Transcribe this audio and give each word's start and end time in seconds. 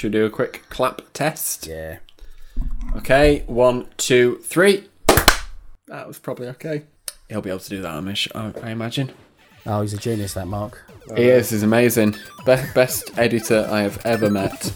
Should 0.00 0.14
we 0.14 0.18
do 0.18 0.24
a 0.24 0.30
quick 0.30 0.62
clap 0.70 1.02
test? 1.12 1.66
Yeah. 1.66 1.98
Okay, 2.96 3.44
one, 3.46 3.86
two, 3.98 4.38
three. 4.42 4.88
That 5.88 6.06
was 6.06 6.18
probably 6.18 6.48
okay. 6.48 6.84
He'll 7.28 7.42
be 7.42 7.50
able 7.50 7.60
to 7.60 7.68
do 7.68 7.82
that, 7.82 8.02
Amish, 8.02 8.26
I, 8.34 8.66
I 8.66 8.70
imagine. 8.70 9.12
Oh, 9.66 9.82
he's 9.82 9.92
a 9.92 9.98
genius, 9.98 10.32
that 10.32 10.48
Mark. 10.48 10.90
He 11.16 11.24
is, 11.24 11.50
he's 11.50 11.62
amazing. 11.62 12.12
Be- 12.46 12.56
best 12.74 13.10
editor 13.18 13.68
I 13.70 13.82
have 13.82 14.00
ever 14.06 14.30
met. 14.30 14.72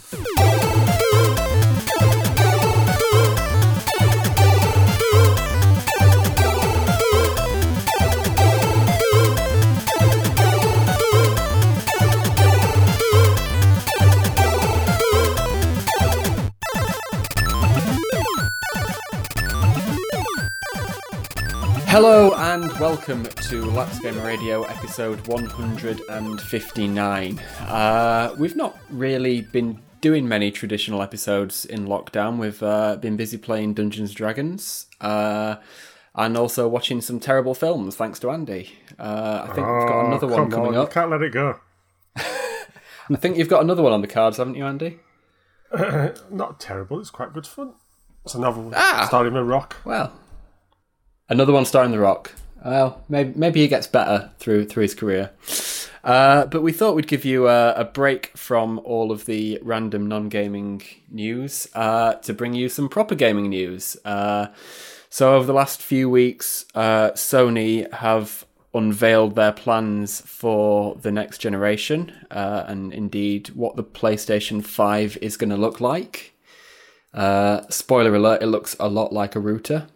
Hello 21.94 22.34
and 22.34 22.72
welcome 22.80 23.22
to 23.24 23.64
Laps 23.66 24.00
Gamer 24.00 24.24
Radio 24.26 24.64
episode 24.64 25.24
159. 25.28 27.38
Uh, 27.38 28.34
we've 28.36 28.56
not 28.56 28.76
really 28.90 29.42
been 29.42 29.80
doing 30.00 30.26
many 30.26 30.50
traditional 30.50 31.02
episodes 31.02 31.64
in 31.64 31.86
lockdown. 31.86 32.38
We've 32.38 32.60
uh, 32.64 32.96
been 32.96 33.16
busy 33.16 33.38
playing 33.38 33.74
Dungeons 33.74 34.10
and 34.10 34.16
Dragons 34.16 34.86
uh, 35.00 35.56
and 36.16 36.36
also 36.36 36.66
watching 36.66 37.00
some 37.00 37.20
terrible 37.20 37.54
films, 37.54 37.94
thanks 37.94 38.18
to 38.20 38.30
Andy. 38.32 38.72
Uh, 38.98 39.42
I 39.48 39.54
think 39.54 39.58
we've 39.68 39.88
got 39.88 40.06
another 40.06 40.26
one 40.26 40.40
Oh, 40.40 40.48
coming 40.48 40.68
on, 40.70 40.76
up. 40.76 40.88
You 40.88 40.92
can't 40.94 41.10
let 41.12 41.22
it 41.22 41.32
go. 41.32 41.60
I 42.16 43.16
think 43.16 43.36
you've 43.36 43.48
got 43.48 43.62
another 43.62 43.84
one 43.84 43.92
on 43.92 44.00
the 44.00 44.08
cards, 44.08 44.38
haven't 44.38 44.56
you, 44.56 44.66
Andy? 44.66 44.98
Not 46.28 46.58
terrible. 46.58 46.98
It's 46.98 47.10
quite 47.10 47.32
good 47.32 47.46
fun. 47.46 47.74
It's 48.24 48.34
a 48.34 48.40
novel 48.40 48.72
Ah! 48.74 49.04
starring 49.06 49.34
The 49.34 49.44
Rock. 49.44 49.76
Well, 49.84 50.12
another 51.28 51.52
one 51.52 51.64
starring 51.64 51.90
The 51.90 51.98
Rock. 51.98 52.32
Well, 52.64 53.02
maybe 53.08 53.32
maybe 53.36 53.60
he 53.60 53.68
gets 53.68 53.86
better 53.86 54.30
through 54.38 54.66
through 54.66 54.82
his 54.82 54.94
career. 54.94 55.30
Uh, 56.02 56.44
but 56.46 56.62
we 56.62 56.70
thought 56.70 56.94
we'd 56.94 57.06
give 57.06 57.24
you 57.24 57.48
a, 57.48 57.72
a 57.72 57.84
break 57.84 58.36
from 58.36 58.78
all 58.84 59.10
of 59.10 59.24
the 59.24 59.58
random 59.62 60.06
non-gaming 60.06 60.82
news 61.10 61.66
uh, 61.74 62.12
to 62.14 62.34
bring 62.34 62.52
you 62.52 62.68
some 62.68 62.90
proper 62.90 63.14
gaming 63.14 63.48
news. 63.48 63.96
Uh, 64.04 64.48
so 65.08 65.34
over 65.34 65.46
the 65.46 65.54
last 65.54 65.80
few 65.80 66.10
weeks, 66.10 66.66
uh, 66.74 67.10
Sony 67.12 67.90
have 67.90 68.44
unveiled 68.74 69.34
their 69.34 69.52
plans 69.52 70.20
for 70.20 70.96
the 70.96 71.12
next 71.12 71.38
generation, 71.38 72.12
uh, 72.30 72.64
and 72.66 72.92
indeed 72.92 73.48
what 73.50 73.76
the 73.76 73.84
PlayStation 73.84 74.62
Five 74.62 75.16
is 75.22 75.38
going 75.38 75.50
to 75.50 75.56
look 75.56 75.80
like. 75.80 76.34
Uh, 77.14 77.62
spoiler 77.70 78.14
alert: 78.14 78.42
it 78.42 78.46
looks 78.46 78.76
a 78.78 78.88
lot 78.88 79.12
like 79.12 79.34
a 79.36 79.40
router. 79.40 79.86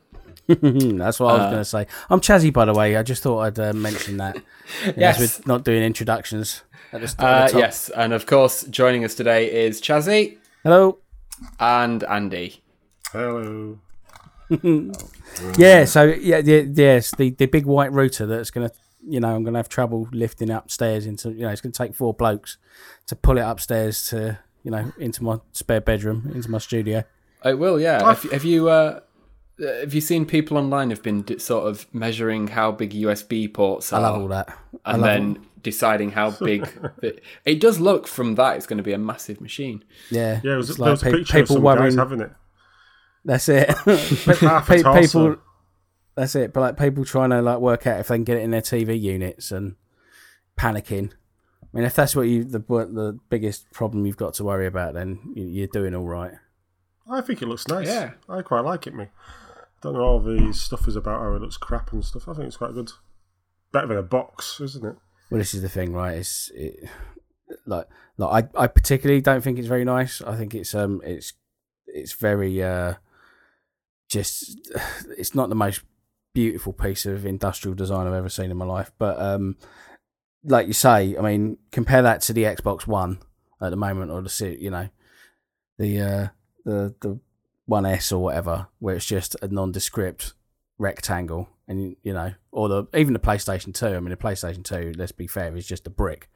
That's 0.99 1.21
what 1.21 1.29
I 1.31 1.33
was 1.35 1.41
Uh, 1.43 1.51
going 1.51 1.59
to 1.59 1.65
say. 1.65 1.87
I'm 2.11 2.21
Chazzy, 2.21 2.53
by 2.53 2.65
the 2.65 2.73
way. 2.73 2.97
I 2.97 3.03
just 3.03 3.23
thought 3.23 3.41
I'd 3.41 3.59
uh, 3.59 3.73
mention 3.73 4.17
that. 4.19 4.37
Yes. 4.97 5.19
We're 5.47 5.53
not 5.55 5.65
doing 5.65 5.83
introductions. 5.83 6.63
At 6.93 7.01
the, 7.03 7.09
st- 7.09 7.21
at 7.23 7.27
Uh, 7.43 7.47
the 7.47 7.53
top. 7.53 7.61
yes, 7.61 7.91
and 7.91 8.13
of 8.13 8.27
course, 8.27 8.65
joining 8.65 9.05
us 9.05 9.15
today 9.15 9.51
is 9.67 9.81
Chazzy 9.81 10.39
Hello. 10.63 10.99
and 11.61 12.03
Andy. 12.05 12.63
Hello. 13.13 13.79
Yeah, 15.57 15.85
so, 15.85 16.05
yeah, 16.05 16.41
the, 16.41 16.69
yes, 16.75 17.15
the, 17.15 17.31
the 17.31 17.47
big 17.47 17.65
white 17.67 17.93
router 17.93 18.27
that's 18.27 18.51
going 18.51 18.69
to, 18.69 18.75
you 19.07 19.21
know, 19.21 19.29
I'm 19.35 19.45
going 19.45 19.53
to 19.55 19.59
have 19.59 19.69
trouble 19.69 20.09
lifting 20.11 20.51
upstairs 20.51 21.07
into, 21.07 21.31
you 21.33 21.43
know, 21.43 21.51
it's 21.51 21.61
going 21.61 21.73
to 21.73 21.79
take 21.79 21.95
four 21.95 22.13
blokes 22.15 22.57
to 23.07 23.15
pull 23.15 23.37
it 23.39 23.43
upstairs 23.43 24.09
to, 24.09 24.39
you 24.65 24.71
know, 24.71 24.91
into 24.99 25.23
my 25.23 25.39
spare 25.53 25.81
bedroom, 25.83 26.31
into 26.35 26.51
my 26.51 26.59
studio. 26.59 27.05
It 27.45 27.59
will, 27.59 27.79
yeah. 27.79 28.03
Have, 28.03 28.23
have 28.33 28.45
you 28.45 28.69
uh, 28.69 29.01
Uh, 29.61 29.81
have 29.81 29.93
you 29.95 30.01
seen 30.01 30.25
people 30.25 30.57
online 30.57 30.91
have 30.91 31.03
been 31.03 31.23
d- 31.23 31.39
sort 31.39 31.67
of 31.67 31.87
measuring 31.93 32.47
how 32.49 32.71
big 32.73 32.91
USB 32.93 33.53
ports 33.53 33.93
are, 33.93 34.01
I 34.01 34.03
love 34.09 34.21
all 34.23 34.29
that. 34.29 34.57
I 34.85 34.93
and 34.93 35.03
love 35.03 35.11
then 35.11 35.47
deciding 35.63 36.13
how 36.13 36.31
big 36.31 36.63
the, 37.01 37.19
it 37.45 37.61
does 37.61 37.81
look 37.81 38.07
from 38.07 38.37
that. 38.37 38.57
It's 38.57 38.67
going 38.67 38.77
to 38.77 38.83
be 38.85 38.93
a 38.93 38.99
massive 38.99 39.41
machine. 39.41 39.83
Yeah. 40.11 40.41
Yeah, 40.45 40.55
it 40.55 40.57
was, 40.57 40.71
it's 40.71 40.79
there 40.79 40.91
was 40.91 41.03
like 41.03 41.13
a 41.13 41.17
pe- 41.17 41.19
picture 41.25 41.41
of 41.41 41.49
some 41.49 41.63
guys 41.63 41.95
having 41.97 42.21
it. 42.21 42.31
That's 43.25 43.49
it. 43.49 43.69
Half 44.41 44.71
a 44.71 44.83
Pe- 44.83 45.01
people, 45.03 45.37
that's 46.15 46.35
it. 46.37 46.53
But 46.53 46.61
like 46.61 46.79
people 46.79 47.05
trying 47.05 47.31
to 47.31 47.43
like 47.43 47.59
work 47.59 47.87
out 47.87 47.99
if 48.01 48.09
they 48.09 48.17
can 48.17 48.25
get 48.25 48.37
it 48.37 48.43
in 48.43 48.53
their 48.53 48.63
TV 48.63 48.99
units 48.99 49.51
and 49.51 49.75
panicking. 50.59 51.11
I 51.63 51.67
mean, 51.77 51.85
if 51.85 51.95
that's 51.95 52.15
what 52.17 52.23
you 52.23 52.45
the 52.45 52.61
what 52.67 52.95
the 52.95 53.19
biggest 53.29 53.71
problem 53.73 54.07
you've 54.07 54.17
got 54.17 54.35
to 54.35 54.45
worry 54.45 54.67
about, 54.67 54.95
then 54.95 55.19
you- 55.35 55.45
you're 55.47 55.67
doing 55.67 55.95
all 55.95 56.07
right. 56.07 56.33
I 57.11 57.21
think 57.23 57.43
it 57.43 57.47
looks 57.47 57.67
nice. 57.69 57.87
Yeah. 57.89 58.13
I 58.29 58.43
quite 58.43 58.61
like 58.65 58.87
it, 58.87 58.95
me. 58.95 59.07
Don't 59.83 59.95
know 59.95 60.01
all 60.01 60.21
the 60.21 60.53
stuff 60.53 60.89
is 60.89 60.97
about 60.97 61.21
how 61.21 61.35
it 61.35 61.43
looks 61.43 61.57
crap 61.57 61.93
and 61.93 62.05
stuff. 62.05 62.29
I 62.29 62.35
think 62.35 62.47
it's 62.47 62.57
quite 62.57 62.75
good. 62.75 62.91
Better 63.73 63.87
than 63.89 63.99
a 63.99 64.03
box, 64.03 64.61
isn't 64.61 64.85
it? 64.85 64.97
Well, 65.31 65.39
this 65.39 65.55
is 65.55 65.63
the 65.63 65.69
thing, 65.69 65.93
right? 65.93 66.17
It's 66.17 66.51
it, 66.55 66.89
like 67.67 67.87
like 68.17 68.45
I, 68.57 68.63
I 68.65 68.67
particularly 68.67 69.21
don't 69.21 69.43
think 69.43 69.59
it's 69.59 69.69
very 69.69 69.85
nice. 69.85 70.21
I 70.23 70.37
think 70.37 70.55
it's 70.55 70.75
um 70.75 71.01
it's 71.05 71.35
it's 71.87 72.13
very 72.13 72.63
uh 72.63 72.95
just 74.09 74.59
it's 75.17 75.35
not 75.35 75.49
the 75.49 75.55
most 75.55 75.83
beautiful 76.35 76.73
piece 76.73 77.07
of 77.07 77.27
industrial 77.27 77.75
design 77.75 78.07
I've 78.07 78.15
ever 78.15 78.29
seen 78.29 78.51
in 78.51 78.57
my 78.57 78.65
life. 78.65 78.91
But 78.99 79.21
um 79.21 79.57
like 80.45 80.67
you 80.67 80.73
say, 80.73 81.17
I 81.17 81.21
mean, 81.21 81.59
compare 81.73 82.03
that 82.03 82.23
to 82.23 82.33
the 82.33 82.45
Xbox 82.45 82.87
One 82.87 83.19
at 83.61 83.71
the 83.71 83.77
moment, 83.77 84.11
or 84.11 84.23
the 84.23 84.57
you 84.59 84.71
know 84.71 84.89
the 85.79 86.01
uh 86.01 86.29
the 86.65 86.95
the 87.01 87.21
One 87.69 87.85
S 87.85 88.11
or 88.13 88.23
whatever, 88.23 88.69
where 88.79 88.97
it's 88.97 89.05
just 89.05 89.37
a 89.43 89.49
nondescript 89.49 90.33
rectangle, 90.79 91.51
and 91.69 91.97
you- 92.03 92.15
know, 92.15 92.33
or 92.51 92.69
the 92.69 92.85
even 92.97 93.13
the 93.13 93.19
PlayStation 93.19 93.75
Two. 93.75 93.89
I 93.89 94.01
mean, 94.01 94.09
the 94.09 94.17
PlayStation 94.17 94.65
Two, 94.65 94.95
let's 94.97 95.13
be 95.13 95.27
fair, 95.27 95.55
is 95.55 95.67
just 95.67 95.87
a 95.87 95.91
brick. 95.91 96.31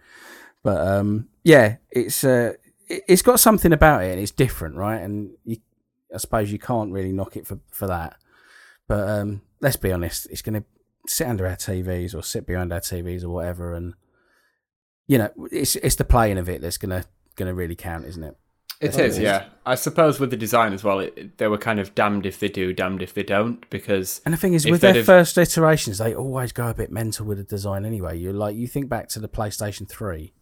But 0.62 0.86
um, 0.86 1.28
yeah, 1.42 1.76
it's 1.90 2.22
uh, 2.22 2.52
it- 2.86 3.04
it's 3.08 3.22
got 3.22 3.40
something 3.40 3.72
about 3.72 4.04
it, 4.04 4.10
and 4.12 4.20
it's 4.20 4.30
different, 4.30 4.76
right? 4.76 5.00
And 5.00 5.30
you, 5.44 5.56
I 6.14 6.18
suppose 6.18 6.52
you 6.52 6.58
can't 6.58 6.92
really 6.92 7.12
knock 7.12 7.36
it 7.36 7.46
for 7.46 7.58
for 7.70 7.86
that. 7.86 8.16
But 8.86 9.08
um, 9.08 9.40
let's 9.62 9.76
be 9.76 9.90
honest, 9.90 10.26
it's 10.30 10.42
going 10.42 10.60
to 10.60 10.64
sit 11.06 11.26
under 11.26 11.46
our 11.46 11.56
TVs 11.56 12.14
or 12.14 12.22
sit 12.22 12.46
behind 12.46 12.72
our 12.74 12.80
TVs 12.80 13.24
or 13.24 13.30
whatever, 13.30 13.72
and 13.72 13.94
you 15.06 15.16
know, 15.16 15.30
it's 15.50 15.76
it's 15.76 15.96
the 15.96 16.04
playing 16.04 16.36
of 16.36 16.50
it 16.50 16.60
that's 16.60 16.76
gonna 16.78 17.04
gonna 17.36 17.54
really 17.54 17.74
count, 17.74 18.04
isn't 18.04 18.22
it? 18.22 18.36
It 18.82 18.98
oh, 18.98 19.02
is, 19.04 19.16
yeah. 19.18 19.44
I 19.64 19.76
suppose 19.76 20.18
with 20.18 20.30
the 20.30 20.36
design 20.36 20.72
as 20.72 20.82
well, 20.82 20.98
it, 20.98 21.38
they 21.38 21.46
were 21.46 21.56
kind 21.56 21.78
of 21.78 21.94
damned 21.94 22.26
if 22.26 22.40
they 22.40 22.48
do, 22.48 22.72
damned 22.72 23.00
if 23.00 23.14
they 23.14 23.22
don't, 23.22 23.68
because 23.70 24.20
And 24.24 24.34
the 24.34 24.38
thing 24.38 24.54
is, 24.54 24.66
with 24.66 24.80
their 24.80 24.94
have- 24.94 25.06
first 25.06 25.38
iterations, 25.38 25.98
they 25.98 26.12
always 26.12 26.50
go 26.50 26.68
a 26.68 26.74
bit 26.74 26.90
mental 26.90 27.24
with 27.24 27.38
the 27.38 27.44
design. 27.44 27.86
Anyway, 27.86 28.18
you 28.18 28.32
like 28.32 28.56
you 28.56 28.66
think 28.66 28.88
back 28.88 29.08
to 29.10 29.20
the 29.20 29.28
PlayStation 29.28 29.88
Three, 29.88 30.32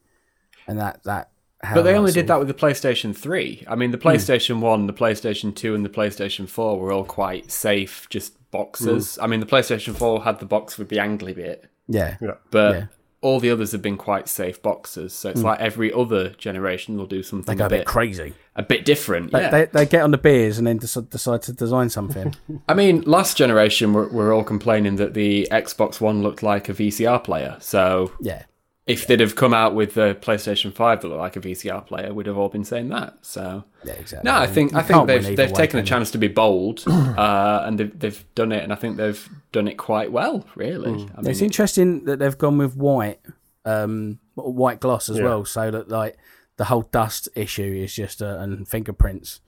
and 0.66 0.78
that 0.78 1.02
that. 1.04 1.30
How 1.62 1.74
But 1.74 1.82
they 1.82 1.94
only 1.94 2.12
did 2.12 2.22
of- 2.22 2.26
that 2.28 2.38
with 2.38 2.48
the 2.48 2.54
PlayStation 2.54 3.14
3. 3.14 3.66
I 3.68 3.74
mean, 3.74 3.90
the 3.90 3.98
hmm. 3.98 4.08
PlayStation 4.08 4.60
1, 4.60 4.86
the 4.86 4.94
PlayStation 4.94 5.54
2, 5.54 5.74
and 5.74 5.84
the 5.84 5.90
PlayStation 5.90 6.48
4 6.48 6.80
were 6.80 6.90
all 6.90 7.04
quite 7.04 7.50
safe, 7.50 8.06
just 8.08 8.32
boxes. 8.50 9.16
Hmm. 9.16 9.24
I 9.24 9.26
mean, 9.26 9.40
the 9.40 9.46
PlayStation 9.46 9.94
4 9.94 10.24
had 10.24 10.38
the 10.38 10.46
box 10.46 10.78
with 10.78 10.88
the 10.88 10.96
angly 10.96 11.34
bit, 11.34 11.66
Yeah, 11.86 12.16
Yeah. 12.18 12.36
but 12.50 12.74
Yeah. 12.74 12.86
All 13.22 13.38
the 13.38 13.50
others 13.50 13.72
have 13.72 13.82
been 13.82 13.96
quite 13.96 14.28
safe 14.28 14.62
boxes. 14.62 15.12
So 15.12 15.30
it's 15.30 15.40
hmm. 15.40 15.46
like 15.46 15.60
every 15.60 15.92
other 15.92 16.30
generation 16.30 16.96
will 16.96 17.06
do 17.06 17.18
they 17.18 17.22
something 17.22 17.58
go 17.58 17.64
a 17.64 17.66
a 17.66 17.70
bit 17.70 17.78
bit, 17.80 17.86
crazy. 17.86 18.34
a 18.56 18.62
bit 18.62 18.84
different. 18.84 19.32
They, 19.32 19.40
yeah. 19.40 19.50
they, 19.50 19.64
they 19.66 19.86
get 19.86 20.02
on 20.02 20.10
the 20.10 20.18
beers 20.18 20.58
and 20.58 20.66
then 20.66 20.78
decide, 20.78 21.10
decide 21.10 21.42
to 21.42 21.52
design 21.52 21.90
something. 21.90 22.34
I 22.68 22.74
mean, 22.74 23.02
last 23.02 23.36
generation, 23.36 23.92
we're, 23.92 24.08
we're 24.08 24.34
all 24.34 24.44
complaining 24.44 24.96
that 24.96 25.14
the 25.14 25.46
Xbox 25.50 26.00
One 26.00 26.22
looked 26.22 26.42
like 26.42 26.68
a 26.68 26.72
VCR 26.72 27.22
player. 27.22 27.56
So 27.60 28.12
yeah, 28.20 28.44
if 28.90 29.06
they'd 29.06 29.20
have 29.20 29.36
come 29.36 29.54
out 29.54 29.74
with 29.74 29.94
the 29.94 30.16
PlayStation 30.20 30.72
5 30.74 31.00
that 31.02 31.08
looked 31.08 31.20
like 31.20 31.36
a 31.36 31.40
VCR 31.40 31.86
player, 31.86 32.12
we'd 32.12 32.26
have 32.26 32.36
all 32.38 32.48
been 32.48 32.64
saying 32.64 32.88
that. 32.88 33.18
So 33.22 33.64
yeah, 33.84 33.92
exactly. 33.94 34.30
No, 34.30 34.36
I 34.36 34.46
think 34.46 34.72
You 34.72 34.78
I 34.78 34.82
think 34.82 35.06
they've 35.06 35.36
they've 35.36 35.50
way, 35.50 35.54
taken 35.62 35.78
a 35.78 35.82
can 35.82 35.86
you? 35.86 35.90
chance 35.90 36.10
to 36.12 36.18
be 36.18 36.28
bold, 36.28 36.84
uh, 36.86 37.62
and 37.66 37.78
they've 37.78 37.98
they've 37.98 38.24
done 38.34 38.52
it, 38.52 38.62
and 38.64 38.72
I 38.72 38.76
think 38.76 38.96
they've 38.96 39.28
done 39.52 39.68
it 39.68 39.76
quite 39.76 40.10
well, 40.12 40.44
really. 40.56 40.92
Hmm. 41.04 41.16
I 41.16 41.20
mean, 41.22 41.30
It's 41.30 41.42
interesting 41.42 42.04
that 42.06 42.18
they've 42.18 42.36
gone 42.38 42.58
with 42.58 42.76
white, 42.76 43.20
um, 43.64 44.18
white 44.34 44.80
gloss 44.80 45.08
as 45.08 45.18
Yeah. 45.18 45.24
well, 45.24 45.44
so 45.44 45.70
that 45.70 45.88
like 45.88 46.16
the 46.56 46.64
whole 46.66 46.82
dust 46.82 47.28
issue 47.34 47.72
is 47.84 47.94
just 47.94 48.20
a, 48.20 48.40
and 48.40 48.66
fingerprints 48.68 49.40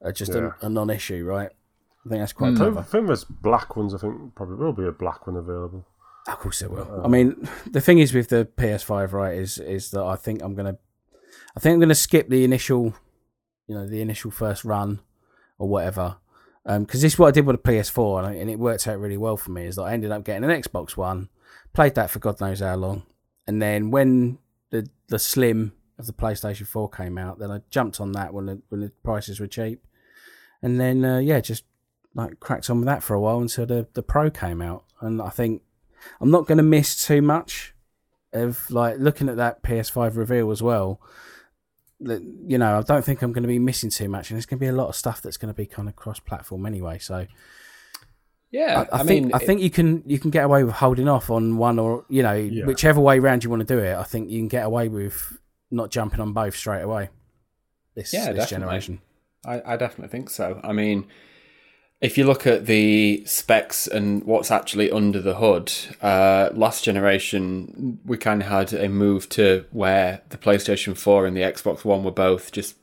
are 0.00 0.12
just 0.12 0.32
Yeah. 0.34 0.50
a, 0.62 0.66
a 0.66 0.68
non-issue, 0.68 1.24
right? 1.24 1.50
I 2.04 2.08
think 2.08 2.20
that's 2.20 2.32
quite 2.32 2.54
I 2.54 2.56
clever. 2.56 2.74
think, 2.82 2.86
I 2.86 2.90
think 2.90 3.06
there's 3.06 3.24
black 3.24 3.76
ones. 3.76 3.94
I 3.94 3.98
think 3.98 4.34
probably 4.34 4.56
will 4.56 4.72
be 4.72 4.86
a 4.86 4.92
black 4.92 5.26
one 5.26 5.36
available. 5.36 5.86
Of 6.26 6.38
course 6.38 6.62
it 6.62 6.70
will. 6.70 7.02
I 7.04 7.08
mean, 7.08 7.48
the 7.70 7.80
thing 7.80 7.98
is 7.98 8.14
with 8.14 8.28
the 8.28 8.48
PS5, 8.56 9.12
right, 9.12 9.36
is 9.36 9.58
is 9.58 9.90
that 9.90 10.02
I 10.02 10.16
think 10.16 10.42
I'm 10.42 10.54
gonna, 10.54 10.78
I 11.56 11.60
think 11.60 11.74
I'm 11.74 11.80
gonna 11.80 11.94
skip 11.94 12.28
the 12.28 12.44
initial, 12.44 12.94
you 13.66 13.74
know, 13.74 13.86
the 13.86 14.00
initial 14.00 14.30
first 14.30 14.64
run 14.64 15.00
or 15.58 15.68
whatever, 15.68 16.16
because 16.64 17.02
this 17.02 17.14
is 17.14 17.18
what 17.18 17.28
I 17.28 17.30
did 17.32 17.46
with 17.46 17.62
the 17.62 17.70
PS4, 17.70 18.18
and, 18.18 18.26
I, 18.26 18.32
and 18.34 18.48
it 18.48 18.58
worked 18.58 18.86
out 18.86 19.00
really 19.00 19.16
well 19.16 19.36
for 19.36 19.50
me. 19.50 19.66
Is 19.66 19.76
that 19.76 19.82
I 19.82 19.92
ended 19.92 20.12
up 20.12 20.24
getting 20.24 20.48
an 20.48 20.62
Xbox 20.62 20.96
One, 20.96 21.28
played 21.72 21.96
that 21.96 22.10
for 22.10 22.20
God 22.20 22.40
knows 22.40 22.60
how 22.60 22.76
long, 22.76 23.02
and 23.46 23.60
then 23.60 23.90
when 23.90 24.38
the 24.70 24.88
the 25.08 25.18
Slim 25.18 25.72
of 25.98 26.06
the 26.06 26.12
PlayStation 26.12 26.66
4 26.66 26.88
came 26.90 27.16
out. 27.16 27.38
Then 27.38 27.50
I 27.50 27.60
jumped 27.70 28.00
on 28.00 28.12
that 28.12 28.34
when 28.34 28.46
the, 28.46 28.62
when 28.68 28.80
the 28.80 28.92
prices 29.02 29.40
were 29.40 29.46
cheap, 29.46 29.84
and 30.60 30.78
then 30.78 31.04
uh, 31.04 31.18
yeah, 31.18 31.40
just 31.40 31.64
like 32.14 32.40
cracked 32.40 32.68
on 32.68 32.78
with 32.78 32.86
that 32.86 33.02
for 33.02 33.14
a 33.14 33.20
while 33.20 33.38
until 33.38 33.66
the 33.66 33.86
the 33.94 34.02
Pro 34.02 34.30
came 34.30 34.60
out. 34.60 34.84
And 35.00 35.22
I 35.22 35.30
think 35.30 35.62
I'm 36.20 36.30
not 36.30 36.46
going 36.46 36.58
to 36.58 36.64
miss 36.64 37.06
too 37.06 37.22
much 37.22 37.74
of 38.32 38.70
like 38.70 38.98
looking 38.98 39.28
at 39.28 39.36
that 39.36 39.62
PS5 39.62 40.16
reveal 40.16 40.50
as 40.50 40.62
well. 40.62 41.00
That 42.00 42.22
you 42.46 42.58
know, 42.58 42.78
I 42.78 42.82
don't 42.82 43.04
think 43.04 43.22
I'm 43.22 43.32
going 43.32 43.42
to 43.42 43.48
be 43.48 43.58
missing 43.58 43.90
too 43.90 44.08
much, 44.08 44.30
and 44.30 44.36
there's 44.36 44.46
going 44.46 44.58
to 44.58 44.60
be 44.60 44.66
a 44.68 44.72
lot 44.72 44.88
of 44.88 44.96
stuff 44.96 45.20
that's 45.22 45.36
going 45.36 45.52
to 45.52 45.56
be 45.56 45.66
kind 45.66 45.88
of 45.88 45.94
cross-platform 45.96 46.66
anyway. 46.66 46.98
So 46.98 47.26
Yeah, 48.50 48.86
I, 48.92 48.96
I, 48.96 49.00
I, 49.00 49.04
think 49.04 49.26
mean, 49.26 49.34
I 49.34 49.38
think 49.38 49.60
you 49.60 49.70
can 49.70 50.02
you 50.06 50.18
can 50.18 50.30
get 50.30 50.44
away 50.44 50.64
with 50.64 50.74
holding 50.74 51.08
off 51.08 51.30
on 51.30 51.56
one 51.58 51.78
or 51.78 52.04
you 52.08 52.22
know 52.22 52.32
Yeah. 52.34 52.64
whichever 52.66 53.00
way 53.00 53.18
round 53.18 53.44
you 53.44 53.50
want 53.50 53.60
to 53.66 53.74
do 53.74 53.78
it. 53.80 53.94
I 53.96 54.02
think 54.02 54.30
you 54.30 54.40
can 54.40 54.48
get 54.48 54.64
away 54.66 54.88
with 54.88 55.38
not 55.70 55.90
jumping 55.90 56.20
on 56.20 56.32
both 56.32 56.56
straight 56.56 56.82
away. 56.82 57.08
This, 57.94 58.12
Yeah, 58.12 58.32
this 58.32 58.44
definitely. 58.44 58.46
generation. 58.48 59.00
I, 59.44 59.62
I 59.74 59.76
definitely 59.76 60.08
think 60.08 60.28
so. 60.30 60.60
I 60.64 60.72
mean, 60.72 61.06
if 62.02 62.18
you 62.18 62.24
look 62.24 62.48
at 62.48 62.66
the 62.66 63.22
specs 63.26 63.86
and 63.86 64.24
what's 64.24 64.50
actually 64.50 64.90
under 64.90 65.20
the 65.20 65.36
hood, 65.36 65.72
uh, 66.02 66.50
last 66.52 66.82
generation 66.82 68.00
we 68.04 68.18
kind 68.18 68.42
of 68.42 68.48
had 68.48 68.72
a 68.72 68.88
move 68.88 69.28
to 69.30 69.64
where 69.70 70.20
the 70.30 70.36
PlayStation 70.36 70.96
4 70.96 71.26
and 71.26 71.36
the 71.36 71.42
Xbox 71.42 71.84
One 71.84 72.02
were 72.02 72.10
both 72.10 72.50
just 72.50 72.74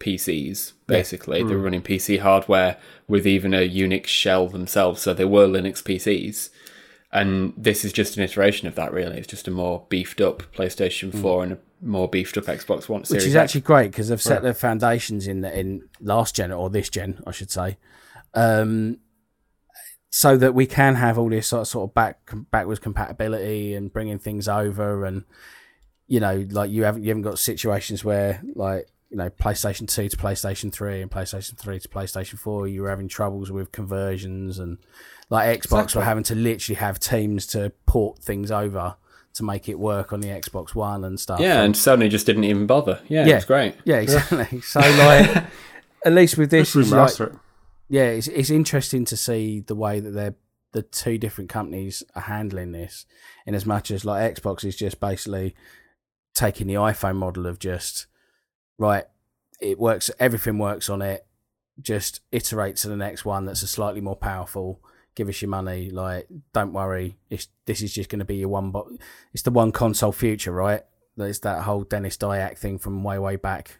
PCs, 0.00 0.72
basically. 0.88 1.44
They 1.44 1.54
were 1.54 1.62
running 1.62 1.82
PC 1.82 2.18
hardware 2.18 2.78
with 3.06 3.28
even 3.28 3.54
a 3.54 3.68
Unix 3.68 4.06
shell 4.06 4.48
themselves, 4.48 5.00
so 5.00 5.14
they 5.14 5.24
were 5.24 5.46
Linux 5.46 5.80
PCs. 5.80 6.50
And 7.12 7.52
this 7.56 7.84
is 7.84 7.92
just 7.92 8.16
an 8.16 8.24
iteration 8.24 8.66
of 8.66 8.74
that, 8.74 8.92
really. 8.92 9.18
It's 9.18 9.28
just 9.28 9.46
a 9.46 9.52
more 9.52 9.86
beefed 9.88 10.20
up 10.20 10.42
PlayStation 10.52 11.14
4 11.14 11.44
and 11.44 11.52
a 11.52 11.58
more 11.80 12.08
beefed 12.08 12.36
up 12.36 12.44
Xbox 12.44 12.88
One 12.88 13.02
Which 13.02 13.22
is 13.22 13.36
X. 13.36 13.36
actually 13.36 13.60
great 13.60 13.92
because 13.92 14.08
they've 14.08 14.20
set 14.20 14.42
their 14.42 14.54
foundations 14.54 15.28
in 15.28 15.42
the, 15.42 15.56
in 15.56 15.88
last 16.00 16.34
gen 16.34 16.50
or 16.50 16.70
this 16.70 16.88
gen, 16.88 17.22
I 17.24 17.30
should 17.30 17.50
say, 17.52 17.76
um, 18.34 18.98
so 20.10 20.36
that 20.36 20.54
we 20.54 20.66
can 20.66 20.96
have 20.96 21.18
all 21.18 21.30
this 21.30 21.48
sort 21.48 21.62
of, 21.62 21.68
sort 21.68 21.90
of 21.90 21.94
back 21.94 22.18
backwards 22.50 22.80
compatibility 22.80 23.74
and 23.74 23.92
bringing 23.92 24.18
things 24.18 24.48
over, 24.48 25.04
and 25.04 25.24
you 26.06 26.20
know, 26.20 26.46
like 26.50 26.70
you 26.70 26.84
haven't 26.84 27.02
you 27.02 27.08
haven't 27.08 27.22
got 27.22 27.38
situations 27.38 28.04
where 28.04 28.42
like 28.54 28.88
you 29.10 29.16
know 29.16 29.30
PlayStation 29.30 29.88
Two 29.88 30.08
to 30.08 30.16
PlayStation 30.16 30.72
Three 30.72 31.00
and 31.00 31.10
PlayStation 31.10 31.56
Three 31.58 31.78
to 31.80 31.88
PlayStation 31.88 32.38
Four, 32.38 32.68
you 32.68 32.82
were 32.82 32.90
having 32.90 33.08
troubles 33.08 33.50
with 33.50 33.72
conversions 33.72 34.58
and 34.58 34.78
like 35.30 35.48
Xbox 35.60 35.64
Exactly. 35.84 35.98
were 36.00 36.04
having 36.04 36.24
to 36.24 36.34
literally 36.34 36.76
have 36.76 37.00
teams 37.00 37.46
to 37.48 37.72
port 37.86 38.18
things 38.18 38.50
over 38.50 38.96
to 39.34 39.42
make 39.42 39.66
it 39.66 39.78
work 39.78 40.12
on 40.12 40.20
the 40.20 40.28
Xbox 40.28 40.74
One 40.74 41.04
and 41.04 41.18
stuff. 41.18 41.40
Yeah, 41.40 41.62
and 41.62 41.74
Sony 41.74 42.10
just 42.10 42.26
didn't 42.26 42.44
even 42.44 42.66
bother. 42.66 43.00
Yeah, 43.08 43.24
Yeah. 43.24 43.36
it's 43.36 43.46
great. 43.46 43.76
Yeah, 43.86 43.96
exactly. 43.96 44.60
so 44.60 44.80
like, 44.80 45.44
at 46.04 46.12
least 46.12 46.36
with 46.36 46.50
this, 46.50 46.74
Just 46.74 46.76
is 46.88 46.92
like, 46.92 47.18
it. 47.18 47.32
Yeah, 47.92 48.04
it's 48.04 48.26
it's 48.26 48.48
interesting 48.48 49.04
to 49.04 49.18
see 49.18 49.60
the 49.60 49.74
way 49.74 50.00
that 50.00 50.12
they're 50.12 50.34
the 50.72 50.80
two 50.80 51.18
different 51.18 51.50
companies 51.50 52.02
are 52.14 52.22
handling 52.22 52.72
this. 52.72 53.04
In 53.44 53.54
as 53.54 53.66
much 53.66 53.90
as 53.90 54.02
like 54.02 54.34
Xbox 54.34 54.64
is 54.64 54.76
just 54.76 54.98
basically 54.98 55.54
taking 56.34 56.68
the 56.68 56.76
iPhone 56.76 57.16
model 57.16 57.46
of 57.46 57.58
just 57.58 58.06
right, 58.78 59.04
it 59.60 59.78
works, 59.78 60.10
everything 60.18 60.56
works 60.58 60.88
on 60.88 61.02
it. 61.02 61.26
Just 61.82 62.22
iterate 62.32 62.76
to 62.76 62.88
the 62.88 62.96
next 62.96 63.26
one 63.26 63.44
that's 63.44 63.62
a 63.62 63.66
slightly 63.66 64.00
more 64.00 64.16
powerful. 64.16 64.80
Give 65.14 65.28
us 65.28 65.42
your 65.42 65.50
money. 65.50 65.90
Like, 65.90 66.28
don't 66.54 66.72
worry. 66.72 67.18
It's 67.28 67.48
this 67.66 67.82
is 67.82 67.92
just 67.92 68.08
going 68.08 68.20
to 68.20 68.24
be 68.24 68.36
your 68.36 68.48
one. 68.48 68.70
Bo- 68.70 68.96
it's 69.34 69.42
the 69.42 69.50
one 69.50 69.70
console 69.70 70.12
future, 70.12 70.52
right? 70.52 70.80
There's 71.18 71.40
that 71.40 71.64
whole 71.64 71.82
Denis 71.82 72.16
Dyack 72.16 72.56
thing 72.56 72.78
from 72.78 73.04
way 73.04 73.18
way 73.18 73.36
back 73.36 73.78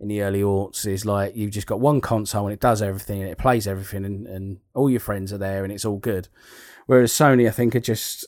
in 0.00 0.08
the 0.08 0.22
early 0.22 0.40
aughts 0.40 0.86
is 0.86 1.04
like 1.04 1.36
you've 1.36 1.50
just 1.50 1.66
got 1.66 1.78
one 1.80 2.00
console 2.00 2.46
and 2.46 2.52
it 2.54 2.60
does 2.60 2.80
everything 2.80 3.20
and 3.20 3.30
it 3.30 3.36
plays 3.38 3.66
everything 3.66 4.04
and, 4.04 4.26
and 4.26 4.58
all 4.74 4.88
your 4.90 5.00
friends 5.00 5.32
are 5.32 5.38
there 5.38 5.62
and 5.62 5.72
it's 5.72 5.84
all 5.84 5.98
good. 5.98 6.28
Whereas 6.86 7.12
Sony, 7.12 7.46
I 7.46 7.50
think, 7.50 7.74
are 7.76 7.80
just 7.80 8.24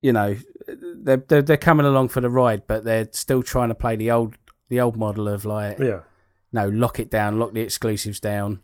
you 0.00 0.12
know 0.12 0.36
they're, 0.68 1.16
they're 1.16 1.42
they're 1.42 1.56
coming 1.56 1.86
along 1.86 2.08
for 2.08 2.20
the 2.20 2.30
ride, 2.30 2.62
but 2.66 2.84
they're 2.84 3.08
still 3.12 3.42
trying 3.42 3.68
to 3.68 3.74
play 3.74 3.96
the 3.96 4.10
old 4.10 4.36
the 4.68 4.80
old 4.80 4.96
model 4.96 5.28
of 5.28 5.44
like 5.44 5.78
Yeah. 5.78 6.00
no 6.52 6.68
lock 6.68 7.00
it 7.00 7.10
down, 7.10 7.38
lock 7.38 7.52
the 7.52 7.60
exclusives 7.62 8.20
down. 8.20 8.60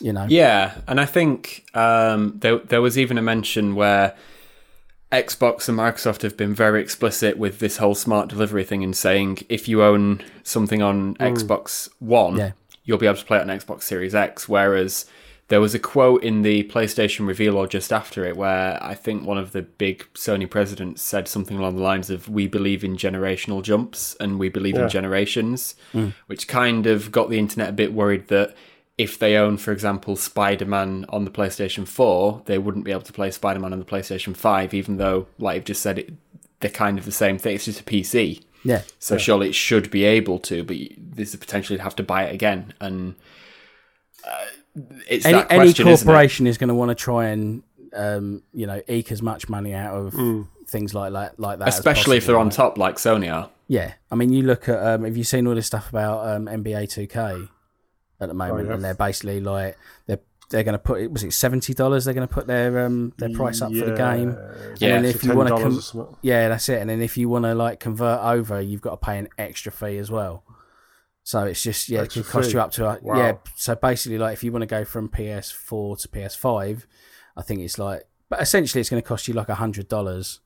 You 0.00 0.12
know, 0.12 0.26
Yeah, 0.28 0.74
and 0.88 1.00
I 1.00 1.06
think 1.06 1.66
um, 1.74 2.38
there 2.40 2.58
there 2.58 2.80
was 2.82 2.98
even 2.98 3.18
a 3.18 3.22
mention 3.22 3.74
where 3.74 4.14
Xbox 5.12 5.68
and 5.68 5.78
Microsoft 5.78 6.22
have 6.22 6.36
been 6.36 6.54
very 6.54 6.80
explicit 6.80 7.38
with 7.38 7.60
this 7.60 7.76
whole 7.76 7.94
smart 7.94 8.28
delivery 8.28 8.64
thing 8.64 8.82
and 8.82 8.96
saying 8.96 9.38
if 9.48 9.68
you 9.68 9.82
own 9.82 10.22
something 10.42 10.82
on 10.82 11.14
mm. 11.14 11.32
Xbox 11.32 11.88
One, 12.00 12.36
Yeah. 12.36 12.52
you'll 12.84 12.98
be 12.98 13.06
able 13.06 13.18
to 13.18 13.24
play 13.24 13.38
it 13.38 13.42
on 13.42 13.48
Xbox 13.48 13.82
Series 13.82 14.14
X. 14.14 14.48
Whereas 14.48 15.06
there 15.48 15.60
was 15.60 15.76
a 15.76 15.78
quote 15.78 16.24
in 16.24 16.42
the 16.42 16.64
PlayStation 16.64 17.24
reveal 17.28 17.56
or 17.56 17.68
just 17.68 17.92
after 17.92 18.24
it 18.24 18.36
where 18.36 18.82
I 18.82 18.94
think 18.94 19.24
one 19.24 19.38
of 19.38 19.52
the 19.52 19.62
big 19.62 20.04
Sony 20.14 20.50
presidents 20.50 21.02
said 21.02 21.28
something 21.28 21.56
along 21.56 21.76
the 21.76 21.82
lines 21.82 22.10
of 22.10 22.28
"We 22.28 22.48
believe 22.48 22.82
in 22.82 22.96
generational 22.96 23.62
jumps 23.62 24.16
and 24.18 24.40
we 24.40 24.48
believe 24.48 24.74
Yeah. 24.74 24.84
in 24.84 24.88
generations," 24.88 25.76
mm. 25.94 26.14
which 26.26 26.48
kind 26.48 26.88
of 26.88 27.12
got 27.12 27.30
the 27.30 27.38
internet 27.38 27.68
a 27.68 27.72
bit 27.72 27.92
worried 27.92 28.26
that 28.26 28.56
if 28.98 29.18
they 29.18 29.36
own, 29.36 29.56
for 29.58 29.72
example, 29.72 30.16
Spider 30.16 30.64
Man 30.64 31.04
on 31.10 31.24
the 31.24 31.30
PlayStation 31.30 31.86
4, 31.86 32.42
they 32.46 32.56
wouldn't 32.58 32.84
be 32.84 32.92
able 32.92 33.02
to 33.02 33.12
play 33.12 33.30
Spider 33.30 33.60
Man 33.60 33.72
on 33.72 33.78
the 33.78 33.84
PlayStation 33.84 34.34
5, 34.36 34.72
even 34.74 34.96
though, 34.96 35.26
like 35.38 35.56
you've 35.56 35.64
just 35.66 35.82
said, 35.82 35.98
it, 35.98 36.12
they're 36.60 36.70
kind 36.70 36.98
of 36.98 37.04
the 37.04 37.12
same 37.12 37.36
thing. 37.38 37.54
It's 37.54 37.66
just 37.66 37.80
a 37.80 37.84
PC. 37.84 38.42
yeah, 38.64 38.82
So 38.98 39.18
surely 39.18 39.48
it 39.48 39.54
should 39.54 39.90
be 39.90 40.04
able 40.04 40.38
to, 40.40 40.64
but 40.64 40.76
you- 40.76 40.94
there's 40.96 41.36
potentially 41.36 41.76
potential 41.76 41.84
have 41.84 41.96
to 41.96 42.02
buy 42.02 42.24
it 42.24 42.34
again. 42.34 42.72
And 42.80 43.16
uh, 44.26 44.44
it's 45.08 45.24
any 45.26 45.38
that 45.38 45.50
any 45.52 45.60
question, 45.64 45.88
isn't 45.88 46.06
it? 46.06 46.10
corporation 46.10 46.46
is 46.46 46.58
going 46.58 46.68
to 46.68 46.74
want 46.74 46.88
to 46.90 46.94
try 46.94 47.26
and 47.26 47.62
um, 47.94 48.42
you 48.52 48.66
know 48.66 48.82
eke 48.88 49.10
as 49.12 49.22
much 49.22 49.48
money 49.48 49.72
out 49.72 49.94
of 49.94 50.14
things 50.66 50.94
like 50.94 51.12
like 51.12 51.32
like 51.38 51.58
that, 51.60 51.68
as 51.68 51.78
Especially 51.78 52.16
if 52.16 52.26
they're 52.26 52.34
possible, 52.36 52.40
on 52.40 52.46
right? 52.48 52.74
top 52.74 52.78
like 52.78 52.96
Sony 52.96 53.32
are. 53.32 53.50
Yeah, 53.68 53.92
I 54.10 54.14
mean, 54.16 54.32
you 54.32 54.42
look 54.42 54.68
at 54.68 54.82
um, 54.84 55.04
have 55.04 55.16
you 55.16 55.24
seen 55.24 55.46
all 55.46 55.54
this 55.54 55.66
stuff 55.66 55.88
about 55.90 56.26
um, 56.28 56.46
NBA 56.46 56.90
Two 56.90 57.06
K 57.06 57.48
at 58.20 58.28
the 58.28 58.34
moment, 58.34 58.68
yeah. 58.68 58.74
and 58.74 58.84
they're 58.84 58.94
basically 58.94 59.40
like 59.40 59.76
they're 60.06 60.20
they're 60.48 60.62
going 60.62 60.74
to 60.74 60.78
put 60.78 61.00
it 61.00 61.10
was 61.10 61.24
it 61.24 61.32
seventy 61.32 61.74
dollars 61.74 62.04
they're 62.04 62.14
going 62.14 62.26
to 62.26 62.32
put 62.32 62.46
their 62.46 62.84
um 62.84 63.12
their 63.18 63.30
price 63.30 63.60
up 63.62 63.72
for 63.72 63.84
the 63.84 63.96
game. 63.96 64.36
Yeah, 64.78 64.96
and 64.96 65.04
then 65.04 65.04
if 65.04 65.24
you 65.24 65.34
want 65.34 65.48
to 65.48 65.56
com- 65.56 66.16
yeah, 66.22 66.48
that's 66.48 66.68
it. 66.68 66.80
And 66.80 66.88
then 66.90 67.02
if 67.02 67.16
you 67.16 67.28
want 67.28 67.44
to 67.44 67.54
like 67.54 67.80
convert 67.80 68.20
over, 68.20 68.60
you've 68.60 68.80
got 68.80 68.90
to 68.90 68.96
pay 68.96 69.18
an 69.18 69.28
extra 69.38 69.72
fee 69.72 69.98
as 69.98 70.10
well. 70.10 70.44
So 71.26 71.42
it's 71.42 71.60
just 71.60 71.88
yeah, 71.88 72.02
Extra 72.02 72.20
it 72.20 72.24
can 72.24 72.32
cost 72.32 72.50
fee? 72.50 72.54
you 72.54 72.60
up 72.60 72.70
to 72.72 72.86
uh, 72.86 72.98
Wow. 73.02 73.18
yeah. 73.18 73.32
So 73.56 73.74
basically, 73.74 74.18
like 74.18 74.34
if 74.34 74.44
you 74.44 74.52
want 74.52 74.62
to 74.62 74.66
go 74.66 74.84
from 74.84 75.08
PS4 75.08 76.00
to 76.02 76.08
PS5, 76.08 76.86
I 77.36 77.42
think 77.42 77.62
it's 77.62 77.78
like, 77.80 78.04
but 78.28 78.40
essentially 78.40 78.80
it's 78.80 78.90
going 78.90 79.02
to 79.02 79.08
cost 79.08 79.26
you 79.26 79.34
like 79.34 79.48
a 79.48 79.56
hundred 79.56 79.88
dollars 79.88 80.38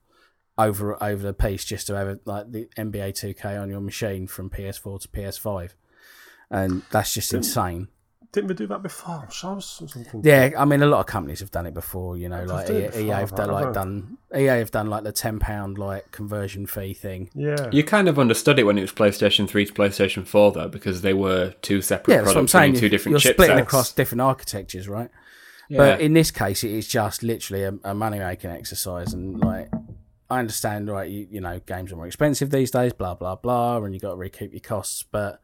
over 0.57 1.01
over 1.01 1.21
the 1.21 1.33
piece 1.33 1.65
just 1.65 1.85
to 1.87 1.95
have 1.95 2.07
it, 2.07 2.21
like 2.25 2.51
the 2.51 2.67
NBA 2.77 3.13
2K 3.13 3.61
on 3.61 3.69
your 3.69 3.79
machine 3.79 4.25
from 4.25 4.49
PS4 4.49 5.01
to 5.01 5.07
PS5, 5.07 5.73
and 6.51 6.83
that's 6.91 7.13
just 7.13 7.33
insane. 7.33 7.87
Didn't 8.33 8.47
we 8.47 8.53
do 8.53 8.67
that 8.67 8.81
before? 8.81 9.23
I'm 9.23 9.29
sure 9.29 9.59
something. 9.59 10.05
Yeah, 10.23 10.51
I 10.57 10.63
mean, 10.63 10.81
a 10.81 10.85
lot 10.85 11.01
of 11.01 11.05
companies 11.05 11.41
have 11.41 11.51
done 11.51 11.65
it 11.65 11.73
before. 11.73 12.15
You 12.15 12.29
know, 12.29 12.45
like 12.45 12.69
EA, 12.69 12.73
it 12.73 12.95
EA 12.95 13.07
have 13.09 13.35
done 13.35 13.51
like 13.51 13.65
haven't 13.65 13.73
done 13.73 14.17
EA 14.33 14.45
have 14.45 14.71
done 14.71 14.89
like 14.89 15.03
the 15.03 15.11
ten 15.11 15.37
pound 15.37 15.77
like 15.77 16.11
conversion 16.11 16.65
fee 16.65 16.93
thing. 16.93 17.29
Yeah. 17.33 17.67
You 17.73 17.83
kind 17.83 18.07
of 18.07 18.17
understood 18.17 18.57
it 18.57 18.63
when 18.63 18.77
it 18.77 18.81
was 18.81 18.93
PlayStation 18.93 19.49
3 19.49 19.65
to 19.65 19.73
PlayStation 19.73 20.25
4, 20.25 20.53
though, 20.53 20.69
because 20.69 21.01
they 21.01 21.13
were 21.13 21.55
two 21.61 21.81
separate 21.81 22.13
Yeah, 22.13 22.21
that's 22.21 22.27
what 22.27 22.37
I'm 22.39 22.47
products 22.47 22.51
saying. 22.53 22.75
two 22.75 22.87
different 22.87 23.13
You're 23.21 23.33
chipsets. 23.33 23.35
splitting 23.35 23.59
across 23.59 23.91
different 23.91 24.21
architectures, 24.21 24.87
right? 24.87 25.09
Yeah. 25.67 25.77
But 25.79 25.99
in 26.01 26.13
this 26.13 26.31
case, 26.31 26.63
it 26.63 26.71
is 26.71 26.87
just 26.87 27.23
literally 27.23 27.63
a, 27.63 27.73
a 27.83 27.93
money 27.93 28.19
making 28.19 28.51
exercise, 28.51 29.13
and 29.13 29.39
like 29.41 29.69
I 30.29 30.39
understand, 30.39 30.89
right? 30.89 31.09
You, 31.09 31.27
you 31.29 31.41
know, 31.41 31.59
games 31.65 31.91
are 31.91 31.97
more 31.97 32.07
expensive 32.07 32.49
these 32.49 32.71
days, 32.71 32.93
blah 32.93 33.15
blah 33.15 33.35
blah, 33.35 33.77
and 33.83 33.93
you 33.93 33.99
got 33.99 34.11
to 34.11 34.15
recoup 34.15 34.53
your 34.53 34.61
costs. 34.61 35.03
But 35.03 35.41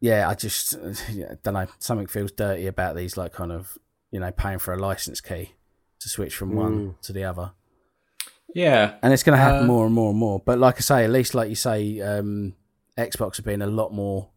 yeah, 0.00 0.28
I 0.28 0.34
just 0.34 0.76
yeah, 1.12 1.34
don't 1.42 1.54
know. 1.54 1.66
Something 1.78 2.06
feels 2.06 2.32
dirty 2.32 2.66
about 2.66 2.96
these, 2.96 3.16
like 3.16 3.32
kind 3.32 3.52
of 3.52 3.78
you 4.10 4.20
know, 4.20 4.30
paying 4.30 4.58
for 4.58 4.72
a 4.72 4.78
license 4.78 5.20
key 5.20 5.52
to 6.00 6.08
switch 6.08 6.34
from 6.34 6.54
one 6.54 6.94
to 7.02 7.12
the 7.12 7.24
other. 7.24 7.52
yeah. 8.54 8.94
and 9.02 9.12
it's 9.12 9.22
going 9.22 9.36
to 9.36 9.42
happen 9.42 9.64
Uh, 9.64 9.66
more 9.66 9.84
and 9.86 9.94
more 9.94 10.10
and 10.10 10.18
more. 10.18 10.40
But 10.44 10.58
like 10.58 10.76
I 10.76 10.80
say, 10.80 11.04
at 11.04 11.10
least 11.10 11.34
like 11.34 11.48
you 11.50 11.54
say, 11.56 12.00
um, 12.00 12.54
Xbox 12.96 13.36
have 13.36 13.44
been 13.44 13.60
a 13.62 13.66
lot 13.66 13.92
more 13.92 14.30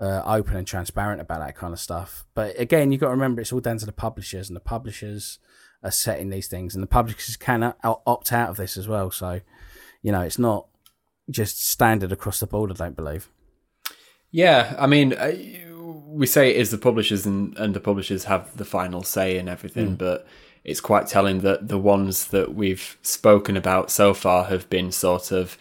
uh, 0.00 0.22
open 0.26 0.56
and 0.56 0.66
transparent 0.66 1.20
about 1.20 1.40
that 1.40 1.56
kind 1.56 1.72
of 1.72 1.80
stuff. 1.80 2.24
But 2.34 2.58
again, 2.60 2.92
you've 2.92 3.00
got 3.00 3.06
to 3.08 3.12
remember 3.12 3.40
it's 3.40 3.52
all 3.52 3.60
down 3.60 3.78
to 3.78 3.86
the 3.86 3.92
publishers, 3.92 4.48
and 4.50 4.56
the 4.56 4.60
publishers 4.60 5.38
are 5.82 5.90
setting 5.90 6.28
these 6.30 6.48
things, 6.48 6.74
and 6.74 6.82
the 6.82 6.88
publishers 6.88 7.36
can 7.36 7.74
opt 7.84 8.32
out 8.32 8.50
of 8.50 8.56
this 8.56 8.76
as 8.76 8.86
well. 8.88 9.10
So 9.10 9.40
you 10.02 10.12
know, 10.12 10.20
it's 10.20 10.38
not 10.38 10.66
just 11.30 11.64
standard 11.66 12.12
across 12.12 12.40
the 12.40 12.46
board. 12.46 12.70
I 12.70 12.74
don't 12.74 12.96
believe. 12.96 13.30
Yeah, 14.30 14.74
I 14.78 14.86
mean, 14.86 15.14
we 16.06 16.26
say 16.26 16.50
it 16.50 16.56
is 16.56 16.70
the 16.70 16.78
publishers, 16.78 17.26
and, 17.26 17.56
and 17.56 17.74
the 17.74 17.80
publishers 17.80 18.24
have 18.24 18.56
the 18.56 18.64
final 18.64 19.02
say 19.02 19.38
in 19.38 19.48
everything, 19.48 19.94
but 19.96 20.26
it's 20.64 20.80
quite 20.80 21.06
telling 21.06 21.40
that 21.40 21.68
the 21.68 21.78
ones 21.78 22.26
that 22.28 22.54
we've 22.54 22.98
spoken 23.02 23.56
about 23.56 23.90
so 23.90 24.12
far 24.14 24.44
have 24.44 24.68
been 24.70 24.92
sort 24.92 25.30
of 25.32 25.56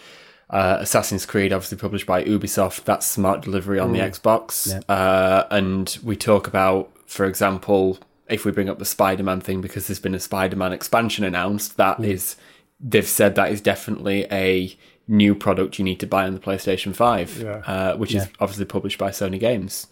Uh, 0.49 0.77
Assassin's 0.79 1.25
Creed, 1.25 1.51
obviously 1.51 1.77
published 1.77 2.05
by 2.07 2.23
Ubisoft, 2.23 2.85
that's 2.85 3.05
smart 3.05 3.41
delivery 3.41 3.79
on 3.79 3.91
the 3.91 3.99
Mm. 3.99 4.11
Xbox. 4.11 4.81
Uh, 4.87 5.43
and 5.51 5.97
we 6.01 6.15
talk 6.15 6.47
about, 6.47 6.89
for 7.05 7.25
example, 7.25 7.97
if 8.29 8.45
we 8.45 8.51
bring 8.53 8.69
up 8.69 8.79
the 8.79 8.85
Spider 8.85 9.23
Man 9.23 9.41
thing, 9.41 9.59
because 9.59 9.87
there's 9.87 9.99
been 9.99 10.15
a 10.15 10.21
Spider 10.21 10.55
Man 10.55 10.71
expansion 10.71 11.25
announced, 11.25 11.75
that 11.75 11.99
is, 11.99 12.37
they've 12.79 13.05
said 13.05 13.35
that 13.35 13.51
is 13.51 13.59
definitely 13.59 14.25
a 14.31 14.73
new 15.07 15.33
product 15.35 15.79
you 15.79 15.85
need 15.85 15.99
to 15.99 16.07
buy 16.07 16.25
on 16.27 16.33
the 16.33 16.39
PlayStation 16.39 16.95
5, 16.95 17.37
Yeah. 17.41 17.49
uh, 17.65 17.95
which 17.97 18.13
is 18.13 18.27
obviously 18.39 18.65
published 18.65 18.97
by 18.97 19.09
Sony 19.11 19.39
Games. 19.39 19.87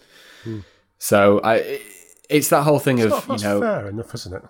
So 0.98 1.42
I, 1.44 1.80
it's 2.30 2.50
that 2.50 2.64
whole 2.64 2.80
thing 2.80 3.00
It's 3.00 3.14
of, 3.14 3.28
not, 3.28 3.42
you 3.42 3.48
know, 3.48 3.62
fair 3.62 3.90
enough, 3.90 4.14
isn't 4.16 4.34
it? 4.36 4.44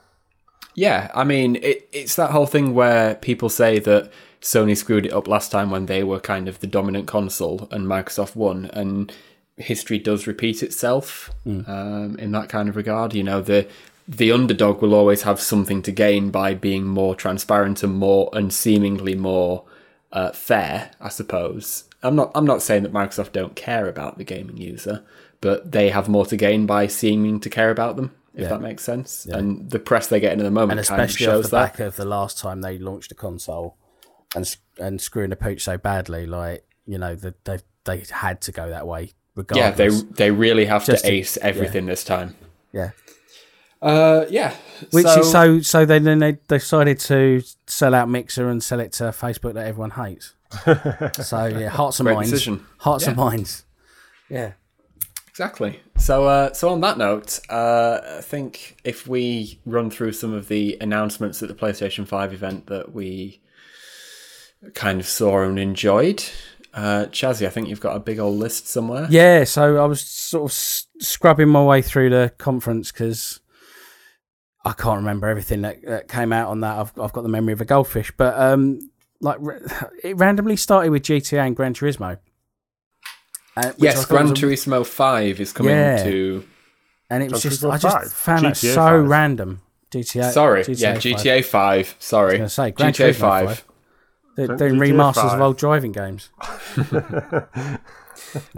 yeah, 0.76 1.10
I 1.14 1.24
mean, 1.24 1.58
it, 1.58 1.88
it's 1.92 2.16
that 2.16 2.32
whole 2.32 2.46
thing 2.46 2.74
where 2.74 3.16
people 3.16 3.50
say 3.50 3.80
that 3.80 4.12
Sony 4.42 4.76
screwed 4.78 5.06
it 5.06 5.14
up 5.14 5.28
last 5.28 5.52
time 5.52 5.72
when 5.72 5.86
they 5.88 6.04
were 6.04 6.20
kind 6.20 6.48
of 6.48 6.60
the 6.60 6.68
dominant 6.68 7.08
console 7.08 7.68
and 7.72 7.88
Microsoft 7.88 8.36
won, 8.36 8.66
and 8.74 9.12
history 9.58 9.98
does 9.98 10.28
repeat 10.28 10.62
itself 10.62 11.32
um, 11.46 12.16
in 12.20 12.32
that 12.32 12.50
kind 12.50 12.70
of 12.70 12.76
regard. 12.76 13.14
You 13.16 13.24
know, 13.24 13.42
the 13.42 13.68
the 14.08 14.32
underdog 14.32 14.82
will 14.84 14.94
always 14.94 15.24
have 15.24 15.40
something 15.42 15.82
to 15.82 15.92
gain 15.92 16.30
by 16.30 16.54
being 16.54 16.86
more 16.86 17.16
transparent 17.16 17.82
and 17.82 17.96
more 17.96 18.30
and 18.34 18.54
seemingly 18.54 19.16
more 19.16 19.64
uh, 20.16 20.32
fair, 20.32 20.92
I 21.00 21.10
suppose. 21.10 21.84
I'm 22.02 22.16
not. 22.16 22.32
I'm 22.36 22.46
not 22.46 22.62
saying 22.64 22.84
that 22.84 22.94
Microsoft 22.94 23.32
don't 23.34 23.56
care 23.56 23.88
about 23.88 24.18
the 24.18 24.24
gaming 24.24 24.58
user, 24.58 25.04
but 25.42 25.72
they 25.72 25.90
have 25.90 26.08
more 26.10 26.26
to 26.28 26.38
gain 26.38 26.66
by 26.66 26.88
seeming 26.88 27.40
to 27.42 27.50
care 27.50 27.70
about 27.70 27.96
them. 27.98 28.12
If 28.34 28.42
Yeah. 28.44 28.50
that 28.50 28.62
makes 28.62 28.84
sense, 28.84 29.26
and 29.26 29.70
the 29.70 29.80
press 29.80 30.08
they 30.08 30.20
get 30.20 30.34
in 30.34 30.40
at 30.40 30.44
the 30.44 30.52
moment 30.52 30.80
and 30.80 30.88
kind 30.88 31.02
of 31.02 31.10
especially 31.10 31.28
off 31.28 31.34
shows 31.36 31.46
the 31.50 31.58
that. 31.58 31.72
back 31.78 31.80
of 31.80 31.96
the 31.96 32.06
last 32.06 32.38
time 32.38 32.62
they 32.62 32.78
launched 32.78 33.12
a 33.12 33.16
console 33.16 33.76
and 34.36 34.56
and 34.80 35.00
screwing 35.00 35.30
the 35.30 35.36
pooch 35.38 35.62
so 35.64 35.78
badly, 35.78 36.26
like 36.26 36.66
you 36.86 36.98
know, 36.98 37.16
the, 37.16 37.34
they 37.46 37.60
they 37.86 38.04
had 38.12 38.42
to 38.42 38.52
go 38.52 38.70
that 38.70 38.86
way 38.88 39.12
Yeah, 39.54 39.72
they 39.72 39.88
they 39.90 40.32
really 40.32 40.66
have 40.66 40.86
Just 40.86 41.04
to 41.06 41.10
to- 41.12 41.16
ace 41.16 41.38
everything 41.38 41.86
this 41.86 42.04
time. 42.04 42.36
yeah. 42.74 42.92
Uh, 43.82 44.26
yeah. 44.30 44.56
Which 44.92 45.06
so, 45.06 45.20
is 45.20 45.32
so 45.32 45.62
so 45.62 45.86
then 45.86 46.04
then 46.04 46.20
they 46.20 46.38
decided 46.48 47.00
to 47.02 47.42
sell 47.68 47.94
out 47.94 48.10
Mixer 48.10 48.50
and 48.50 48.64
sell 48.64 48.80
it 48.80 48.94
to 48.94 49.06
Facebook 49.06 49.54
that 49.54 49.68
everyone 49.68 49.92
hates. 49.92 50.34
so 51.28 51.46
yeah, 51.46 51.70
hearts 51.70 52.00
and 52.00 52.08
Great 52.08 52.16
minds. 52.16 52.32
decision. 52.32 52.66
Hearts 52.80 53.08
and 53.08 53.18
minds. 53.18 53.66
Yeah. 54.30 54.54
Exactly. 55.30 55.82
So, 55.98 56.26
uh, 56.28 56.54
so 56.54 56.70
on 56.70 56.80
that 56.80 56.98
note, 56.98 57.42
uh, 57.50 58.00
I 58.20 58.22
think 58.22 58.78
if 58.86 59.06
we 59.06 59.60
run 59.66 59.92
through 59.92 60.14
some 60.14 60.34
of 60.34 60.48
the 60.48 60.78
announcements 60.80 61.44
at 61.44 61.50
the 61.50 61.54
PlayStation 61.54 62.08
Five 62.08 62.32
event 62.34 62.68
that 62.68 62.94
we 62.94 63.42
kind 64.74 65.02
of 65.02 65.06
saw 65.06 65.44
and 65.44 65.60
enjoyed, 65.60 66.24
uh, 66.74 67.08
Chazzy, 67.12 67.46
I 67.46 67.50
think 67.50 67.68
you've 67.68 67.82
got 67.82 67.98
a 67.98 68.00
big 68.00 68.18
old 68.18 68.38
list 68.38 68.68
somewhere. 68.68 69.08
Yeah, 69.10 69.44
so 69.44 69.76
I 69.76 69.86
was 69.86 70.00
sort 70.00 70.46
of 70.46 70.52
s- 70.52 70.88
scrubbing 71.00 71.50
my 71.50 71.64
way 71.64 71.82
through 71.82 72.12
the 72.12 72.32
conference 72.38 72.94
because 72.94 73.42
I 74.66 74.74
can't 74.74 74.98
remember 74.98 75.28
everything 75.28 75.62
that, 75.62 75.82
that 75.86 76.08
came 76.10 76.34
out 76.34 76.50
on 76.50 76.62
that. 76.62 76.78
I've 76.80 77.00
I've 77.00 77.14
got 77.14 77.22
the 77.22 77.30
memory 77.30 77.54
of 77.54 77.62
a 77.62 77.66
goldfish, 77.66 78.12
but 78.18 78.38
um, 78.40 78.80
like 79.22 79.38
it 80.04 80.18
randomly 80.18 80.56
started 80.56 80.90
with 80.90 81.04
GTA 81.04 81.46
and 81.46 81.56
Gran 81.56 81.74
Turismo. 81.74 82.18
Uh, 83.58 83.72
Yes, 83.78 83.96
thought 83.96 84.10
Gran 84.10 84.30
was 84.32 84.40
Turismo 84.40 84.86
Five 84.86 85.40
is 85.40 85.54
coming 85.54 85.72
Yeah. 85.72 86.04
to. 86.04 86.46
and 87.10 87.24
it 87.24 87.32
was 87.32 87.42
Gran 87.44 87.52
just 87.52 87.64
Turismo 87.64 87.72
I 87.72 87.78
just 87.78 87.98
5? 87.98 88.14
found 88.14 88.46
it 88.48 88.50
GTA 88.56 88.74
so 88.74 88.82
5. 89.02 89.08
random. 89.10 89.62
GTA. 89.92 90.32
Sorry, 90.32 90.62
GTA 90.64 90.80
yeah, 90.82 90.94
5. 90.96 91.02
GTA 91.04 91.46
Five. 91.46 91.96
Sorry, 92.00 92.38
gonna 92.38 92.50
say, 92.50 92.72
Gran 92.72 92.92
GTA 92.92 93.10
Turismo 93.12 93.16
Five. 93.20 93.48
5. 93.48 93.66
They're 94.36 94.48
Gran- 94.48 94.58
doing 94.60 94.74
GTA 94.76 94.94
remasters 94.96 95.14
5. 95.30 95.34
of 95.34 95.42
old 95.42 95.58
driving 95.58 95.92
games. 95.92 96.30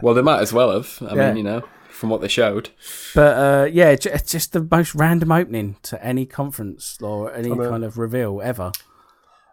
Well, 0.02 0.14
they 0.14 0.22
might 0.22 0.42
as 0.42 0.54
well 0.54 0.72
have. 0.72 0.98
I 1.08 1.16
Yeah. 1.16 1.28
mean, 1.28 1.38
you 1.38 1.44
know, 1.44 1.64
from 1.98 2.10
what 2.10 2.22
they 2.22 2.28
showed. 2.28 2.70
But 3.16 3.38
uh, 3.38 3.66
yeah, 3.66 3.96
ju- 3.96 4.12
it's 4.14 4.32
just 4.32 4.54
the 4.54 4.66
most 4.70 4.96
random 4.96 5.32
opening 5.32 5.78
to 5.84 6.02
any 6.04 6.26
conference 6.26 6.98
or 7.02 7.34
any 7.34 7.52
I 7.52 7.56
know. 7.56 7.70
kind 7.70 7.84
of 7.84 7.98
reveal 7.98 8.40
ever. 8.44 8.72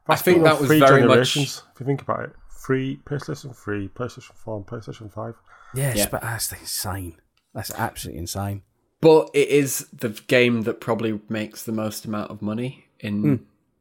I 0.07 0.17
think 0.17 0.43
Well, 0.43 0.53
that 0.53 0.61
was 0.61 0.69
three 0.69 0.79
very 0.81 1.01
much. 1.03 1.09
generations, 1.11 1.63
If 1.75 1.81
you 1.81 1.87
think 1.87 2.03
about 2.03 2.21
it, 2.25 2.33
free 2.49 3.01
PlayStation 3.07 3.57
3, 3.57 3.89
PlayStation 3.89 4.33
4, 4.35 4.57
and 4.59 4.67
PlayStation 4.67 5.11
5. 5.13 5.35
Yes, 5.75 5.97
Yeah. 5.97 6.09
but 6.11 6.21
that's 6.23 6.53
insane. 6.53 7.17
That's 7.55 7.71
absolutely 7.73 8.21
insane. 8.21 8.63
But 9.01 9.31
it 9.35 9.49
is 9.49 9.87
the 9.93 10.11
game 10.27 10.63
that 10.63 10.81
probably 10.81 11.21
makes 11.29 11.63
the 11.63 11.73
most 11.73 12.05
amount 12.05 12.31
of 12.31 12.43
money 12.43 12.87
in 13.01 13.23
Hmm. 13.23 13.35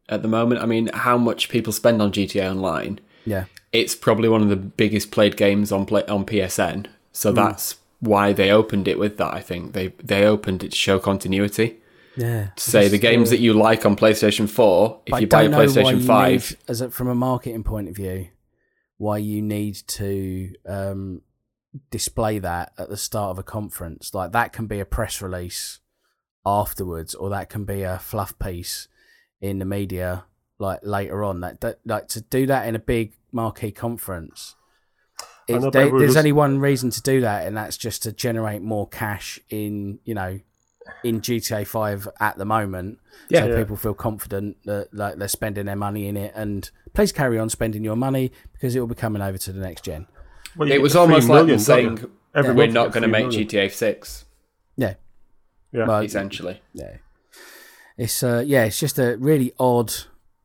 at 0.09 0.21
the 0.21 0.27
moment. 0.27 0.61
I 0.61 0.65
mean, 0.65 0.89
how 0.93 1.17
much 1.17 1.49
people 1.49 1.73
spend 1.73 2.01
on 2.01 2.11
GTA 2.11 2.49
Online? 2.49 2.99
Yeah, 3.25 3.45
It's 3.71 3.95
probably 3.95 4.29
one 4.29 4.41
of 4.43 4.49
the 4.49 4.55
biggest 4.55 5.09
played 5.11 5.35
games 5.35 5.71
on 5.71 5.85
play, 5.85 6.03
on 6.05 6.25
PSN. 6.25 6.85
So 7.11 7.29
Hmm. 7.31 7.35
that's 7.35 7.75
why 8.03 8.33
they 8.33 8.51
opened 8.51 8.87
it 8.87 8.99
with 8.99 9.17
that. 9.17 9.33
I 9.33 9.41
think 9.41 9.73
they 9.73 9.87
they 10.03 10.25
opened 10.25 10.63
it 10.63 10.71
to 10.71 10.77
show 10.77 10.99
continuity. 10.99 11.81
yeah. 12.17 12.49
To 12.55 12.63
say 12.63 12.87
the 12.87 12.97
games 12.97 13.29
that 13.29 13.39
you 13.39 13.53
like 13.53 13.85
on 13.85 13.95
PlayStation 13.95 14.49
Four, 14.49 15.01
if 15.05 15.19
you 15.21 15.27
buy 15.27 15.43
a 15.43 15.49
don't 15.49 15.51
know 15.51 15.57
why 15.57 15.65
PlayStation 15.65 16.05
Five, 16.05 16.51
need, 16.51 16.59
as 16.67 16.81
a, 16.81 16.91
from 16.91 17.07
a 17.07 17.15
marketing 17.15 17.63
point 17.63 17.89
of 17.89 17.95
view, 17.95 18.27
why 18.97 19.17
you 19.17 19.41
need 19.41 19.75
to 19.87 20.53
um, 20.67 21.21
display 21.89 22.39
that 22.39 22.73
at 22.77 22.89
the 22.89 22.97
start 22.97 23.31
of 23.31 23.39
a 23.39 23.43
conference. 23.43 24.13
Like 24.13 24.31
that 24.33 24.53
can 24.53 24.67
be 24.67 24.79
a 24.79 24.85
press 24.85 25.21
release 25.21 25.79
afterwards, 26.45 27.15
or 27.15 27.29
that 27.29 27.49
can 27.49 27.65
be 27.65 27.83
a 27.83 27.99
fluff 27.99 28.37
piece 28.37 28.87
in 29.41 29.59
the 29.59 29.65
media 29.65 30.25
like 30.59 30.79
later 30.83 31.23
on. 31.23 31.39
That, 31.39 31.61
that 31.61 31.79
like 31.85 32.07
to 32.09 32.21
do 32.21 32.45
that 32.47 32.67
in 32.67 32.75
a 32.75 32.79
big 32.79 33.13
marquee 33.31 33.71
conference. 33.71 34.55
I 35.19 35.23
It, 35.23 35.23
know, 35.23 35.23
but 35.23 35.32
there- 35.47 35.57
everyone 35.57 35.99
there's 35.99 36.09
does- 36.11 36.17
only 36.17 36.31
one 36.31 36.59
reason 36.59 36.89
to 36.91 37.01
do 37.01 37.21
that, 37.21 37.45
and 37.47 37.55
that's 37.57 37.77
just 37.77 38.03
to 38.03 38.11
generate 38.11 38.61
more 38.61 38.87
cash 38.87 39.39
in 39.49 39.99
you 40.05 40.13
know 40.13 40.39
in 41.03 41.21
GTA 41.21 41.65
Five 41.65 42.07
at 42.19 42.37
the 42.37 42.45
moment. 42.45 42.99
Yeah. 43.29 43.41
so 43.41 43.47
Yeah. 43.51 43.57
people 43.57 43.75
feel 43.77 43.93
confident 43.93 44.57
that 44.65 44.93
like 44.93 45.17
they're 45.17 45.27
spending 45.27 45.65
their 45.65 45.75
money 45.75 46.07
in 46.07 46.17
it, 46.17 46.33
and 46.35 46.69
please 46.93 47.11
carry 47.11 47.37
on 47.39 47.49
spending 47.49 47.83
your 47.83 47.95
money 47.95 48.31
because 48.53 48.75
it 48.75 48.79
will 48.79 48.87
be 48.87 48.95
coming 48.95 49.21
over 49.21 49.37
to 49.37 49.51
the 49.51 49.59
next 49.61 49.83
gen. 49.85 50.07
Well, 50.57 50.71
it 50.71 50.81
was 50.81 50.95
almost 50.95 51.27
like 51.29 51.45
million, 51.45 51.47
them 51.57 51.59
saying 51.59 52.11
Every 52.35 52.53
we're 52.53 52.67
not 52.67 52.91
going 52.91 53.03
to 53.03 53.07
make 53.07 53.27
million. 53.27 53.47
GTA 53.47 53.69
Six. 53.71 54.25
Yeah, 54.75 54.95
Yeah. 55.71 55.85
Well, 55.87 56.01
Essentially, 56.01 56.61
yeah. 56.73 56.97
It's 57.97 58.23
uh 58.23 58.43
yeah, 58.45 58.65
it's 58.65 58.79
just 58.79 58.97
a 58.99 59.17
really 59.17 59.53
odd, 59.59 59.93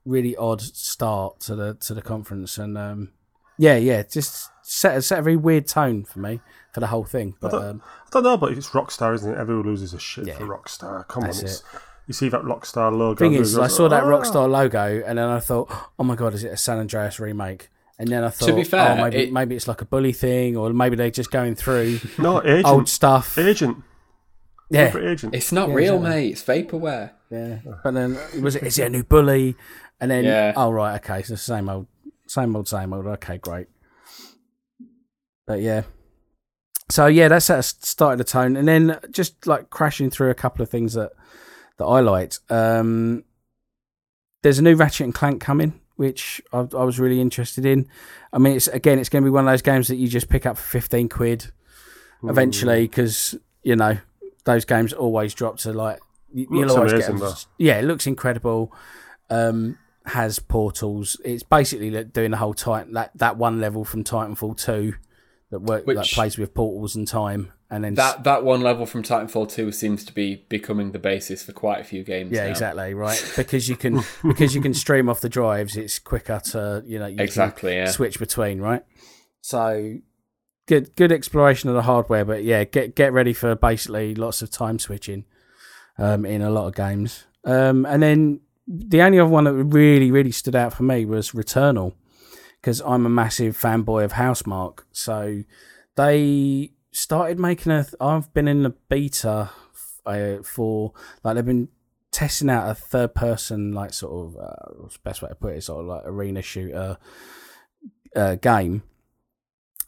really 0.05 0.37
odd 0.37 0.61
start 0.61 1.41
to 1.41 1.57
the 1.57 1.75
to 1.81 1.95
the 1.95 2.03
conference, 2.03 2.59
and 2.59 2.77
um 2.77 3.11
yeah, 3.59 3.77
yeah, 3.77 4.03
just 4.03 4.51
set 4.71 4.97
a, 4.97 5.03
set 5.03 5.19
a 5.19 5.23
very 5.23 5.37
weird 5.37 5.67
tone 5.67 6.05
for 6.05 6.19
me 6.21 6.41
for 6.73 6.81
the 6.81 6.87
whole 6.89 7.05
thing. 7.05 7.35
But 7.41 7.51
don't- 7.53 7.65
um, 7.65 7.83
I 8.07 8.09
don't 8.13 8.23
know, 8.25 8.37
but 8.37 8.53
it's 8.53 8.69
Rockstar, 8.71 9.15
isn't 9.15 9.33
it? 9.33 9.39
Everyone 9.39 9.67
loses 9.67 9.95
a 9.95 9.99
shit 9.99 10.27
Yeah. 10.27 10.37
for 10.39 10.45
Rockstar. 10.47 11.07
Come 11.09 11.23
That's 11.25 11.39
on, 11.41 11.45
it's, 11.47 11.63
you 12.07 12.15
see 12.15 12.29
that 12.31 12.43
Rockstar 12.43 12.91
logo. 12.97 13.19
thing 13.19 13.35
is, 13.35 13.57
I 13.57 13.63
goes, 13.63 13.77
saw 13.77 13.89
that 13.89 14.03
"Ah." 14.05 14.07
Rockstar 14.07 14.49
logo, 14.49 15.03
and 15.07 15.19
then 15.19 15.29
I 15.29 15.41
thought, 15.41 15.71
oh 15.99 16.05
my 16.05 16.15
god, 16.15 16.35
is 16.35 16.45
it 16.45 16.53
a 16.53 16.57
San 16.57 16.79
Andreas 16.79 17.19
remake? 17.21 17.71
And 17.99 18.09
then 18.09 18.23
I 18.25 18.29
thought, 18.31 18.47
to 18.47 18.55
be 18.55 18.63
fair, 18.65 18.93
oh, 18.99 19.03
maybe 19.05 19.17
it- 19.25 19.33
maybe 19.33 19.57
it's 19.57 19.67
like 19.69 19.81
a 19.81 19.85
bully 19.85 20.13
thing, 20.13 20.57
or 20.57 20.73
maybe 20.73 20.97
they're 20.97 21.11
just 21.11 21.31
going 21.31 21.55
through 21.55 21.99
No, 22.19 22.43
agent. 22.43 22.67
old 22.67 22.89
stuff. 22.89 23.37
Agent. 23.39 23.79
Yeah, 24.71 24.97
agent. 24.99 25.35
it's 25.35 25.51
not 25.51 25.71
Yeah, 25.71 25.75
real, 25.75 25.95
exactly. 25.97 26.21
mate. 26.21 26.31
It's 26.33 26.43
vaporware. 26.45 27.11
Yeah, 27.31 27.59
but 27.83 27.95
then 27.95 28.19
was 28.43 28.55
it? 28.57 28.63
Is 28.65 28.79
it 28.79 28.87
a 28.87 28.91
new 28.91 29.03
bully? 29.03 29.57
And 30.01 30.11
then 30.11 30.25
Yeah. 30.25 30.53
oh 30.57 30.71
right, 30.71 30.95
okay, 30.97 31.23
so 31.23 31.35
same 31.35 31.69
old, 31.69 31.87
same 32.27 32.55
old, 32.55 32.69
same 32.69 32.93
old. 32.93 33.07
Okay, 33.07 33.39
great. 33.39 33.67
But 35.49 35.61
yeah, 35.63 35.83
so 36.91 37.07
yeah, 37.07 37.27
that's 37.29 37.49
it 37.51 37.63
started 37.65 38.19
the 38.19 38.25
tone, 38.25 38.55
and 38.57 38.69
then 38.69 38.99
just 39.11 39.47
like 39.47 39.71
crashing 39.71 40.11
through 40.11 40.31
a 40.31 40.35
couple 40.35 40.63
of 40.63 40.69
things 40.71 40.93
that 40.93 41.13
that 41.79 41.85
I 41.87 42.01
liked. 42.01 42.41
Um, 42.51 43.25
there's 44.43 44.59
a 44.59 44.63
new 44.63 44.77
Ratchet 44.77 45.05
and 45.05 45.15
Clank 45.15 45.41
coming, 45.41 45.81
which 45.97 46.41
I, 46.53 46.59
I 46.77 46.85
was 46.85 47.01
really 47.01 47.21
interested 47.21 47.65
in. 47.67 47.89
I 48.33 48.39
mean, 48.39 48.57
it's 48.57 48.69
again, 48.69 48.99
it's 48.99 49.09
going 49.09 49.23
to 49.25 49.27
be 49.27 49.31
one 49.33 49.47
of 49.49 49.53
those 49.53 49.63
games 49.63 49.89
that 49.89 49.97
you 49.97 50.07
just 50.07 50.29
pick 50.29 50.45
up 50.47 50.57
for 50.59 50.63
fifteen 50.63 51.09
quid 51.09 51.51
eventually 52.25 52.83
because 52.83 53.35
you 53.63 53.75
know 53.75 53.97
those 54.45 54.65
games 54.65 54.93
always 54.93 55.33
drop 55.35 55.57
to 55.59 55.73
like 55.73 55.99
you- 56.33 56.47
you'll 56.51 56.71
always 56.73 56.93
amazing, 56.93 57.17
get 57.17 57.47
yeah 57.59 57.79
it 57.79 57.85
looks 57.85 58.07
incredible 58.07 58.73
um 59.31 59.79
has 60.05 60.39
portals. 60.39 61.17
It's 61.25 61.43
basically 61.43 62.05
doing 62.05 62.33
the 62.33 62.37
whole 62.39 62.55
titan 62.55 62.93
that 62.95 63.13
that 63.17 63.37
one 63.39 63.61
level 63.61 63.85
from 63.85 64.05
titanfall 64.05 64.57
2 64.63 64.95
that 65.51 65.61
work 65.61 65.87
that 65.87 65.97
Which- 65.97 66.13
plays 66.13 66.37
with 66.39 66.55
portals 66.55 66.95
and 66.97 67.07
time 67.09 67.53
and 67.71 67.85
then 67.85 67.95
That 67.95 68.25
that 68.25 68.45
one 68.45 68.61
level 68.63 68.87
from 68.87 69.03
Titanfall 69.03 69.51
two 69.51 69.73
seems 69.73 70.05
to 70.05 70.13
be 70.15 70.45
becoming 70.49 70.93
the 70.93 70.99
basis 70.99 71.43
for 71.43 71.53
quite 71.53 71.81
a 71.81 71.85
few 71.85 72.03
games. 72.05 72.33
yeah 72.33 72.45
now. 72.45 72.51
exactly 72.51 72.95
right 72.95 73.33
because 73.37 73.69
you 73.69 73.77
can 73.77 74.03
because 74.23 74.55
you 74.55 74.61
can 74.61 74.75
stream 74.75 75.09
off 75.09 75.21
the 75.21 75.29
drives 75.29 75.77
it's 75.77 75.99
quicker 75.99 76.41
to 76.53 76.83
you 76.87 76.99
know 76.99 77.07
you 77.07 77.17
can 77.17 77.25
Exactly. 77.25 77.75
Yeah. 77.75 77.87
switch 77.91 78.19
between, 78.19 78.61
right? 78.61 78.83
So 79.41 79.97
good 80.67 80.95
good 80.97 81.13
exploration 81.13 81.69
of 81.71 81.75
the 81.75 81.83
hardware, 81.83 82.25
but 82.25 82.45
yeah, 82.45 82.65
get 82.65 82.95
get 82.95 83.13
ready 83.13 83.33
for 83.33 83.55
basically 83.55 84.15
lots 84.15 84.43
of 84.43 84.51
time 84.51 84.79
switching 84.79 85.25
um, 85.97 86.25
in 86.27 86.43
a 86.43 86.51
lot 86.51 86.67
of 86.67 86.75
games. 86.75 87.25
Um, 87.45 87.87
and 87.87 88.03
then 88.03 88.41
the 88.67 89.01
only 89.03 89.19
other 89.19 89.31
one 89.31 89.45
that 89.45 89.55
really 89.55 90.11
really 90.11 90.33
stood 90.33 90.55
out 90.57 90.75
for 90.75 90.83
me 90.83 91.05
was 91.07 91.31
Returnal 91.33 91.95
because 92.61 92.81
I'm 92.81 93.07
a 93.07 93.11
massive 93.11 93.57
fanboy 93.57 94.05
of 94.05 94.13
Housemarque. 94.15 94.81
So 94.93 95.43
they 95.97 96.73
started 96.93 97.39
making 97.39 97.73
a. 97.73 97.87
I've 98.01 98.33
been 98.35 98.49
in 98.49 98.63
the 98.63 98.71
beta 98.89 99.51
uh, 100.07 100.43
for 100.43 100.93
like 101.23 101.35
they've 101.37 101.45
been 101.45 101.69
testing 102.11 102.49
out 102.51 102.69
a 102.71 102.75
third 102.75 103.15
person 103.15 103.73
like 103.73 103.93
sort 103.93 104.27
of 104.27 104.37
uh, 104.43 104.73
what's 104.81 104.95
the 104.95 105.01
best 105.05 105.23
way 105.23 105.29
to 105.29 105.35
put 105.35 105.55
it 105.55 105.63
sort 105.63 105.81
of 105.83 105.87
like 105.87 106.03
arena 106.07 106.43
shooter 106.43 106.97
uh, 108.17 108.35
game. 108.37 108.83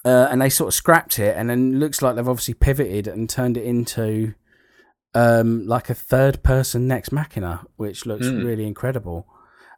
Uh, 0.05 0.29
and 0.31 0.41
they 0.41 0.49
sort 0.49 0.69
of 0.69 0.75
scrapped 0.75 1.19
it, 1.19 1.37
and 1.37 1.51
then 1.51 1.79
looks 1.79 2.01
like 2.01 2.17
they've 2.17 2.29
obviously 2.29 2.55
pivoted 2.55 3.07
and 3.07 3.29
turned 3.29 3.57
it 3.59 3.65
into 3.65 4.33
um, 5.15 5.67
like 5.67 5.91
a 5.91 5.95
third 5.95 6.43
person 6.43 6.87
Nex 6.89 7.13
Machina, 7.13 7.67
which 7.77 8.07
looks 8.07 8.25
Mm. 8.27 8.45
really 8.45 8.67
incredible. 8.67 9.27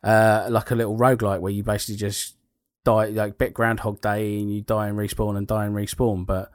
Uh, 0.05 0.47
like 0.51 0.71
a 0.71 0.75
little 0.77 0.97
roguelike 0.97 1.41
where 1.41 1.53
you 1.53 1.63
basically 1.65 1.97
just 1.97 2.37
die, 2.85 3.07
like 3.07 3.39
bit 3.39 3.55
Groundhog 3.55 4.01
Day, 4.01 4.39
and 4.39 4.53
you 4.53 4.63
die 4.63 4.89
and 4.89 4.99
respawn 4.99 5.37
and 5.37 5.47
die 5.47 5.67
and 5.67 5.75
respawn. 5.75 6.27
But 6.27 6.51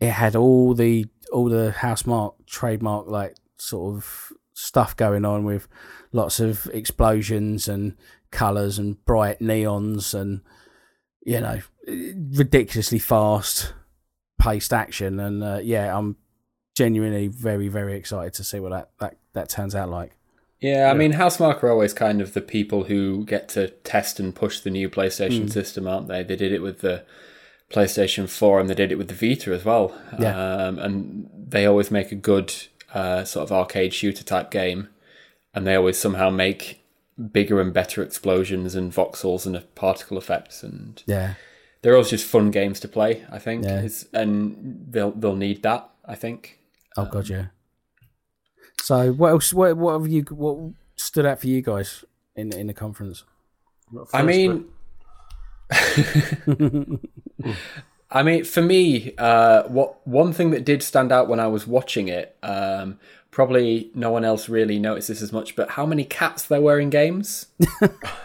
it 0.00 0.10
had 0.10 0.36
all 0.36 0.74
the 0.74 1.06
all 1.32 1.48
the 1.48 1.74
Housemarque 1.76 2.34
trademark 2.46 3.06
like 3.06 3.36
sort 3.56 3.96
of 3.96 4.32
stuff 4.54 4.96
going 4.96 5.24
on 5.24 5.44
with 5.44 5.66
lots 6.12 6.40
of 6.40 6.66
explosions 6.72 7.68
and 7.68 7.96
colors 8.30 8.78
and 8.78 9.02
bright 9.04 9.40
neons 9.40 10.14
and 10.14 10.40
you 11.24 11.40
know 11.40 11.60
ridiculously 11.86 12.98
fast 12.98 13.74
paced 14.40 14.72
action 14.72 15.20
and 15.20 15.42
uh, 15.42 15.60
yeah 15.62 15.96
i'm 15.96 16.16
genuinely 16.74 17.28
very 17.28 17.68
very 17.68 17.94
excited 17.94 18.32
to 18.32 18.42
see 18.42 18.58
what 18.58 18.70
that 18.70 18.90
that, 18.98 19.16
that 19.34 19.48
turns 19.48 19.74
out 19.74 19.90
like 19.90 20.16
Yeah, 20.62 20.90
I 20.90 20.94
mean, 20.94 21.14
Housemarque 21.14 21.62
are 21.62 21.70
always 21.70 21.92
kind 21.92 22.20
of 22.20 22.34
the 22.34 22.40
people 22.40 22.84
who 22.84 23.24
get 23.24 23.48
to 23.50 23.68
test 23.68 24.20
and 24.20 24.34
push 24.34 24.60
the 24.60 24.70
new 24.70 24.88
PlayStation 24.88 25.50
system, 25.50 25.88
aren't 25.88 26.08
they? 26.08 26.22
They 26.22 26.36
did 26.36 26.52
it 26.52 26.62
with 26.62 26.80
the 26.80 27.04
PlayStation 27.70 28.28
4 28.28 28.60
and 28.60 28.70
they 28.70 28.74
did 28.74 28.92
it 28.92 28.96
with 28.96 29.08
the 29.08 29.14
Vita 29.14 29.52
as 29.52 29.64
well. 29.64 29.92
Yeah. 30.20 30.36
Um, 30.38 30.78
and 30.78 31.30
they 31.36 31.66
always 31.66 31.90
make 31.90 32.12
a 32.12 32.16
good 32.16 32.54
uh, 32.94 33.24
sort 33.24 33.42
of 33.42 33.52
arcade 33.52 33.92
shooter 33.92 34.22
type 34.22 34.50
game. 34.50 34.88
And 35.52 35.66
they 35.66 35.74
always 35.74 35.98
somehow 35.98 36.30
make 36.30 36.84
bigger 37.32 37.60
and 37.60 37.74
better 37.74 38.02
explosions 38.02 38.74
and 38.76 38.92
voxels 38.92 39.44
and 39.44 39.74
particle 39.74 40.16
effects. 40.16 40.62
And 40.62 41.02
yeah 41.06 41.34
they're 41.82 41.94
always 41.94 42.10
just 42.10 42.26
fun 42.26 42.50
games 42.50 42.80
to 42.80 42.88
play, 42.88 43.24
I 43.30 43.38
think. 43.38 43.64
Yeah. 43.64 43.80
It's, 43.80 44.06
and 44.12 44.86
they'll, 44.88 45.10
they'll 45.10 45.36
need 45.36 45.62
that, 45.64 45.90
I 46.04 46.14
think. 46.14 46.60
oh 46.96 47.06
god 47.06 47.28
yeah 47.28 47.46
so 48.80 49.12
what 49.12 49.30
else 49.30 49.52
what 49.52 49.76
what 49.76 50.00
have 50.00 50.08
you 50.08 50.22
what 50.30 50.72
stood 50.96 51.26
out 51.26 51.40
for 51.40 51.46
you 51.46 51.62
guys 51.62 52.04
in 52.36 52.52
in 52.52 52.66
the 52.66 52.74
conference? 52.74 53.24
Not 53.90 54.08
I 54.12 54.22
first, 54.22 54.26
mean, 54.26 54.68
I 58.10 58.22
mean, 58.22 58.44
for 58.44 58.62
me, 58.62 59.14
uh, 59.16 59.64
what 59.64 60.06
one 60.06 60.32
thing 60.32 60.50
that 60.50 60.64
did 60.64 60.82
stand 60.82 61.12
out 61.12 61.28
when 61.28 61.40
I 61.40 61.46
was 61.46 61.66
watching 61.66 62.08
it, 62.08 62.36
um, 62.42 62.98
probably 63.30 63.90
no 63.94 64.10
one 64.10 64.24
else 64.24 64.48
really 64.48 64.78
noticed 64.78 65.08
this 65.08 65.22
as 65.22 65.32
much, 65.32 65.56
but 65.56 65.70
how 65.70 65.86
many 65.86 66.04
cats 66.04 66.44
there 66.44 66.60
were 66.60 66.78
in 66.78 66.90
games. 66.90 67.46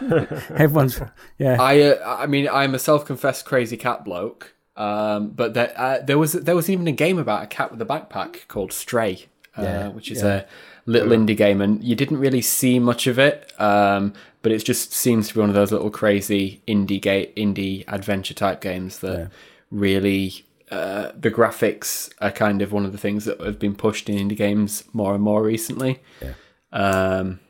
everyone's 0.50 1.00
yeah. 1.38 1.60
I, 1.60 1.80
uh, 1.80 2.16
I 2.20 2.26
mean, 2.26 2.48
I'm 2.48 2.74
a 2.74 2.78
self-confessed 2.78 3.44
crazy 3.44 3.76
cat 3.76 4.04
bloke, 4.04 4.54
um, 4.76 5.30
but 5.30 5.54
there, 5.54 5.72
uh, 5.76 6.00
there 6.00 6.18
was 6.18 6.32
there 6.32 6.54
was 6.54 6.68
even 6.70 6.86
a 6.86 6.92
game 6.92 7.18
about 7.18 7.42
a 7.42 7.46
cat 7.46 7.70
with 7.70 7.80
a 7.80 7.86
backpack 7.86 8.46
called 8.48 8.72
Stray, 8.72 9.26
uh, 9.58 9.62
Yeah, 9.62 9.88
which 9.88 10.10
is 10.10 10.22
yeah. 10.22 10.28
a 10.28 10.44
little 10.86 11.10
indie 11.10 11.36
game, 11.36 11.60
and 11.60 11.82
you 11.84 11.94
didn't 11.94 12.18
really 12.18 12.40
see 12.42 12.78
much 12.78 13.06
of 13.06 13.18
it, 13.18 13.52
um, 13.60 14.12
but 14.42 14.52
it 14.52 14.64
just 14.64 14.92
seems 14.92 15.28
to 15.28 15.34
be 15.34 15.40
one 15.40 15.48
of 15.48 15.54
those 15.54 15.72
little 15.72 15.90
crazy 15.90 16.62
indie 16.66 17.00
ga- 17.00 17.32
indie 17.36 17.84
adventure 17.88 18.34
type 18.34 18.60
games 18.60 18.98
that 19.00 19.18
Yeah. 19.18 19.26
really. 19.70 20.44
Uh, 20.70 21.12
the 21.18 21.30
graphics 21.30 22.10
are 22.20 22.30
kind 22.30 22.60
of 22.60 22.72
one 22.72 22.84
of 22.84 22.92
the 22.92 22.98
things 22.98 23.24
that 23.24 23.40
have 23.40 23.58
been 23.58 23.74
pushed 23.74 24.10
in 24.10 24.16
indie 24.28 24.36
games 24.36 24.84
more 24.92 25.14
and 25.14 25.22
more 25.24 25.42
recently. 25.42 25.98
Yeah. 26.20 26.34
Um, 26.72 27.40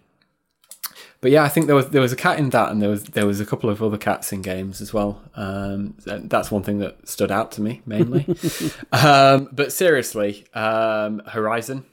but 1.20 1.32
yeah, 1.32 1.42
I 1.42 1.48
think 1.48 1.66
there 1.66 1.74
was 1.74 1.88
there 1.88 2.00
was 2.00 2.12
a 2.12 2.16
cat 2.16 2.38
in 2.38 2.50
that, 2.50 2.70
and 2.70 2.80
there 2.80 2.90
was 2.90 3.02
there 3.04 3.26
was 3.26 3.40
a 3.40 3.44
couple 3.46 3.70
of 3.70 3.82
other 3.82 3.98
cats 3.98 4.32
in 4.32 4.40
games 4.40 4.80
as 4.80 4.94
well. 4.94 5.20
Um, 5.34 5.96
that's 6.06 6.52
one 6.52 6.62
thing 6.62 6.78
that 6.78 7.08
stood 7.08 7.32
out 7.32 7.50
to 7.52 7.60
me 7.60 7.82
mainly. 7.86 8.24
um, 8.92 9.48
but 9.50 9.72
seriously, 9.72 10.46
um, 10.54 11.20
Horizon, 11.26 11.86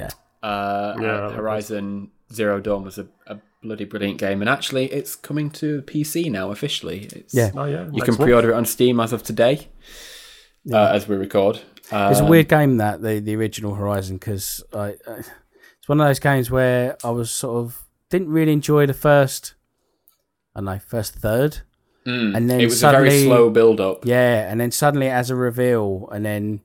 yeah 0.00 0.10
uh, 0.42 0.94
Yeah, 1.00 1.06
that 1.06 1.22
was- 1.24 1.32
Horizon 1.34 2.10
Zero 2.32 2.60
Dawn 2.60 2.82
was 2.84 2.98
a, 2.98 3.06
a 3.26 3.36
bloody 3.62 3.84
brilliant 3.86 4.18
game, 4.18 4.42
and 4.42 4.48
actually, 4.48 4.86
it's 4.92 5.14
coming 5.16 5.48
to 5.52 5.80
PC 5.82 6.30
now 6.30 6.50
officially. 6.50 7.00
It's, 7.18 7.32
Yeah. 7.34 7.50
Oh 7.54 7.64
yeah, 7.64 7.84
you 7.92 8.02
can 8.02 8.12
month. 8.14 8.20
pre-order 8.20 8.50
it 8.50 8.54
on 8.54 8.66
Steam 8.66 8.98
as 9.00 9.12
of 9.12 9.22
today, 9.22 9.68
uh, 10.72 10.90
as 10.96 11.08
we 11.08 11.16
record. 11.16 11.60
It's 11.76 11.92
a 11.92 12.24
Um, 12.24 12.28
weird 12.28 12.48
game 12.48 12.78
that 12.78 13.02
the 13.02 13.20
the 13.20 13.34
original 13.36 13.74
Horizon 13.74 14.16
because 14.16 14.62
I, 14.72 14.96
I 15.06 15.22
it's 15.78 15.88
one 15.88 16.00
of 16.00 16.06
those 16.08 16.18
games 16.18 16.50
where 16.50 16.96
I 17.04 17.10
was 17.10 17.30
sort 17.30 17.56
of 17.64 17.86
didn't 18.10 18.30
really 18.30 18.52
enjoy 18.52 18.86
the 18.86 18.94
first 19.08 19.54
I 20.54 20.60
don't 20.60 20.64
know 20.66 20.78
first 20.78 21.14
third 21.16 21.58
mm, 22.06 22.34
and 22.36 22.48
then 22.48 22.60
it 22.60 22.66
was 22.66 22.82
a 22.82 22.90
very 22.90 23.24
slow 23.24 23.50
build-up. 23.50 24.06
yeah 24.06 24.50
and 24.50 24.58
then 24.60 24.70
suddenly 24.70 25.08
as 25.10 25.30
a 25.30 25.36
reveal 25.36 26.08
and 26.12 26.24
then 26.24 26.60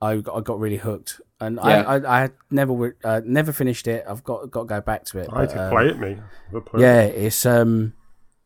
I 0.00 0.12
I 0.36 0.40
got 0.42 0.60
really 0.60 0.76
hooked 0.78 1.20
and 1.40 1.56
Yeah. 1.62 1.82
I, 1.86 1.96
I 1.96 2.24
I 2.24 2.30
never 2.50 2.72
wi- 2.72 2.94
uh, 3.04 3.20
never 3.24 3.52
finished 3.52 3.86
it 3.88 4.04
I've 4.08 4.22
got 4.24 4.50
got 4.50 4.60
to 4.62 4.66
go 4.66 4.80
back 4.80 5.04
to 5.06 5.18
it 5.20 5.28
I 5.32 5.40
had 5.40 5.48
but, 5.48 5.54
to 5.54 5.62
um, 5.64 5.70
play 5.70 5.88
it, 5.88 5.98
me. 5.98 6.18
Never 6.52 6.78
yeah 6.80 7.02
it. 7.02 7.14
it's 7.26 7.46
um 7.46 7.94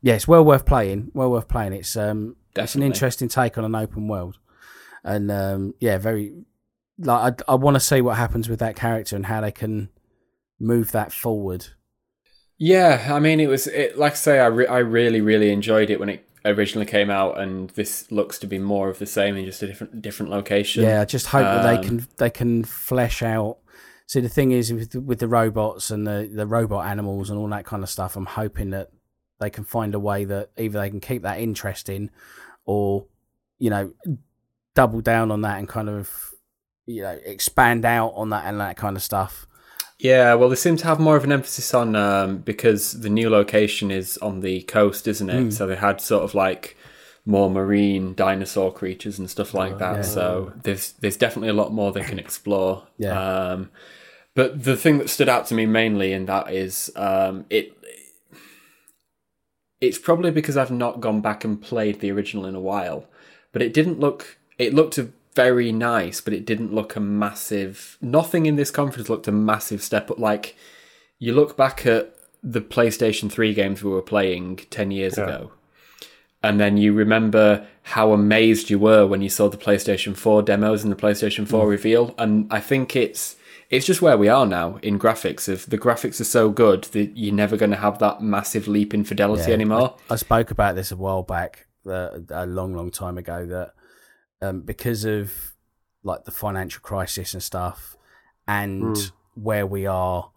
yeah 0.02 0.14
it's 0.14 0.28
well 0.28 0.44
worth 0.44 0.64
playing 0.66 1.10
well 1.14 1.30
worth 1.30 1.48
playing 1.48 1.72
it's 1.72 1.96
um 1.96 2.36
it's 2.56 2.74
an 2.74 2.82
interesting 2.82 3.28
take 3.28 3.58
on 3.58 3.64
an 3.64 3.74
open 3.74 4.06
world 4.08 4.38
and 5.02 5.30
um 5.30 5.74
yeah 5.80 5.98
very 5.98 6.32
like 6.98 7.42
i, 7.48 7.52
I 7.52 7.54
want 7.56 7.74
to 7.74 7.80
see 7.80 8.00
what 8.00 8.16
happens 8.16 8.48
with 8.48 8.60
that 8.60 8.76
character 8.76 9.16
and 9.16 9.26
how 9.26 9.40
they 9.40 9.50
can 9.52 9.88
move 10.60 10.92
that 10.92 11.12
forward 11.12 11.66
Yeah, 12.56 13.10
I 13.12 13.18
mean, 13.18 13.40
it 13.40 13.48
was 13.48 13.66
it, 13.66 13.98
like 13.98 14.12
I 14.12 14.16
say, 14.16 14.38
I 14.38 14.46
re- 14.46 14.66
I 14.68 14.78
really 14.78 15.20
really 15.20 15.50
enjoyed 15.50 15.90
it 15.90 15.98
when 15.98 16.08
it 16.08 16.24
originally 16.44 16.86
came 16.86 17.10
out, 17.10 17.38
and 17.38 17.70
this 17.70 18.10
looks 18.12 18.38
to 18.40 18.46
be 18.46 18.58
more 18.58 18.88
of 18.90 18.98
the 18.98 19.06
same 19.06 19.36
in 19.36 19.44
just 19.44 19.62
a 19.62 19.66
different 19.66 20.02
different 20.02 20.30
location. 20.30 20.82
yeah 20.84 21.00
i 21.00 21.04
just 21.04 21.26
hope 21.26 21.42
that 21.42 21.62
they 21.62 21.76
Um, 21.78 21.84
can 21.84 22.06
they 22.18 22.30
can 22.30 22.64
flesh 22.64 23.22
out 23.22 23.58
see 24.06 24.20
the 24.20 24.28
thing 24.28 24.52
is 24.52 24.72
with 24.72 24.90
the, 24.90 25.00
with 25.00 25.18
the 25.18 25.28
robots 25.28 25.90
and 25.90 26.06
the 26.06 26.30
the 26.32 26.46
robot 26.46 26.86
animals 26.86 27.30
and 27.30 27.38
all 27.38 27.48
that 27.48 27.64
kind 27.64 27.82
of 27.82 27.88
stuff 27.88 28.16
i'm 28.16 28.26
hoping 28.26 28.70
that 28.70 28.90
they 29.40 29.50
can 29.50 29.64
find 29.64 29.94
a 29.94 29.98
way 29.98 30.24
that 30.24 30.50
either 30.58 30.78
they 30.80 30.90
can 30.90 31.00
keep 31.00 31.22
that 31.22 31.40
interesting 31.40 32.10
or 32.66 33.06
you 33.58 33.70
know 33.70 33.92
double 34.74 35.00
down 35.00 35.30
on 35.30 35.40
that 35.42 35.58
and 35.58 35.68
kind 35.68 35.88
of 35.88 36.32
you 36.86 37.00
know 37.02 37.18
expand 37.24 37.84
out 37.84 38.12
on 38.14 38.28
that 38.30 38.44
and 38.46 38.60
that 38.60 38.76
kind 38.76 38.96
of 38.96 39.02
stuff 39.02 39.46
Yeah, 40.04 40.34
well, 40.34 40.50
they 40.50 40.56
seem 40.56 40.76
to 40.76 40.84
have 40.84 41.00
more 41.00 41.16
of 41.16 41.24
an 41.24 41.32
emphasis 41.32 41.72
on 41.72 41.96
um, 41.96 42.36
because 42.36 43.00
the 43.00 43.08
new 43.08 43.30
location 43.30 43.90
is 43.90 44.18
on 44.18 44.40
the 44.40 44.60
coast, 44.64 45.08
isn't 45.08 45.30
it? 45.30 45.44
Mm. 45.46 45.52
So 45.54 45.66
they 45.66 45.76
had 45.76 45.98
sort 45.98 46.24
of 46.24 46.34
like 46.34 46.76
more 47.24 47.48
marine 47.48 48.12
dinosaur 48.12 48.70
creatures 48.70 49.18
and 49.18 49.30
stuff 49.30 49.54
like 49.54 49.78
that. 49.78 49.96
yeah. 49.96 50.02
So 50.02 50.52
there's 50.62 50.92
there's 51.00 51.16
definitely 51.16 51.48
a 51.48 51.54
lot 51.54 51.72
more 51.72 51.90
they 51.90 52.02
can 52.02 52.18
explore. 52.18 52.86
Yeah. 52.98 53.18
Um, 53.18 53.70
but 54.34 54.64
the 54.64 54.76
thing 54.76 54.98
that 54.98 55.08
stood 55.08 55.28
out 55.28 55.46
to 55.46 55.54
me 55.54 55.64
mainly 55.64 56.12
in 56.12 56.26
that 56.26 56.52
is 56.52 56.92
um, 56.96 57.46
it. 57.48 57.72
It's 59.80 59.98
probably 59.98 60.30
because 60.30 60.58
I've 60.58 60.70
not 60.70 61.00
gone 61.00 61.22
back 61.22 61.44
and 61.44 61.60
played 61.60 62.00
the 62.00 62.12
original 62.12 62.44
in 62.44 62.54
a 62.54 62.60
while, 62.60 63.06
but 63.52 63.62
it 63.62 63.72
didn't 63.72 64.00
look. 64.00 64.36
It 64.58 64.74
looked 64.74 64.98
a 64.98 65.08
very 65.34 65.72
nice, 65.72 66.20
but 66.20 66.32
it 66.32 66.44
didn't 66.46 66.72
look 66.74 66.96
a 66.96 67.00
massive. 67.00 67.98
Nothing 68.00 68.46
in 68.46 68.56
this 68.56 68.70
conference 68.70 69.08
looked 69.08 69.28
a 69.28 69.32
massive 69.32 69.82
step 69.82 70.10
up. 70.10 70.18
Like 70.18 70.56
you 71.18 71.32
look 71.34 71.56
back 71.56 71.86
at 71.86 72.14
the 72.42 72.60
PlayStation 72.60 73.30
3 73.30 73.54
games 73.54 73.82
we 73.82 73.90
were 73.90 74.02
playing 74.02 74.56
10 74.70 74.90
years 74.90 75.16
Yeah. 75.16 75.24
ago, 75.24 75.52
and 76.42 76.60
then 76.60 76.76
you 76.76 76.92
remember 76.92 77.66
how 77.82 78.12
amazed 78.12 78.70
you 78.70 78.78
were 78.78 79.06
when 79.06 79.22
you 79.22 79.28
saw 79.28 79.48
the 79.48 79.56
PlayStation 79.56 80.16
4 80.16 80.42
demos 80.42 80.82
and 80.82 80.92
the 80.92 80.96
PlayStation 80.96 81.46
4 81.48 81.66
reveal. 81.68 82.14
And 82.18 82.46
I 82.50 82.60
think 82.60 82.94
it's. 82.96 83.36
It's 83.70 83.86
just 83.86 84.02
where 84.02 84.16
we 84.18 84.28
are 84.28 84.46
now 84.46 84.78
in 84.82 84.98
graphics. 85.00 85.48
If 85.48 85.66
the 85.66 85.78
graphics 85.78 86.20
are 86.20 86.24
so 86.24 86.50
good 86.50 86.84
that 86.92 87.16
you're 87.16 87.34
never 87.34 87.56
going 87.56 87.70
to 87.72 87.78
have 87.78 87.98
that 87.98 88.22
massive 88.22 88.68
leap 88.68 88.92
in 88.94 89.04
fidelity 89.04 89.48
Yeah, 89.48 89.54
anymore. 89.54 89.96
I 90.08 90.16
spoke 90.16 90.50
about 90.52 90.76
this 90.76 90.92
a 90.92 90.96
while 90.96 91.22
back, 91.22 91.66
uh, 91.86 92.10
a 92.30 92.46
long, 92.46 92.74
long 92.74 92.90
time 92.92 93.16
ago, 93.18 93.46
that 93.46 93.73
um, 94.44 94.60
because 94.60 95.04
of 95.04 95.54
like 96.02 96.24
the 96.24 96.30
financial 96.30 96.80
crisis 96.82 97.34
and 97.34 97.42
stuff, 97.42 97.96
and 98.46 98.94
Mm. 98.96 99.12
where 99.34 99.66
we 99.66 99.86
are 99.86 100.30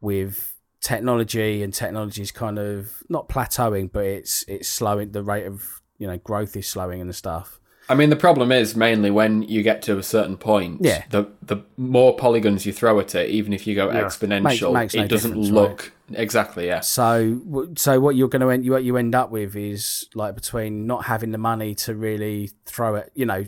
with 0.00 0.54
technology, 0.80 1.62
and 1.62 1.72
technology 1.74 2.22
is 2.22 2.30
kind 2.32 2.58
of 2.58 3.02
not 3.08 3.28
plateauing, 3.28 3.90
but 3.90 4.04
it's 4.04 4.44
it's 4.48 4.68
slowing. 4.68 5.12
The 5.12 5.22
rate 5.22 5.46
of 5.46 5.82
you 5.98 6.06
know 6.06 6.18
growth 6.18 6.56
is 6.56 6.68
slowing 6.68 7.00
and 7.00 7.14
stuff. 7.14 7.60
I 7.90 7.94
mean, 7.94 8.10
the 8.10 8.16
problem 8.16 8.52
is 8.52 8.76
mainly 8.76 9.10
when 9.10 9.42
you 9.44 9.62
get 9.62 9.80
to 9.82 9.96
a 9.98 10.02
certain 10.02 10.36
point. 10.36 10.80
Yeah. 10.82 11.04
The 11.10 11.26
the 11.42 11.58
more 11.78 12.14
polygons 12.16 12.66
you 12.66 12.72
throw 12.72 13.00
at 13.00 13.14
it, 13.14 13.30
even 13.30 13.52
if 13.52 13.66
you 13.66 13.74
go 13.74 13.90
Yeah. 13.90 14.02
exponential, 14.04 14.72
Makes- 14.72 14.92
makes 14.92 14.94
no 14.94 15.02
it 15.04 15.08
doesn't 15.08 15.30
difference, 15.30 15.50
look 15.50 15.92
exactly. 16.12 16.66
Yeah. 16.66 16.80
So, 16.80 17.40
so 17.76 17.98
what 18.00 18.14
you're 18.16 18.28
going 18.28 18.42
to 18.42 18.50
end, 18.50 18.68
what 18.70 18.84
you 18.84 18.96
end 18.98 19.14
up 19.14 19.30
with 19.30 19.56
is 19.56 20.06
like 20.14 20.34
between 20.34 20.86
not 20.86 21.04
having 21.06 21.30
the 21.32 21.38
money 21.38 21.74
to 21.76 21.94
really 21.94 22.50
throw 22.66 22.96
it, 22.96 23.10
you 23.14 23.24
know, 23.26 23.44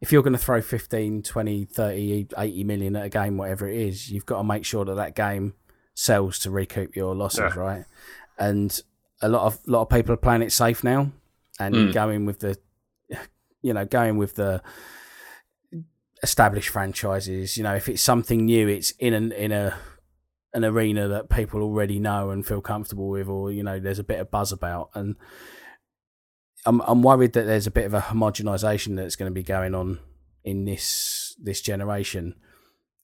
if 0.00 0.12
you're 0.12 0.22
going 0.22 0.32
to 0.32 0.38
throw 0.38 0.62
15, 0.62 1.22
20, 1.22 1.64
30, 1.64 2.28
80 2.38 2.64
million 2.64 2.96
at 2.96 3.04
a 3.06 3.08
game, 3.08 3.36
whatever 3.36 3.68
it 3.68 3.76
is, 3.76 4.10
you've 4.10 4.26
got 4.26 4.38
to 4.38 4.44
make 4.44 4.64
sure 4.64 4.84
that 4.86 4.94
that 4.94 5.14
game 5.16 5.54
sells 5.94 6.38
to 6.40 6.50
recoup 6.50 6.94
your 6.96 7.14
losses, 7.14 7.40
Yeah. 7.54 7.60
right? 7.60 7.84
And 8.38 8.80
a 9.20 9.28
lot 9.28 9.42
of 9.46 9.58
lot 9.66 9.82
of 9.82 9.88
people 9.90 10.14
are 10.14 10.18
playing 10.18 10.42
it 10.42 10.52
safe 10.52 10.82
now 10.84 11.10
and 11.58 11.74
Mm. 11.74 11.92
going 11.92 12.24
with 12.24 12.38
the, 12.38 12.56
you 13.62 13.72
know, 13.72 13.84
going 13.84 14.16
with 14.16 14.34
the 14.34 14.62
established 16.22 16.68
franchises. 16.68 17.56
You 17.56 17.62
know, 17.64 17.74
if 17.74 17.88
it's 17.88 18.02
something 18.02 18.44
new, 18.44 18.68
it's 18.68 18.92
in 18.92 19.14
an 19.14 19.32
in 19.32 19.52
a 19.52 19.76
an 20.54 20.64
arena 20.64 21.08
that 21.08 21.28
people 21.28 21.62
already 21.62 21.98
know 21.98 22.30
and 22.30 22.46
feel 22.46 22.60
comfortable 22.60 23.08
with, 23.08 23.28
or 23.28 23.52
you 23.52 23.62
know, 23.62 23.78
there's 23.78 23.98
a 23.98 24.04
bit 24.04 24.20
of 24.20 24.30
buzz 24.30 24.52
about. 24.52 24.90
And 24.94 25.16
I'm 26.66 26.80
I'm 26.82 27.02
worried 27.02 27.32
that 27.34 27.46
there's 27.46 27.66
a 27.66 27.72
bit 27.72 27.86
of 27.86 27.94
a 27.94 28.00
homogenization 28.00 28.96
that's 28.96 29.16
going 29.16 29.30
to 29.30 29.34
be 29.34 29.42
going 29.42 29.74
on 29.74 29.98
in 30.44 30.64
this 30.64 31.36
this 31.42 31.60
generation, 31.60 32.34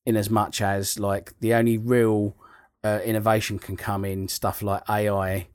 in 0.06 0.16
as 0.16 0.30
much 0.30 0.60
as 0.60 0.98
like 0.98 1.38
the 1.40 1.54
only 1.54 1.78
real 1.78 2.36
uh, 2.82 3.00
innovation 3.04 3.58
can 3.58 3.76
come 3.76 4.04
in 4.04 4.28
stuff 4.28 4.62
like 4.62 4.82
AI 4.88 5.48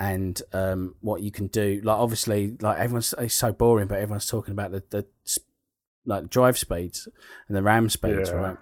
and 0.00 0.40
um, 0.54 0.94
what 1.00 1.20
you 1.20 1.30
can 1.30 1.46
do. 1.48 1.80
Like 1.84 1.98
obviously, 1.98 2.56
like 2.60 2.78
everyone's 2.78 3.14
it's 3.18 3.34
so 3.34 3.52
boring, 3.52 3.86
but 3.86 3.98
everyone's 3.98 4.26
talking 4.26 4.52
about 4.52 4.72
the 4.72 4.82
the 4.90 5.06
like 6.06 6.30
drive 6.30 6.58
speeds 6.58 7.06
and 7.46 7.56
the 7.56 7.62
RAM 7.62 7.88
speeds, 7.90 8.30
Yeah. 8.30 8.34
right? 8.36 8.56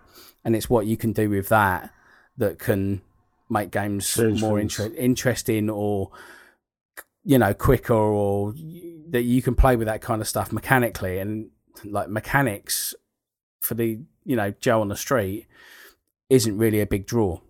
And 0.44 0.56
it's 0.56 0.68
what 0.68 0.86
you 0.86 0.96
can 0.96 1.12
do 1.12 1.30
with 1.30 1.48
that 1.48 1.90
that 2.36 2.58
can 2.58 3.00
make 3.48 3.70
games 3.70 4.12
Change 4.12 4.40
more 4.42 4.58
inter- 4.60 4.92
interesting 4.96 5.70
or 5.70 6.10
you 7.24 7.38
know 7.38 7.54
quicker 7.54 7.94
or 7.94 8.52
that 9.10 9.22
you 9.22 9.40
can 9.40 9.54
play 9.54 9.76
with 9.76 9.86
that 9.86 10.02
kind 10.02 10.20
of 10.20 10.28
stuff 10.28 10.52
mechanically 10.52 11.18
and 11.18 11.50
like 11.84 12.08
mechanics 12.08 12.94
for 13.60 13.74
the 13.74 14.00
you 14.24 14.36
know 14.36 14.50
Joe 14.60 14.80
on 14.80 14.88
the 14.88 14.96
street 14.96 15.46
isn't 16.28 16.58
really 16.58 16.80
a 16.80 16.86
big 16.86 17.06
draw, 17.06 17.40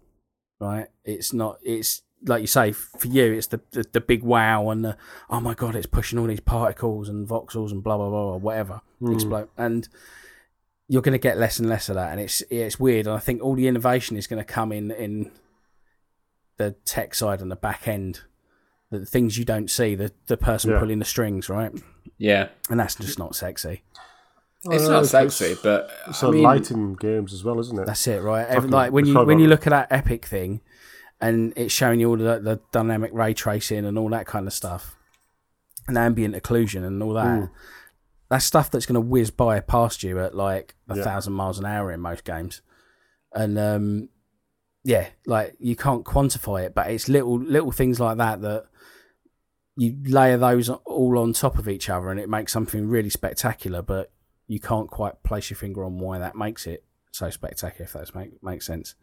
right? 0.60 0.86
It's 1.04 1.32
not. 1.32 1.58
It's 1.62 2.02
like 2.26 2.40
you 2.40 2.46
say 2.46 2.72
for 2.72 3.06
you, 3.08 3.32
it's 3.34 3.46
the 3.48 3.60
the, 3.70 3.84
the 3.92 4.00
big 4.00 4.22
wow 4.22 4.70
and 4.70 4.84
the 4.84 4.96
oh 5.30 5.40
my 5.40 5.54
god, 5.54 5.74
it's 5.76 5.86
pushing 5.86 6.18
all 6.18 6.26
these 6.26 6.40
particles 6.40 7.08
and 7.08 7.28
voxels 7.28 7.70
and 7.70 7.82
blah 7.82 7.96
blah 7.96 8.08
blah 8.10 8.32
or 8.34 8.38
whatever 8.38 8.80
Hmm. 9.00 9.12
explode 9.12 9.48
and. 9.56 9.88
You're 10.90 11.02
going 11.02 11.12
to 11.12 11.18
get 11.18 11.36
less 11.36 11.58
and 11.58 11.68
less 11.68 11.90
of 11.90 11.96
that, 11.96 12.12
and 12.12 12.18
it's 12.18 12.42
it's 12.48 12.80
weird. 12.80 13.06
And 13.06 13.14
I 13.14 13.18
think 13.18 13.42
all 13.42 13.54
the 13.54 13.68
innovation 13.68 14.16
is 14.16 14.26
going 14.26 14.38
to 14.42 14.44
come 14.52 14.72
in 14.72 14.90
in 14.90 15.30
the 16.56 16.72
tech 16.86 17.14
side 17.14 17.42
and 17.42 17.50
the 17.50 17.56
back 17.56 17.86
end, 17.86 18.22
the 18.90 19.04
things 19.04 19.36
you 19.36 19.44
don't 19.44 19.70
see, 19.70 19.94
the 19.94 20.12
the 20.28 20.38
person 20.38 20.70
Yeah. 20.70 20.78
pulling 20.78 20.98
the 20.98 21.04
strings, 21.04 21.50
right? 21.50 21.72
Yeah. 22.16 22.48
And 22.70 22.80
that's 22.80 22.94
just 22.94 23.18
not 23.18 23.36
sexy. 23.36 23.82
It's 24.64 24.84
not 24.88 25.04
it's- 25.04 25.10
sexy, 25.10 25.56
but 25.62 25.90
It's 26.08 26.24
I 26.24 26.28
a 26.28 26.32
mean, 26.32 26.42
lighting 26.42 26.94
games 26.94 27.34
as 27.34 27.44
well, 27.44 27.60
isn't 27.60 27.78
it? 27.78 27.84
That's 27.86 28.06
it, 28.06 28.22
right? 28.22 28.46
Every, 28.48 28.70
like 28.70 28.90
when 28.90 29.04
you 29.04 29.12
forgot 29.12 29.26
when 29.26 29.40
you 29.40 29.46
look 29.46 29.66
at 29.66 29.70
that 29.70 29.88
Epic 29.90 30.24
thing, 30.24 30.62
and 31.20 31.52
it's 31.56 31.72
showing 31.72 32.00
you 32.00 32.08
all 32.10 32.16
the, 32.16 32.38
the 32.38 32.60
dynamic 32.72 33.10
ray 33.12 33.34
tracing 33.34 33.84
and 33.84 33.98
all 33.98 34.08
that 34.10 34.26
kind 34.26 34.46
of 34.46 34.52
stuff, 34.52 34.96
and 35.86 35.96
ambient 35.98 36.34
occlusion 36.34 36.86
and 36.86 37.02
all 37.02 37.14
that. 37.14 37.26
Mm. 37.26 37.50
That's 38.30 38.44
stuff 38.44 38.70
that's 38.70 38.84
going 38.86 38.94
to 38.94 39.00
whiz 39.00 39.30
by 39.30 39.58
past 39.60 40.02
you 40.02 40.20
at 40.20 40.34
like 40.34 40.74
a 40.88 40.96
Yeah. 40.96 41.02
thousand 41.04 41.32
miles 41.32 41.58
an 41.58 41.64
hour 41.64 41.90
in 41.90 42.00
most 42.00 42.24
games, 42.24 42.60
and 43.32 43.58
um, 43.58 44.08
yeah, 44.84 45.08
like 45.26 45.56
you 45.58 45.74
can't 45.76 46.04
quantify 46.04 46.64
it, 46.66 46.74
but 46.74 46.90
it's 46.90 47.08
little 47.08 47.38
little 47.38 47.72
things 47.72 47.98
like 47.98 48.18
that 48.18 48.40
that 48.42 48.66
you 49.76 49.96
layer 50.04 50.36
those 50.36 50.68
all 50.68 51.18
on 51.18 51.32
top 51.32 51.58
of 51.58 51.68
each 51.68 51.88
other, 51.88 52.10
and 52.10 52.20
it 52.20 52.28
makes 52.28 52.52
something 52.52 52.86
really 52.88 53.10
spectacular. 53.10 53.80
But 53.80 54.10
you 54.46 54.60
can't 54.60 54.90
quite 54.90 55.22
place 55.22 55.50
your 55.50 55.56
finger 55.56 55.84
on 55.84 55.98
why 55.98 56.18
that 56.18 56.34
makes 56.36 56.66
it 56.66 56.84
so 57.12 57.30
spectacular. 57.30 57.84
If 57.84 57.92
that 57.94 58.14
make, 58.14 58.42
makes 58.42 58.66
sense. 58.66 58.94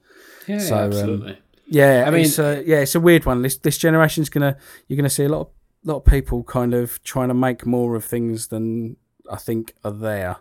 yeah, 0.47 0.59
so, 0.59 0.75
um, 0.77 0.83
absolutely. 0.85 1.37
Yeah, 1.67 2.03
I 2.07 2.11
mean- 2.11 2.25
it's, 2.25 2.39
uh, 2.39 2.61
yeah, 2.65 2.79
it's 2.79 2.95
a 2.95 2.99
weird 2.99 3.25
one. 3.25 3.41
This 3.41 3.57
this 3.57 3.77
generation's 3.77 4.29
gonna 4.29 4.57
you're 4.87 4.97
gonna 4.97 5.09
see 5.09 5.23
a 5.25 5.29
lot 5.29 5.41
of 5.41 5.47
lot 5.83 5.97
of 5.97 6.05
people 6.05 6.43
kind 6.43 6.73
of 6.73 7.01
trying 7.03 7.27
to 7.27 7.33
make 7.33 7.65
more 7.65 7.95
of 7.95 8.03
things 8.05 8.47
than 8.47 8.97
I 9.31 9.37
think 9.37 9.73
are 9.83 9.91
there 9.91 10.37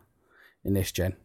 in 0.65 0.75
this 0.75 0.93
gen. 0.93 1.17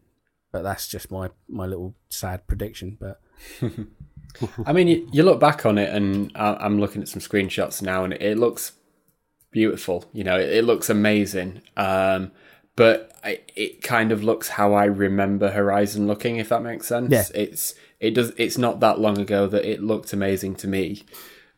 But 0.52 0.62
that's 0.62 0.88
just 0.88 1.10
my 1.10 1.30
my 1.48 1.66
little 1.66 1.94
sad 2.08 2.46
prediction. 2.46 2.98
But 3.00 3.20
I 4.66 4.72
mean, 4.72 4.88
you, 4.88 5.08
you 5.12 5.22
look 5.22 5.40
back 5.40 5.66
on 5.66 5.78
it, 5.78 5.94
and 5.94 6.32
I, 6.34 6.54
I'm 6.54 6.80
looking 6.80 7.02
at 7.02 7.08
some 7.08 7.20
screenshots 7.20 7.82
now, 7.82 8.04
and 8.04 8.12
it, 8.12 8.22
it 8.22 8.38
looks 8.38 8.72
beautiful. 9.50 10.04
You 10.12 10.24
know, 10.24 10.38
it, 10.38 10.48
it 10.50 10.64
looks 10.64 10.88
amazing. 10.90 11.62
Um, 11.76 12.32
but 12.76 13.12
I, 13.24 13.40
it 13.56 13.82
kind 13.82 14.12
of 14.12 14.22
looks 14.24 14.48
how 14.48 14.72
I 14.74 14.84
remember 14.84 15.50
Horizon 15.50 16.06
looking, 16.06 16.36
if 16.36 16.48
that 16.48 16.62
makes 16.62 16.86
sense. 16.86 17.10
Yeah. 17.12 17.24
It's 17.34 17.74
it 18.00 18.14
does. 18.14 18.32
It's 18.36 18.58
not 18.58 18.80
that 18.80 18.98
long 18.98 19.18
ago 19.18 19.46
that 19.46 19.64
it 19.64 19.82
looked 19.82 20.12
amazing 20.12 20.56
to 20.56 20.66
me, 20.68 21.04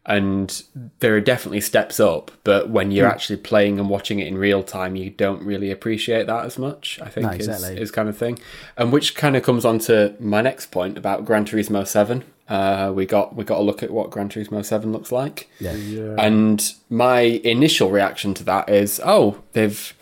and 0.04 0.62
there 0.98 1.14
are 1.14 1.20
definitely 1.20 1.60
steps 1.60 2.00
up. 2.00 2.30
But 2.44 2.68
when 2.68 2.90
you're 2.90 3.06
Hmm. 3.08 3.12
actually 3.12 3.36
playing 3.36 3.78
and 3.78 3.88
watching 3.88 4.18
it 4.18 4.26
in 4.26 4.36
real 4.36 4.62
time, 4.62 4.96
you 4.96 5.10
don't 5.10 5.42
really 5.44 5.70
appreciate 5.70 6.26
that 6.26 6.44
as 6.44 6.58
much. 6.58 6.98
I 7.02 7.08
think 7.08 7.26
No, 7.26 7.32
is, 7.32 7.48
exactly. 7.48 7.80
is 7.80 7.90
kind 7.90 8.08
of 8.08 8.16
thing, 8.16 8.38
and 8.76 8.92
which 8.92 9.14
kind 9.14 9.36
of 9.36 9.42
comes 9.42 9.64
on 9.64 9.78
to 9.80 10.14
my 10.18 10.42
next 10.42 10.70
point 10.72 10.98
about 10.98 11.24
Gran 11.24 11.44
Turismo 11.44 11.86
Seven. 11.86 12.24
Uh, 12.48 12.92
we 12.94 13.06
got 13.06 13.34
we 13.36 13.44
got 13.44 13.56
to 13.58 13.62
look 13.62 13.82
at 13.82 13.90
what 13.92 14.10
Gran 14.10 14.28
Turismo 14.28 14.64
Seven 14.64 14.92
looks 14.92 15.12
like. 15.12 15.48
yeah, 15.60 15.74
Yeah. 15.74 16.16
And 16.18 16.72
my 16.90 17.20
initial 17.20 17.90
reaction 17.90 18.34
to 18.34 18.44
that 18.44 18.68
is, 18.68 19.00
oh, 19.04 19.36
they've 19.52 19.94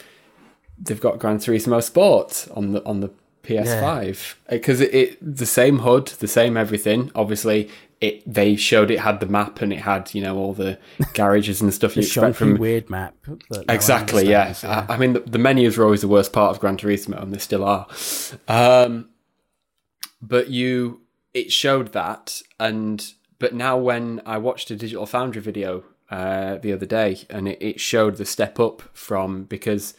they've 0.82 1.00
got 1.00 1.18
Gran 1.18 1.36
Turismo 1.38 1.82
Sport 1.82 2.48
on 2.56 2.72
the 2.72 2.82
on 2.86 3.00
the 3.00 3.10
PS5 3.42 4.34
because 4.48 4.80
it, 4.80 4.94
it 4.94 5.36
the 5.36 5.46
same 5.46 5.80
HUD, 5.80 6.08
the 6.08 6.28
same 6.28 6.56
everything. 6.56 7.10
Obviously, 7.14 7.70
it 8.00 8.22
they 8.32 8.56
showed 8.56 8.90
it 8.90 9.00
had 9.00 9.20
the 9.20 9.26
map 9.26 9.60
and 9.60 9.72
it 9.72 9.80
had 9.80 10.12
you 10.14 10.22
know 10.22 10.36
all 10.36 10.54
the 10.54 10.78
garages 11.14 11.60
and 11.60 11.72
stuff 11.72 11.96
you 11.96 12.02
expect 12.02 12.34
shonky 12.34 12.36
from 12.36 12.58
weird 12.58 12.88
map. 12.88 13.14
that 13.50 13.66
no 13.66 13.74
exactly. 13.74 14.28
Yeah. 14.28 14.54
I, 14.62 14.94
I 14.94 14.96
mean, 14.96 15.12
the, 15.14 15.20
the 15.20 15.38
menus 15.38 15.76
were 15.76 15.84
always 15.84 16.00
the 16.00 16.08
worst 16.08 16.32
part 16.32 16.50
of 16.50 16.60
Gran 16.60 16.76
Turismo, 16.76 17.20
and 17.22 17.32
they 17.32 17.38
still 17.38 17.64
are. 17.64 17.86
Um, 18.48 19.10
but 20.22 20.48
you, 20.48 21.02
it 21.34 21.52
showed 21.52 21.92
that, 21.92 22.42
and 22.58 23.12
but 23.38 23.54
now 23.54 23.76
when 23.76 24.22
I 24.26 24.38
watched 24.38 24.70
a 24.70 24.76
Digital 24.76 25.06
Foundry 25.06 25.42
video 25.42 25.84
uh, 26.10 26.56
the 26.58 26.72
other 26.72 26.86
day, 26.86 27.18
and 27.28 27.48
it, 27.48 27.58
it 27.60 27.80
showed 27.80 28.16
the 28.16 28.26
step 28.26 28.58
up 28.58 28.82
from 28.92 29.44
because 29.44 29.94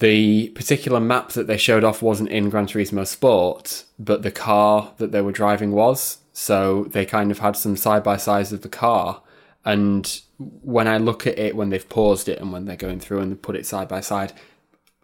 the 0.00 0.48
particular 0.50 1.00
map 1.00 1.30
that 1.30 1.46
they 1.46 1.56
showed 1.56 1.84
off 1.84 2.02
wasn't 2.02 2.30
in 2.30 2.50
Gran 2.50 2.66
Turismo 2.66 3.06
Sport, 3.06 3.84
but 3.98 4.22
the 4.22 4.30
car 4.30 4.92
that 4.98 5.12
they 5.12 5.20
were 5.20 5.32
driving 5.32 5.72
was. 5.72 6.18
So 6.32 6.84
they 6.84 7.04
kind 7.04 7.30
of 7.30 7.40
had 7.40 7.56
some 7.56 7.76
side 7.76 8.04
by 8.04 8.16
sides 8.16 8.52
of 8.52 8.62
the 8.62 8.68
car. 8.68 9.22
And 9.64 10.20
when 10.38 10.86
I 10.86 10.98
look 10.98 11.26
at 11.26 11.38
it, 11.38 11.56
when 11.56 11.70
they've 11.70 11.88
paused 11.88 12.28
it 12.28 12.38
and 12.38 12.52
when 12.52 12.64
they're 12.64 12.76
going 12.76 13.00
through 13.00 13.18
and 13.20 13.32
they 13.32 13.36
put 13.36 13.56
it 13.56 13.66
side 13.66 13.88
by 13.88 14.00
side, 14.00 14.32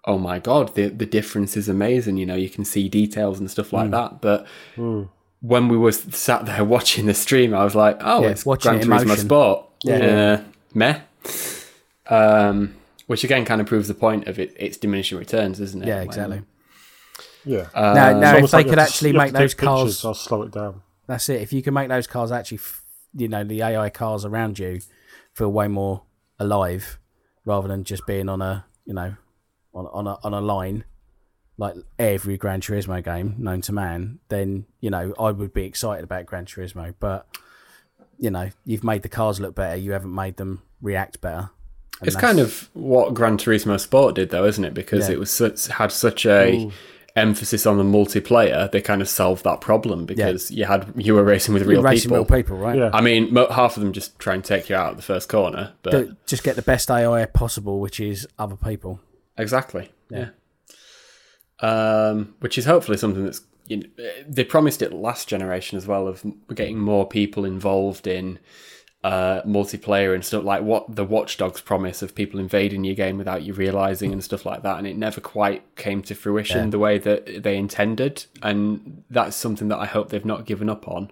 oh 0.05 0.19
my 0.19 0.39
god, 0.39 0.75
the 0.75 0.89
the 0.89 1.07
difference 1.07 1.57
is 1.57 1.69
amazing. 1.69 2.17
You 2.19 2.27
know, 2.27 2.37
you 2.37 2.49
can 2.49 2.65
see 2.65 2.89
details 2.89 3.41
and 3.41 3.51
stuff 3.51 3.73
like 3.73 3.91
that. 3.91 4.21
But 4.21 4.47
when 5.41 5.69
we 5.69 5.77
were 5.77 5.93
sat 5.93 6.47
there 6.47 6.65
watching 6.77 7.07
the 7.07 7.15
stream, 7.15 7.53
I 7.53 7.65
was 7.65 7.75
like, 7.75 7.99
oh, 8.01 8.23
Yeah, 8.23 8.29
it's 8.29 8.47
watching 8.47 8.79
Gran 8.81 9.03
it 9.03 9.07
Turismo. 9.07 9.17
Sport. 9.17 9.67
Yeah. 9.83 9.97
Uh, 9.97 10.45
meh. 10.73 11.01
Um, 12.07 12.77
which 13.15 13.23
again 13.23 13.45
kind 13.45 13.61
of 13.61 13.67
proves 13.69 13.87
the 13.87 13.95
point 13.95 14.27
of 14.27 14.41
it. 14.41 14.53
It's 14.59 14.77
diminishing 14.77 15.19
returns, 15.19 15.61
isn't 15.61 15.83
it? 15.83 15.87
Yeah, 15.87 15.99
When- 15.99 16.07
exactly. 16.09 16.43
yeah. 17.45 17.69
Uh, 17.73 17.95
now, 17.95 18.19
now 18.19 18.37
if 18.39 18.51
they 18.51 18.59
like 18.59 18.67
could 18.69 18.79
have 18.79 18.89
to- 18.89 18.93
actually 18.93 19.13
make 19.13 19.33
those 19.33 19.55
cars, 19.55 20.05
I'll 20.05 20.15
slow 20.15 20.43
it 20.43 20.51
down. 20.51 20.83
that's 21.07 21.29
it. 21.29 21.41
If 21.41 21.53
you 21.53 21.63
can 21.63 21.75
make 21.75 21.89
those 21.89 22.09
cars 22.09 22.33
actually, 22.33 22.59
f- 22.59 22.83
you 23.15 23.29
know, 23.29 23.45
the 23.45 23.63
AI 23.63 23.89
cars 23.89 24.25
around 24.25 24.59
you 24.59 24.81
feel 25.33 25.53
way 25.53 25.69
more 25.69 26.03
alive, 26.41 26.99
rather 27.45 27.69
than 27.69 27.85
just 27.85 28.05
being 28.05 28.29
on 28.29 28.43
a, 28.43 28.65
you 28.85 28.95
know, 28.95 29.15
on 29.73 29.87
on 29.87 30.07
a 30.09 30.19
on 30.25 30.35
a 30.35 30.41
line, 30.41 30.85
like 31.57 31.77
every 32.01 32.37
Gran 32.37 32.61
Turismo 32.61 33.01
game 33.05 33.37
known 33.39 33.61
to 33.61 33.73
man, 33.73 34.19
then 34.29 34.67
you 34.81 34.91
know 34.91 35.15
I 35.21 35.31
would 35.31 35.55
be 35.55 35.63
excited 35.67 36.03
about 36.03 36.27
Gran 36.27 36.47
Turismo. 36.47 36.93
But 36.99 37.29
you 38.19 38.31
know, 38.33 38.51
you've 38.65 38.83
made 38.83 39.03
the 39.03 39.09
cars 39.09 39.39
look 39.39 39.55
better. 39.55 39.77
You 39.77 39.93
haven't 39.93 40.13
made 40.15 40.37
them 40.37 40.63
react 40.83 41.21
better. 41.21 41.51
And 42.01 42.09
It's 42.09 42.17
that's- 42.17 42.21
kind 42.21 42.41
of 42.41 42.69
what 42.75 43.15
Gran 43.15 43.39
Turismo 43.39 43.79
Sport 43.79 44.15
did, 44.17 44.31
though, 44.31 44.45
isn't 44.47 44.65
it? 44.65 44.75
Because 44.75 45.09
Yeah. 45.09 45.15
it 45.15 45.19
was 45.19 45.31
such, 45.31 45.67
had 45.69 45.93
such 45.93 46.27
a 46.27 46.71
emphasis 47.17 47.65
on 47.67 47.79
the 47.79 47.85
multiplayer. 47.85 48.69
They 48.71 48.81
kind 48.81 49.01
of 49.01 49.09
solved 49.09 49.45
that 49.45 49.61
problem 49.61 50.05
because 50.05 50.51
you 50.51 50.65
had 50.65 50.93
you 50.97 51.15
were 51.15 51.23
racing 51.23 51.55
with 51.55 51.63
you're 51.63 51.71
real 51.71 51.83
racing 51.83 52.11
people. 52.11 52.17
real 52.17 52.25
people, 52.25 52.57
right? 52.59 52.77
Yeah. 52.77 52.91
I 52.93 53.01
mean, 53.01 53.33
mo- 53.33 53.49
half 53.51 53.77
of 53.77 53.83
them 53.85 53.93
just 53.93 54.19
try 54.19 54.35
and 54.35 54.45
take 54.45 54.69
you 54.69 54.75
out 54.75 54.91
at 54.91 54.97
the 54.97 55.03
first 55.03 55.29
corner, 55.29 55.73
but 55.83 55.93
To 55.93 56.17
just 56.27 56.43
get 56.43 56.57
the 56.57 56.63
best 56.63 56.91
AI 56.91 57.25
possible, 57.27 57.79
which 57.79 58.01
is 58.01 58.27
other 58.39 58.57
people. 58.57 58.99
Exactly. 59.39 59.91
Yeah. 60.11 60.19
Yeah. 60.19 60.29
Um, 61.61 62.35
which 62.41 62.59
is 62.59 62.65
hopefully 62.65 62.99
something 62.99 63.25
that's 63.25 63.43
you 63.67 63.77
know, 63.79 63.87
they 64.29 64.45
promised 64.45 64.83
it 64.83 64.93
last 64.93 65.29
generation 65.29 65.79
as 65.79 65.87
well 65.87 66.07
of 66.07 66.23
getting 66.55 66.79
more 66.79 67.09
people 67.09 67.45
involved 67.47 68.07
in 68.07 68.39
uh, 69.05 69.43
multiplayer 69.43 70.15
and 70.15 70.25
stuff 70.25 70.43
like 70.45 70.63
what 70.63 70.97
the 70.97 71.05
Watch 71.05 71.37
Dogs 71.37 71.61
promise 71.61 72.01
of 72.03 72.15
people 72.15 72.41
invading 72.41 72.83
your 72.85 72.95
game 72.97 73.19
without 73.19 73.43
you 73.43 73.53
realizing 73.53 74.13
and 74.13 74.25
stuff 74.25 74.45
like 74.47 74.63
that, 74.63 74.79
and 74.79 74.87
it 74.87 74.97
never 74.97 75.21
quite 75.21 75.63
came 75.77 76.03
to 76.03 76.15
fruition 76.15 76.65
Yeah. 76.65 76.71
the 76.71 76.79
way 76.79 76.97
that 76.99 77.43
they 77.43 77.57
intended, 77.57 78.25
and 78.43 79.05
that's 79.11 79.37
something 79.37 79.69
that 79.69 79.79
I 79.79 79.85
hope 79.87 80.09
they've 80.09 80.25
not 80.25 80.47
given 80.47 80.69
up 80.71 80.89
on. 80.89 81.11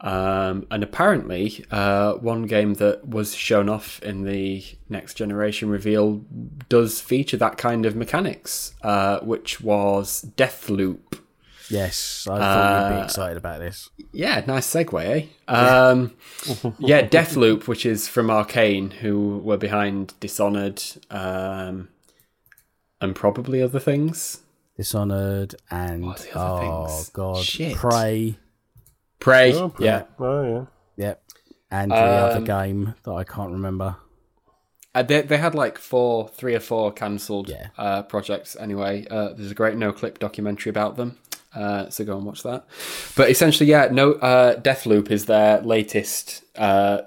Um, 0.00 0.66
and 0.70 0.84
apparently, 0.84 1.64
uh, 1.72 2.12
one 2.14 2.44
game 2.46 2.74
that 2.74 3.08
was 3.08 3.34
shown 3.34 3.68
off 3.68 4.00
in 4.02 4.22
the 4.24 4.62
next 4.88 5.14
generation 5.14 5.68
reveal 5.70 6.24
does 6.68 7.00
feature 7.00 7.36
that 7.38 7.56
kind 7.58 7.84
of 7.84 7.96
mechanics, 7.96 8.74
uh, 8.82 9.18
which 9.20 9.60
was 9.60 10.22
Death 10.22 10.66
Deathloop. 10.68 11.18
Yes, 11.70 12.26
I 12.30 12.38
thought 12.38 12.88
you'd 12.90 12.96
be 12.96 13.00
Uh, 13.00 13.04
excited 13.04 13.36
about 13.36 13.60
this. 13.60 13.90
Yeah, 14.12 14.42
nice 14.46 14.66
segue, 14.72 15.04
eh? 15.48 15.52
Um, 15.52 16.14
yeah, 16.78 17.06
Deathloop, 17.06 17.66
which 17.66 17.84
is 17.84 18.08
from 18.08 18.28
Arkane, 18.28 18.92
who 18.94 19.38
were 19.38 19.56
behind 19.58 20.14
Dishonored 20.20 20.82
um, 21.10 21.88
and 23.00 23.14
probably 23.14 23.60
other 23.62 23.80
things. 23.80 24.40
Dishonored 24.76 25.54
and 25.70 26.06
What 26.06 26.18
the 26.18 26.38
other 26.38 26.64
oh 26.66 26.86
things? 26.86 27.08
god, 27.10 27.44
Shit. 27.44 27.76
Prey. 27.76 28.38
Prey, 29.18 29.52
Oh, 29.54 29.74
yeah. 29.80 30.04
Oh, 30.18 30.42
yeah. 30.44 30.64
Yep, 31.08 31.22
and 31.70 31.90
the 31.90 31.96
other 31.96 32.38
Um, 32.38 32.44
game 32.44 32.94
that 33.02 33.12
I 33.12 33.24
can't 33.24 33.50
remember. 33.50 33.96
Uh, 34.94 35.02
they, 35.02 35.20
they 35.22 35.36
had 35.36 35.54
like 35.54 35.76
four, 35.78 36.28
three 36.28 36.54
or 36.54 36.60
four 36.60 36.92
cancelled 36.92 37.48
Yeah. 37.50 37.68
uh, 37.76 38.02
projects 38.04 38.56
anyway. 38.58 39.06
Uh, 39.10 39.34
there's 39.34 39.50
a 39.50 39.54
great 39.54 39.74
Noclip 39.76 40.18
documentary 40.18 40.70
about 40.70 40.96
them. 40.96 41.18
Uh, 41.54 41.88
so 41.88 42.04
go 42.04 42.16
and 42.16 42.26
watch 42.26 42.42
that. 42.42 42.66
But 43.16 43.30
essentially, 43.30 43.68
yeah, 43.70 43.88
no, 43.90 44.12
uh, 44.12 44.60
Deathloop 44.60 45.10
is 45.10 45.26
their 45.26 45.60
latest 45.62 46.44
uh, 46.56 47.02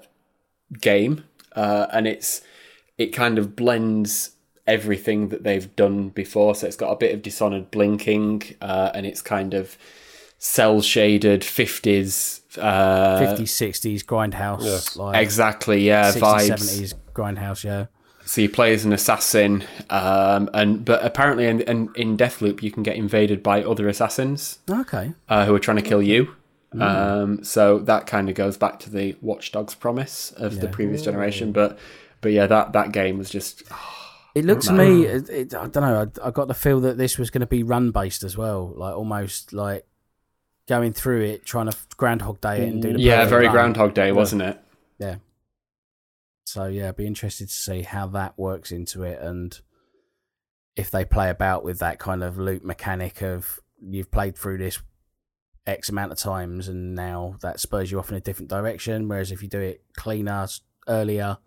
game, 0.80 1.24
uh, 1.54 1.86
and 1.92 2.06
it's 2.06 2.42
it 2.98 3.06
kind 3.12 3.38
of 3.38 3.54
blends 3.56 4.32
everything 4.66 5.28
that 5.28 5.42
they've 5.44 5.74
done 5.76 6.08
before. 6.10 6.54
So 6.54 6.66
it's 6.66 6.76
got 6.76 6.90
a 6.90 6.96
bit 6.96 7.14
of 7.14 7.22
Dishonored 7.22 7.70
blinking, 7.70 8.42
uh, 8.60 8.90
and 8.94 9.06
it's 9.06 9.22
kind 9.22 9.54
of 9.54 9.76
cell 10.38 10.80
shaded 10.82 11.44
fifties. 11.44 12.40
Uh, 12.58 13.18
50s, 13.18 13.48
60s 13.48 14.04
grindhouse, 14.04 14.62
Yeah. 14.96 15.02
like 15.02 15.22
Exactly, 15.22 15.86
yeah, 15.86 16.12
60s, 16.12 16.20
vibes. 16.20 16.48
70s 16.50 16.94
grindhouse. 17.14 17.64
Yeah, 17.64 17.86
So 18.32 18.40
you 18.40 18.48
play 18.48 18.72
as 18.72 18.86
an 18.86 18.94
assassin, 18.94 19.62
um, 19.90 20.48
and 20.54 20.86
but 20.86 21.04
apparently 21.04 21.48
in, 21.48 21.60
in 21.60 21.90
in 21.94 22.16
Deathloop 22.16 22.62
you 22.62 22.70
can 22.70 22.82
get 22.82 22.96
invaded 22.96 23.42
by 23.42 23.62
other 23.62 23.88
assassins 23.88 24.58
okay. 24.70 25.12
uh, 25.28 25.44
who 25.44 25.54
are 25.54 25.58
trying 25.58 25.76
to 25.76 25.82
kill 25.82 26.00
you. 26.00 26.34
Um, 26.80 27.44
so 27.44 27.78
that 27.80 28.06
kind 28.06 28.30
of 28.30 28.34
goes 28.34 28.56
back 28.56 28.78
to 28.78 28.90
the 28.90 29.16
Watch 29.20 29.52
Dogs 29.52 29.74
promise 29.74 30.30
of 30.30 30.62
the 30.62 30.68
previous 30.68 31.02
generation. 31.02 31.52
But 31.52 31.78
but 32.22 32.32
yeah, 32.32 32.46
that 32.46 32.72
that 32.72 32.90
game 32.90 33.18
was 33.18 33.28
just 33.28 33.64
It 34.34 34.46
looked 34.46 34.62
to 34.62 34.72
me, 34.72 35.04
it, 35.04 35.28
it, 35.28 35.54
I 35.54 35.66
don't 35.66 35.82
know, 35.82 36.10
I, 36.22 36.28
I 36.28 36.30
got 36.30 36.48
the 36.48 36.54
feel 36.54 36.80
that 36.80 36.96
this 36.96 37.18
was 37.18 37.28
going 37.28 37.42
to 37.42 37.46
be 37.46 37.62
run 37.62 37.90
based 37.90 38.22
as 38.22 38.34
well, 38.34 38.72
like 38.74 38.94
almost 38.94 39.52
like 39.52 39.84
going 40.66 40.94
through 40.94 41.20
it, 41.20 41.44
trying 41.44 41.70
to 41.70 41.76
Groundhog 41.98 42.40
Day 42.40 42.62
it 42.62 42.68
and 42.70 42.80
do 42.80 42.94
the 42.94 42.98
yeah, 42.98 43.26
very 43.26 43.44
run. 43.44 43.52
Groundhog 43.52 43.92
Day, 43.92 44.10
wasn't 44.10 44.40
it? 44.40 44.58
Yeah. 44.98 45.16
So 46.52 46.66
yeah, 46.66 46.88
I'd 46.88 46.96
be 46.96 47.06
interested 47.06 47.48
to 47.48 47.54
see 47.54 47.80
how 47.80 48.06
that 48.08 48.38
works 48.38 48.72
into 48.72 49.04
it 49.04 49.18
and 49.22 49.58
if 50.76 50.90
they 50.90 51.04
play 51.06 51.30
about 51.30 51.64
with 51.64 51.78
that 51.78 51.98
kind 51.98 52.22
of 52.22 52.36
loop 52.36 52.62
mechanic 52.62 53.22
of 53.22 53.58
you've 53.80 54.10
played 54.10 54.36
through 54.36 54.58
this 54.58 54.78
X 55.66 55.88
amount 55.88 56.12
of 56.12 56.18
times 56.18 56.68
and 56.68 56.94
now 56.94 57.36
that 57.40 57.58
spurs 57.58 57.90
you 57.90 57.98
off 57.98 58.10
in 58.10 58.16
a 58.16 58.20
different 58.20 58.50
direction. 58.50 59.08
Whereas 59.08 59.32
if 59.32 59.42
you 59.42 59.48
do 59.48 59.60
it 59.60 59.82
cleaner 59.96 60.46
earlier, 60.88 61.38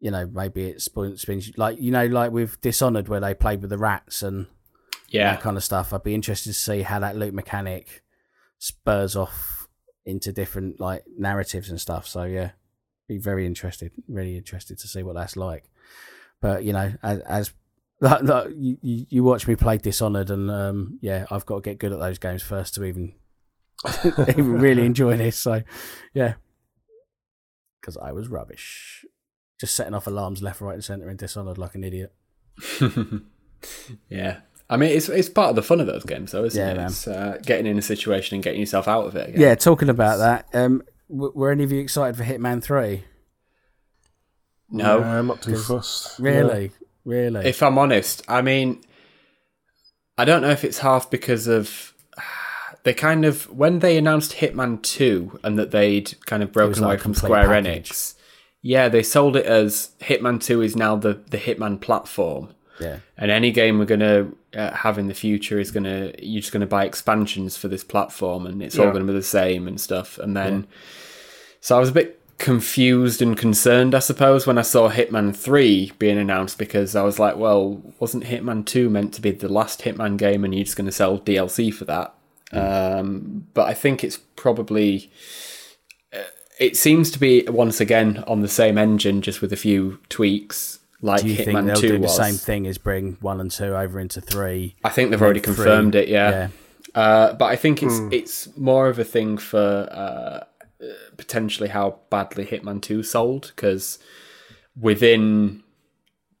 you 0.00 0.10
know, 0.10 0.26
maybe 0.26 0.64
it 0.64 0.82
spins, 0.82 1.22
spins 1.22 1.52
like 1.56 1.80
you 1.80 1.92
know, 1.92 2.06
like 2.06 2.32
with 2.32 2.60
Dishonored 2.60 3.08
where 3.08 3.20
they 3.20 3.34
played 3.34 3.60
with 3.60 3.70
the 3.70 3.78
rats 3.78 4.22
and 4.22 4.46
Yeah, 5.08 5.34
that 5.34 5.42
kind 5.42 5.56
of 5.56 5.62
stuff. 5.62 5.92
I'd 5.92 6.02
be 6.02 6.14
interested 6.14 6.50
to 6.50 6.58
see 6.58 6.82
how 6.82 6.98
that 6.98 7.16
loop 7.16 7.32
mechanic 7.32 8.02
spurs 8.58 9.14
off 9.14 9.68
into 10.04 10.32
different 10.32 10.80
like 10.80 11.04
narratives 11.16 11.70
and 11.70 11.80
stuff. 11.80 12.08
So 12.08 12.24
yeah, 12.24 12.50
be 13.12 13.18
very 13.18 13.46
interested, 13.46 13.92
really 14.08 14.36
interested 14.36 14.78
to 14.78 14.88
see 14.88 15.02
what 15.02 15.14
that's 15.14 15.36
like. 15.36 15.64
But 16.40 16.64
you 16.64 16.72
know, 16.72 16.92
as, 17.02 17.20
as 17.20 17.52
like, 18.00 18.22
like, 18.22 18.48
you, 18.56 18.78
you 18.82 19.24
watch 19.24 19.46
me 19.46 19.56
play 19.56 19.78
Dishonored, 19.78 20.30
and 20.30 20.50
um, 20.50 20.98
yeah, 21.00 21.26
I've 21.30 21.46
got 21.46 21.56
to 21.56 21.60
get 21.70 21.78
good 21.78 21.92
at 21.92 22.00
those 22.00 22.18
games 22.18 22.42
first 22.42 22.74
to 22.74 22.84
even 22.84 23.14
even 24.04 24.52
really 24.58 24.84
enjoy 24.84 25.16
this. 25.16 25.36
So 25.36 25.62
yeah, 26.14 26.34
because 27.80 27.96
I 27.96 28.12
was 28.12 28.28
rubbish, 28.28 29.04
just 29.60 29.74
setting 29.74 29.94
off 29.94 30.06
alarms 30.06 30.42
left, 30.42 30.60
right, 30.60 30.74
and 30.74 30.84
centre 30.84 31.08
in 31.10 31.16
Dishonored 31.16 31.58
like 31.58 31.74
an 31.74 31.84
idiot. 31.84 32.12
yeah. 34.08 34.40
I 34.70 34.76
mean, 34.78 34.90
it's 34.96 35.08
it's 35.08 35.28
part 35.28 35.50
of 35.50 35.56
the 35.56 35.62
fun 35.62 35.80
of 35.80 35.86
those 35.86 36.04
games, 36.04 36.32
though, 36.32 36.44
isn't 36.44 36.58
Yeah, 36.58 36.72
it? 36.72 36.76
man. 36.76 36.86
It's 36.86 37.06
uh, 37.06 37.38
getting 37.44 37.66
in 37.66 37.76
a 37.78 37.82
situation 37.82 38.36
and 38.36 38.44
getting 38.44 38.60
yourself 38.60 38.88
out 38.88 39.04
of 39.06 39.14
it. 39.16 39.28
Again. 39.30 39.40
Yeah, 39.40 39.54
talking 39.54 39.90
about 39.90 40.16
that, 40.18 40.46
um, 40.54 40.82
w- 41.12 41.32
were 41.34 41.50
any 41.50 41.64
of 41.64 41.70
you 41.72 41.80
excited 41.80 42.16
for 42.16 42.24
Hitman 42.24 42.62
Three? 42.62 43.04
No. 44.70 45.00
Yeah, 45.00 45.18
I'm 45.18 45.26
not 45.26 45.42
too 45.42 45.56
fussed. 45.56 46.18
Really, 46.18 46.70
really. 47.04 47.46
If 47.46 47.62
I'm 47.62 47.78
honest, 47.78 48.22
I 48.26 48.40
mean, 48.42 48.80
I 50.16 50.24
don't 50.24 50.42
know 50.42 50.50
if 50.50 50.64
it's 50.64 50.78
half 50.78 51.10
because 51.10 51.46
of 51.46 51.92
they 52.84 52.94
kind 52.94 53.24
of 53.24 53.50
when 53.50 53.80
they 53.80 53.96
announced 53.98 54.32
Hitman 54.36 54.82
Two 54.82 55.38
and 55.44 55.58
that 55.58 55.70
they'd 55.70 56.14
kind 56.26 56.42
of 56.42 56.52
broken 56.52 56.82
like 56.82 56.88
away 56.88 56.94
a 56.96 56.98
from 56.98 57.14
Square 57.14 57.48
package. 57.48 57.90
Enix. 57.90 58.14
Yeah, 58.64 58.88
they 58.88 59.02
sold 59.02 59.36
it 59.36 59.44
as 59.44 59.90
Hitman 60.00 60.40
Two 60.42 60.62
is 60.62 60.76
now 60.76 60.96
the 60.96 61.14
the 61.28 61.36
Hitman 61.36 61.80
platform, 61.80 62.54
yeah, 62.80 62.98
and 63.18 63.28
any 63.30 63.50
game 63.50 63.78
we're 63.80 63.86
gonna 63.86 64.30
uh, 64.54 64.70
have 64.70 64.98
in 64.98 65.08
the 65.08 65.14
future 65.14 65.58
is 65.58 65.72
gonna 65.72 66.12
you're 66.22 66.40
just 66.40 66.52
gonna 66.52 66.66
buy 66.66 66.84
expansions 66.84 67.56
for 67.56 67.66
this 67.66 67.82
platform, 67.82 68.46
and 68.46 68.62
it's 68.62 68.78
all 68.78 68.92
gonna 68.92 69.04
be 69.04 69.12
the 69.12 69.20
same 69.22 69.66
and 69.66 69.80
stuff. 69.80 70.16
And 70.18 70.36
then, 70.36 70.68
so 71.62 71.76
I 71.76 71.80
was 71.80 71.88
a 71.88 71.92
bit 71.92 72.18
confused 72.38 73.22
and 73.22 73.36
concerned, 73.36 73.94
I 73.94 74.00
suppose, 74.00 74.46
when 74.48 74.58
I 74.58 74.62
saw 74.62 74.90
Hitman 74.90 75.34
3 75.34 75.92
being 75.98 76.18
announced 76.18 76.58
because 76.58 76.96
I 76.96 77.02
was 77.02 77.20
like, 77.20 77.36
well, 77.36 77.80
wasn't 78.00 78.24
Hitman 78.24 78.66
2 78.66 78.90
meant 78.90 79.14
to 79.14 79.20
be 79.20 79.30
the 79.30 79.48
last 79.48 79.82
Hitman 79.82 80.16
game 80.18 80.44
and 80.44 80.52
you're 80.52 80.64
just 80.64 80.76
going 80.76 80.86
to 80.86 80.92
sell 80.92 81.20
DLC 81.20 81.72
for 81.72 81.84
that? 81.84 82.14
Um, 82.52 83.46
but 83.54 83.68
I 83.68 83.74
think 83.74 84.02
it's 84.04 84.18
probably. 84.36 85.10
uh, 86.12 86.18
It 86.58 86.76
seems 86.76 87.10
to 87.12 87.18
be 87.20 87.44
once 87.48 87.80
again 87.80 88.24
on 88.26 88.40
the 88.40 88.48
same 88.48 88.76
engine, 88.76 89.22
just 89.22 89.40
with 89.40 89.52
a 89.52 89.56
few 89.56 90.00
tweaks, 90.08 90.80
like 91.00 91.22
do 91.22 91.28
you 91.28 91.36
think 91.36 91.58
Hitman 91.58 91.66
they'll 91.66 91.76
2 91.76 91.88
do 91.88 91.98
the 91.98 92.08
same 92.08 92.34
thing 92.34 92.66
as 92.66 92.76
bring 92.76 93.16
one 93.20 93.40
and 93.40 93.50
two 93.50 93.74
over 93.74 93.98
into 94.00 94.20
three? 94.20 94.74
I 94.84 94.88
think 94.90 95.10
they've 95.10 95.22
already 95.22 95.40
Three, 95.40 95.54
confirmed 95.54 95.94
it, 95.94 96.08
yeah. 96.08 96.30
yeah. 96.30 96.48
Uh, 96.94 97.32
but 97.34 97.46
I 97.46 97.56
think 97.56 97.82
it's 97.82 97.98
it's 98.10 98.56
more 98.56 98.88
of 98.88 98.98
a 98.98 99.04
thing 99.04 99.38
for 99.38 99.88
uh, 99.90 100.44
potentially 101.16 101.68
how 101.68 102.00
badly 102.10 102.44
Hitman 102.44 102.80
Two 102.82 103.02
sold 103.02 103.52
because 103.54 103.98
within 104.78 105.62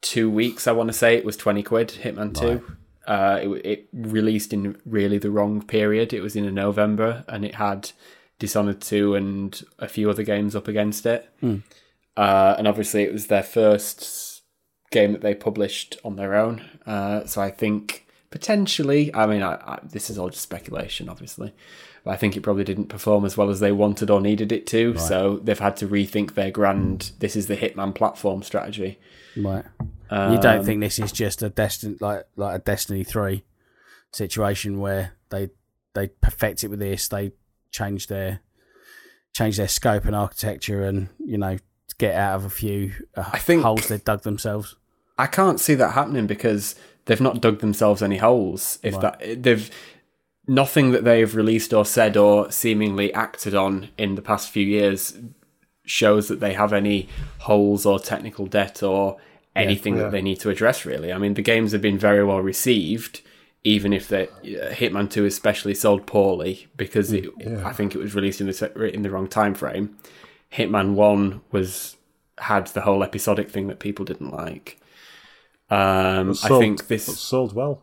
two 0.00 0.30
weeks, 0.30 0.66
I 0.66 0.72
want 0.72 0.88
to 0.88 0.92
say 0.92 1.16
it 1.16 1.24
was 1.24 1.36
twenty 1.36 1.62
quid. 1.62 1.88
Hitman 1.88 2.38
Two. 2.38 2.76
Uh, 3.06 3.40
it, 3.42 3.48
it 3.66 3.88
released 3.92 4.52
in 4.52 4.76
really 4.86 5.18
the 5.18 5.30
wrong 5.30 5.60
period. 5.62 6.12
It 6.12 6.20
was 6.20 6.36
in 6.36 6.52
November, 6.54 7.24
and 7.28 7.44
it 7.44 7.56
had 7.56 7.90
Dishonored 8.38 8.80
Two 8.80 9.14
and 9.14 9.62
a 9.78 9.88
few 9.88 10.08
other 10.10 10.22
games 10.22 10.54
up 10.54 10.68
against 10.68 11.06
it. 11.06 11.28
Uh, 12.16 12.54
and 12.58 12.68
obviously, 12.68 13.02
it 13.02 13.12
was 13.12 13.26
their 13.26 13.42
first 13.42 14.42
game 14.90 15.12
that 15.12 15.22
they 15.22 15.34
published 15.34 15.96
on 16.04 16.16
their 16.16 16.34
own. 16.34 16.62
Uh, 16.86 17.24
so 17.24 17.40
I 17.40 17.50
think 17.50 18.06
potentially, 18.30 19.12
I 19.14 19.26
mean, 19.26 19.42
I, 19.42 19.54
I, 19.54 19.78
this 19.82 20.10
is 20.10 20.18
all 20.18 20.28
just 20.28 20.42
speculation, 20.42 21.08
obviously, 21.08 21.54
but 22.04 22.10
I 22.12 22.16
think 22.16 22.36
it 22.36 22.40
probably 22.42 22.64
didn't 22.64 22.86
perform 22.86 23.24
as 23.24 23.36
well 23.36 23.50
as 23.50 23.60
they 23.60 23.72
wanted 23.72 24.10
or 24.10 24.20
needed 24.20 24.50
it 24.52 24.66
to. 24.68 24.96
So 24.98 25.40
they've 25.42 25.58
had 25.58 25.76
to 25.78 25.86
rethink 25.88 26.34
their 26.34 26.50
grand. 26.50 27.12
This 27.20 27.36
is 27.36 27.46
the 27.46 27.56
Hitman 27.56 27.94
platform 27.94 28.42
strategy. 28.42 28.98
Right. 29.36 29.64
you 29.80 29.86
Um, 30.10 30.40
don't 30.40 30.64
think 30.64 30.80
this 30.80 30.98
is 30.98 31.12
just 31.12 31.42
a 31.42 31.48
Destiny 31.48 31.96
like 32.00 32.24
like 32.36 32.56
a 32.56 32.58
Destiny 32.58 33.04
three 33.04 33.44
situation 34.12 34.78
where 34.80 35.12
they 35.30 35.50
they 35.94 36.08
perfect 36.08 36.64
it 36.64 36.68
with 36.68 36.78
this, 36.80 37.08
they 37.08 37.32
change 37.70 38.06
their 38.08 38.40
change 39.34 39.56
their 39.56 39.68
scope 39.68 40.04
and 40.04 40.14
architecture, 40.14 40.82
and 40.84 41.08
you 41.18 41.38
know 41.38 41.56
get 41.98 42.14
out 42.14 42.36
of 42.36 42.44
a 42.44 42.50
few 42.50 42.92
uh, 43.16 43.24
I 43.32 43.38
think- 43.38 43.62
holes 43.62 43.88
they've 43.88 44.02
dug 44.04 44.22
themselves. 44.22 44.76
I 45.18 45.26
can't 45.26 45.60
see 45.60 45.74
that 45.74 45.90
happening 45.92 46.26
because 46.26 46.74
they've 47.04 47.20
not 47.20 47.40
dug 47.40 47.60
themselves 47.60 48.02
any 48.02 48.16
holes. 48.16 48.78
If 48.82 48.98
that 49.00 49.42
they've 49.42 49.70
nothing 50.46 50.90
that 50.92 51.04
they've 51.04 51.34
released 51.34 51.72
or 51.72 51.84
said 51.84 52.16
or 52.16 52.50
seemingly 52.50 53.12
acted 53.14 53.54
on 53.54 53.88
in 53.96 54.14
the 54.16 54.22
past 54.22 54.50
few 54.50 54.64
years 54.66 55.16
shows 55.84 56.28
that 56.28 56.40
they 56.40 56.52
have 56.54 56.72
any 56.72 57.08
holes 57.40 57.84
or 57.86 57.98
technical 57.98 58.46
debt 58.46 58.82
or 58.82 59.16
anything 59.54 59.96
Yeah. 59.96 60.04
that 60.04 60.12
they 60.12 60.22
need 60.22 60.40
to 60.40 60.50
address. 60.50 60.84
Really, 60.84 61.12
I 61.12 61.18
mean, 61.18 61.34
the 61.34 61.42
games 61.42 61.72
have 61.72 61.82
been 61.82 61.98
very 61.98 62.24
well 62.24 62.40
received, 62.40 63.20
even 63.64 63.92
if 63.92 64.08
they 64.08 64.28
uh, 64.28 64.72
Hitman 64.72 65.10
Two 65.10 65.24
especially 65.24 65.74
sold 65.74 66.06
poorly 66.06 66.66
because 66.76 67.12
it, 67.12 67.26
I 67.64 67.72
think 67.72 67.94
it 67.94 67.98
was 67.98 68.14
released 68.14 68.40
in 68.40 68.46
the 68.46 68.90
in 68.94 69.02
the 69.02 69.10
wrong 69.10 69.28
time 69.28 69.54
frame. 69.54 69.96
Hitman 70.52 70.94
One 70.94 71.40
was 71.50 71.96
had 72.38 72.66
the 72.68 72.80
whole 72.82 73.02
episodic 73.04 73.50
thing 73.50 73.68
that 73.68 73.78
people 73.78 74.04
didn't 74.04 74.32
like. 74.32 74.80
Um, 75.70 76.30
I 76.44 76.48
think 76.48 76.88
this 76.88 77.04
sold 77.18 77.54
well. 77.54 77.82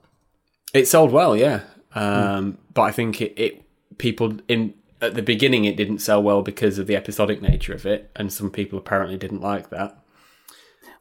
it 0.73 0.87
sold 0.87 1.11
well, 1.11 1.35
yeah. 1.35 1.61
Um, 1.95 2.57
But 2.73 2.81
I 2.83 2.91
think 2.91 3.21
it, 3.21 3.33
it 3.37 3.63
people 3.97 4.37
in 4.47 4.73
at 5.01 5.15
the 5.15 5.21
beginning 5.21 5.65
it 5.65 5.77
didn't 5.77 5.99
sell 5.99 6.21
well 6.21 6.41
because 6.41 6.77
of 6.77 6.87
the 6.87 6.95
episodic 6.95 7.41
nature 7.41 7.73
of 7.73 7.85
it, 7.85 8.11
and 8.15 8.31
some 8.31 8.49
people 8.51 8.77
apparently 8.77 9.17
didn't 9.17 9.41
like 9.41 9.69
that. 9.69 9.97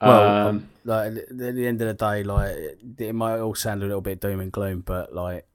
Well, 0.01 0.47
um, 0.49 0.69
like 0.85 1.13
at 1.17 1.37
the 1.39 1.67
end 1.67 1.83
of 1.83 1.89
the 1.89 1.95
day, 1.95 2.23
like 2.23 2.57
it, 2.99 3.15
might 3.15 3.39
all 3.41 3.55
sound 3.57 3.83
a 3.83 3.87
little 3.87 4.01
bit 4.01 4.21
doom 4.21 4.39
and 4.41 4.53
gloom, 4.53 4.83
but 4.87 5.13
like 5.15 5.47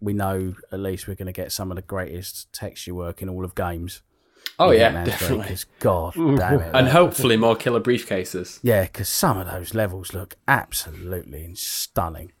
we 0.00 0.12
know 0.12 0.54
at 0.72 0.80
least 0.80 1.06
we're 1.06 1.14
going 1.14 1.26
to 1.26 1.32
get 1.32 1.52
some 1.52 1.70
of 1.70 1.76
the 1.76 1.82
greatest 1.82 2.52
texture 2.52 2.94
work 2.94 3.22
in 3.22 3.28
all 3.28 3.44
of 3.44 3.54
games. 3.54 4.02
oh 4.58 4.72
yeah, 4.72 4.90
3, 5.04 5.10
definitely, 5.12 5.46
'cause 5.48 5.66
God 5.78 6.14
damn 6.14 6.60
it! 6.60 6.70
and 6.74 6.88
hopefully 6.88 7.36
more 7.36 7.54
killer 7.56 7.80
briefcases. 7.80 8.58
yeah, 8.62 8.82
because 8.82 9.08
some 9.08 9.38
of 9.38 9.46
those 9.50 9.72
levels 9.74 10.12
look 10.12 10.34
absolutely 10.48 11.54
stunning. 11.54 12.32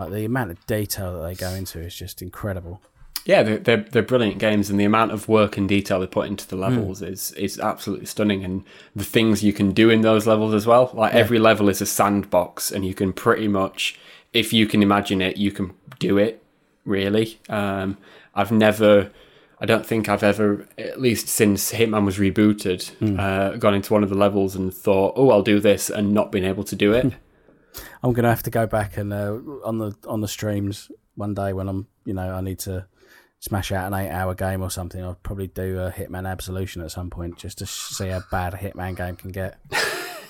Like 0.00 0.12
the 0.12 0.24
amount 0.24 0.50
of 0.50 0.66
detail 0.66 1.12
that 1.12 1.28
they 1.28 1.34
go 1.34 1.50
into 1.50 1.78
is 1.78 1.94
just 1.94 2.22
incredible. 2.22 2.80
Yeah, 3.26 3.42
they're, 3.42 3.58
they're 3.58 3.84
they're 3.90 4.02
brilliant 4.02 4.38
games, 4.38 4.70
and 4.70 4.80
the 4.80 4.84
amount 4.84 5.12
of 5.12 5.28
work 5.28 5.58
and 5.58 5.68
detail 5.68 6.00
they 6.00 6.06
put 6.06 6.26
into 6.26 6.48
the 6.48 6.56
levels 6.56 7.02
is 7.02 7.32
is 7.32 7.60
absolutely 7.60 8.06
stunning. 8.06 8.42
And 8.42 8.64
the 8.96 9.04
things 9.04 9.44
you 9.44 9.52
can 9.52 9.72
do 9.72 9.90
in 9.90 10.00
those 10.00 10.26
levels 10.26 10.54
as 10.54 10.66
well, 10.66 10.90
like 10.94 11.12
every 11.12 11.38
level 11.38 11.68
is 11.68 11.82
a 11.82 11.86
sandbox, 11.86 12.70
and 12.72 12.84
you 12.84 12.94
can 12.94 13.12
pretty 13.12 13.46
much, 13.46 13.98
if 14.32 14.54
you 14.54 14.66
can 14.66 14.82
imagine 14.82 15.20
it, 15.20 15.36
you 15.36 15.52
can 15.52 15.74
do 15.98 16.16
it. 16.16 16.42
Really, 16.86 17.38
um, 17.50 17.98
I've 18.34 18.50
never, 18.50 19.10
I 19.60 19.66
don't 19.66 19.84
think 19.84 20.08
I've 20.08 20.22
ever, 20.22 20.66
at 20.78 20.98
least 20.98 21.28
since 21.28 21.72
Hitman 21.72 22.06
was 22.06 22.16
rebooted, 22.16 23.18
uh, 23.18 23.58
gone 23.58 23.74
into 23.74 23.92
one 23.92 24.02
of 24.02 24.08
the 24.08 24.16
levels 24.16 24.56
and 24.56 24.72
thought, 24.72 25.12
oh, 25.14 25.28
I'll 25.28 25.42
do 25.42 25.60
this, 25.60 25.90
and 25.90 26.14
not 26.14 26.32
been 26.32 26.44
able 26.44 26.64
to 26.64 26.74
do 26.74 26.94
it. 26.94 27.12
I'm 28.02 28.12
gonna 28.12 28.28
have 28.30 28.42
to 28.44 28.50
go 28.50 28.66
back 28.66 28.96
and 28.96 29.12
uh, 29.12 29.38
on 29.64 29.78
the 29.78 29.94
on 30.06 30.20
the 30.20 30.28
streams 30.28 30.90
one 31.14 31.34
day 31.34 31.52
when 31.52 31.68
I'm 31.68 31.86
you 32.04 32.14
know 32.14 32.32
I 32.34 32.40
need 32.40 32.58
to 32.60 32.86
smash 33.38 33.72
out 33.72 33.86
an 33.86 33.94
eight 33.94 34.10
hour 34.10 34.34
game 34.34 34.62
or 34.62 34.70
something. 34.70 35.02
I'll 35.02 35.14
probably 35.22 35.46
do 35.46 35.78
a 35.80 35.90
Hitman 35.90 36.28
Absolution 36.28 36.82
at 36.82 36.90
some 36.90 37.10
point 37.10 37.36
just 37.38 37.58
to 37.58 37.66
see 37.66 38.08
how 38.08 38.22
bad 38.30 38.54
a 38.54 38.58
Hitman 38.58 38.96
game 38.96 39.16
can 39.16 39.30
get. 39.30 39.58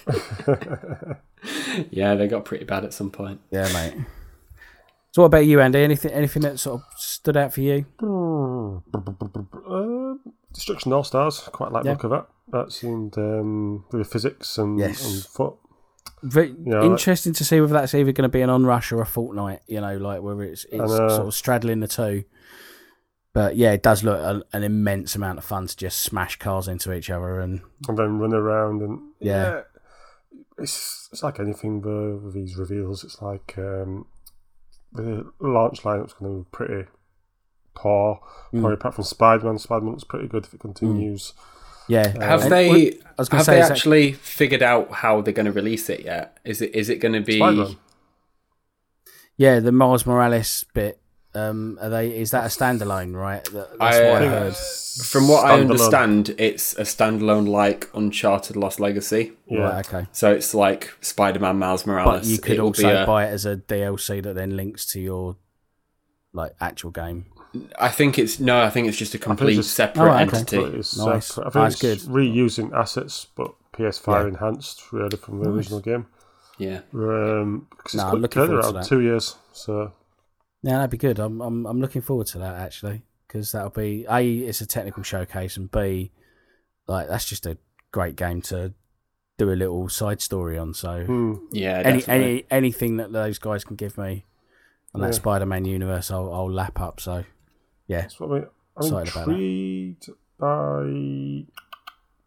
yeah, 1.90 2.14
they 2.14 2.28
got 2.28 2.44
pretty 2.44 2.64
bad 2.64 2.84
at 2.84 2.92
some 2.94 3.10
point. 3.10 3.40
Yeah, 3.50 3.70
mate. 3.72 3.94
So 5.12 5.22
what 5.22 5.26
about 5.26 5.46
you, 5.46 5.60
Andy? 5.60 5.80
Anything 5.80 6.12
anything 6.12 6.42
that 6.42 6.60
sort 6.60 6.80
of 6.80 6.86
stood 6.98 7.36
out 7.36 7.52
for 7.52 7.60
you? 7.62 7.84
Uh, 8.02 10.14
Destruction 10.52 10.92
All 10.92 11.04
Stars. 11.04 11.40
Quite 11.52 11.72
like 11.72 11.82
the 11.84 11.88
Yeah. 11.90 11.94
look 11.94 12.04
of 12.04 12.10
that. 12.10 12.26
That 12.48 12.72
seemed 12.72 13.16
um, 13.18 13.84
with 13.90 14.02
the 14.02 14.04
physics 14.04 14.58
and, 14.58 14.78
Yes. 14.78 15.04
and 15.04 15.24
foot. 15.24 15.54
Very 16.22 16.54
Yeah, 16.64 16.82
interesting 16.82 17.32
to 17.34 17.44
see 17.44 17.60
whether 17.60 17.72
that's 17.72 17.94
either 17.94 18.12
going 18.12 18.28
to 18.28 18.28
be 18.28 18.42
an 18.42 18.50
onrush 18.50 18.92
or 18.92 19.00
a 19.00 19.06
Fortnite. 19.06 19.60
You 19.66 19.80
know, 19.80 19.96
like 19.96 20.22
whether 20.22 20.42
it's 20.42 20.64
it's 20.64 20.76
know. 20.76 21.08
sort 21.08 21.26
of 21.28 21.34
straddling 21.34 21.80
the 21.80 21.88
two. 21.88 22.24
But 23.32 23.56
yeah, 23.56 23.72
it 23.72 23.82
does 23.82 24.02
look 24.02 24.18
a, 24.18 24.42
an 24.52 24.64
immense 24.64 25.14
amount 25.14 25.38
of 25.38 25.44
fun 25.44 25.66
to 25.68 25.76
just 25.76 26.00
smash 26.00 26.36
cars 26.36 26.66
into 26.66 26.92
each 26.92 27.10
other 27.10 27.38
and 27.40 27.60
and 27.88 27.96
then 27.96 28.18
run 28.18 28.34
around 28.34 28.82
and 28.82 29.00
Yeah. 29.20 29.62
it's 30.58 31.08
it's 31.12 31.22
like 31.22 31.38
anything 31.40 31.80
with, 31.80 32.34
these 32.34 32.56
reveals. 32.56 33.04
It's 33.04 33.22
like 33.22 33.54
um, 33.56 34.06
the 34.92 35.30
launch 35.38 35.82
lineup's 35.82 36.14
going 36.14 36.32
to 36.32 36.38
be 36.40 36.48
pretty 36.50 36.88
poor. 37.74 38.20
Mm. 38.52 38.60
Probably 38.60 38.74
apart 38.74 38.94
from 38.96 39.04
Spider 39.04 39.44
Man. 39.46 39.58
Spider 39.58 39.82
Man 39.84 39.92
looks 39.92 40.04
pretty 40.04 40.26
good 40.28 40.44
if 40.44 40.52
it 40.54 40.60
continues. 40.60 41.32
Yeah. 41.90 42.08
Have 42.24 42.42
And- 42.44 42.52
they? 42.52 42.92
I 42.92 42.94
was 43.18 43.28
gonna 43.28 43.40
have 43.40 43.46
say, 43.46 43.54
they 43.56 43.60
is 43.60 43.68
that- 43.68 43.74
actually 43.76 44.12
figured 44.12 44.62
out 44.62 44.90
how 44.92 45.20
they're 45.20 45.34
going 45.34 45.46
to 45.46 45.52
release 45.52 45.90
it 45.90 46.00
yet? 46.00 46.38
Is 46.44 46.62
it 46.62 46.74
is 46.74 46.88
it 46.88 46.96
going 46.96 47.12
to 47.14 47.20
be? 47.20 47.36
Spider-Man. 47.36 47.76
Yeah, 49.36 49.60
the 49.60 49.72
Miles 49.72 50.06
Morales 50.06 50.64
bit. 50.74 50.98
Um, 51.34 51.78
are 51.80 51.88
they? 51.88 52.16
Is 52.18 52.32
that 52.32 52.44
a 52.44 52.48
standalone? 52.48 53.14
Right. 53.14 53.44
That, 53.44 53.78
that's 53.78 53.96
I- 53.96 54.10
what 54.10 54.22
I 54.22 54.24
I 54.24 54.28
heard. 54.28 54.56
From 54.56 55.28
what 55.28 55.44
I 55.46 55.60
understand, 55.60 56.34
it's 56.38 56.74
a 56.76 56.82
standalone 56.82 57.48
like 57.48 57.88
Uncharted 57.94 58.56
Lost 58.56 58.80
Legacy. 58.80 59.32
Yeah. 59.46 59.60
Right. 59.60 59.86
Okay. 59.86 60.06
So 60.12 60.32
it's 60.32 60.52
like 60.54 60.92
Spider-Man 61.00 61.58
Miles 61.58 61.86
Morales. 61.86 62.22
But 62.22 62.26
you 62.26 62.38
could 62.38 62.52
It'll 62.54 62.66
also 62.66 63.02
a- 63.02 63.06
buy 63.06 63.26
it 63.26 63.30
as 63.30 63.46
a 63.46 63.56
DLC 63.56 64.20
that 64.22 64.34
then 64.34 64.56
links 64.56 64.84
to 64.92 65.00
your 65.00 65.36
like 66.32 66.52
actual 66.60 66.90
game. 66.90 67.26
I 67.78 67.88
think 67.88 68.18
it's 68.18 68.38
no. 68.38 68.62
I 68.62 68.70
think 68.70 68.86
it's 68.88 68.96
just 68.96 69.14
a 69.14 69.18
complete 69.18 69.54
just- 69.56 69.74
separate 69.74 70.04
Oh, 70.04 70.14
okay. 70.14 70.22
entity. 70.38 70.56
But 70.58 70.72
Nice. 70.74 70.86
separate. 70.88 71.06
I 71.08 71.14
Oh, 71.14 71.24
think 71.50 71.52
that's 71.52 71.84
it's 71.84 72.04
good. 72.04 72.12
reusing 72.14 72.72
assets, 72.72 73.26
but 73.34 73.52
PS5 73.72 74.22
Yeah. 74.22 74.28
enhanced 74.28 74.92
really 74.92 75.16
from 75.16 75.40
the 75.40 75.46
Nice. 75.48 75.56
original 75.56 75.80
game. 75.80 76.06
Yeah. 76.58 76.80
Um, 76.94 77.66
because 77.70 77.94
No, 77.94 78.02
it's 78.02 78.04
I'm 78.04 78.10
got 78.12 78.20
looking 78.20 78.46
forward 78.46 78.62
to 78.64 78.72
that. 78.72 78.84
two 78.86 79.00
years. 79.00 79.36
So 79.52 79.92
Yeah, 80.62 80.76
that'd 80.76 80.90
be 80.90 80.98
good. 80.98 81.18
I'm 81.18 81.40
I'm 81.40 81.66
I'm 81.66 81.80
looking 81.80 82.02
forward 82.02 82.26
to 82.28 82.38
that 82.38 82.54
actually 82.56 83.02
because 83.26 83.50
that'll 83.52 83.70
be 83.70 84.04
a 84.10 84.20
it's 84.20 84.60
a 84.60 84.66
technical 84.66 85.02
showcase 85.02 85.56
and 85.56 85.70
b 85.70 86.12
like 86.86 87.08
that's 87.08 87.24
just 87.24 87.46
a 87.46 87.56
great 87.92 88.14
game 88.16 88.42
to 88.42 88.74
do 89.38 89.50
a 89.50 89.54
little 89.54 89.88
side 89.88 90.20
story 90.20 90.58
on. 90.58 90.74
So 90.74 91.04
hmm, 91.04 91.34
Yeah. 91.50 91.80
any 91.84 92.04
any 92.06 92.44
anything 92.50 92.98
that 92.98 93.10
those 93.10 93.38
guys 93.38 93.64
can 93.64 93.74
give 93.76 93.96
me 93.96 94.26
on 94.94 95.00
that 95.00 95.14
Spider-Man 95.14 95.64
universe, 95.64 96.10
I'll 96.10 96.30
I'll 96.32 96.50
lap 96.52 96.78
up. 96.80 97.00
So 97.00 97.24
yeah, 97.90 98.02
that's 98.02 98.20
what 98.20 98.30
I 98.30 98.34
mean. 98.34 98.46
I'm 98.76 98.86
Excited 98.86 99.12
about 99.12 99.26
that. 99.26 99.32
intrigued 99.32 100.10
by 100.38 101.44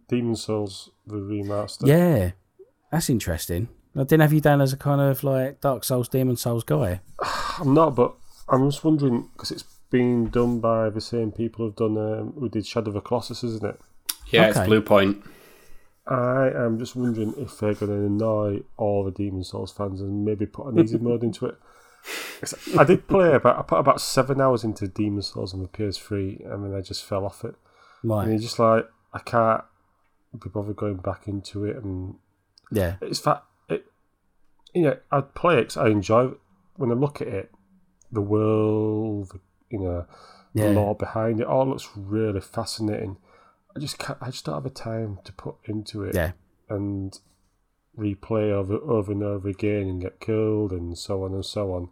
Demon 0.08 0.36
Souls, 0.36 0.90
the 1.08 1.16
remaster. 1.16 1.88
yeah, 1.88 2.32
that's 2.92 3.10
interesting. 3.10 3.70
I 3.96 4.00
didn't 4.04 4.22
have 4.22 4.34
you 4.34 4.42
down 4.42 4.60
as 4.62 4.74
a 4.74 4.78
kind 4.78 5.02
of 5.02 5.24
like 5.24 5.62
Dark 5.62 5.84
Souls, 5.84 6.10
Demon 6.10 6.36
Souls 6.36 6.64
guy. 6.64 7.00
I'm 7.60 7.74
not, 7.74 7.96
but 7.96 8.14
I'm 8.50 8.70
just 8.70 8.84
wondering 8.84 9.30
because 9.34 9.52
it's 9.52 9.64
been 9.90 10.30
done 10.30 10.60
by 10.60 10.90
the 10.90 11.02
same 11.02 11.32
people 11.32 11.66
who've 11.66 11.76
done 11.76 11.98
um, 11.98 12.34
who 12.38 12.50
did 12.50 12.66
Shadow 12.66 12.90
of 12.90 12.96
the 12.96 13.02
Colossus, 13.02 13.44
isn't 13.44 13.64
it? 13.64 13.80
yeah, 14.28 14.48
it's 14.50 14.58
okay. 14.58 14.70
Bluepoint. 14.70 15.24
I 16.06 16.50
am 16.54 16.78
just 16.80 16.96
wondering 16.98 17.34
if 17.38 17.60
they're 17.60 17.76
going 17.76 17.92
to 17.92 18.06
annoy 18.08 18.64
all 18.76 19.06
the 19.06 19.12
Demon 19.12 19.44
Souls 19.46 19.72
fans 19.72 20.02
and 20.02 20.26
maybe 20.26 20.46
put 20.46 20.68
an 20.68 20.80
easy 20.84 20.98
mode 20.98 21.24
into 21.24 21.46
it. 21.46 21.56
I 22.78 22.84
did 22.84 23.08
play 23.08 23.34
about 23.34 23.58
I 23.58 23.62
put 23.62 23.80
about 23.80 24.02
seven 24.02 24.42
hours 24.42 24.64
into 24.64 24.88
Demon 24.88 25.22
Souls 25.22 25.54
on 25.54 25.62
the 25.62 25.68
PS3 25.70 26.46
and 26.52 26.64
then 26.66 26.76
I 26.76 26.82
just 26.82 27.04
fell 27.06 27.26
off 27.26 27.44
it. 27.44 27.56
And 28.02 28.12
Right? 28.12 28.28
you're 28.30 28.38
just 28.40 28.60
like 28.60 28.86
I 29.14 29.20
can't 29.20 29.64
be 30.42 30.50
bothered 30.50 30.76
going 30.76 30.98
back 30.98 31.28
into 31.28 31.64
it 31.66 31.78
and 31.78 32.16
Yeah, 32.72 32.96
it's 33.02 33.22
that 33.22 33.44
it 33.70 33.86
you 34.74 34.82
know 34.84 34.98
I 35.12 35.22
play 35.22 35.60
it 35.60 35.78
I 35.78 35.88
enjoy 35.90 36.26
it. 36.28 36.40
when 36.76 36.92
I 36.92 36.96
look 36.96 37.22
at 37.22 37.28
it 37.28 37.52
the 38.12 38.22
world 38.22 39.30
the, 39.30 39.40
you 39.70 39.80
know 39.80 40.06
yeah, 40.54 40.68
the 40.68 40.74
lore 40.74 40.96
behind 40.96 41.40
it 41.40 41.48
all 41.48 41.68
looks 41.68 41.90
really 41.96 42.42
fascinating 42.42 43.18
I 43.76 43.80
just 43.80 43.98
can't 43.98 44.18
I 44.22 44.30
just 44.32 44.46
don't 44.46 44.56
have 44.56 44.64
the 44.64 44.70
time 44.70 45.20
to 45.24 45.32
put 45.32 45.56
into 45.66 46.04
it 46.04 46.14
yeah. 46.16 46.32
and 46.70 47.18
replay 47.98 48.50
over 48.52 48.76
over 48.76 49.12
and 49.12 49.24
over 49.24 49.48
again 49.50 49.84
and 49.88 50.02
get 50.02 50.20
killed 50.20 50.72
and 50.72 50.98
so 50.98 51.24
on 51.24 51.34
and 51.34 51.46
so 51.46 51.74
on 51.74 51.90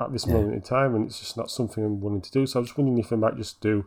at 0.00 0.12
this 0.12 0.26
Yeah. 0.26 0.34
moment 0.34 0.54
in 0.54 0.62
time 0.62 0.94
and 0.94 1.06
it's 1.06 1.18
just 1.20 1.36
not 1.36 1.50
something 1.50 1.84
I'm 1.84 2.00
willing 2.00 2.20
to 2.22 2.30
do 2.30 2.46
so 2.46 2.60
I'm 2.60 2.66
just 2.66 2.78
wondering 2.78 2.98
if 2.98 3.12
I 3.12 3.16
might 3.16 3.36
just 3.36 3.60
do 3.60 3.84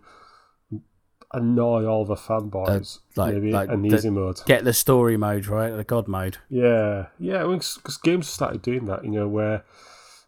annoy 1.34 1.86
all 1.86 2.06
the 2.06 2.16
fanboys 2.16 3.00
Uh, 3.18 3.22
like- 3.22 3.34
maybe 3.34 3.52
like 3.52 3.70
an 3.70 3.86
easy 3.86 4.10
mode 4.10 4.40
Get 4.46 4.64
the 4.64 4.74
story 4.74 5.18
mode 5.18 5.48
right, 5.48 5.76
the 5.76 5.84
God 5.84 6.08
mode. 6.08 6.38
yeah, 6.50 7.08
yeah. 7.20 7.44
Because 7.46 7.98
games 8.02 8.28
started 8.28 8.62
doing 8.62 8.86
that, 8.86 9.04
you 9.04 9.12
know, 9.12 9.28
where 9.28 9.64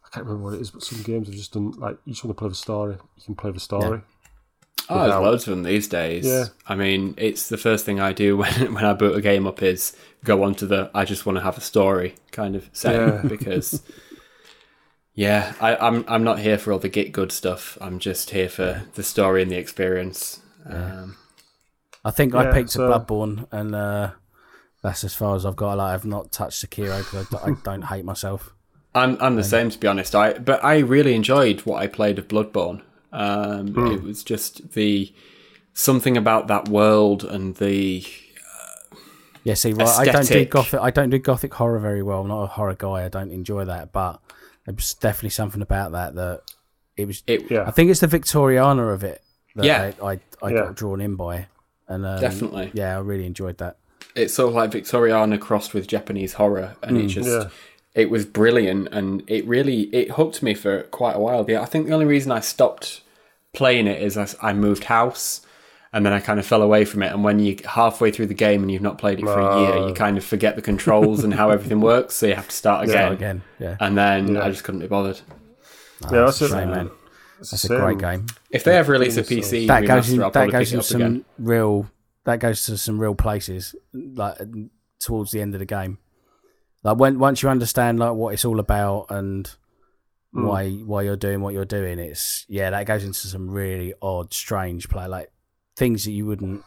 I 0.05 0.09
can't 0.11 0.25
remember 0.25 0.45
what 0.49 0.55
it 0.55 0.61
is, 0.61 0.71
but 0.71 0.83
some 0.83 1.01
games 1.03 1.27
have 1.27 1.35
just 1.35 1.53
done 1.53 1.71
like 1.71 1.97
you 2.05 2.13
just 2.13 2.25
want 2.25 2.35
to 2.35 2.39
play 2.39 2.49
the 2.49 2.55
story, 2.55 2.95
you 3.17 3.23
can 3.23 3.35
play 3.35 3.51
the 3.51 3.59
story. 3.59 4.01
Oh, 4.89 4.99
there's 5.01 5.13
loads 5.21 5.47
of 5.47 5.51
them 5.51 5.63
these 5.63 5.87
days. 5.87 6.25
Yeah. 6.25 6.45
I 6.67 6.75
mean, 6.75 7.13
it's 7.17 7.47
the 7.49 7.57
first 7.57 7.85
thing 7.85 7.99
I 7.99 8.11
do 8.13 8.35
when 8.41 8.73
when 8.73 8.85
I 8.85 8.93
boot 8.93 9.15
a 9.15 9.21
game 9.21 9.45
up 9.47 9.61
is 9.61 9.95
go 10.23 10.43
onto 10.43 10.65
the 10.67 10.89
I 10.93 11.05
just 11.05 11.25
want 11.25 11.37
to 11.37 11.43
have 11.43 11.57
a 11.57 11.61
story 11.61 12.15
kind 12.31 12.55
of 12.55 12.69
setting 12.73 13.01
Yeah. 13.01 13.21
because 13.27 13.83
yeah, 15.13 15.53
I, 15.59 15.75
I'm 15.75 16.05
I'm 16.07 16.23
not 16.23 16.39
here 16.39 16.57
for 16.57 16.71
all 16.73 16.79
the 16.79 16.89
get 16.89 17.11
good 17.11 17.31
stuff. 17.31 17.77
I'm 17.81 17.99
just 17.99 18.29
here 18.31 18.49
for 18.49 18.83
the 18.95 19.03
story 19.03 19.41
and 19.41 19.51
the 19.51 19.57
experience. 19.57 20.39
Um, 20.65 21.17
I 22.05 22.11
think 22.11 22.33
I 22.33 22.51
picked 22.51 22.69
so- 22.71 22.91
a 22.91 22.99
Bloodborne, 22.99 23.47
and 23.51 23.75
uh, 23.75 24.11
that's 24.81 25.03
as 25.03 25.13
far 25.13 25.35
as 25.35 25.45
I've 25.45 25.55
got. 25.57 25.77
Like, 25.77 25.93
I've 25.93 26.05
not 26.05 26.31
touched 26.31 26.65
Sekiro 26.65 26.99
because 26.99 27.27
I, 27.27 27.29
d- 27.29 27.51
I 27.51 27.61
don't 27.63 27.81
hate 27.83 28.05
myself. 28.05 28.53
I'm 28.95 29.17
I'm 29.21 29.35
the 29.35 29.43
same 29.43 29.69
to 29.69 29.77
be 29.77 29.87
honest. 29.87 30.15
I 30.15 30.33
but 30.33 30.63
I 30.63 30.79
really 30.79 31.13
enjoyed 31.13 31.61
what 31.61 31.81
I 31.81 31.87
played 31.87 32.17
of 32.17 32.27
Bloodborne. 32.27 32.81
Um, 33.11 33.73
Hmm. 33.73 33.87
It 33.93 34.03
was 34.03 34.23
just 34.23 34.71
the 34.73 35.11
something 35.73 36.17
about 36.17 36.47
that 36.47 36.67
world 36.69 37.23
and 37.23 37.55
the 37.55 38.03
uh, 38.03 38.95
Yeah, 39.43 39.53
see, 39.53 39.73
right, 39.73 39.87
I 39.87 40.05
don't 40.05 40.27
do 40.27 40.45
gothic. 40.45 40.79
I 40.79 40.91
don't 40.91 41.09
do 41.09 41.17
gothic 41.19 41.53
horror 41.53 41.79
very 41.79 42.03
well. 42.03 42.21
I'm 42.21 42.27
not 42.27 42.43
a 42.43 42.47
horror 42.47 42.75
guy. 42.75 43.05
I 43.05 43.09
don't 43.09 43.31
enjoy 43.31 43.65
that, 43.65 43.91
but 43.91 44.19
there 44.65 44.75
was 44.75 44.93
definitely 44.93 45.29
something 45.31 45.61
about 45.61 45.91
that 45.93 46.15
that 46.15 46.41
it 46.97 47.05
was. 47.07 47.23
It 47.27 47.49
Yeah. 47.49 47.63
I 47.65 47.71
think 47.71 47.89
it's 47.89 48.01
the 48.01 48.07
Victoriana 48.07 48.93
of 48.93 49.03
it 49.03 49.21
that 49.55 49.65
Yeah. 49.65 49.91
I 50.01 50.11
I, 50.13 50.19
I 50.41 50.49
Yeah. 50.49 50.61
got 50.65 50.75
drawn 50.75 51.01
in 51.01 51.15
by, 51.15 51.47
and 51.87 52.05
um, 52.05 52.19
Definitely. 52.19 52.71
yeah, 52.73 52.97
I 52.97 52.99
really 53.01 53.25
enjoyed 53.25 53.57
that. 53.59 53.77
it's 54.15 54.33
sort 54.33 54.49
of 54.49 54.55
like 54.55 54.71
Victoriana 54.71 55.39
crossed 55.39 55.73
with 55.73 55.87
Japanese 55.87 56.33
horror, 56.33 56.75
and 56.83 56.97
it 56.97 57.07
just 57.07 57.29
Yeah. 57.29 57.49
It 57.95 58.09
was 58.09 58.25
brilliant, 58.25 58.89
and 58.91 59.23
it 59.27 59.45
really 59.47 59.83
it 59.95 60.11
hooked 60.11 60.41
me 60.43 60.53
for 60.53 60.83
quite 60.83 61.15
a 61.15 61.19
while. 61.19 61.45
Yeah, 61.47 61.61
I 61.61 61.65
think 61.65 61.87
the 61.87 61.93
only 61.93 62.05
reason 62.05 62.31
I 62.31 62.39
stopped 62.39 63.01
playing 63.53 63.87
it 63.87 64.01
is 64.01 64.17
I, 64.17 64.27
I 64.41 64.53
moved 64.53 64.85
house, 64.85 65.41
and 65.91 66.05
then 66.05 66.13
I 66.13 66.19
kind 66.19 66.39
of 66.39 66.45
fell 66.45 66.61
away 66.61 66.85
from 66.85 67.01
it. 67.03 67.11
And 67.11 67.23
when 67.23 67.39
you 67.39 67.57
halfway 67.65 68.11
through 68.11 68.27
the 68.27 68.33
game 68.35 68.61
and 68.61 68.71
you've 68.71 68.81
not 68.81 68.97
played 68.99 69.19
it 69.19 69.25
for 69.25 69.39
a 69.39 69.59
year, 69.61 69.87
you 69.87 69.93
kind 69.93 70.17
of 70.17 70.23
forget 70.23 70.55
the 70.55 70.61
controls 70.61 71.23
and 71.23 71.33
how 71.33 71.49
everything 71.55 71.81
works, 71.81 72.15
so 72.15 72.27
you 72.27 72.35
have 72.35 72.47
to 72.47 72.55
start 72.55 72.83
again. 72.87 73.09
So 73.09 73.13
again, 73.13 73.41
yeah, 73.59 73.77
And 73.79 73.97
then 73.97 74.35
Yeah. 74.35 74.43
I 74.45 74.49
just 74.51 74.63
couldn't 74.63 74.81
be 74.81 74.87
bothered. 74.87 75.19
Ah, 76.05 76.09
yeah, 76.13 76.25
that's 76.25 76.39
that's 76.39 76.51
a 76.51 76.55
it. 76.55 76.59
shame, 76.59 76.71
man. 76.71 76.91
It's 77.39 77.51
That's 77.51 77.65
a 77.65 77.67
great 77.69 77.97
game. 77.99 78.25
If 78.51 78.65
they 78.65 78.75
ever 78.77 78.91
release 78.91 79.15
a 79.15 79.23
PC 79.23 79.65
That 79.67 79.85
goes 79.85 80.09
remaster, 80.09 80.13
in, 80.13 80.19
that 80.19 80.33
goes 80.33 80.51
pick 80.51 80.61
it 80.67 80.73
in 80.73 80.79
up 80.79 80.85
some 80.85 81.01
again. 81.01 81.25
real 81.37 81.89
that 82.25 82.39
goes 82.39 82.65
to 82.65 82.77
some 82.77 82.99
real 82.99 83.15
places 83.15 83.73
like 83.93 84.37
towards 84.99 85.31
the 85.31 85.39
end 85.41 85.55
of 85.55 85.59
the 85.59 85.65
game. 85.65 85.97
Like 86.83 86.97
when 86.97 87.19
once 87.19 87.41
you 87.43 87.49
understand 87.49 87.99
like 87.99 88.13
what 88.13 88.33
it's 88.33 88.45
all 88.45 88.59
about 88.59 89.07
and 89.09 89.49
Mm. 90.31 90.45
why 90.45 90.69
why 90.85 91.01
you're 91.01 91.15
doing 91.17 91.41
what 91.41 91.55
you're 91.55 91.65
doing, 91.65 91.97
it's 91.97 92.45
yeah 92.47 92.69
that 92.69 92.85
goes 92.85 93.03
into 93.03 93.17
some 93.27 93.49
really 93.49 93.95
odd, 93.99 94.31
strange 94.31 94.87
play 94.87 95.07
like 95.07 95.31
things 95.75 96.05
that 96.05 96.11
you 96.11 96.27
wouldn't 96.27 96.63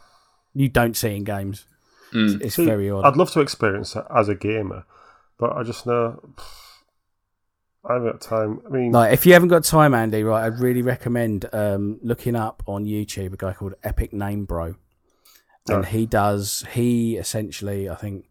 you 0.53 0.67
don't 0.67 0.97
see 0.97 1.15
in 1.15 1.23
games. 1.23 1.65
Mm. 2.11 2.41
It's 2.41 2.55
See, 2.55 2.65
very 2.65 2.89
odd. 2.91 3.05
I'd 3.05 3.15
love 3.15 3.31
to 3.31 3.39
experience 3.39 3.93
that 3.93 4.05
as 4.13 4.27
a 4.27 4.35
gamer, 4.35 4.83
but 5.39 5.55
I 5.55 5.63
just 5.63 5.85
know 5.85 6.19
I 7.85 7.93
haven't 7.93 8.11
got 8.11 8.21
time. 8.21 8.61
I 8.65 8.69
mean, 8.69 8.91
Like 8.91 9.13
if 9.13 9.25
you 9.25 9.31
haven't 9.33 9.49
got 9.49 9.63
time, 9.63 9.93
Andy, 9.93 10.23
right, 10.23 10.45
I'd 10.45 10.59
really 10.59 10.81
recommend 10.81 11.45
um, 11.53 11.99
looking 12.01 12.35
up 12.35 12.63
on 12.65 12.85
YouTube 12.85 13.33
a 13.33 13.37
guy 13.37 13.53
called 13.53 13.73
Epic 13.83 14.13
Name 14.13 14.45
Bro, 14.45 14.75
and 15.69 15.77
Right. 15.83 15.85
he 15.85 16.05
does 16.05 16.65
he 16.73 17.15
essentially 17.17 17.89
I 17.89 17.95
think 17.95 18.25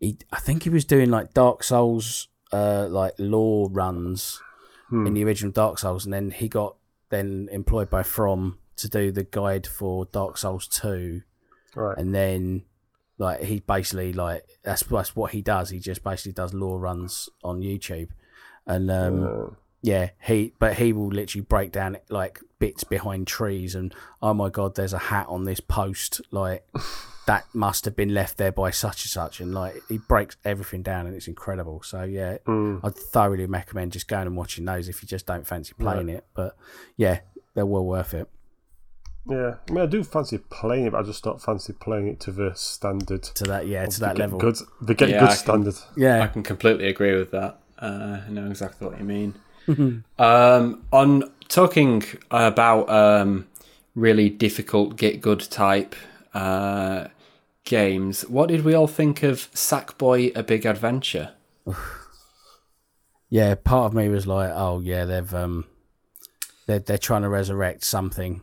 he 0.00 0.18
I 0.32 0.40
think 0.40 0.64
he 0.64 0.70
was 0.70 0.84
doing 0.84 1.10
like 1.10 1.34
Dark 1.34 1.62
Souls 1.62 2.28
uh, 2.52 2.88
like 2.90 3.12
lore 3.18 3.68
runs 3.70 4.40
hmm, 4.88 5.06
in 5.06 5.14
the 5.14 5.24
original 5.24 5.52
Dark 5.52 5.78
Souls, 5.78 6.04
and 6.04 6.12
then 6.12 6.30
he 6.30 6.48
got 6.48 6.76
then 7.10 7.48
employed 7.52 7.90
by 7.90 8.02
From 8.02 8.58
to 8.76 8.88
do 8.88 9.12
the 9.12 9.24
guide 9.24 9.66
for 9.66 10.06
Dark 10.06 10.38
Souls 10.38 10.66
Two, 10.66 11.22
right. 11.74 11.96
and 11.96 12.14
then 12.14 12.64
like 13.18 13.42
he 13.42 13.60
basically 13.60 14.12
like 14.12 14.44
that's 14.64 14.82
that's 14.82 15.14
what 15.14 15.32
he 15.32 15.42
does. 15.42 15.70
He 15.70 15.78
just 15.78 16.02
basically 16.02 16.32
does 16.32 16.54
lore 16.54 16.80
runs 16.80 17.28
on 17.44 17.60
YouTube, 17.60 18.08
and 18.66 18.90
um, 18.90 19.56
yeah, 19.82 20.10
he 20.22 20.52
but 20.58 20.76
he 20.76 20.92
will 20.92 21.08
literally 21.08 21.44
break 21.44 21.72
down 21.72 21.98
like 22.08 22.40
bits 22.58 22.84
behind 22.84 23.26
trees 23.26 23.74
and 23.74 23.94
oh 24.20 24.34
my 24.34 24.48
god, 24.50 24.74
there's 24.74 24.92
a 24.92 24.98
hat 24.98 25.26
on 25.28 25.44
this 25.44 25.60
post 25.60 26.20
like 26.30 26.66
that 27.26 27.44
must 27.54 27.84
have 27.84 27.94
been 27.94 28.12
left 28.14 28.38
there 28.38 28.50
by 28.52 28.70
such 28.70 29.04
and 29.04 29.10
such 29.10 29.40
and 29.40 29.54
like 29.54 29.82
he 29.88 29.98
breaks 29.98 30.36
everything 30.44 30.82
down 30.82 31.06
and 31.06 31.14
it's 31.14 31.28
incredible. 31.28 31.82
So 31.82 32.02
yeah, 32.02 32.38
mm, 32.46 32.80
I'd 32.82 32.94
thoroughly 32.96 33.46
recommend 33.46 33.92
just 33.92 34.08
going 34.08 34.26
and 34.26 34.36
watching 34.36 34.64
those 34.64 34.88
if 34.88 35.02
you 35.02 35.08
just 35.08 35.26
don't 35.26 35.46
fancy 35.46 35.74
playing 35.78 36.08
it. 36.08 36.24
But 36.34 36.56
yeah, 36.96 37.20
they're 37.54 37.66
well 37.66 37.84
worth 37.84 38.14
it 38.14 38.28
yeah, 39.28 39.56
I 39.68 39.72
mean, 39.72 39.82
I 39.82 39.86
do 39.86 40.02
fancy 40.02 40.38
playing 40.38 40.86
it, 40.86 40.92
but 40.92 40.98
I 40.98 41.02
just 41.02 41.22
don't 41.22 41.40
fancy 41.40 41.72
playing 41.74 42.08
it 42.08 42.20
to 42.20 42.32
the 42.32 42.52
standard. 42.54 43.22
to 43.22 43.44
that 43.44 43.66
yeah 43.66 43.84
to 43.86 44.00
that 44.00 44.18
level. 44.18 44.38
Good, 44.38 44.56
the 44.80 44.94
get 44.94 45.10
Yeah, 45.10 45.20
good 45.20 45.24
I 45.28 45.28
can- 45.28 45.36
standard. 45.36 45.74
I 46.22 46.26
can 46.26 46.42
completely 46.42 46.88
agree 46.88 47.14
with 47.16 47.30
that. 47.30 47.58
Uh, 47.78 48.20
I 48.26 48.30
know 48.30 48.46
exactly 48.46 48.86
what 48.88 48.98
you 48.98 49.04
mean. 49.04 49.34
um, 50.18 50.84
on 50.90 51.30
talking 51.48 52.02
about 52.30 52.88
um, 52.88 53.46
really 53.94 54.30
difficult 54.30 54.96
get 54.96 55.20
good 55.20 55.40
type 55.40 55.94
uh, 56.34 57.08
games, 57.64 58.22
what 58.28 58.48
did 58.48 58.64
we 58.64 58.74
all 58.74 58.86
think 58.86 59.22
of 59.22 59.50
Sackboy: 59.52 60.36
A 60.36 60.42
Big 60.42 60.64
Adventure? 60.66 61.32
yeah. 63.28 63.54
Part 63.54 63.86
of 63.86 63.94
me 63.94 64.08
was 64.08 64.26
like, 64.26 64.50
oh 64.54 64.80
yeah, 64.80 65.04
they've 65.04 65.34
um, 65.34 65.64
they're 66.66 66.78
they're 66.80 66.98
trying 66.98 67.22
to 67.22 67.28
resurrect 67.28 67.84
something. 67.84 68.42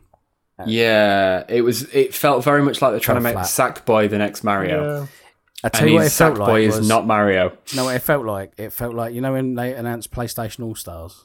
Yeah, 0.66 1.44
it 1.48 1.62
was. 1.62 1.82
It 1.94 2.14
felt 2.14 2.42
very 2.42 2.62
much 2.62 2.82
like 2.82 2.90
they're 2.90 2.98
trying 3.00 3.18
to 3.18 3.22
make 3.22 3.34
flat. 3.34 3.46
Sackboy 3.46 4.10
the 4.10 4.18
next 4.18 4.42
Mario. 4.42 4.82
Yeah, 5.02 5.06
I 5.62 5.68
tell 5.68 5.82
And 5.82 5.90
you 5.90 5.96
what, 5.98 6.06
it 6.06 6.10
felt 6.10 6.36
Sackboy 6.36 6.38
like 6.48 6.62
is 6.62 6.76
was, 6.78 6.88
not 6.88 7.06
Mario. 7.06 7.56
No, 7.76 7.84
what 7.84 7.94
it 7.94 8.00
felt 8.02 8.26
like 8.26 8.52
it 8.56 8.72
felt 8.72 8.94
like 8.94 9.14
you 9.14 9.20
know 9.20 9.32
when 9.32 9.54
they 9.54 9.72
announced 9.74 10.10
PlayStation 10.10 10.64
All 10.64 10.74
Stars, 10.74 11.24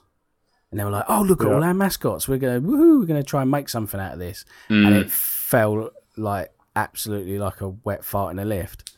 and 0.70 0.80
they 0.80 0.84
were 0.84 0.92
like, 0.92 1.06
"Oh, 1.10 1.24
look 1.24 1.42
at 1.42 1.48
Yeah. 1.48 1.56
all 1.56 1.64
our 1.64 1.74
mascots. 1.74 2.28
We're 2.28 2.38
gonna 2.38 2.62
woohoo, 2.62 3.00
We're 3.00 3.06
gonna 3.08 3.24
try 3.24 3.42
and 3.42 3.50
make 3.50 3.70
something 3.70 4.00
out 4.00 4.14
of 4.14 4.20
this." 4.20 4.46
And 4.70 4.86
Mm. 4.88 5.02
it 5.02 5.10
felt 5.12 5.94
like 6.18 6.52
absolutely 6.76 7.38
like 7.40 7.62
a 7.62 7.70
wet 7.70 8.04
fart 8.04 8.32
in 8.32 8.40
a 8.40 8.46
lift, 8.46 8.92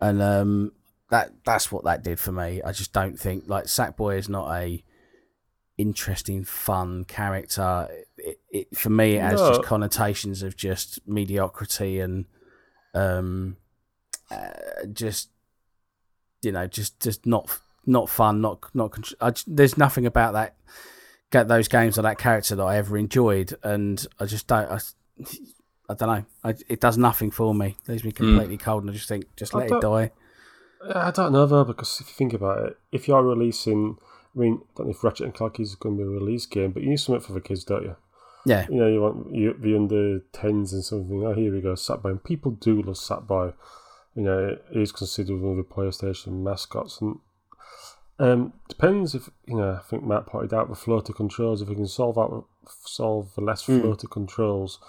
and 0.00 0.20
um, 0.22 0.72
that 1.10 1.32
that's 1.44 1.70
what 1.72 1.84
that 1.84 2.02
did 2.02 2.18
for 2.18 2.32
me. 2.32 2.62
I 2.62 2.72
just 2.72 2.92
don't 2.92 3.18
think 3.18 3.44
like 3.46 3.64
Sackboy 3.64 4.18
is 4.18 4.28
not 4.28 4.52
a 4.54 4.82
interesting, 5.78 6.44
fun 6.44 7.04
character. 7.04 7.88
It, 8.18 8.40
it 8.50 8.76
for 8.76 8.90
me, 8.90 9.14
it 9.16 9.22
has 9.22 9.40
No. 9.40 9.48
just 9.48 9.62
connotations 9.62 10.42
of 10.42 10.56
just 10.56 11.00
mediocrity 11.06 12.00
and 12.00 12.26
um, 12.94 13.56
uh, 14.30 14.50
just 14.92 15.30
you 16.42 16.52
know, 16.52 16.66
just 16.66 17.00
just 17.00 17.24
not 17.26 17.60
not 17.86 18.08
fun, 18.08 18.40
not 18.40 18.64
not. 18.74 18.92
contr- 18.92 19.44
there's 19.46 19.76
nothing 19.78 20.06
about 20.06 20.32
that 20.34 20.56
get 21.30 21.48
those 21.48 21.66
games 21.66 21.98
or 21.98 22.02
that 22.02 22.18
character 22.18 22.54
that 22.54 22.62
I 22.62 22.76
ever 22.76 22.98
enjoyed, 22.98 23.54
and 23.62 24.06
I 24.20 24.26
just 24.26 24.46
don't. 24.46 24.70
I, 24.70 24.78
I 25.92 25.94
don't 25.94 26.08
know. 26.08 26.24
I, 26.44 26.54
it 26.68 26.80
does 26.80 26.98
nothing 26.98 27.30
for 27.30 27.54
me. 27.54 27.76
It 27.86 27.88
Leaves 27.90 28.04
me 28.04 28.12
completely 28.12 28.56
cold, 28.58 28.82
and 28.82 28.90
I 28.90 28.94
just 28.94 29.08
think, 29.08 29.26
just 29.36 29.54
let 29.54 29.70
it 29.70 29.80
die. 29.80 30.10
I 30.94 31.10
don't 31.12 31.32
know 31.32 31.46
though, 31.46 31.64
because 31.64 32.00
if 32.00 32.08
you 32.08 32.14
think 32.14 32.32
about 32.32 32.66
it, 32.66 32.78
if 32.90 33.06
you're 33.06 33.22
releasing, 33.22 33.98
I 34.34 34.38
mean, 34.38 34.60
I 34.62 34.66
don't 34.78 34.86
know 34.88 34.90
if 34.92 35.04
Ratchet 35.04 35.26
and 35.26 35.34
Clank 35.34 35.60
is 35.60 35.74
going 35.76 35.96
to 35.96 36.02
be 36.02 36.06
a 36.08 36.10
release 36.10 36.46
game, 36.46 36.72
but 36.72 36.82
you 36.82 36.88
need 36.90 36.98
something 37.00 37.20
for 37.24 37.32
the 37.34 37.40
kids, 37.40 37.62
don't 37.64 37.84
you? 37.84 37.96
Yeah, 38.44 38.66
You 38.68 38.80
know, 38.80 38.88
you 38.88 39.00
want 39.00 39.32
you, 39.32 39.54
the 39.56 39.76
under 39.76 40.18
tens 40.32 40.72
and 40.72 40.82
something. 40.82 41.22
Oh, 41.24 41.32
here 41.34 41.52
we 41.52 41.60
go, 41.60 41.74
Sackboy. 41.74 42.06
And 42.10 42.24
people 42.24 42.50
do 42.50 42.82
love 42.82 42.96
Sackboy. 42.96 43.54
You 44.16 44.22
know, 44.22 44.56
it 44.70 44.76
is 44.76 44.90
considered 44.90 45.40
one 45.40 45.52
of 45.52 45.56
the 45.58 45.62
PlayStation 45.74 46.42
mascots, 46.42 47.00
and 47.00 47.20
um, 48.18 48.52
depends 48.68 49.14
if 49.14 49.30
you 49.46 49.56
know. 49.56 49.78
I 49.80 49.88
think 49.88 50.02
Matt 50.04 50.26
pointed 50.26 50.52
out 50.52 50.68
the 50.68 50.74
floater 50.74 51.12
controls. 51.12 51.62
If 51.62 51.68
we 51.68 51.76
can 51.76 51.86
solve 51.86 52.18
out 52.18 52.46
solve 52.66 53.32
the 53.36 53.40
less 53.42 53.64
Hmm. 53.64 53.80
floater 53.80 54.08
controls, 54.08 54.80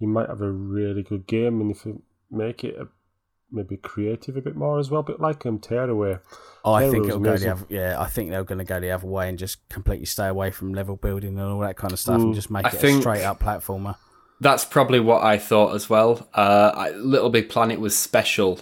you 0.00 0.08
might 0.08 0.28
have 0.28 0.40
a 0.40 0.50
really 0.50 1.02
good 1.02 1.26
game. 1.26 1.60
And 1.60 1.70
if 1.70 1.84
you 1.84 2.02
make 2.30 2.64
it 2.64 2.76
a, 2.76 2.88
maybe 3.52 3.76
creative 3.76 4.36
a 4.36 4.40
bit 4.40 4.56
more 4.56 4.78
as 4.78 4.90
well, 4.90 5.00
a 5.00 5.04
bit 5.04 5.20
like 5.20 5.44
um, 5.46 5.58
Tearaway. 5.58 6.18
Oh, 6.64 6.72
I 6.72 6.80
Terror 6.80 6.90
think 6.92 7.02
was 7.04 7.08
it'll 7.10 7.20
go 7.20 7.36
the 7.36 7.52
other. 7.52 7.66
Yeah, 7.68 8.00
I 8.00 8.06
think 8.06 8.30
they're 8.30 8.44
going 8.44 8.58
to 8.58 8.64
go 8.64 8.80
the 8.80 8.90
other 8.90 9.06
way 9.06 9.28
and 9.28 9.38
just 9.38 9.66
completely 9.68 10.06
stay 10.06 10.26
away 10.26 10.50
from 10.50 10.72
level 10.74 10.96
building 10.96 11.38
and 11.38 11.48
all 11.48 11.60
that 11.60 11.76
kind 11.76 11.92
of 11.92 11.98
stuff, 11.98 12.20
and 12.20 12.32
Mm. 12.32 12.34
just 12.34 12.50
make 12.50 12.64
I 12.66 12.68
it 12.70 12.82
a 12.82 13.00
straight 13.00 13.24
up 13.24 13.40
platformer. 13.40 13.96
That's 14.40 14.64
probably 14.64 15.00
what 15.00 15.22
I 15.22 15.36
thought 15.36 15.74
as 15.74 15.90
well. 15.90 16.26
Uh, 16.32 16.72
I, 16.74 16.90
Little 16.92 17.28
Big 17.28 17.50
Planet 17.50 17.78
was 17.78 17.94
special 17.96 18.60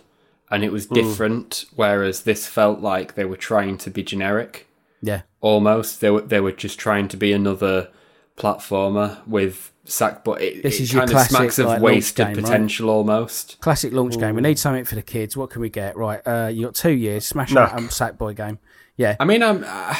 and 0.50 0.64
it 0.64 0.72
was 0.72 0.86
different, 0.86 1.66
whereas 1.76 2.22
this 2.22 2.46
felt 2.48 2.80
like 2.80 3.14
they 3.14 3.24
were 3.24 3.36
trying 3.36 3.78
to 3.78 3.90
be 3.90 4.02
generic. 4.02 4.66
Yeah, 5.00 5.22
Almost, 5.40 6.00
they 6.00 6.10
were 6.10 6.22
they 6.22 6.40
were 6.40 6.50
just 6.50 6.80
trying 6.80 7.06
to 7.08 7.16
be 7.16 7.32
another 7.32 7.90
platformer 8.36 9.24
with 9.26 9.70
Sackboy. 9.88 10.40
It, 10.40 10.62
This 10.62 10.76
it 10.76 10.82
is 10.82 10.92
your 10.92 11.00
kind 11.00 11.10
of 11.10 11.14
classic, 11.14 11.36
smacks 11.36 11.58
of 11.58 11.66
like, 11.66 11.80
wasted 11.82 12.16
game, 12.16 12.26
right? 12.36 12.44
potential 12.44 12.90
almost. 12.90 13.58
classic 13.60 13.92
launch 13.92 14.18
game. 14.18 14.34
We 14.34 14.42
need 14.42 14.58
something 14.58 14.84
for 14.84 14.94
the 14.94 15.02
kids. 15.02 15.36
What 15.36 15.50
can 15.50 15.62
we 15.62 15.70
get? 15.70 15.96
Right, 15.96 16.20
uh, 16.26 16.50
you 16.52 16.64
got 16.66 16.74
two 16.74 16.92
years. 16.92 17.26
Smash 17.26 17.52
Knack. 17.52 17.72
out 17.72 17.78
a 17.78 17.82
Sackboy 17.84 18.36
game. 18.36 18.58
Yeah, 18.96 19.16
I 19.18 19.24
mean, 19.24 19.42
I'm. 19.42 19.64
Uh, 19.66 19.94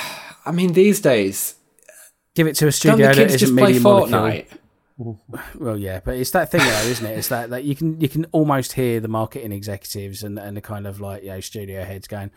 I 0.45 0.53
mean, 0.53 0.73
these 0.73 1.01
days, 1.01 1.55
give 2.35 2.47
it 2.47 2.55
to 2.57 2.65
a 2.65 2.67
don't 2.67 2.73
studio 2.73 2.97
the 2.97 3.03
that 3.03 3.15
kids 3.17 3.35
isn't 3.35 3.49
just 3.49 3.57
play 3.59 3.67
Media 3.73 3.81
Molecule. 3.81 4.21
Fortnite? 4.21 4.47
Well, 5.55 5.79
yeah, 5.79 6.01
but 6.05 6.17
it's 6.17 6.33
that 6.33 6.51
thing 6.51 6.59
though, 6.61 6.89
isn't 6.91 7.07
it? 7.07 7.17
It's 7.19 7.29
that 7.29 7.51
that 7.51 7.63
you 7.63 7.77
can 7.77 8.01
you 8.01 8.09
can 8.09 8.25
almost 8.33 8.73
hear 8.73 8.99
the 8.99 9.07
marketing 9.07 9.53
executives 9.53 10.25
and 10.25 10.39
and 10.41 10.57
the 10.57 10.61
kind 10.61 10.89
of 10.89 11.01
like 11.01 11.23
you 11.23 11.29
know 11.29 11.39
studio 11.39 11.85
heads 11.85 12.09
going, 12.09 12.33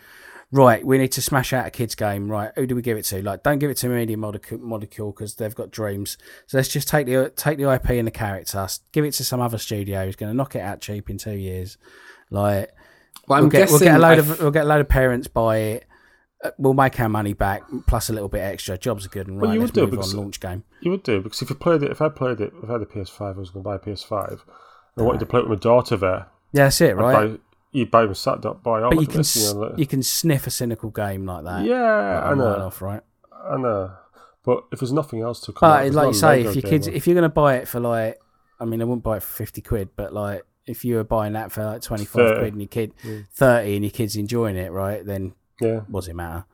right, 0.52 0.86
we 0.86 0.98
need 0.98 1.12
to 1.14 1.22
smash 1.22 1.54
out 1.54 1.66
a 1.66 1.72
kids 1.72 1.96
game. 1.96 2.30
Right, 2.30 2.52
who 2.56 2.66
do 2.68 2.76
we 2.76 2.82
give 2.82 2.98
it 2.98 3.04
to? 3.06 3.22
Like, 3.24 3.44
don't 3.44 3.60
give 3.60 3.70
it 3.70 3.78
to 3.78 3.90
Media 3.90 4.18
Molecule 4.18 4.60
Molecule 4.60 5.12
because 5.12 5.36
they've 5.36 5.56
got 5.56 5.72
dreams. 5.72 6.18
So 6.48 6.58
let's 6.58 6.70
just 6.70 6.88
take 6.88 7.06
the 7.08 7.32
take 7.36 7.58
the 7.58 7.72
IP 7.72 7.90
and 7.92 8.08
the 8.08 8.12
character, 8.12 8.68
give 8.92 9.06
it 9.06 9.14
to 9.14 9.24
some 9.24 9.42
other 9.42 9.58
studio 9.58 10.06
who's 10.06 10.16
going 10.16 10.32
to 10.32 10.36
knock 10.36 10.56
it 10.56 10.62
out 10.62 10.82
cheap 10.82 11.10
in 11.10 11.18
two 11.18 11.34
years. 11.36 11.78
Like, 12.30 12.72
Well, 13.28 13.38
I'm 13.38 13.44
we'll 13.46 13.52
get, 13.52 13.70
we'll 13.70 13.80
get 13.80 13.96
a 13.96 14.00
load 14.00 14.18
I 14.18 14.22
of 14.22 14.40
we'll 14.42 14.52
get 14.52 14.66
a 14.66 14.68
load 14.68 14.82
of 14.82 14.90
parents 14.90 15.28
buy 15.28 15.58
it. 15.58 15.86
Uh, 16.44 16.52
We'll 16.58 16.74
make 16.74 17.00
our 17.00 17.10
money 17.10 17.34
back 17.34 17.62
plus 17.88 18.10
a 18.10 18.14
little 18.14 18.30
bit 18.30 18.40
extra. 18.40 18.78
Jobs 18.78 19.06
are 19.06 19.10
good 19.10 19.28
and 19.28 19.40
Well, 19.40 19.50
right. 19.50 19.54
you 19.56 19.60
let's 19.62 19.72
would 19.74 19.76
do, 19.76 19.82
move 19.82 19.92
because- 19.92 20.14
on 20.16 20.22
launch 20.22 20.40
game. 20.40 20.64
You 20.82 20.92
would 20.92 21.04
do 21.04 21.22
because 21.22 21.42
if 21.42 21.50
you 21.50 21.56
played 21.56 21.84
it, 21.84 21.92
if 21.92 22.02
I 22.02 22.10
played 22.10 22.42
it, 22.42 22.52
if 22.64 22.70
I 22.70 22.74
had 22.74 22.82
a 22.82 22.86
PS5, 22.86 23.36
I 23.36 23.40
was 23.40 23.52
going 23.52 23.64
to 23.64 23.70
buy 23.70 23.76
a 23.76 23.80
PS5. 23.80 24.40
I 24.98 25.02
wanted 25.04 25.20
to 25.20 25.26
play 25.28 25.40
it 25.42 25.48
with 25.48 25.60
my 25.60 25.62
daughter 25.62 25.96
there. 25.98 26.28
Yeah, 26.52 26.64
that's 26.66 26.82
it, 26.82 26.92
I'd 26.92 26.96
right? 26.98 27.40
Buy- 27.74 27.80
you 27.80 27.86
buy 27.86 28.06
them 28.06 28.14
sat 28.16 28.46
up 28.46 28.64
by 28.64 28.82
but 28.82 29.00
you 29.00 29.08
can 29.08 29.20
s- 29.22 29.36
you 29.36 29.54
know, 29.54 29.60
like- 29.68 29.78
you 29.80 29.86
can 29.86 30.04
sniff 30.04 30.48
a 30.48 30.52
cynical 30.52 30.90
game 30.90 31.26
like 31.26 31.44
that. 31.46 31.66
yeah, 31.66 32.16
like 32.16 32.24
I 32.26 32.32
a 32.32 32.36
mile 32.36 32.58
know, 32.60 32.66
off, 32.66 32.82
right? 32.82 33.02
I 33.50 33.58
know. 33.58 33.92
But 34.44 34.64
if 34.72 34.80
there's 34.80 34.92
nothing 34.94 35.22
else 35.22 35.40
to 35.42 35.54
come 35.54 35.70
But 35.70 35.82
there's 35.84 35.96
like 35.96 36.08
you 36.08 36.14
say, 36.14 36.38
Lego 36.38 36.50
if 36.50 36.56
your 36.56 36.70
kids, 36.70 36.88
like- 36.88 36.96
if 36.96 37.08
you're 37.08 37.14
going 37.16 37.24
to 37.24 37.30
buy 37.30 37.56
it 37.58 37.68
for 37.68 37.80
like, 37.80 38.20
I 38.60 38.66
mean, 38.66 38.82
I 38.82 38.86
wouldn't 38.86 39.04
buy 39.04 39.18
it 39.18 39.24
for 39.24 39.34
fifty 39.36 39.62
quid, 39.62 39.90
but 39.96 40.14
like 40.14 40.44
if 40.68 40.84
you 40.86 40.96
were 40.96 41.04
buying 41.04 41.34
that 41.34 41.52
for 41.52 41.64
like 41.66 41.82
twenty 41.82 42.06
five 42.06 42.38
quid 42.40 42.54
and 42.54 42.62
your 42.62 42.68
kid 42.68 42.94
Mm. 43.04 43.26
thirty 43.32 43.76
and 43.76 43.84
your 43.86 43.92
kid's 43.92 44.16
enjoying 44.16 44.56
it, 44.58 44.72
right? 44.72 45.06
Then 45.06 45.34
yeah, 45.60 45.80
what 45.88 46.02
does 46.02 46.08
it 46.10 46.16
matter? 46.16 46.46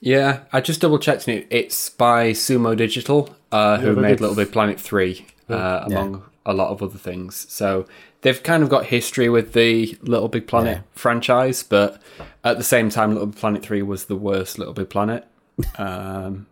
Yeah, 0.00 0.40
I 0.52 0.60
just 0.60 0.80
double 0.80 0.98
checked 0.98 1.26
it. 1.28 1.46
It's 1.50 1.88
by 1.90 2.30
Sumo 2.30 2.76
Digital, 2.76 3.30
uh, 3.50 3.78
who 3.78 3.94
Yeah, 3.94 4.00
made 4.00 4.08
did- 4.10 4.20
Little 4.20 4.36
Big 4.36 4.52
Planet 4.52 4.78
3, 4.78 5.26
uh, 5.50 5.54
Yeah. 5.54 5.84
among 5.86 6.22
a 6.48 6.54
lot 6.54 6.70
of 6.70 6.82
other 6.82 6.98
things. 6.98 7.46
So 7.48 7.86
they've 8.22 8.42
kind 8.42 8.62
of 8.64 8.68
got 8.68 8.86
history 8.86 9.28
with 9.28 9.52
the 9.52 9.96
Little 10.02 10.28
Big 10.28 10.46
Planet 10.48 10.78
Yeah. 10.78 10.82
franchise, 10.94 11.62
but 11.62 12.00
at 12.42 12.56
the 12.58 12.64
same 12.64 12.90
time, 12.90 13.12
Little 13.12 13.26
Big 13.26 13.36
Planet 13.38 13.62
3 13.62 13.82
was 13.82 14.06
the 14.06 14.16
worst 14.16 14.58
Little 14.58 14.74
Big 14.74 14.88
Planet. 14.90 15.24
Um, 15.78 16.46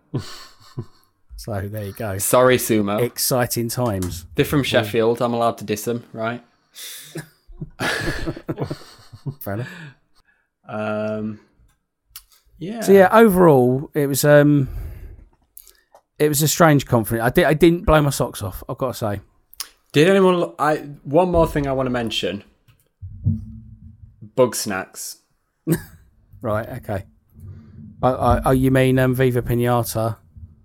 So 1.37 1.61
there 1.61 1.85
you 1.85 1.93
go. 1.93 2.19
sorry, 2.19 2.57
Sumo. 2.57 3.01
Exciting 3.03 3.69
times. 3.69 4.27
They're 4.35 4.45
from 4.45 4.63
Sheffield. 4.63 5.21
I'm 5.23 5.33
allowed 5.35 5.59
to 5.59 5.65
diss 5.65 5.85
them, 5.85 6.05
right? 6.13 6.43
Fair 9.41 9.55
enough. 9.55 9.69
Um, 10.69 11.41
yeah. 12.59 12.81
So 12.81 12.93
yeah, 12.93 13.09
overall, 13.13 13.91
it 13.95 14.07
was 14.07 14.25
um, 14.25 14.69
it 16.19 16.29
was 16.29 16.43
a 16.43 16.49
strange 16.49 16.87
conference. 16.87 17.23
I 17.23 17.31
did 17.31 17.45
I 17.45 17.55
didn't 17.55 17.85
blow 17.87 18.01
my 18.03 18.11
socks 18.11 18.43
off. 18.43 18.63
I've 18.69 18.79
got 18.79 18.89
to 18.89 18.95
say. 18.95 19.21
Did 19.97 20.09
anyone? 20.09 20.53
I 20.59 20.77
one 21.05 21.31
more 21.31 21.47
thing 21.47 21.67
I 21.67 21.73
want 21.73 21.87
to 21.87 21.91
mention. 21.91 22.45
Bugsnax. 24.37 25.17
Right. 26.43 26.69
Okay. 26.69 27.07
Oh, 28.03 28.11
oh, 28.11 28.41
oh, 28.45 28.51
you 28.51 28.71
mean 28.71 28.99
um, 28.99 29.15
Viva 29.15 29.41
Pinata, 29.41 30.19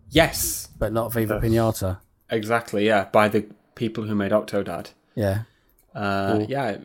Yes, 0.09 0.67
but 0.77 0.91
not 0.91 1.13
Viva. 1.13 1.39
Pinata? 1.39 1.99
exactly. 2.29 2.85
Yeah, 2.85 3.05
by 3.05 3.29
the 3.29 3.47
people 3.73 4.03
who 4.03 4.13
made 4.13 4.31
Octodad. 4.31 4.91
Yeah. 5.15 5.43
Uh, 5.95 6.45
yeah, 6.47 6.77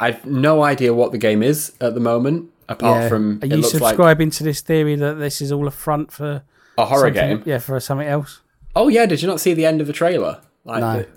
I've 0.00 0.26
no 0.26 0.64
idea 0.64 0.92
what 0.92 1.12
the 1.12 1.18
game 1.18 1.44
is 1.44 1.72
at 1.80 1.94
the 1.94 2.00
moment, 2.00 2.50
apart 2.68 3.02
yeah. 3.04 3.08
from 3.08 3.38
Are 3.40 3.46
you 3.46 3.56
looks 3.58 3.72
like 3.74 3.90
subscribing 3.90 4.30
to 4.30 4.42
this 4.42 4.60
theory 4.60 4.96
that 4.96 5.14
this 5.14 5.40
is 5.40 5.52
all 5.52 5.68
a 5.68 5.70
front 5.70 6.10
for 6.10 6.42
a 6.76 6.84
horror 6.84 7.10
game. 7.10 7.44
Yeah, 7.46 7.58
for 7.58 7.78
something 7.78 8.08
else. 8.08 8.40
Oh 8.74 8.88
yeah, 8.88 9.06
did 9.06 9.22
you 9.22 9.28
not 9.28 9.40
see 9.40 9.54
the 9.54 9.64
end 9.64 9.80
of 9.80 9.86
the 9.86 9.94
trailer? 9.94 10.42
Like, 10.64 10.80
No. 10.80 10.98
the- 10.98 11.08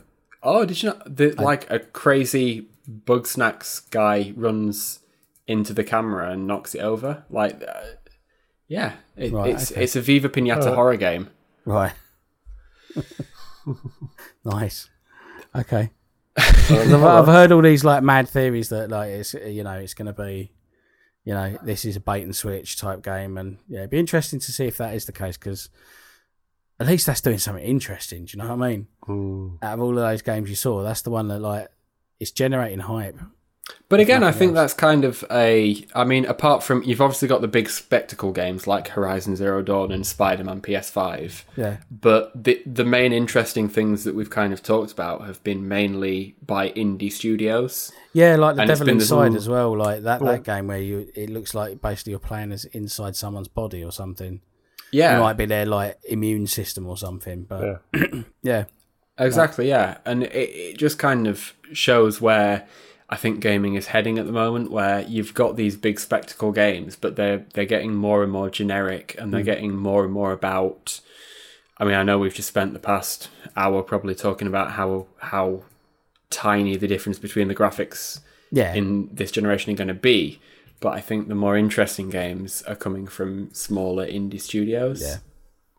oh, 0.44 0.66
did 0.66 0.82
you 0.82 0.90
not? 0.90 1.16
The, 1.16 1.32
like 1.42 1.70
a 1.70 1.80
crazy 1.80 2.68
Bugsnax 2.90 3.90
guy 3.90 4.34
runs 4.36 5.00
into 5.48 5.74
the 5.74 5.84
camera 5.84 6.32
and 6.32 6.48
knocks 6.48 6.76
it 6.76 6.80
over. 6.80 7.24
Like, 7.30 7.62
uh, 7.62 7.82
yeah, 8.68 8.94
it, 9.16 9.32
Right, 9.32 9.52
it's 9.52 9.72
okay. 9.72 9.84
it's 9.84 9.96
a 9.96 10.02
Viva 10.02 10.30
Pinata 10.30 10.74
horror 10.74 10.98
game. 10.98 11.30
Right. 11.66 11.94
nice. 14.46 14.90
Okay. 15.56 15.92
I've, 16.38 17.04
I've 17.04 17.26
heard 17.26 17.52
all 17.52 17.62
these 17.62 17.84
like 17.84 18.04
mad 18.04 18.30
theories 18.30 18.70
that 18.70 18.90
like 18.90 19.10
it's 19.10 19.34
you 19.34 19.64
know 19.64 19.74
it's 19.74 19.96
going 19.96 20.06
to 20.06 20.14
be 20.14 20.52
you 21.24 21.34
know 21.34 21.58
this 21.64 21.84
is 21.84 21.96
a 21.96 22.00
bait 22.00 22.22
and 22.22 22.36
switch 22.36 22.78
type 22.78 23.02
game 23.02 23.40
and 23.40 23.58
yeah 23.68 23.80
it'd 23.80 23.90
be 23.90 23.98
interesting 23.98 24.40
to 24.40 24.52
see 24.52 24.66
if 24.66 24.78
that 24.78 24.94
is 24.94 25.06
the 25.06 25.12
case 25.12 25.36
because 25.36 25.70
at 26.80 26.88
least 26.88 27.06
that's 27.08 27.22
doing 27.22 27.38
something 27.40 27.64
interesting. 27.64 28.26
Do 28.26 28.38
you 28.38 28.44
know 28.44 28.56
what 28.56 28.64
I 28.66 28.70
mean? 28.70 28.88
Mm. 29.08 29.58
Out 29.64 29.74
of 29.76 29.82
all 29.82 29.90
of 29.90 29.96
those 29.96 30.22
games 30.22 30.50
you 30.50 30.56
saw, 30.56 30.84
that's 30.84 31.02
the 31.02 31.10
one 31.10 31.28
that 31.30 31.40
like 31.40 31.70
it's 32.20 32.32
generating 32.32 32.80
hype. 32.80 33.18
But 33.90 34.00
again, 34.00 34.24
I 34.24 34.32
think 34.32 34.52
else. 34.52 34.56
that's 34.56 34.74
kind 34.74 35.04
of 35.04 35.26
a. 35.30 35.86
I 35.94 36.06
mean, 36.06 36.26
apart 36.26 36.64
from 36.64 36.84
you've 36.84 37.02
obviously 37.02 37.28
got 37.28 37.42
the 37.42 37.50
big 37.50 37.70
spectacle 37.70 38.32
games 38.32 38.66
like 38.66 38.90
Horizon 38.90 39.36
Zero 39.36 39.62
Dawn 39.62 39.92
and 39.92 40.08
Spider 40.08 40.44
Man 40.46 40.62
PS5. 40.62 41.44
Yeah. 41.58 41.78
But 41.92 42.32
the 42.42 42.62
the 42.66 42.86
main 42.86 43.12
interesting 43.12 43.68
things 43.68 44.06
that 44.06 44.16
we've 44.16 44.30
kind 44.30 44.54
of 44.54 44.64
talked 44.64 44.94
about 44.94 45.26
have 45.26 45.44
been 45.44 45.68
mainly 45.68 46.36
by 46.46 46.70
indie 46.72 47.12
studios. 47.12 47.92
Yeah, 48.14 48.38
like 48.38 48.56
the 48.56 48.62
And 48.62 48.70
Devil 48.70 48.86
been 48.86 48.98
this- 49.00 49.12
Inside 49.12 49.36
as 49.36 49.50
well. 49.50 49.76
Like 49.78 50.04
that, 50.04 50.22
Yeah. 50.22 50.32
that 50.32 50.44
game 50.44 50.68
where 50.68 50.80
you 50.80 51.10
it 51.14 51.30
looks 51.30 51.54
like 51.54 51.82
basically 51.82 52.12
you're 52.12 52.20
playing 52.20 52.54
as 52.54 52.64
inside 52.66 53.16
someone's 53.18 53.50
body 53.50 53.84
or 53.84 53.92
something. 53.92 54.40
Yeah, 54.92 55.18
It 55.18 55.20
might 55.20 55.38
be 55.38 55.46
their 55.46 55.66
like 55.66 55.98
immune 56.08 56.48
system 56.48 56.88
or 56.88 56.98
something. 56.98 57.44
But 57.44 57.84
Yeah. 57.94 58.08
yeah, 58.42 58.66
exactly. 59.18 59.68
Yeah, 59.68 59.98
and 60.06 60.24
it, 60.24 60.34
it 60.34 60.78
just 60.78 61.00
kind 61.00 61.28
of 61.28 61.54
shows 61.74 62.22
where 62.22 62.68
I 63.10 63.16
think 63.16 63.40
gaming 63.40 63.76
is 63.76 63.88
heading 63.88 64.20
at 64.20 64.26
the 64.26 64.32
moment, 64.32 64.72
where 64.72 65.02
you've 65.02 65.34
got 65.34 65.56
these 65.56 65.78
big 65.78 66.00
spectacle 66.00 66.52
games, 66.52 66.96
but 66.96 67.16
they're 67.16 67.46
they're 67.54 67.66
getting 67.66 67.94
more 67.94 68.24
and 68.24 68.32
more 68.32 68.50
generic, 68.50 69.16
and 69.18 69.34
they're 69.34 69.42
hmm. 69.42 69.46
getting 69.46 69.76
more 69.76 70.04
and 70.04 70.14
more 70.14 70.32
about. 70.32 71.00
I 71.80 71.86
mean, 71.86 71.94
I 71.94 72.04
know 72.04 72.18
we've 72.18 72.34
just 72.34 72.48
spent 72.48 72.74
the 72.74 72.80
past 72.80 73.30
hour 73.56 73.84
probably 73.84 74.16
talking 74.16 74.48
about 74.48 74.72
how 74.72 75.08
how 75.20 75.64
tiny 76.30 76.76
the 76.76 76.88
difference 76.88 77.20
between 77.20 77.48
the 77.48 77.56
graphics 77.56 78.20
yeah, 78.52 78.74
in 78.74 79.10
this 79.14 79.32
generation 79.32 79.74
are 79.74 79.78
going 79.78 79.88
to 79.88 79.94
be. 79.94 80.40
But 80.80 80.94
I 80.94 81.02
think 81.02 81.28
the 81.28 81.36
more 81.36 81.58
interesting 81.58 82.10
games 82.10 82.62
are 82.64 82.76
coming 82.76 83.08
from 83.08 83.50
smaller 83.54 84.06
indie 84.06 84.40
studios. 84.40 85.02
Yeah. 85.02 85.18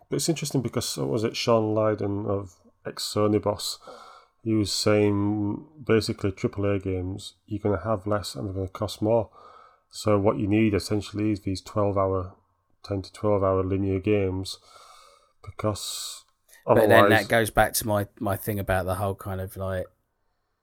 But 0.08 0.16
it's 0.16 0.28
interesting 0.28 0.62
because 0.62 0.96
what 0.96 1.08
was 1.08 1.24
it 1.24 1.36
Shawn 1.36 1.74
Layden 1.74 2.26
of 2.26 2.54
ex 2.86 3.04
Sony 3.04 3.40
boss? 3.40 3.78
He 4.42 4.54
was 4.54 4.72
saying 4.72 5.64
basically 5.84 6.32
AAA 6.32 6.82
games 6.82 7.34
you're 7.46 7.60
going 7.60 7.76
to 7.78 7.84
have 7.84 8.06
less 8.06 8.34
and 8.34 8.46
they're 8.46 8.54
going 8.54 8.66
to 8.66 8.72
cost 8.72 9.02
more. 9.02 9.30
So 9.90 10.18
what 10.18 10.38
you 10.38 10.46
need 10.48 10.74
essentially 10.74 11.30
is 11.32 11.40
these 11.40 11.60
twelve 11.60 11.96
hour, 11.96 12.34
ten 12.84 13.02
to 13.02 13.12
twelve 13.12 13.42
hour 13.42 13.62
linear 13.62 14.00
games, 14.00 14.58
because 15.44 16.24
but 16.66 16.88
then 16.88 17.08
that 17.10 17.28
goes 17.28 17.50
back 17.50 17.72
to 17.74 17.86
my 17.86 18.06
my 18.18 18.36
thing 18.36 18.58
about 18.58 18.84
the 18.86 18.96
whole 18.96 19.14
kind 19.14 19.40
of 19.40 19.56
like 19.56 19.86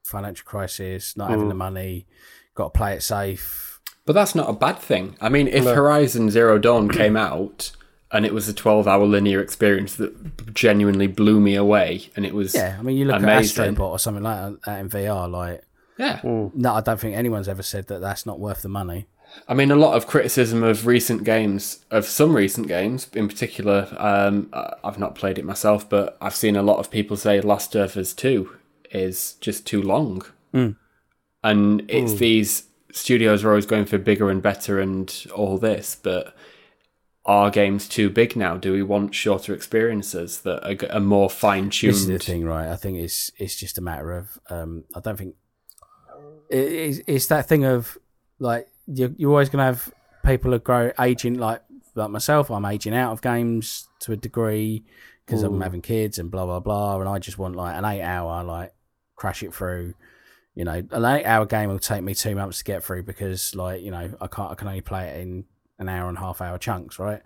financial 0.03 0.45
crisis, 0.45 1.17
not 1.17 1.29
having 1.31 1.45
Mm. 1.45 1.49
the 1.49 1.55
money, 1.55 2.07
got 2.53 2.73
to 2.73 2.77
play 2.77 2.93
it 2.93 3.01
safe. 3.01 3.74
But 4.05 4.13
that's 4.13 4.35
not 4.35 4.49
a 4.49 4.53
bad 4.53 4.77
thing. 4.79 5.15
I 5.19 5.29
mean, 5.29 5.47
if 5.47 5.63
No. 5.63 5.73
Horizon 5.73 6.29
Zero 6.29 6.59
Dawn 6.59 6.89
came 7.01 7.17
out 7.17 7.71
and 8.11 8.25
it 8.25 8.33
was 8.33 8.47
a 8.47 8.53
12 8.53 8.87
hour 8.87 9.05
linear 9.05 9.41
experience 9.41 9.95
that 9.95 10.53
genuinely 10.53 11.07
blew 11.07 11.39
me 11.39 11.55
away 11.55 12.09
and 12.15 12.25
it 12.25 12.33
was. 12.33 12.53
Yeah, 12.53 12.77
I 12.79 12.81
mean, 12.83 12.97
you 12.97 13.05
look 13.05 13.17
Amazing. 13.17 13.63
at 13.65 13.71
Astrobot 13.73 13.79
or 13.89 13.99
something 13.99 14.23
like 14.23 14.61
that 14.65 14.79
in 14.79 14.89
VR. 14.89 15.29
Like, 15.29 15.63
Yeah. 15.97 16.19
No, 16.23 16.73
I 16.73 16.81
don't 16.81 16.99
think 16.99 17.15
anyone's 17.15 17.47
ever 17.49 17.63
said 17.63 17.87
that 17.87 17.99
that's 18.01 18.25
not 18.25 18.39
worth 18.39 18.61
the 18.61 18.69
money. 18.69 19.07
I 19.49 19.53
mean, 19.53 19.71
a 19.71 19.75
lot 19.75 19.95
of 19.97 20.07
criticism 20.07 20.63
of 20.63 20.85
recent 20.85 21.23
games, 21.23 21.83
of 21.91 22.05
some 22.05 22.35
recent 22.35 22.67
games 22.67 23.09
in 23.13 23.27
particular. 23.27 23.87
Um, 23.97 24.49
I've 24.83 24.99
not 24.99 25.15
played 25.15 25.37
it 25.39 25.45
myself, 25.45 25.89
but 25.89 26.15
I've 26.21 26.35
seen 26.35 26.55
a 26.55 26.61
lot 26.61 26.77
of 26.77 26.89
people 26.91 27.17
say 27.17 27.41
Last 27.41 27.75
of 27.75 27.97
Us 27.97 28.13
2 28.13 28.55
is 28.91 29.33
just 29.41 29.65
too 29.65 29.81
long. 29.81 30.23
Mm. 30.53 30.75
And 31.43 31.83
it's 31.89 32.13
these 32.13 32.65
studios 32.95 33.43
are 33.43 33.49
always 33.49 33.65
going 33.65 33.85
for 33.85 33.97
bigger 33.97 34.29
and 34.29 34.41
better 34.41 34.79
and 34.79 35.25
all 35.33 35.57
this, 35.57 35.97
but 36.01 36.35
are 37.25 37.49
games 37.49 37.87
too 37.87 38.09
big 38.09 38.35
now? 38.35 38.55
Do 38.55 38.71
we 38.71 38.83
want 38.83 39.13
shorter 39.13 39.53
experiences 39.53 40.39
that 40.41 40.63
are, 40.63 40.95
are 40.95 41.01
more 41.01 41.29
fine 41.29 41.69
tuned? 41.69 41.93
This 41.93 42.01
is 42.01 42.07
the 42.07 42.19
thing, 42.19 42.45
right? 42.45 42.69
I 42.69 42.75
think 42.75 42.99
it's 42.99 43.31
it's 43.37 43.55
just 43.55 43.77
a 43.77 43.81
matter 43.81 44.11
of 44.11 44.39
um, 44.49 44.85
I 44.95 44.99
don't 44.99 45.17
think 45.17 45.35
it, 46.49 46.57
it's, 46.57 46.99
it's 47.07 47.27
that 47.27 47.47
thing 47.47 47.65
of 47.65 47.97
like 48.39 48.67
you're, 48.87 49.11
you're 49.17 49.31
always 49.31 49.49
going 49.49 49.59
to 49.59 49.65
have 49.65 49.91
people 50.25 50.51
who 50.51 50.59
grow 50.59 50.91
aging 50.99 51.35
like 51.35 51.61
like 51.95 52.11
myself. 52.11 52.51
I'm 52.51 52.65
aging 52.65 52.95
out 52.95 53.11
of 53.11 53.21
games 53.21 53.87
to 54.01 54.13
a 54.13 54.17
degree 54.17 54.85
because 55.25 55.41
I'm 55.41 55.59
having 55.61 55.81
kids 55.81 56.19
and 56.19 56.29
blah 56.29 56.45
blah 56.45 56.59
blah, 56.59 56.99
and 56.99 57.09
I 57.09 57.19
just 57.19 57.39
want 57.39 57.55
like 57.55 57.75
an 57.75 57.85
eight 57.85 58.03
hour 58.03 58.43
like 58.43 58.73
crash 59.15 59.41
it 59.41 59.53
through. 59.53 59.95
You 60.55 60.63
know, 60.63 60.81
an 60.91 61.05
eight 61.05 61.25
hour 61.25 61.45
game 61.45 61.69
will 61.69 61.79
take 61.79 62.01
me 62.01 62.15
two 62.15 62.33
months 62.35 62.59
to 62.59 62.63
get 62.63 62.83
through 62.83 63.03
because 63.03 63.53
like 63.55 63.81
you 63.81 63.91
know 63.91 64.09
I 64.21 64.27
can't 64.27 64.51
I 64.51 64.55
can 64.55 64.67
only 64.69 64.81
play 64.81 65.07
it 65.09 65.19
in 65.19 65.45
an 65.79 65.89
hour 65.89 66.07
and 66.07 66.17
a 66.17 66.21
half 66.21 66.39
hour 66.41 66.57
chunks, 66.57 66.97
right? 66.99 67.21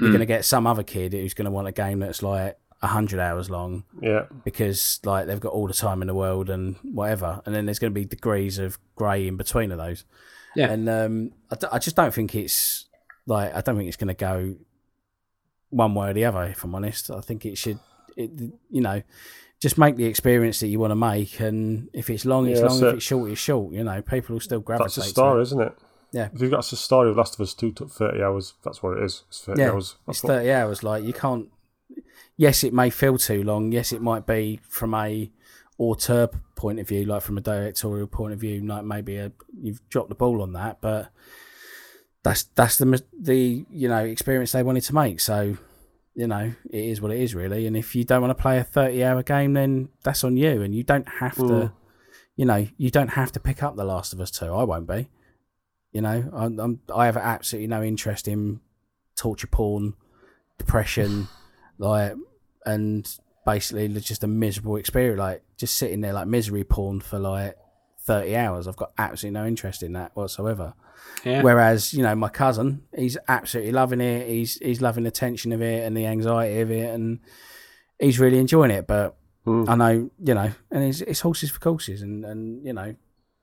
You're 0.00 0.08
Mm. 0.08 0.12
going 0.12 0.20
to 0.20 0.26
get 0.26 0.44
some 0.44 0.66
other 0.66 0.82
kid 0.82 1.12
who's 1.12 1.34
going 1.34 1.44
to 1.44 1.50
want 1.52 1.68
a 1.68 1.72
game 1.72 2.00
that's 2.00 2.22
like 2.22 2.58
hundred 2.82 3.20
hours 3.20 3.48
long 3.48 3.84
yeah, 4.00 4.24
because 4.44 4.98
like 5.04 5.26
they've 5.28 5.38
got 5.38 5.52
all 5.52 5.68
the 5.68 5.72
time 5.72 6.02
in 6.02 6.08
the 6.08 6.14
world 6.14 6.50
and 6.50 6.74
whatever, 6.82 7.40
and 7.46 7.54
then 7.54 7.64
there's 7.66 7.78
going 7.78 7.92
to 7.92 7.94
be 7.94 8.04
degrees 8.04 8.58
of 8.58 8.76
grey 8.96 9.28
in 9.28 9.36
between 9.36 9.70
of 9.70 9.78
those. 9.78 10.04
Yeah. 10.56 10.70
and 10.72 10.88
um, 10.88 11.30
I, 11.52 11.54
d- 11.54 11.66
I 11.70 11.78
just 11.78 11.94
don't 11.94 12.12
think 12.12 12.34
it's 12.34 12.86
like 13.26 13.54
I 13.54 13.60
don't 13.60 13.76
think 13.76 13.86
it's 13.86 13.96
going 13.96 14.08
to 14.08 14.14
go 14.14 14.56
one 15.70 15.94
way 15.94 16.10
or 16.10 16.12
the 16.12 16.24
other. 16.24 16.42
If 16.42 16.64
I'm 16.64 16.74
honest, 16.74 17.10
I 17.10 17.20
think 17.20 17.46
it 17.46 17.56
should, 17.56 17.78
it 18.16 18.30
you 18.68 18.80
know, 18.80 19.02
just 19.62 19.78
make 19.78 19.94
the 19.96 20.04
experience 20.06 20.58
that 20.60 20.66
you 20.66 20.78
want 20.80 20.90
to 20.90 20.96
make, 20.96 21.38
and 21.40 21.88
if 21.92 22.10
it's 22.10 22.24
long, 22.26 22.48
it's 22.48 22.60
Yeah, 22.60 22.66
long. 22.66 22.80
that's 22.80 22.90
If 22.90 22.96
it's 22.96 23.04
short, 23.06 23.30
it's 23.30 23.40
short. 23.40 23.72
You 23.72 23.84
know, 23.84 24.02
people 24.02 24.34
will 24.34 24.40
still 24.40 24.60
gravitate. 24.60 24.94
that's 24.96 25.16
a 25.18 25.36
it. 25.38 25.42
isn't 25.42 25.60
it? 25.60 25.72
Yeah. 26.10 26.28
If 26.34 26.42
you've 26.42 26.50
got 26.50 26.70
a 26.72 26.76
story 26.76 27.10
of 27.10 27.16
Last 27.16 27.34
of 27.36 27.40
Us 27.40 27.54
Two 27.54 27.70
took 27.72 27.90
thirty 27.90 28.20
hours, 28.22 28.54
that's 28.64 28.82
what 28.82 28.98
it 28.98 29.04
is. 29.04 29.22
It's 29.28 29.40
thirty 29.44 29.62
Yeah, 29.62 29.70
hours. 29.70 29.94
It's 30.08 30.22
what- 30.22 30.30
thirty 30.32 30.50
hours. 30.50 30.82
Like 30.82 31.04
you 31.04 31.12
can't. 31.12 31.48
Yes, 32.36 32.64
it 32.64 32.72
may 32.74 32.90
feel 32.90 33.18
too 33.18 33.42
long. 33.44 33.72
Yes, 33.72 33.92
it 33.92 34.02
might 34.02 34.26
be 34.26 34.60
from 34.68 34.94
a 34.94 35.30
auteur 35.78 36.28
point 36.56 36.80
of 36.80 36.88
view, 36.88 37.04
like 37.04 37.22
from 37.22 37.38
a 37.38 37.40
directorial 37.40 38.06
point 38.08 38.32
of 38.32 38.40
view, 38.40 38.60
like 38.66 38.84
maybe 38.84 39.16
a, 39.16 39.32
you've 39.60 39.80
dropped 39.88 40.08
the 40.08 40.14
ball 40.14 40.42
on 40.42 40.52
that, 40.54 40.78
but 40.80 41.10
that's 42.22 42.44
that's 42.54 42.78
the 42.78 43.02
the 43.18 43.64
you 43.70 43.88
know 43.88 44.04
experience 44.04 44.52
they 44.52 44.62
wanted 44.62 44.82
to 44.84 44.94
make. 44.94 45.20
So 45.20 45.56
you 46.14 46.26
know 46.26 46.52
it 46.70 46.84
is 46.84 47.00
what 47.00 47.12
it 47.12 47.20
is 47.20 47.34
really. 47.34 47.66
And 47.66 47.76
if 47.76 47.94
you 47.94 48.04
don't 48.04 48.20
want 48.20 48.36
to 48.36 48.40
play 48.40 48.58
a 48.58 48.64
thirty 48.64 49.02
hour 49.04 49.22
game, 49.22 49.52
then 49.54 49.88
that's 50.02 50.24
on 50.24 50.36
you, 50.36 50.62
and 50.62 50.74
you 50.74 50.82
don't 50.82 51.08
have 51.08 51.36
to. 51.36 51.42
Mm. 51.42 51.72
You 52.34 52.46
know, 52.46 52.66
you 52.78 52.90
don't 52.90 53.08
have 53.08 53.30
to 53.32 53.40
pick 53.40 53.62
up 53.62 53.76
The 53.76 53.84
Last 53.84 54.14
of 54.14 54.20
Us 54.20 54.30
two. 54.30 54.46
I 54.46 54.64
won't 54.64 54.88
be. 54.88 55.08
You 55.92 56.00
know, 56.00 56.30
I'm, 56.34 56.58
I'm 56.58 56.80
I 56.94 57.06
have 57.06 57.16
absolutely 57.16 57.66
no 57.66 57.82
interest 57.82 58.26
in 58.26 58.60
torture 59.16 59.46
porn, 59.46 59.94
depression, 60.58 61.28
like, 61.78 62.14
and 62.64 63.06
basically 63.44 63.88
just 64.00 64.24
a 64.24 64.26
miserable 64.26 64.76
experience. 64.76 65.18
Like 65.18 65.42
just 65.58 65.76
sitting 65.76 66.00
there 66.00 66.14
like 66.14 66.26
misery 66.26 66.64
porn 66.64 67.00
for 67.00 67.18
like 67.18 67.56
thirty 68.04 68.36
hours. 68.36 68.66
I've 68.68 68.76
got 68.76 68.92
absolutely 68.98 69.38
no 69.40 69.46
interest 69.46 69.82
in 69.82 69.92
that 69.94 70.14
whatsoever. 70.14 70.74
Yeah. 71.24 71.42
Whereas 71.42 71.92
you 71.94 72.02
know 72.02 72.14
my 72.14 72.28
cousin, 72.28 72.82
he's 72.96 73.16
absolutely 73.28 73.72
loving 73.72 74.00
it. 74.00 74.28
He's 74.28 74.54
he's 74.56 74.80
loving 74.80 75.04
the 75.04 75.10
tension 75.10 75.52
of 75.52 75.60
it 75.62 75.84
and 75.84 75.96
the 75.96 76.06
anxiety 76.06 76.60
of 76.60 76.70
it, 76.70 76.94
and 76.94 77.20
he's 77.98 78.18
really 78.20 78.38
enjoying 78.38 78.70
it. 78.70 78.86
But 78.86 79.16
Mm. 79.44 79.68
I 79.68 79.74
know 79.74 80.10
you 80.24 80.34
know, 80.34 80.52
and 80.70 80.84
it's, 80.84 81.00
it's 81.00 81.18
horses 81.20 81.50
for 81.50 81.58
courses, 81.58 82.00
and 82.00 82.24
and 82.24 82.64
you 82.64 82.72
know, 82.72 82.94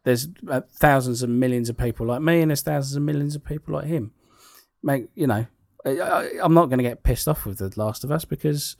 there's 0.05 0.29
uh, 0.49 0.61
thousands 0.71 1.23
and 1.23 1.41
millions 1.41 1.67
of 1.67 1.77
people 1.77 2.05
like 2.05 2.21
me, 2.21 2.39
and 2.41 2.49
there's 2.51 2.61
thousands 2.61 2.95
and 2.95 3.05
millions 3.05 3.35
of 3.35 3.43
people 3.43 3.73
like 3.73 3.83
him. 3.83 4.13
Make 4.81 5.07
you 5.13 5.27
know, 5.27 5.45
I, 5.85 5.89
I, 5.99 6.29
I'm 6.41 6.53
not 6.53 6.67
going 6.67 6.77
to 6.77 6.83
get 6.83 7.03
pissed 7.03 7.27
off 7.27 7.45
with 7.45 7.57
the 7.57 7.69
Last 7.75 8.05
of 8.05 8.11
Us 8.13 8.23
because 8.23 8.77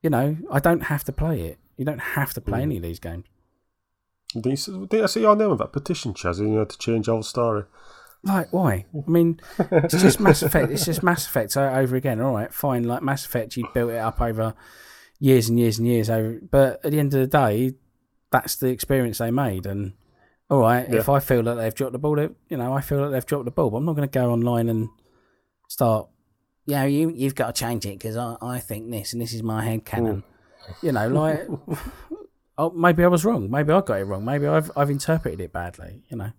you 0.00 0.10
know 0.10 0.36
I 0.48 0.60
don't 0.60 0.84
have 0.84 1.02
to 1.04 1.12
play 1.12 1.40
it. 1.42 1.58
You 1.76 1.84
don't 1.84 1.98
have 1.98 2.32
to 2.34 2.40
play 2.40 2.60
Mm. 2.60 2.62
any 2.62 2.76
of 2.76 2.82
these 2.84 3.00
games. 3.00 3.24
Did 4.40 4.58
you 4.92 5.02
I 5.02 5.06
see 5.06 5.20
your 5.20 5.36
name 5.36 5.50
on 5.50 5.56
that 5.58 5.72
petition, 5.72 6.14
Chaz? 6.14 6.38
and 6.38 6.52
You 6.52 6.58
had 6.58 6.70
to 6.70 6.78
change 6.78 7.08
all 7.08 7.18
the 7.18 7.24
story. 7.24 7.64
Like, 8.24 8.52
why? 8.52 8.86
I 8.94 9.10
mean, 9.10 9.40
it's 9.58 10.00
just 10.00 10.20
Mass 10.20 10.42
Effect. 10.42 10.70
It's 10.70 10.84
just 10.84 11.02
Mass 11.02 11.26
Effect 11.26 11.56
over 11.56 11.96
again. 11.96 12.20
All 12.20 12.34
right, 12.34 12.52
fine. 12.54 12.84
Like 12.84 13.02
Mass 13.02 13.26
Effect, 13.26 13.56
you 13.56 13.68
built 13.74 13.90
it 13.90 13.98
up 13.98 14.20
over 14.20 14.54
years 15.18 15.48
and 15.48 15.58
years 15.58 15.78
and 15.78 15.88
years 15.88 16.08
over. 16.08 16.38
But 16.50 16.84
at 16.84 16.92
the 16.92 17.00
end 17.00 17.14
of 17.14 17.20
the 17.20 17.26
day, 17.26 17.74
that's 18.30 18.56
the 18.56 18.68
experience 18.68 19.18
they 19.18 19.32
made. 19.32 19.66
And 19.66 19.94
all 20.48 20.60
right, 20.60 20.88
if 20.92 21.08
I 21.08 21.18
feel 21.18 21.42
that 21.42 21.54
they've 21.54 21.74
dropped 21.74 21.92
the 21.94 21.98
ball, 21.98 22.18
you 22.20 22.56
know, 22.56 22.72
I 22.72 22.80
feel 22.80 23.02
that 23.02 23.08
they've 23.08 23.26
dropped 23.26 23.44
the 23.46 23.50
ball. 23.50 23.70
But 23.70 23.78
I'm 23.78 23.84
not 23.86 23.96
going 23.96 24.08
to 24.08 24.18
go 24.18 24.30
online 24.30 24.68
and 24.68 24.88
start. 25.68 26.08
Yeah, 26.64 26.84
you 26.84 27.10
you've 27.10 27.34
got 27.34 27.54
to 27.54 27.60
change 27.60 27.86
it 27.86 27.98
because 27.98 28.16
I, 28.16 28.36
I 28.40 28.60
think 28.60 28.88
this 28.88 29.12
and 29.12 29.20
this 29.20 29.32
is 29.32 29.42
my 29.42 29.64
head 29.64 29.84
canon. 29.84 30.22
You 30.80 30.92
know, 30.92 31.08
like 31.08 31.48
oh, 32.62 32.70
maybe 32.70 33.04
I 33.04 33.08
was 33.08 33.24
wrong. 33.24 33.50
Maybe 33.50 33.72
I 33.72 33.80
got 33.80 34.00
it 34.00 34.04
wrong. 34.04 34.24
Maybe 34.24 34.46
I've 34.46 34.70
I've 34.76 34.90
interpreted 34.90 35.40
it 35.40 35.52
badly. 35.52 36.02
You 36.08 36.16
know. 36.16 36.32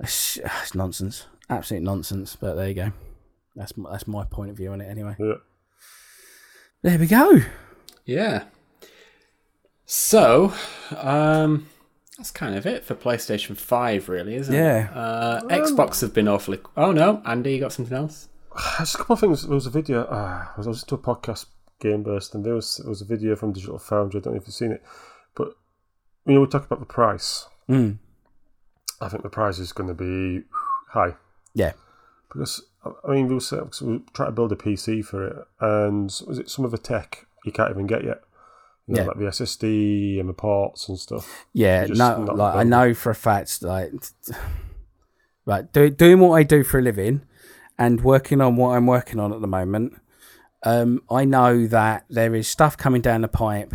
It's, 0.00 0.36
it's 0.38 0.74
nonsense, 0.74 1.26
absolute 1.48 1.82
nonsense. 1.82 2.34
But 2.36 2.54
there 2.54 2.68
you 2.68 2.74
go. 2.74 2.92
That's 3.54 3.76
my, 3.76 3.90
that's 3.92 4.08
my 4.08 4.24
point 4.24 4.50
of 4.50 4.56
view 4.56 4.72
on 4.72 4.80
it. 4.80 4.88
Anyway, 4.88 5.14
Yeah. 5.18 5.34
there 6.82 6.98
we 6.98 7.06
go. 7.06 7.40
Yeah. 8.04 8.44
So, 9.84 10.52
um, 10.96 11.68
that's 12.16 12.30
kind 12.30 12.54
of 12.56 12.66
it 12.66 12.84
for 12.84 12.94
PlayStation 12.94 13.56
5, 13.56 14.08
really, 14.08 14.34
isn't 14.36 14.54
Yeah. 14.54 14.86
it? 14.90 14.96
Uh, 14.96 15.40
Xbox 15.48 16.00
have 16.00 16.14
been 16.14 16.28
awfully. 16.28 16.60
Oh, 16.76 16.92
no. 16.92 17.20
Andy, 17.26 17.54
you 17.54 17.60
got 17.60 17.72
something 17.72 17.96
else? 17.96 18.28
Just 18.78 18.94
a 18.94 18.98
couple 18.98 19.14
of 19.14 19.20
things. 19.20 19.42
There 19.46 19.54
was 19.54 19.66
a 19.66 19.70
video. 19.70 20.04
Uh, 20.04 20.46
I 20.48 20.52
was 20.56 20.66
listening 20.66 20.88
to 20.88 20.94
a 20.94 20.98
podcast, 21.14 21.46
Game 21.82 22.02
Burst, 22.02 22.34
and 22.34 22.44
there 22.44 22.54
was 22.54 22.80
was 22.86 23.02
a 23.02 23.04
video 23.04 23.36
from 23.36 23.52
Digital 23.52 23.78
Foundry. 23.78 24.20
I 24.20 24.22
don't 24.22 24.34
know 24.34 24.40
if 24.40 24.46
you've 24.46 24.54
seen 24.54 24.72
it, 24.72 24.82
but 25.34 25.48
you 26.26 26.34
know 26.34 26.40
we 26.40 26.46
talk 26.46 26.64
about 26.64 26.80
the 26.80 26.86
price. 26.86 27.46
Mm. 27.68 27.98
I 29.00 29.08
think 29.08 29.22
the 29.22 29.28
price 29.28 29.58
is 29.58 29.72
going 29.72 29.88
to 29.88 29.94
be 29.94 30.44
high 30.90 31.14
Yeah, 31.54 31.72
because 32.28 32.62
I 33.04 33.10
mean 33.12 33.26
we 33.28 33.34
were, 33.34 33.68
we 33.82 34.00
trying 34.14 34.28
to 34.28 34.32
build 34.32 34.52
a 34.52 34.56
PC 34.56 35.04
for 35.04 35.26
it, 35.26 35.36
and 35.60 36.04
was 36.26 36.38
it 36.38 36.48
some 36.48 36.64
of 36.64 36.70
the 36.70 36.78
tech 36.78 37.26
you 37.44 37.52
can't 37.52 37.70
even 37.70 37.86
get 37.86 38.04
yet? 38.04 38.20
You 38.86 38.94
know, 38.94 39.02
Yeah. 39.02 39.06
like 39.08 39.18
the 39.18 39.24
SSD 39.26 40.20
and 40.20 40.28
the 40.28 40.32
ports 40.34 40.88
and 40.88 40.98
stuff. 40.98 41.46
yeah. 41.52 41.86
No, 41.88 42.20
like 42.34 42.54
I 42.54 42.62
know 42.62 42.94
for 42.94 43.10
a 43.10 43.14
fact, 43.14 43.62
like, 43.62 43.92
right, 45.46 45.72
do, 45.72 45.90
doing 45.90 46.20
what 46.20 46.32
I 46.32 46.42
do 46.42 46.62
for 46.64 46.78
a 46.78 46.82
living 46.82 47.22
and 47.78 48.02
working 48.02 48.40
on 48.40 48.56
what 48.56 48.76
I'm 48.76 48.86
working 48.86 49.18
on 49.18 49.32
at 49.32 49.40
the 49.40 49.46
moment. 49.46 49.94
Um, 50.64 51.02
I 51.10 51.24
know 51.24 51.66
that 51.66 52.04
there 52.08 52.34
is 52.34 52.46
stuff 52.48 52.76
coming 52.76 53.02
down 53.02 53.22
the 53.22 53.28
pipe 53.28 53.74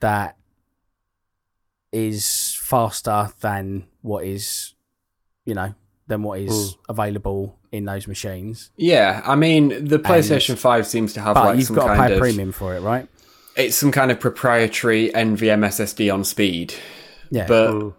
that 0.00 0.36
is 1.92 2.56
faster 2.60 3.32
than 3.40 3.86
what 4.02 4.24
is, 4.24 4.74
you 5.44 5.54
know, 5.54 5.74
than 6.06 6.22
what 6.22 6.40
is 6.40 6.76
available 6.88 7.58
in 7.70 7.84
those 7.84 8.06
machines. 8.08 8.70
Yeah, 8.76 9.22
I 9.24 9.36
mean, 9.36 9.84
the 9.86 9.98
PlayStation 9.98 10.58
5 10.58 10.86
seems 10.86 11.12
to 11.14 11.20
have 11.20 11.34
But 11.34 11.44
like 11.44 11.56
you've 11.58 11.66
some 11.68 11.76
got 11.76 11.88
to 11.88 11.96
kind 11.96 12.08
pay 12.10 12.16
a 12.16 12.18
premium 12.20 12.52
for 12.52 12.74
it, 12.74 12.80
right? 12.80 13.08
It's 13.56 13.76
some 13.76 13.92
kind 13.92 14.10
of 14.10 14.18
proprietary 14.18 15.10
NVMe 15.14 15.66
SSD 15.68 16.12
on 16.12 16.24
speed. 16.24 16.74
Yeah. 17.30 17.46
But 17.46 17.70
Mm. 17.72 17.94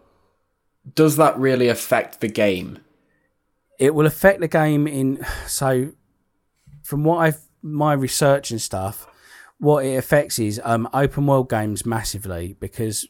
does 0.93 1.15
that 1.15 1.37
really 1.39 1.67
affect 1.69 2.19
the 2.21 2.27
game? 2.27 2.79
it 3.77 3.93
will 3.93 4.05
affect 4.05 4.39
the 4.39 4.47
game 4.47 4.87
in 4.87 5.21
so 5.47 5.91
from 6.83 7.03
what 7.03 7.17
I've 7.17 7.39
my 7.65 7.93
research 7.93 8.51
and 8.51 8.61
stuff, 8.61 9.07
what 9.57 9.85
it 9.85 9.95
affects 9.95 10.37
is 10.39 10.61
um, 10.63 10.87
open 10.93 11.25
world 11.25 11.49
games 11.49 11.85
massively 11.85 12.55
because 12.59 13.07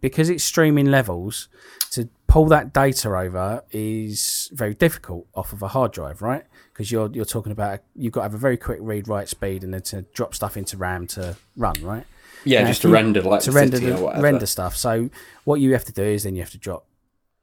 because 0.00 0.28
it's 0.30 0.42
streaming 0.42 0.86
levels 0.86 1.48
to 1.92 2.08
pull 2.26 2.46
that 2.46 2.72
data 2.72 3.08
over 3.14 3.62
is 3.70 4.50
very 4.52 4.74
difficult 4.74 5.26
off 5.34 5.52
of 5.52 5.62
a 5.62 5.68
hard 5.68 5.92
drive, 5.92 6.22
right? 6.22 6.44
Because 6.72 6.90
you're 6.90 7.10
you're 7.12 7.24
talking 7.24 7.52
about 7.52 7.80
you've 7.94 8.12
got 8.12 8.20
to 8.20 8.24
have 8.24 8.34
a 8.34 8.38
very 8.38 8.56
quick 8.56 8.78
read 8.80 9.06
write 9.06 9.28
speed 9.28 9.62
and 9.62 9.72
then 9.74 9.82
to 9.82 10.02
drop 10.14 10.34
stuff 10.34 10.56
into 10.56 10.76
RAM 10.76 11.06
to 11.08 11.36
run, 11.56 11.74
right? 11.82 12.04
Yeah, 12.44 12.62
Now, 12.62 12.68
just 12.68 12.82
to 12.82 12.88
you- 12.88 12.94
render 12.94 13.22
like 13.22 13.42
to 13.42 13.52
render 13.52 13.78
the, 13.78 13.96
or 13.96 14.04
whatever. 14.04 14.22
render 14.22 14.46
stuff. 14.46 14.76
So 14.76 15.10
what 15.44 15.60
you 15.60 15.72
have 15.72 15.84
to 15.84 15.92
do 15.92 16.02
is 16.02 16.24
then 16.24 16.34
you 16.34 16.42
have 16.42 16.50
to 16.52 16.58
drop 16.58 16.84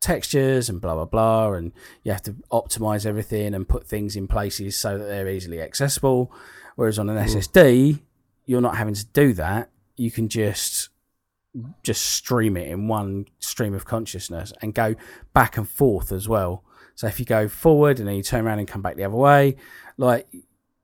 textures 0.05 0.69
and 0.69 0.79
blah 0.79 0.93
blah 0.93 1.05
blah, 1.05 1.53
and 1.53 1.71
you 2.03 2.11
have 2.11 2.21
to 2.23 2.33
optimize 2.51 3.05
everything 3.05 3.53
and 3.53 3.67
put 3.67 3.87
things 3.87 4.15
in 4.15 4.27
places 4.27 4.77
so 4.77 4.97
that 4.97 5.05
they're 5.05 5.27
easily 5.27 5.61
accessible. 5.61 6.31
Whereas 6.75 6.99
on 6.99 7.09
an 7.09 7.17
mm. 7.17 7.25
SSD, 7.25 7.99
you're 8.45 8.61
not 8.61 8.77
having 8.77 8.93
to 8.93 9.05
do 9.07 9.33
that. 9.33 9.69
You 9.97 10.11
can 10.11 10.29
just 10.29 10.89
just 11.83 12.05
stream 12.05 12.57
it 12.57 12.67
in 12.67 12.87
one 12.87 13.25
stream 13.39 13.73
of 13.73 13.85
consciousness 13.85 14.53
and 14.61 14.73
go 14.73 14.95
back 15.33 15.57
and 15.57 15.67
forth 15.67 16.11
as 16.11 16.27
well. 16.27 16.63
So 16.95 17.07
if 17.07 17.19
you 17.19 17.25
go 17.25 17.47
forward 17.47 17.99
and 17.99 18.07
then 18.07 18.15
you 18.15 18.23
turn 18.23 18.45
around 18.45 18.59
and 18.59 18.67
come 18.67 18.81
back 18.81 18.95
the 18.95 19.05
other 19.05 19.15
way, 19.15 19.55
like 19.97 20.27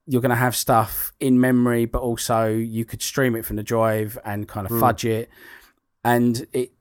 you're 0.07 0.21
going 0.21 0.29
to 0.29 0.35
have 0.35 0.55
stuff 0.55 1.13
in 1.19 1.39
memory, 1.39 1.85
but 1.85 2.01
also 2.01 2.47
you 2.47 2.85
could 2.85 3.01
stream 3.01 3.35
it 3.35 3.45
from 3.45 3.57
the 3.57 3.63
drive 3.63 4.17
and 4.25 4.47
kind 4.47 4.65
of 4.65 4.71
mm. 4.71 4.79
fudge 4.79 5.05
it. 5.05 5.29
And 6.03 6.47
it 6.53 6.71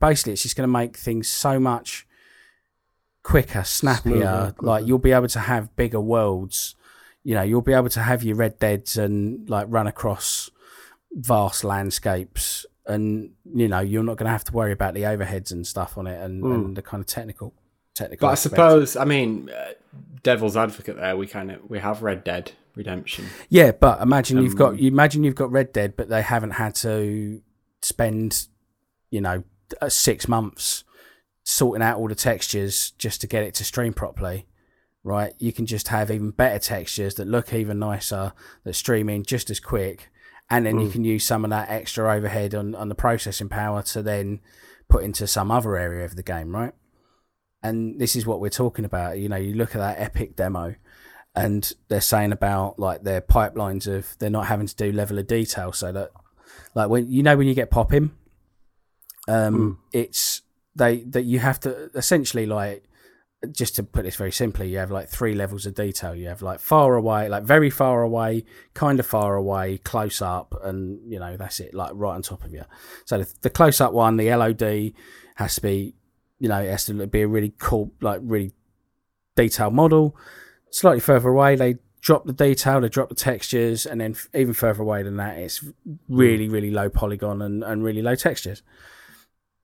basically, 0.00 0.32
it's 0.34 0.42
just 0.42 0.56
going 0.56 0.68
to 0.68 0.72
make 0.72 0.96
things 0.96 1.28
so 1.28 1.58
much 1.58 2.06
quicker, 3.22 3.64
snappier. 3.64 4.12
Smoother, 4.12 4.54
like 4.60 4.86
you'll 4.86 4.98
be 4.98 5.12
able 5.12 5.28
to 5.28 5.40
have 5.40 5.74
bigger 5.76 6.00
worlds. 6.00 6.74
You 7.22 7.34
know, 7.34 7.42
you'll 7.42 7.60
be 7.60 7.74
able 7.74 7.90
to 7.90 8.00
have 8.00 8.22
your 8.22 8.36
Red 8.36 8.58
Deads 8.58 8.96
and 8.96 9.48
like 9.48 9.66
run 9.68 9.86
across 9.86 10.50
vast 11.12 11.64
landscapes. 11.64 12.66
And 12.86 13.32
you 13.54 13.68
know 13.68 13.80
you're 13.80 14.02
not 14.02 14.16
going 14.16 14.24
to 14.26 14.32
have 14.32 14.42
to 14.44 14.52
worry 14.52 14.72
about 14.72 14.94
the 14.94 15.02
overheads 15.02 15.52
and 15.52 15.64
stuff 15.64 15.96
on 15.96 16.08
it, 16.08 16.20
and, 16.20 16.42
and 16.42 16.76
the 16.76 16.82
kind 16.82 17.00
of 17.00 17.06
technical, 17.06 17.52
technical. 17.94 18.26
But 18.26 18.32
I 18.32 18.34
suppose, 18.34 18.96
I 18.96 19.04
mean, 19.04 19.48
uh, 19.50 19.74
devil's 20.24 20.56
advocate 20.56 20.96
there. 20.96 21.16
We 21.16 21.28
kind 21.28 21.52
of 21.52 21.70
we 21.70 21.78
have 21.78 22.02
Red 22.02 22.24
Dead 22.24 22.50
Redemption. 22.74 23.26
Yeah, 23.48 23.70
but 23.72 24.00
imagine 24.00 24.38
you've 24.42 24.52
Um, 24.52 24.58
got 24.58 24.78
you 24.80 24.88
imagine 24.88 25.22
you've 25.22 25.36
got 25.36 25.52
Red 25.52 25.72
Dead, 25.72 25.94
but 25.96 26.08
they 26.08 26.22
haven't 26.22 26.52
had 26.52 26.74
to 26.76 27.42
spend, 27.82 28.48
you 29.10 29.20
know, 29.20 29.42
uh, 29.80 29.88
six 29.88 30.28
months 30.28 30.84
sorting 31.44 31.82
out 31.82 31.98
all 31.98 32.08
the 32.08 32.14
textures 32.14 32.92
just 32.92 33.20
to 33.20 33.26
get 33.26 33.42
it 33.42 33.54
to 33.54 33.64
stream 33.64 33.92
properly. 33.92 34.46
Right, 35.02 35.32
you 35.38 35.50
can 35.50 35.64
just 35.64 35.88
have 35.88 36.10
even 36.10 36.30
better 36.30 36.58
textures 36.58 37.14
that 37.14 37.26
look 37.26 37.54
even 37.54 37.78
nicer, 37.78 38.34
that 38.64 38.74
stream 38.74 39.08
in 39.08 39.22
just 39.22 39.48
as 39.48 39.58
quick, 39.58 40.10
and 40.50 40.66
then 40.66 40.78
you 40.78 40.90
can 40.90 41.04
use 41.04 41.24
some 41.24 41.42
of 41.42 41.48
that 41.50 41.70
extra 41.70 42.14
overhead 42.14 42.54
on, 42.54 42.74
on 42.74 42.90
the 42.90 42.94
processing 42.94 43.48
power 43.48 43.82
to 43.84 44.02
then 44.02 44.40
put 44.90 45.02
into 45.02 45.26
some 45.26 45.50
other 45.50 45.78
area 45.78 46.04
of 46.04 46.16
the 46.16 46.22
game, 46.22 46.54
right? 46.54 46.74
And 47.62 47.98
this 47.98 48.14
is 48.14 48.26
what 48.26 48.40
we're 48.40 48.50
talking 48.50 48.84
about. 48.84 49.18
You 49.18 49.30
know, 49.30 49.36
you 49.36 49.54
look 49.54 49.74
at 49.74 49.78
that 49.78 50.00
Epic 50.00 50.36
demo, 50.36 50.74
and 51.34 51.72
they're 51.88 52.00
saying 52.00 52.32
about 52.32 52.78
like 52.78 53.02
their 53.02 53.20
pipelines 53.20 53.86
of 53.86 54.18
they're 54.18 54.28
not 54.28 54.46
having 54.46 54.66
to 54.66 54.74
do 54.74 54.92
level 54.92 55.18
of 55.18 55.26
detail 55.26 55.72
so 55.72 55.92
that 55.92 56.10
like 56.74 56.88
when 56.88 57.10
you 57.10 57.22
know 57.22 57.36
when 57.36 57.46
you 57.46 57.54
get 57.54 57.70
popping 57.70 58.10
um 59.30 59.78
it's 59.92 60.42
they 60.74 61.02
that 61.04 61.22
you 61.22 61.38
have 61.38 61.60
to 61.60 61.90
essentially 61.94 62.46
like 62.46 62.84
just 63.52 63.74
to 63.76 63.82
put 63.82 64.04
this 64.04 64.16
very 64.16 64.32
simply, 64.32 64.68
you 64.68 64.76
have 64.76 64.90
like 64.90 65.08
three 65.08 65.34
levels 65.34 65.64
of 65.64 65.74
detail. 65.74 66.14
You 66.14 66.28
have 66.28 66.42
like 66.42 66.60
far 66.60 66.94
away, 66.94 67.28
like 67.28 67.44
very 67.44 67.70
far 67.70 68.02
away, 68.02 68.44
kind 68.74 69.00
of 69.00 69.06
far 69.06 69.34
away, 69.34 69.78
close 69.78 70.20
up, 70.20 70.54
and 70.62 71.00
you 71.10 71.18
know 71.18 71.36
that's 71.36 71.58
it, 71.60 71.72
like 71.72 71.92
right 71.94 72.14
on 72.14 72.22
top 72.22 72.44
of 72.44 72.52
you. 72.52 72.64
So 73.06 73.18
the, 73.18 73.34
the 73.40 73.50
close 73.50 73.80
up 73.80 73.92
one, 73.92 74.18
the 74.18 74.34
LOD, 74.34 74.92
has 75.36 75.54
to 75.54 75.62
be, 75.62 75.94
you 76.38 76.48
know, 76.48 76.60
it 76.60 76.70
has 76.70 76.84
to 76.86 77.06
be 77.06 77.22
a 77.22 77.28
really 77.28 77.54
cool, 77.58 77.92
like 78.02 78.20
really 78.22 78.52
detailed 79.36 79.72
model. 79.72 80.16
Slightly 80.70 81.00
further 81.00 81.30
away, 81.30 81.56
they 81.56 81.78
drop 82.02 82.26
the 82.26 82.32
detail, 82.34 82.80
they 82.80 82.90
drop 82.90 83.08
the 83.08 83.14
textures, 83.14 83.86
and 83.86 84.02
then 84.02 84.12
f- 84.12 84.28
even 84.34 84.52
further 84.52 84.82
away 84.82 85.02
than 85.02 85.16
that, 85.16 85.38
it's 85.38 85.64
really, 86.08 86.48
really 86.48 86.70
low 86.70 86.90
polygon 86.90 87.40
and, 87.40 87.64
and 87.64 87.82
really 87.82 88.02
low 88.02 88.14
textures. 88.14 88.62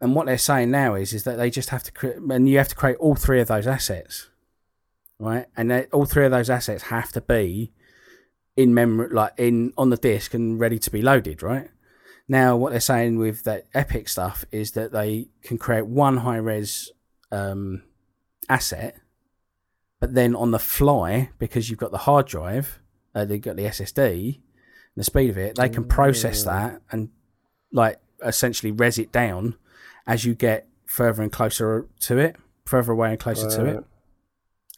And 0.01 0.15
what 0.15 0.27
they're 0.27 0.39
saying 0.39 0.71
now 0.71 0.95
is 0.95 1.13
is 1.13 1.25
that 1.25 1.37
they 1.37 1.51
just 1.51 1.71
have 1.71 1.83
to 1.85 1.93
create, 1.93 2.17
and 2.17 2.49
you 2.49 2.59
have 2.59 2.69
to 2.69 2.75
create 2.75 2.97
all 2.97 3.15
three 3.15 3.41
of 3.41 3.49
those 3.49 3.67
assets, 3.67 4.29
right? 5.19 5.47
And 5.57 5.71
they, 5.71 5.85
all 5.87 6.05
three 6.05 6.25
of 6.25 6.31
those 6.31 6.51
assets 6.51 6.85
have 6.85 7.13
to 7.13 7.21
be 7.21 7.73
in 8.57 8.75
memory, 8.75 9.09
like 9.11 9.33
in 9.39 9.73
on 9.79 9.91
the 9.91 9.97
disk 9.97 10.35
and 10.35 10.61
ready 10.61 10.79
to 10.79 10.91
be 10.91 11.03
loaded, 11.03 11.43
right? 11.43 11.71
Now, 12.29 12.57
what 12.57 12.71
they're 12.71 12.81
saying 12.81 13.19
with 13.19 13.45
that 13.45 13.67
Epic 13.73 14.09
stuff 14.09 14.45
is 14.51 14.73
that 14.73 14.93
they 14.93 15.29
can 15.43 15.59
create 15.59 15.87
one 15.87 16.19
high 16.19 16.37
res 16.37 16.91
um, 17.31 17.83
asset, 18.49 18.97
but 20.01 20.15
then 20.15 20.35
on 20.35 20.51
the 20.51 20.59
fly, 20.59 21.31
because 21.39 21.71
you've 21.71 21.79
got 21.79 21.93
the 21.93 21.99
hard 21.99 22.27
drive, 22.27 22.81
uh, 23.15 23.25
they've 23.25 23.41
got 23.41 23.57
the 23.57 23.65
SSD, 23.65 24.41
the 24.97 25.05
speed 25.05 25.31
of 25.31 25.39
it, 25.39 25.57
they 25.57 25.69
can 25.69 25.85
process 25.85 26.43
that 26.43 26.81
and 26.91 27.11
like 27.73 28.01
essentially 28.25 28.73
res 28.73 28.99
it 28.99 29.13
down 29.13 29.57
as 30.07 30.25
you 30.25 30.35
get 30.35 30.69
further 30.87 31.23
and 31.23 31.33
closer 31.33 31.87
to 32.01 32.19
it, 32.19 32.37
further 32.65 32.93
away 32.93 33.11
and 33.11 33.19
closer 33.19 33.49
to 33.51 33.65
it. 33.65 33.85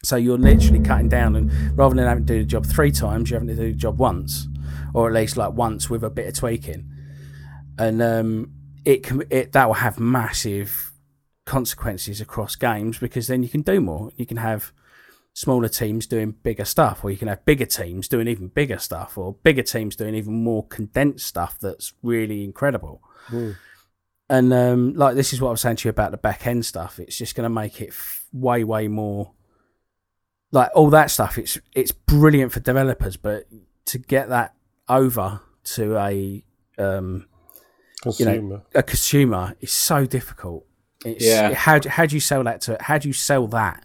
So 0.03 0.15
you're 0.15 0.37
literally 0.37 0.79
cutting 0.79 1.09
down, 1.09 1.35
and 1.35 1.51
rather 1.77 1.95
than 1.95 2.07
having 2.07 2.25
to 2.25 2.33
do 2.33 2.39
the 2.39 2.45
job 2.45 2.65
three 2.65 2.91
times, 2.91 3.29
you're 3.29 3.39
having 3.39 3.55
to 3.55 3.61
do 3.61 3.71
the 3.71 3.77
job 3.77 3.99
once, 3.99 4.47
or 4.93 5.07
at 5.07 5.13
least 5.13 5.35
like 5.35 5.53
once 5.53 5.89
with 5.89 6.03
a 6.03 6.09
bit 6.09 6.27
of 6.27 6.33
tweaking. 6.35 6.89
And 7.77 8.01
um, 8.01 8.53
it 8.85 9.03
can 9.03 9.23
it 9.29 9.51
that 9.51 9.67
will 9.67 9.75
have 9.75 9.99
massive 9.99 10.93
consequences 11.45 12.21
across 12.21 12.55
games 12.55 12.97
because 12.97 13.27
then 13.27 13.43
you 13.43 13.49
can 13.49 13.61
do 13.61 13.81
more. 13.81 14.11
You 14.15 14.25
can 14.25 14.37
have 14.37 14.71
smaller 15.33 15.67
teams 15.67 16.07
doing 16.07 16.31
bigger 16.43 16.65
stuff, 16.65 17.03
or 17.03 17.11
you 17.11 17.17
can 17.17 17.27
have 17.27 17.43
bigger 17.43 17.65
teams 17.65 18.07
doing 18.07 18.27
even 18.27 18.47
bigger 18.47 18.77
stuff, 18.77 19.17
or 19.17 19.33
bigger 19.43 19.63
teams 19.63 19.95
doing 19.97 20.15
even 20.15 20.43
more 20.43 20.65
condensed 20.67 21.27
stuff 21.27 21.57
that's 21.59 21.93
really 22.03 22.43
incredible. 22.45 23.01
And 24.29 24.53
um, 24.53 24.93
like 24.93 25.15
this 25.15 25.33
is 25.33 25.41
what 25.41 25.49
I 25.49 25.51
was 25.51 25.61
saying 25.61 25.77
to 25.77 25.87
you 25.87 25.89
about 25.89 26.11
the 26.11 26.17
back 26.17 26.45
end 26.45 26.65
stuff. 26.65 26.99
It's 26.99 27.17
just 27.17 27.35
going 27.35 27.45
to 27.45 27.49
make 27.49 27.81
it 27.81 27.89
f- 27.89 28.25
way, 28.31 28.63
way 28.63 28.87
more 28.87 29.31
like 30.51 30.69
all 30.75 30.89
that 30.91 31.11
stuff. 31.11 31.37
It's 31.37 31.57
it's 31.73 31.91
brilliant 31.91 32.51
for 32.51 32.59
developers, 32.59 33.17
but 33.17 33.45
to 33.85 33.97
get 33.97 34.29
that 34.29 34.55
over 34.87 35.41
to 35.63 35.97
a 35.97 36.43
um, 36.77 37.25
Consumer. 38.01 38.61
a 38.73 38.83
consumer 38.83 39.55
is 39.59 39.71
so 39.71 40.05
difficult. 40.05 40.65
It's, 41.05 41.25
Yeah. 41.25 41.53
How 41.53 41.79
do, 41.79 41.89
how 41.89 42.05
do 42.05 42.15
you 42.15 42.21
sell 42.21 42.43
that 42.43 42.61
to? 42.61 42.77
How 42.79 42.97
do 42.97 43.07
you 43.07 43.13
sell 43.13 43.47
that 43.47 43.83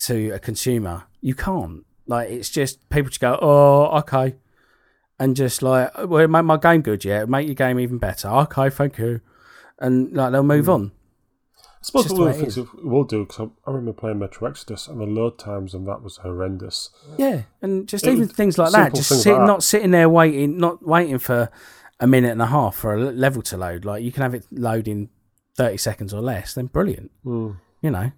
to 0.00 0.30
a 0.30 0.38
consumer? 0.38 1.04
You 1.20 1.34
can't. 1.34 1.84
Like 2.06 2.30
it's 2.30 2.50
just 2.50 2.88
people 2.88 3.10
just 3.10 3.20
go, 3.20 3.38
oh, 3.42 3.98
okay, 3.98 4.36
and 5.18 5.34
just 5.34 5.60
like, 5.62 5.90
well, 6.06 6.28
make 6.28 6.44
my 6.44 6.56
game 6.56 6.82
good, 6.82 7.04
yeah, 7.04 7.24
make 7.24 7.46
your 7.46 7.54
game 7.54 7.80
even 7.80 7.98
better. 7.98 8.28
Okay, 8.28 8.70
thank 8.70 8.98
you, 8.98 9.20
and 9.78 10.12
like 10.12 10.32
they'll 10.32 10.42
move 10.42 10.68
on. 10.68 10.92
I 11.54 11.62
suppose 11.82 12.12
one 12.12 12.28
of 12.28 12.36
the 12.36 12.40
things 12.42 12.56
we 12.56 12.82
will 12.82 13.04
do, 13.04 13.24
because 13.24 13.40
I, 13.40 13.70
I 13.70 13.72
remember 13.72 13.92
playing 13.92 14.18
Metro 14.18 14.48
Exodus, 14.48 14.88
and 14.88 15.00
the 15.00 15.06
load 15.06 15.38
times 15.38 15.72
and 15.72 15.86
that 15.86 16.02
was 16.02 16.16
horrendous. 16.18 16.90
Yeah, 17.16 17.42
and 17.62 17.86
just 17.86 18.06
It 18.06 18.12
even 18.12 18.28
things 18.28 18.58
like 18.58 18.72
that, 18.72 18.94
just 18.94 19.08
sitting, 19.08 19.32
like 19.32 19.42
that. 19.42 19.46
not 19.46 19.62
sitting 19.62 19.90
there 19.92 20.08
waiting, 20.08 20.58
not 20.58 20.84
waiting 20.84 21.18
for 21.18 21.50
a 22.00 22.06
minute 22.06 22.32
and 22.32 22.42
a 22.42 22.46
half 22.46 22.74
for 22.76 22.94
a 22.94 22.98
level 22.98 23.42
to 23.42 23.56
load. 23.56 23.84
Like 23.84 24.02
you 24.02 24.10
can 24.10 24.22
have 24.22 24.34
it 24.34 24.46
load 24.50 24.88
in 24.88 25.10
thirty 25.54 25.76
seconds 25.76 26.12
or 26.12 26.20
less. 26.20 26.54
Then 26.54 26.66
brilliant. 26.66 27.10
Mm. 27.24 27.56
you 27.82 27.90
know. 27.90 28.12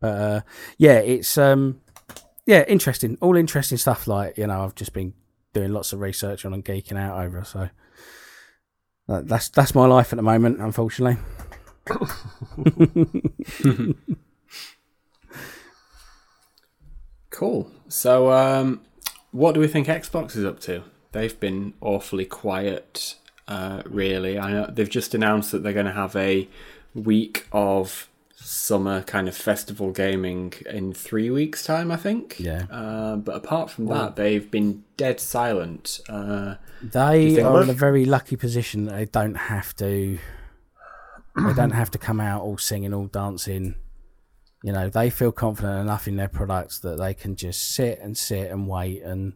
But 0.00 0.20
uh, 0.20 0.40
yeah, 0.76 0.98
it's 0.98 1.38
um, 1.38 1.80
yeah, 2.46 2.64
interesting. 2.68 3.16
All 3.20 3.36
interesting 3.36 3.78
stuff. 3.78 4.06
Like 4.06 4.36
you 4.36 4.46
know, 4.46 4.64
I've 4.64 4.74
just 4.74 4.92
been 4.92 5.14
doing 5.54 5.72
lots 5.72 5.92
of 5.92 6.00
research 6.00 6.44
on 6.44 6.52
and 6.52 6.64
geeking 6.64 6.98
out 6.98 7.24
over. 7.24 7.42
So 7.44 7.70
that's 9.06 9.48
that's 9.48 9.74
my 9.74 9.86
life 9.86 10.12
at 10.12 10.16
the 10.16 10.22
moment, 10.22 10.60
unfortunately. 10.60 11.16
Cool. 17.34 17.68
So, 17.88 18.30
um, 18.30 18.82
what 19.32 19.54
do 19.54 19.60
we 19.60 19.66
think 19.66 19.88
Xbox 19.88 20.36
is 20.36 20.44
up 20.44 20.60
to? 20.60 20.84
They've 21.10 21.38
been 21.40 21.74
awfully 21.80 22.26
quiet, 22.26 23.16
uh, 23.48 23.82
really. 23.86 24.38
I 24.38 24.52
know 24.52 24.70
they've 24.72 24.88
just 24.88 25.16
announced 25.16 25.50
that 25.50 25.64
they're 25.64 25.72
going 25.72 25.86
to 25.86 25.92
have 25.92 26.14
a 26.14 26.48
week 26.94 27.48
of 27.50 28.08
summer 28.44 29.02
kind 29.02 29.26
of 29.26 29.34
festival 29.36 29.90
gaming 29.90 30.52
in 30.68 30.92
three 30.92 31.30
weeks' 31.30 31.64
time, 31.64 31.90
I 31.90 31.96
think. 31.96 32.38
Yeah. 32.38 32.66
Uh, 32.70 33.16
but 33.16 33.36
apart 33.36 33.70
from 33.70 33.86
that, 33.86 34.16
they've 34.16 34.50
been 34.50 34.84
dead 34.96 35.18
silent. 35.18 36.00
Uh, 36.08 36.56
They 36.82 37.40
are 37.40 37.62
in 37.62 37.70
a 37.70 37.74
very 37.74 38.04
lucky 38.04 38.36
position 38.36 38.84
they 38.84 39.06
don't 39.06 39.36
have 39.36 39.74
to. 39.76 40.18
They 41.36 41.52
don't 41.54 41.70
have 41.72 41.90
to 41.92 41.98
come 41.98 42.20
out 42.20 42.42
all 42.42 42.58
singing, 42.58 42.92
all 42.94 43.06
dancing. 43.06 43.74
You 44.62 44.72
know, 44.72 44.88
they 44.88 45.10
feel 45.10 45.32
confident 45.32 45.80
enough 45.80 46.06
in 46.06 46.16
their 46.16 46.28
products 46.28 46.78
that 46.80 46.98
they 46.98 47.12
can 47.14 47.36
just 47.36 47.72
sit 47.74 47.98
and 48.00 48.16
sit 48.16 48.50
and 48.50 48.68
wait 48.68 49.02
and, 49.02 49.34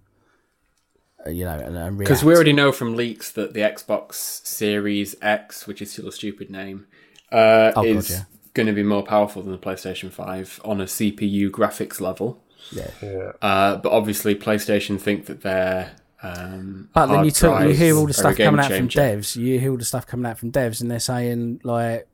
uh, 1.27 1.31
you 1.31 1.45
know, 1.45 1.91
Because 1.99 2.23
we 2.25 2.35
already 2.35 2.53
know 2.53 2.73
from 2.73 2.95
leaks 2.95 3.31
that 3.33 3.53
the 3.53 3.61
Xbox 3.61 4.15
Series 4.47 5.17
X, 5.21 5.67
which 5.67 5.83
is 5.83 5.93
still 5.93 6.09
a 6.09 6.13
stupid 6.13 6.51
name, 6.51 6.87
uh, 7.33 7.73
Oh, 7.75 7.83
God, 7.83 7.87
is 7.87 8.11
yeah. 8.11 8.23
Going 8.59 8.67
to 8.67 8.73
be 8.75 8.83
more 8.83 9.03
powerful 9.05 9.41
than 9.43 9.53
the 9.53 9.59
PlayStation 9.59 10.11
5 10.11 10.61
on 10.65 10.81
a 10.81 10.85
CPU 10.85 11.49
graphics 11.51 12.01
level. 12.01 12.43
yeah. 12.73 12.91
Yeah. 13.01 13.33
Uh, 13.41 13.77
but 13.77 13.93
obviously, 13.93 14.35
PlayStation 14.35 15.01
think 15.01 15.27
that 15.27 15.43
their 15.43 15.93
um, 16.23 16.89
But 16.93 17.07
then 17.07 17.25
you 17.25 17.31
talk, 17.31 17.63
you 17.63 17.71
hear 17.71 17.97
all 17.97 18.07
the 18.07 18.13
stuff 18.13 18.37
game 18.37 18.47
coming 18.49 18.61
out 18.65 18.69
changer. 18.71 19.01
from 19.01 19.21
devs. 19.21 19.37
You 19.37 19.61
hear 19.61 19.71
all 19.71 19.77
the 19.79 19.85
stuff 19.85 20.07
coming 20.07 20.27
out 20.27 20.39
from 20.39 20.51
devs, 20.51 20.81
and 20.81 20.91
they're 20.91 20.99
saying 20.99 21.61
like, 21.63 22.09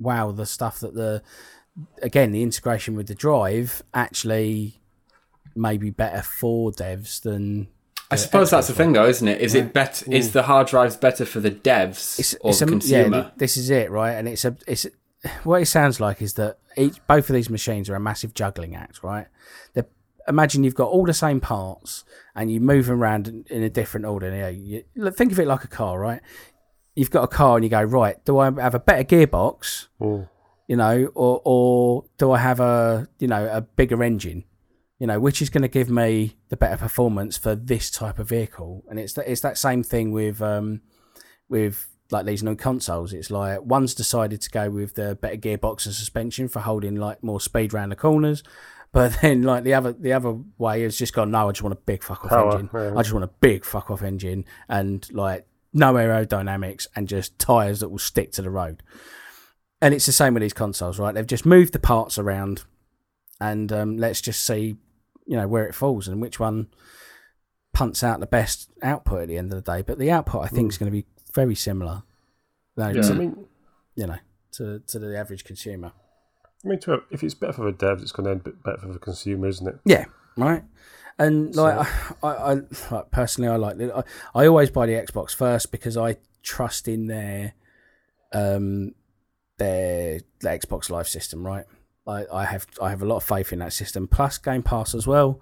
"Wow, 0.00 0.32
the 0.32 0.46
stuff 0.46 0.80
that 0.80 0.94
the 0.94 1.22
again 2.02 2.32
the 2.32 2.42
integration 2.42 2.96
with 2.96 3.06
the 3.08 3.14
drive 3.14 3.82
actually 3.92 4.80
may 5.54 5.76
be 5.76 5.90
better 5.90 6.22
for 6.22 6.72
devs 6.72 7.20
than." 7.20 7.68
I 8.10 8.16
suppose 8.16 8.50
that's 8.50 8.68
the 8.68 8.74
thing, 8.74 8.92
though, 8.92 9.06
isn't 9.08 9.26
it? 9.28 9.40
Is 9.40 9.54
it 9.54 9.72
better? 9.72 10.04
Is 10.12 10.32
the 10.32 10.42
hard 10.44 10.66
drives 10.66 10.96
better 10.96 11.24
for 11.24 11.40
the 11.40 11.50
devs 11.50 12.18
It's, 12.18 12.34
or 12.42 12.50
it's 12.50 12.58
the 12.58 12.66
a, 12.66 12.68
consumer? 12.68 13.16
yeah, 13.16 13.30
this 13.36 13.56
is 13.56 13.70
it, 13.70 13.90
right? 13.90 14.12
And 14.12 14.28
it's 14.28 14.44
a 14.44 14.54
it's 14.66 14.86
what 15.44 15.62
it 15.62 15.66
sounds 15.66 16.00
like 16.00 16.20
is 16.22 16.34
that 16.34 16.58
each 16.76 17.04
both 17.06 17.28
of 17.28 17.34
these 17.34 17.50
machines 17.50 17.88
are 17.88 17.94
a 17.94 18.00
massive 18.00 18.34
juggling 18.34 18.74
act, 18.74 19.02
right? 19.02 19.26
They're, 19.74 19.86
imagine 20.28 20.64
you've 20.64 20.74
got 20.74 20.88
all 20.88 21.04
the 21.04 21.14
same 21.14 21.40
parts 21.40 22.04
and 22.34 22.50
you 22.50 22.60
move 22.60 22.86
them 22.86 23.00
around 23.02 23.28
in, 23.28 23.44
in 23.50 23.62
a 23.62 23.70
different 23.70 24.06
order. 24.06 24.34
You 24.34 24.42
know, 24.42 24.48
you, 25.04 25.10
think 25.12 25.32
of 25.32 25.38
it 25.38 25.46
like 25.46 25.64
a 25.64 25.68
car, 25.68 25.98
right? 25.98 26.20
You've 26.94 27.10
got 27.10 27.24
a 27.24 27.28
car 27.28 27.56
and 27.56 27.64
you 27.64 27.70
go, 27.70 27.82
right, 27.82 28.22
do 28.24 28.38
I 28.38 28.46
have 28.60 28.74
a 28.74 28.80
better 28.80 29.04
gearbox, 29.04 29.88
Mm. 30.00 30.28
you 30.68 30.76
know, 30.76 31.10
or 31.14 31.40
or 31.44 32.04
do 32.18 32.32
I 32.32 32.38
have 32.38 32.60
a 32.60 33.08
you 33.18 33.28
know 33.28 33.48
a 33.50 33.60
bigger 33.60 34.02
engine? 34.02 34.44
You 34.98 35.06
know, 35.06 35.18
which 35.18 35.42
is 35.42 35.50
going 35.50 35.62
to 35.62 35.68
give 35.68 35.90
me 35.90 36.36
the 36.48 36.56
better 36.56 36.76
performance 36.76 37.36
for 37.36 37.56
this 37.56 37.90
type 37.90 38.18
of 38.20 38.28
vehicle? 38.28 38.84
And 38.88 39.00
it's 39.00 39.14
that 39.14 39.30
it's 39.30 39.40
that 39.40 39.58
same 39.58 39.82
thing 39.82 40.12
with 40.12 40.40
um 40.42 40.80
with 41.48 41.88
like 42.12 42.26
these 42.26 42.42
new 42.42 42.54
consoles. 42.54 43.12
It's 43.12 43.30
like 43.30 43.62
one's 43.62 43.94
decided 43.94 44.40
to 44.42 44.50
go 44.50 44.70
with 44.70 44.94
the 44.94 45.16
better 45.16 45.36
gearbox 45.36 45.86
and 45.86 45.94
suspension 45.94 46.46
for 46.46 46.60
holding 46.60 46.96
like 46.96 47.24
more 47.24 47.40
speed 47.40 47.74
around 47.74 47.88
the 47.88 47.96
corners. 47.96 48.42
But 48.92 49.18
then, 49.22 49.42
like 49.42 49.64
the 49.64 49.74
other, 49.74 49.92
the 49.92 50.12
other 50.12 50.38
way 50.58 50.82
has 50.82 50.96
just 50.98 51.14
gone. 51.14 51.30
No, 51.30 51.48
I 51.48 51.52
just 51.52 51.62
want 51.62 51.72
a 51.72 51.80
big 51.80 52.02
fuck 52.02 52.24
off 52.24 52.30
Power, 52.30 52.52
engine. 52.52 52.70
yeah. 52.74 52.92
I 52.94 53.02
just 53.02 53.12
want 53.12 53.24
a 53.24 53.30
big 53.40 53.64
fuck 53.64 53.90
off 53.90 54.02
engine 54.02 54.44
and 54.68 55.10
like 55.12 55.46
no 55.72 55.94
aerodynamics 55.94 56.86
and 56.94 57.08
just 57.08 57.38
tires 57.38 57.80
that 57.80 57.88
will 57.88 57.98
stick 57.98 58.32
to 58.32 58.42
the 58.42 58.50
road. 58.50 58.82
And 59.80 59.94
it's 59.94 60.06
the 60.06 60.12
same 60.12 60.34
with 60.34 60.42
these 60.42 60.52
consoles, 60.52 60.98
right? 60.98 61.12
They've 61.14 61.26
just 61.26 61.46
moved 61.46 61.72
the 61.72 61.80
parts 61.80 62.18
around, 62.18 62.64
and 63.40 63.72
um, 63.72 63.96
let's 63.96 64.20
just 64.20 64.44
see, 64.44 64.76
you 65.26 65.36
know, 65.36 65.48
where 65.48 65.66
it 65.66 65.74
falls 65.74 66.06
and 66.06 66.20
which 66.20 66.38
one 66.38 66.68
punts 67.72 68.04
out 68.04 68.20
the 68.20 68.26
best 68.26 68.70
output 68.82 69.22
at 69.22 69.28
the 69.28 69.38
end 69.38 69.52
of 69.52 69.64
the 69.64 69.72
day. 69.72 69.82
But 69.82 69.98
the 69.98 70.10
output, 70.10 70.44
I 70.44 70.48
think, 70.48 70.70
is 70.70 70.78
going 70.78 70.92
to 70.92 70.96
be 70.96 71.06
very 71.34 71.54
similar, 71.54 72.02
Yeah, 72.76 72.92
to, 72.92 73.00
I 73.00 73.12
mean, 73.12 73.46
you 73.94 74.06
know, 74.06 74.18
to 74.52 74.80
to 74.80 74.98
the 74.98 75.18
average 75.18 75.44
consumer. 75.44 75.92
I 76.64 76.68
mean, 76.68 76.78
to, 76.80 77.02
if 77.10 77.22
it's 77.22 77.34
better 77.34 77.52
for 77.52 77.70
the 77.70 77.76
devs, 77.76 78.02
it's 78.02 78.12
going 78.12 78.24
to 78.24 78.30
end 78.30 78.62
better 78.62 78.78
for 78.78 78.92
the 78.92 78.98
consumer, 78.98 79.48
isn't 79.48 79.66
it? 79.66 79.78
Yeah, 79.84 80.04
right. 80.36 80.62
And 81.18 81.54
like, 81.56 81.86
I, 82.22 82.28
I, 82.28 82.60
like 82.90 83.10
personally, 83.10 83.50
I 83.50 83.56
like. 83.56 83.80
I, 83.80 84.02
I 84.34 84.46
always 84.46 84.70
buy 84.70 84.86
the 84.86 84.92
Xbox 84.92 85.34
first 85.34 85.72
because 85.72 85.96
I 85.96 86.16
trust 86.42 86.88
in 86.88 87.06
their, 87.06 87.54
um, 88.32 88.94
their 89.58 90.20
the 90.40 90.48
Xbox 90.48 90.90
Live 90.90 91.08
system, 91.08 91.44
right? 91.44 91.64
I, 92.06 92.24
I 92.32 92.44
have 92.44 92.66
I 92.80 92.90
have 92.90 93.02
a 93.02 93.06
lot 93.06 93.16
of 93.16 93.24
faith 93.24 93.52
in 93.52 93.60
that 93.60 93.72
system. 93.72 94.08
Plus 94.08 94.38
Game 94.38 94.62
Pass 94.62 94.94
as 94.94 95.06
well. 95.06 95.40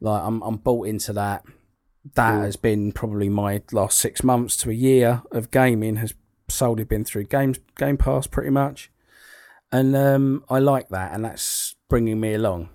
Like 0.00 0.22
I'm 0.22 0.42
I'm 0.42 0.56
bought 0.56 0.86
into 0.86 1.12
that. 1.14 1.44
That 2.14 2.40
has 2.40 2.56
been 2.56 2.92
probably 2.92 3.28
my 3.28 3.62
last 3.72 3.98
six 3.98 4.24
months 4.24 4.56
to 4.58 4.70
a 4.70 4.74
year 4.74 5.22
of 5.30 5.50
gaming 5.50 5.96
has 5.96 6.14
solely 6.48 6.84
been 6.84 7.04
through 7.04 7.24
games 7.24 7.58
Game 7.76 7.98
Pass 7.98 8.26
pretty 8.26 8.50
much, 8.50 8.90
and 9.70 9.94
um, 9.94 10.44
I 10.48 10.60
like 10.60 10.88
that, 10.88 11.12
and 11.12 11.24
that's 11.24 11.76
bringing 11.88 12.20
me 12.20 12.34
along, 12.34 12.70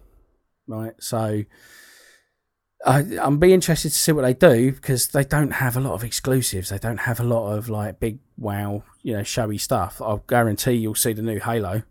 right? 0.67 0.93
So. 0.99 1.43
I, 2.85 2.99
I'm 3.19 3.39
be 3.39 3.51
interested 3.51 3.89
to 3.89 3.95
see 3.95 4.11
what 4.11 4.21
they 4.21 4.35
do 4.35 4.71
because 4.71 5.07
they 5.07 5.23
don't 5.23 5.53
have 5.53 5.75
a 5.75 5.79
lot 5.79 5.93
of 5.93 6.03
exclusives. 6.03 6.69
They 6.69 6.77
don't 6.77 6.99
have 6.99 7.19
a 7.19 7.23
lot 7.23 7.53
of 7.53 7.67
like 7.67 7.99
big 7.99 8.19
wow, 8.37 8.83
you 9.01 9.13
know, 9.13 9.23
showy 9.23 9.57
stuff. 9.57 9.99
I'll 9.99 10.23
guarantee 10.27 10.73
you'll 10.73 10.93
see 10.93 11.13
the 11.13 11.23
new 11.23 11.39
Halo. 11.39 11.81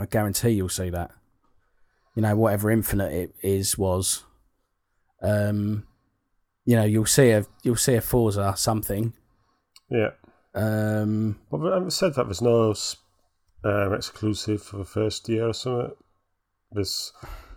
I 0.00 0.06
guarantee 0.06 0.50
you'll 0.50 0.68
see 0.68 0.90
that. 0.90 1.12
You 2.16 2.22
know, 2.22 2.34
whatever 2.34 2.72
Infinite 2.72 3.12
it 3.12 3.34
is 3.42 3.78
was, 3.78 4.24
um, 5.22 5.86
you 6.64 6.76
know, 6.76 6.84
you'll 6.84 7.06
see 7.06 7.30
a 7.30 7.44
you'll 7.62 7.76
see 7.76 7.94
a 7.94 8.00
Forza 8.00 8.54
something. 8.56 9.12
Yeah. 9.90 10.10
Um, 10.54 11.40
But 11.50 11.66
I 11.70 11.74
haven't 11.74 11.92
said 11.92 12.14
that 12.14 12.24
there's 12.24 12.42
no 12.42 12.74
um, 13.64 13.94
exclusive 13.94 14.62
for 14.62 14.78
the 14.78 14.84
first 14.84 15.28
year 15.28 15.48
or 15.48 15.52
something. 15.54 15.92
There's 16.72 17.12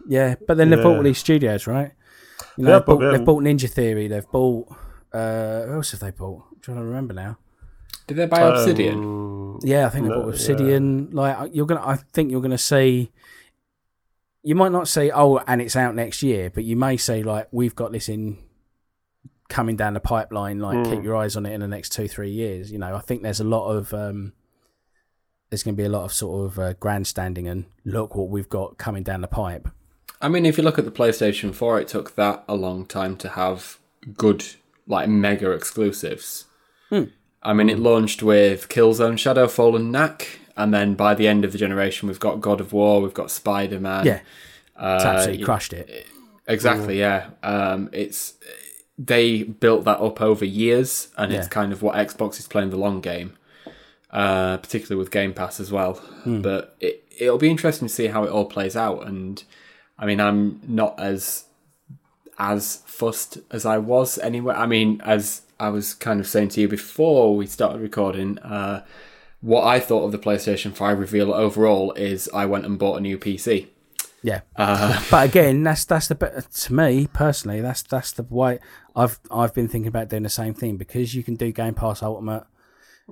yeah, 0.08 0.36
but 0.48 0.58
then 0.58 0.70
they've 0.70 0.82
bought 0.82 0.98
all 0.98 1.04
these 1.04 1.18
studios, 1.20 1.68
right? 1.68 1.92
You 2.58 2.66
know, 2.66 2.72
Yeah, 2.72 2.78
they've, 2.80 2.86
bought, 2.86 3.00
they've 3.12 3.26
bought 3.26 3.44
Ninja 3.44 3.70
Theory. 3.70 4.08
They've 4.08 4.30
bought. 4.32 4.68
Uh, 5.14 5.64
who 5.68 5.74
else 5.76 5.92
have 5.92 6.00
they 6.00 6.12
bought? 6.12 6.44
I'm 6.52 6.60
trying 6.62 6.78
to 6.78 6.84
remember 6.84 7.14
now. 7.14 7.38
Did 8.08 8.18
they 8.18 8.26
buy 8.26 8.42
Obsidian? 8.42 8.96
um, 8.98 9.60
Yeah, 9.64 9.86
I 9.86 9.90
think 9.90 10.06
they 10.06 10.10
No, 10.10 10.22
bought 10.24 10.30
Obsidian. 10.30 11.12
Like 11.12 11.52
you're 11.54 11.66
gonna, 11.68 11.86
I 11.86 11.96
think 11.96 12.32
you're 12.32 12.42
gonna 12.42 12.58
see. 12.58 13.12
You 14.44 14.56
might 14.56 14.72
not 14.72 14.88
say, 14.88 15.10
"Oh, 15.10 15.38
and 15.48 15.62
it's 15.62 15.76
out 15.76 15.96
next 15.96 16.22
year," 16.22 16.50
but 16.54 16.64
you 16.64 16.76
may 16.76 16.98
say, 16.98 17.24
"Like 17.24 17.48
we've 17.52 17.76
got 17.76 17.92
this 17.92 18.10
in 18.10 18.38
coming 19.50 19.76
down 19.76 19.94
the 19.94 20.00
pipeline. 20.00 20.60
Like 20.60 20.78
Mm. 20.78 20.90
keep 20.90 21.04
your 21.04 21.16
eyes 21.16 21.36
on 21.38 21.46
it 21.46 21.54
in 21.54 21.62
the 21.62 21.68
next 21.68 21.90
two, 21.94 22.08
three 22.08 22.32
years." 22.32 22.72
You 22.72 22.78
know, 22.80 22.96
I 22.96 23.00
think 23.00 23.24
there's 23.24 23.40
a 23.40 23.44
lot 23.46 23.70
of 23.70 23.94
um, 23.94 24.34
there's 25.50 25.64
going 25.64 25.76
to 25.76 25.82
be 25.82 25.86
a 25.86 25.90
lot 25.90 26.04
of 26.04 26.14
sort 26.14 26.46
of 26.52 26.60
uh, 26.60 26.74
grandstanding 26.74 27.48
and 27.48 27.66
look 27.86 28.16
what 28.16 28.30
we've 28.30 28.50
got 28.50 28.78
coming 28.78 29.04
down 29.04 29.22
the 29.22 29.28
pipe. 29.28 29.70
I 30.22 30.28
mean, 30.30 30.46
if 30.46 30.58
you 30.58 30.64
look 30.64 30.80
at 30.80 30.86
the 30.86 30.92
PlayStation 30.92 31.54
4, 31.54 31.82
it 31.82 31.88
took 31.90 32.16
that 32.16 32.44
a 32.48 32.56
long 32.56 32.86
time 32.86 33.18
to 33.18 33.30
have 33.30 33.78
good, 34.18 34.46
like, 34.88 35.10
mega 35.10 35.52
exclusives. 35.52 36.46
Hmm. 36.90 37.04
I 37.44 37.52
mean, 37.54 37.70
it 37.70 37.78
launched 37.78 38.24
with 38.24 38.70
Killzone, 38.70 39.16
Shadowfall, 39.16 39.76
and 39.76 39.92
Knack, 39.92 40.40
and 40.56 40.74
then 40.74 40.96
by 40.96 41.14
the 41.14 41.28
end 41.28 41.46
of 41.46 41.52
the 41.52 41.58
generation, 41.58 42.08
we've 42.08 42.20
got 42.20 42.42
God 42.42 42.62
of 42.62 42.74
War, 42.74 43.02
we've 43.02 43.14
got 43.14 43.32
Spider 43.32 43.80
Man. 43.80 44.06
Yeah, 44.06 44.20
it's 44.76 45.06
uh, 45.06 45.08
absolutely 45.08 45.46
crushed 45.46 45.74
it. 45.74 46.08
Exactly, 46.48 47.00
yeah. 47.00 47.30
Um, 47.42 47.90
it's 47.92 48.34
they 48.98 49.44
built 49.44 49.86
that 49.86 50.00
up 50.00 50.22
over 50.22 50.46
years, 50.46 51.10
and 51.18 51.34
it's 51.34 51.48
kind 51.48 51.72
of 51.72 51.82
what 51.82 51.96
Xbox 51.96 52.40
is 52.40 52.48
playing 52.48 52.70
the 52.70 52.78
long 52.78 53.02
game, 53.02 53.34
uh, 54.12 54.58
particularly 54.58 55.00
with 55.00 55.12
Game 55.12 55.34
Pass 55.34 55.60
as 55.60 55.72
well. 55.72 55.94
Hmm. 55.94 56.42
But 56.42 56.76
it 56.80 57.04
it'll 57.18 57.38
be 57.38 57.50
interesting 57.50 57.88
to 57.88 57.94
see 57.94 58.08
how 58.08 58.24
it 58.24 58.30
all 58.30 58.46
plays 58.46 58.76
out. 58.76 59.08
And 59.08 59.44
I 59.98 60.06
mean, 60.06 60.20
I'm 60.20 60.62
not 60.68 61.00
as 61.00 61.46
as 62.38 62.78
fussed 62.86 63.40
as 63.52 63.66
I 63.66 63.78
was 63.78 64.18
anyway. 64.20 64.56
I 64.56 64.66
mean, 64.66 65.02
as 65.04 65.44
I 65.60 65.70
was 65.70 65.94
kind 65.94 66.20
of 66.20 66.28
saying 66.28 66.50
to 66.50 66.62
you 66.62 66.68
before 66.68 67.36
we 67.36 67.46
started 67.48 67.82
recording, 67.82 68.40
uh, 68.40 68.84
what 69.44 69.64
I 69.66 69.80
thought 69.80 70.06
of 70.06 70.12
the 70.12 70.18
PlayStation 70.18 70.74
Five 70.74 70.98
reveal 71.00 71.34
overall 71.34 71.92
is 71.94 72.30
I 72.34 72.46
went 72.46 72.66
and 72.66 72.80
bought 72.80 72.96
a 72.98 73.02
new 73.02 73.18
PC. 73.20 73.68
Yeah, 74.24 74.40
Uh, 74.56 75.04
but 75.12 75.28
again, 75.28 75.64
that's 75.64 75.84
that's 75.84 76.08
the 76.08 76.16
bit 76.16 76.50
to 76.50 76.74
me 76.74 77.08
personally. 77.14 77.60
That's 77.62 77.82
that's 77.84 78.14
the 78.14 78.24
way 78.24 78.60
I've 78.96 79.20
I've 79.30 79.54
been 79.54 79.68
thinking 79.68 79.90
about 79.90 80.08
doing 80.10 80.24
the 80.24 80.30
same 80.30 80.54
thing 80.54 80.78
because 80.78 81.14
you 81.14 81.24
can 81.24 81.36
do 81.36 81.52
Game 81.52 81.74
Pass 81.74 82.02
Ultimate. 82.02 82.46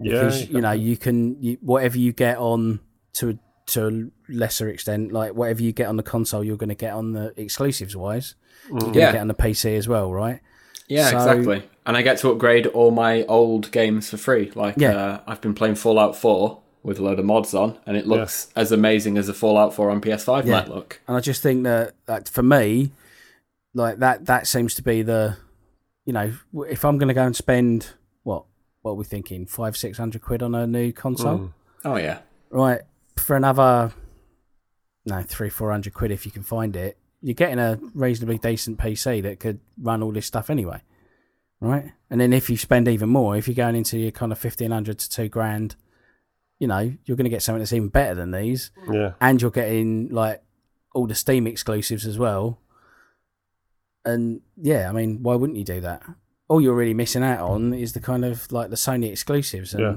Yeah, 0.02 0.14
because 0.14 0.50
you 0.50 0.62
know 0.62 0.72
you 0.72 0.96
can 0.96 1.42
you, 1.44 1.58
whatever 1.62 1.98
you 1.98 2.14
get 2.14 2.38
on 2.38 2.80
to 3.14 3.38
to 3.68 3.88
a 3.88 4.32
lesser 4.32 4.70
extent, 4.70 5.12
like 5.12 5.34
whatever 5.34 5.62
you 5.62 5.74
get 5.74 5.88
on 5.88 5.98
the 5.98 6.04
console, 6.04 6.44
you're 6.46 6.56
going 6.58 6.70
to 6.70 6.76
get 6.76 6.94
on 6.94 7.12
the 7.12 7.34
exclusives 7.36 7.96
wise. 7.96 8.36
You're 8.70 8.80
going 8.80 8.94
to 8.94 9.00
Yeah. 9.00 9.12
get 9.12 9.22
on 9.22 9.28
the 9.28 9.34
PC 9.34 9.76
as 9.78 9.88
well, 9.90 10.12
right? 10.14 10.40
Yeah, 10.88 11.10
So- 11.10 11.18
exactly. 11.18 11.64
And 11.86 11.98
I 11.98 12.02
get 12.04 12.20
to 12.20 12.30
upgrade 12.30 12.68
all 12.68 12.92
my 12.92 13.24
old 13.26 13.72
games 13.72 14.10
for 14.10 14.18
free. 14.18 14.52
Like, 14.54 14.76
Yeah. 14.78 14.92
uh, 14.96 15.20
I've 15.28 15.42
been 15.42 15.56
playing 15.56 15.76
Fallout 15.76 16.16
4 16.16 16.60
with 16.84 17.00
a 17.00 17.04
load 17.04 17.20
of 17.20 17.26
mods 17.26 17.54
on, 17.54 17.78
and 17.86 17.96
it 17.98 18.06
looks 18.08 18.50
as 18.56 18.72
amazing 18.72 19.18
as 19.18 19.28
a 19.30 19.34
Fallout 19.34 19.74
4 19.74 19.90
on 19.90 20.00
PS5 20.02 20.46
Yeah. 20.46 20.52
might 20.54 20.68
look. 20.70 21.00
And 21.08 21.18
I 21.18 21.20
just 21.20 21.42
think 21.44 21.64
that, 21.64 21.94
that 22.06 22.30
for 22.30 22.44
me, 22.44 22.92
like 23.74 24.00
that 24.00 24.26
that 24.26 24.48
seems 24.48 24.76
to 24.76 24.82
be 24.84 25.02
the, 25.02 25.38
you 26.06 26.14
know, 26.14 26.34
if 26.70 26.84
I'm 26.86 26.98
going 26.98 27.08
to 27.08 27.14
go 27.14 27.24
and 27.26 27.36
spend 27.36 27.92
what 28.24 28.44
what 28.82 28.92
are 28.92 28.96
we 28.96 29.06
thinking 29.06 29.46
five 29.46 29.78
six 29.78 29.98
hundred 29.98 30.22
quid 30.22 30.42
on 30.44 30.54
a 30.56 30.66
new 30.68 30.92
console, 30.92 31.38
Mm. 31.38 31.54
Oh, 31.86 31.96
yeah. 31.98 32.20
right? 32.50 32.82
For 33.18 33.36
another, 33.36 33.92
no 35.06 35.22
three 35.24 35.50
four 35.50 35.72
hundred 35.72 35.94
quid 35.94 36.12
if 36.12 36.26
you 36.26 36.32
can 36.32 36.44
find 36.44 36.76
it, 36.76 36.98
you're 37.22 37.34
getting 37.36 37.60
a 37.60 37.80
reasonably 37.94 38.38
decent 38.38 38.78
PC 38.78 39.22
that 39.24 39.40
could 39.40 39.60
run 39.82 40.02
all 40.04 40.12
this 40.12 40.26
stuff 40.26 40.50
anyway, 40.50 40.82
right? 41.62 41.92
And 42.10 42.20
then 42.20 42.34
if 42.34 42.50
you 42.50 42.58
spend 42.58 42.88
even 42.90 43.08
more, 43.10 43.38
if 43.38 43.48
you're 43.48 43.56
going 43.56 43.76
into 43.76 43.98
your 43.98 44.12
kind 44.12 44.32
of 44.34 44.38
fifteen 44.38 44.72
hundred 44.72 45.00
to 45.00 45.10
two 45.10 45.30
grand, 45.30 45.76
you 46.60 46.68
know, 46.68 46.94
you're 47.06 47.16
going 47.18 47.24
to 47.26 47.30
get 47.30 47.42
something 47.42 47.60
that's 47.60 47.72
even 47.74 47.88
better 47.90 48.14
than 48.16 48.32
these 48.32 48.72
Yeah. 48.92 49.14
and 49.22 49.42
you're 49.42 49.50
getting 49.52 50.10
like 50.10 50.44
all 50.94 51.08
the 51.08 51.16
Steam 51.16 51.48
exclusives 51.48 52.06
as 52.06 52.18
well. 52.20 52.60
And 54.04 54.42
yeah, 54.58 54.90
I 54.90 54.92
mean, 54.92 55.22
why 55.24 55.36
wouldn't 55.36 55.58
you 55.58 55.66
do 55.66 55.80
that? 55.82 56.04
All 56.48 56.60
you're 56.60 56.76
really 56.76 56.94
missing 56.94 57.24
out 57.24 57.40
on 57.48 57.74
is 57.74 57.94
the 57.94 58.00
kind 58.00 58.26
of 58.26 58.52
like 58.52 58.70
the 58.70 58.76
Sony 58.76 59.10
exclusives, 59.10 59.74
and 59.74 59.82
Yeah. 59.82 59.96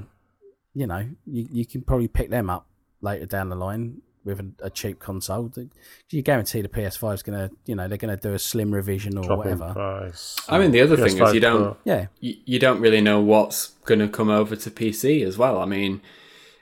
you 0.75 0.87
know, 0.87 1.09
you 1.27 1.49
you 1.51 1.67
can 1.67 1.83
probably 1.83 2.09
pick 2.09 2.31
them 2.31 2.49
up 2.51 2.67
later 3.01 3.27
down 3.27 3.49
the 3.49 3.57
line 3.57 4.03
with 4.25 4.41
a, 4.41 4.66
a 4.66 4.70
cheap 4.70 4.99
console. 4.99 5.49
Do 5.49 5.68
you 6.11 6.22
guarantee 6.22 6.62
the 6.62 6.68
PS5 6.68 7.14
is 7.14 7.22
gonna, 7.22 7.51
you 7.66 7.75
know, 7.75 7.89
they're 7.89 7.99
gonna 7.99 8.16
do 8.16 8.33
a 8.35 8.39
slim 8.39 8.72
revision 8.72 9.16
or 9.18 9.25
Drop 9.25 9.39
whatever. 9.39 9.72
price. 9.72 10.37
I 10.49 10.59
mean, 10.59 10.70
the 10.70 10.81
other 10.81 10.97
thing 10.97 11.18
is 11.20 11.35
you 11.35 11.41
don't 11.41 11.62
Pro. 11.62 11.77
Yeah, 11.85 12.07
you, 12.20 12.37
you 12.45 12.59
don't 12.59 12.81
really 12.81 13.01
know 13.01 13.20
what's 13.20 13.68
going 13.85 14.01
to 14.01 14.09
come 14.09 14.31
over 14.31 14.57
to 14.57 14.70
PC 14.70 15.25
as 15.27 15.37
well. 15.37 15.59
I 15.61 15.66
mean, 15.66 16.01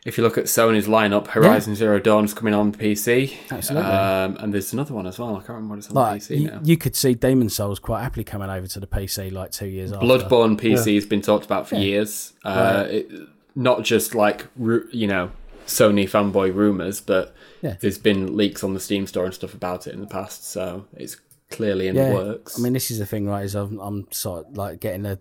if 0.04 0.18
you 0.18 0.24
look 0.24 0.36
at 0.36 0.46
Sony's 0.46 0.88
lineup, 0.88 1.28
Horizon 1.28 1.76
Zero 1.76 2.00
Dawn's 2.00 2.34
coming 2.34 2.54
on 2.54 2.72
PC. 2.72 3.34
Absolutely. 3.52 3.88
Um, 3.88 4.36
and 4.40 4.52
there's 4.52 4.72
another 4.72 4.94
one 4.94 5.06
as 5.06 5.18
well. 5.20 5.36
I 5.36 5.38
can't 5.38 5.50
remember 5.50 5.74
what 5.74 5.78
it's 5.78 5.88
on 5.90 5.94
like 5.94 6.20
PC 6.22 6.40
you, 6.40 6.46
now. 6.48 6.60
you 6.64 6.76
could 6.76 6.96
see 6.96 7.14
Demon 7.14 7.48
Souls 7.48 7.78
quite 7.78 8.02
happily 8.02 8.24
coming 8.24 8.50
over 8.50 8.66
to 8.66 8.80
the 8.80 8.86
PC 8.88 9.30
like 9.30 9.52
two 9.52 9.68
years 9.68 9.92
after. 9.92 10.04
Bloodborne 10.04 10.60
PC 10.60 10.96
has 10.96 11.06
been 11.06 11.22
talked 11.22 11.44
about 11.44 11.68
for 11.68 11.76
Yeah. 11.76 11.80
years. 11.82 12.32
Uh, 12.44 12.86
it, 12.90 13.08
not 13.54 13.84
just 13.84 14.14
like 14.14 14.46
you 14.56 15.06
know 15.06 15.30
Sony 15.66 16.08
fanboy 16.08 16.54
rumors, 16.54 17.00
but 17.00 17.34
Yeah. 17.62 17.76
there's 17.80 17.98
been 17.98 18.36
leaks 18.36 18.62
on 18.64 18.74
the 18.74 18.80
Steam 18.80 19.06
store 19.06 19.24
and 19.24 19.34
stuff 19.34 19.54
about 19.54 19.86
it 19.86 19.94
in 19.94 20.00
the 20.00 20.06
past. 20.06 20.46
So 20.48 20.86
it's 20.94 21.16
clearly 21.50 21.88
in 21.88 21.96
yeah. 21.96 22.08
the 22.08 22.14
works. 22.14 22.58
I 22.58 22.62
mean, 22.62 22.72
this 22.72 22.90
is 22.90 22.98
the 22.98 23.06
thing, 23.06 23.26
right? 23.26 23.44
Is 23.44 23.54
I'm, 23.54 23.78
I'm 23.78 24.10
sort 24.10 24.46
of 24.46 24.56
like 24.56 24.80
getting 24.80 25.06
a 25.06 25.18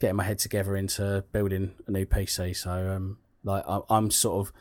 getting 0.00 0.16
my 0.16 0.24
head 0.24 0.38
together 0.38 0.76
into 0.76 1.24
building 1.32 1.72
a 1.86 1.90
new 1.90 2.04
PC. 2.04 2.56
So, 2.56 2.70
um, 2.70 3.18
like 3.44 3.64
I'm, 3.66 3.82
I'm 3.88 4.10
sort 4.10 4.46
of 4.46 4.52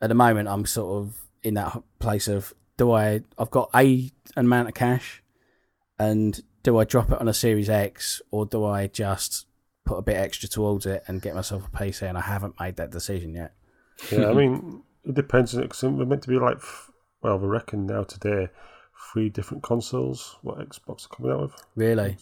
at 0.00 0.08
the 0.08 0.14
moment, 0.14 0.48
I'm 0.48 0.66
sort 0.66 1.02
of 1.02 1.20
in 1.42 1.54
that 1.54 1.82
place 1.98 2.28
of 2.28 2.54
do 2.76 2.92
I? 2.92 3.20
I've 3.38 3.50
got 3.50 3.70
a 3.74 4.10
amount 4.36 4.68
of 4.68 4.74
cash, 4.74 5.22
and 5.98 6.40
do 6.62 6.78
I 6.78 6.84
drop 6.84 7.10
it 7.10 7.20
on 7.20 7.28
a 7.28 7.34
Series 7.34 7.68
X 7.68 8.22
or 8.30 8.46
do 8.46 8.64
I 8.64 8.86
just 8.86 9.46
put 9.84 9.96
a 9.96 10.02
bit 10.02 10.16
extra 10.16 10.48
towards 10.48 10.86
it 10.86 11.02
and 11.06 11.22
get 11.22 11.34
myself 11.34 11.66
a 11.66 11.76
PC? 11.76 12.08
And 12.08 12.16
I 12.16 12.22
haven't 12.22 12.58
made 12.58 12.76
that 12.76 12.90
decision 12.90 13.34
yet. 13.34 13.52
Yeah, 14.12 14.30
I 14.30 14.32
mean, 14.40 14.82
it 15.04 15.14
depends. 15.14 15.52
Cause 15.54 15.82
we're 15.82 16.04
meant 16.06 16.22
to 16.22 16.28
be 16.28 16.38
like, 16.38 16.58
well, 17.22 17.38
we 17.38 17.46
reckon 17.48 17.86
now 17.86 18.02
today, 18.04 18.48
three 19.12 19.28
different 19.28 19.62
consoles. 19.62 20.36
What 20.42 20.58
Xbox 20.58 21.06
are 21.06 21.14
coming 21.14 21.32
out 21.32 21.42
with? 21.42 21.52
Really, 21.76 22.16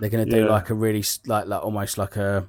they're 0.00 0.10
gonna 0.10 0.24
do 0.26 0.44
Yeah. 0.44 0.50
like 0.50 0.70
a 0.70 0.74
really 0.74 1.04
like 1.26 1.46
like 1.46 1.62
almost 1.64 1.98
like 1.98 2.16
a 2.16 2.48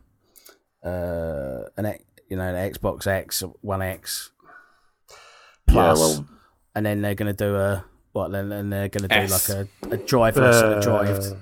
uh 0.83 1.63
an 1.77 1.95
you 2.29 2.37
know 2.37 2.43
an 2.43 2.71
Xbox 2.71 3.07
X 3.07 3.43
One 3.61 3.81
X 3.81 4.31
plus, 5.67 5.99
Yeah, 5.99 6.05
well, 6.05 6.27
and 6.75 6.85
then 6.85 7.01
they're 7.01 7.15
gonna 7.15 7.33
do 7.33 7.55
a 7.55 7.85
what? 8.13 8.31
Then 8.31 8.49
then 8.49 8.69
they're 8.69 8.89
gonna 8.89 9.07
do 9.07 9.15
S. 9.15 9.49
like 9.49 9.57
a, 9.57 9.95
a 9.95 9.97
driverless 9.97 10.63
and 10.63 10.73
a 10.75 10.81
drive. 10.81 11.09
uh, 11.19 11.35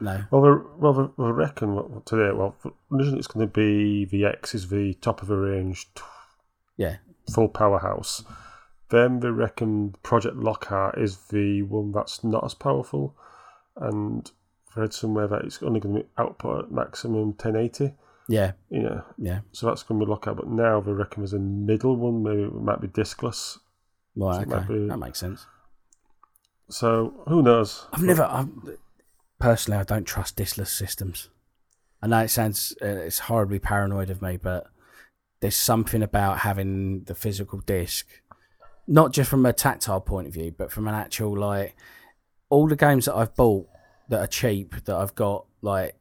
No, 0.00 0.24
well, 0.30 0.42
we 0.42 0.62
well, 0.78 1.12
we, 1.16 1.24
reckon 1.30 1.74
what, 1.74 1.90
what 1.90 2.06
today. 2.06 2.32
Well, 2.34 2.54
originally 2.92 3.18
it's 3.18 3.26
going 3.26 3.46
to 3.46 3.52
be 3.52 4.06
the 4.06 4.24
X 4.24 4.54
is 4.54 4.68
the 4.68 4.94
top 4.94 5.20
of 5.20 5.28
the 5.28 5.36
range, 5.36 5.88
t- 5.94 6.02
yeah, 6.80 6.96
full 7.34 7.48
powerhouse. 7.48 8.24
Then 8.88 9.20
they 9.20 9.28
reckon 9.28 9.94
Project 10.02 10.36
Lockhart 10.36 10.98
is 10.98 11.16
the 11.28 11.62
one 11.62 11.92
that's 11.92 12.24
not 12.24 12.44
as 12.44 12.54
powerful, 12.54 13.14
and 13.76 14.28
I 14.76 14.80
read 14.80 14.92
somewhere 14.94 15.28
that 15.28 15.42
it's 15.44 15.62
only 15.62 15.78
going 15.80 15.94
to 15.96 16.00
be 16.02 16.08
output 16.18 16.64
at 16.64 16.72
maximum 16.72 17.26
1080. 17.36 17.94
yeah, 18.28 18.52
You 18.70 18.82
know, 18.82 19.04
yeah, 19.18 19.40
so 19.52 19.66
that's 19.66 19.82
going 19.84 20.00
to 20.00 20.06
be 20.06 20.10
Lockhart. 20.10 20.36
But 20.38 20.48
now 20.48 20.80
they 20.80 20.92
reckon 20.92 21.22
there's 21.22 21.32
a 21.34 21.38
middle 21.38 21.96
one. 21.96 22.22
Maybe 22.22 22.42
it 22.42 22.54
might 22.54 22.80
be 22.80 22.88
diskless. 22.88 23.58
Right, 24.16 24.36
So 24.36 24.42
it 24.42 24.48
might 24.48 24.68
be- 24.68 24.88
that 24.88 24.98
makes 24.98 25.18
sense. 25.20 25.46
So 26.68 27.22
who 27.28 27.42
knows? 27.42 27.86
I've 27.92 28.02
never, 28.02 28.22
I've, 28.22 28.48
personally, 29.38 29.80
I 29.80 29.84
don't 29.84 30.04
trust 30.06 30.36
diskless 30.36 30.68
systems. 30.68 31.28
I 32.02 32.06
know 32.06 32.20
it 32.20 32.28
sounds, 32.28 32.74
uh, 32.80 32.86
it's 32.86 33.18
horribly 33.20 33.58
paranoid 33.58 34.08
of 34.10 34.22
me, 34.22 34.36
but 34.36 34.69
there's 35.40 35.56
something 35.56 36.02
about 36.02 36.38
having 36.38 37.04
the 37.04 37.14
physical 37.14 37.60
disc, 37.60 38.06
not 38.86 39.12
just 39.12 39.30
from 39.30 39.46
a 39.46 39.52
tactile 39.52 40.00
point 40.00 40.26
of 40.28 40.34
view, 40.34 40.52
but 40.56 40.70
from 40.70 40.86
an 40.88 40.94
actual 40.94 41.36
like, 41.36 41.74
all 42.48 42.66
the 42.68 42.76
games 42.76 43.06
that 43.06 43.14
I've 43.14 43.34
bought 43.34 43.68
that 44.08 44.20
are 44.20 44.26
cheap 44.26 44.74
that 44.84 44.94
I've 44.96 45.14
got 45.14 45.46
like, 45.62 45.96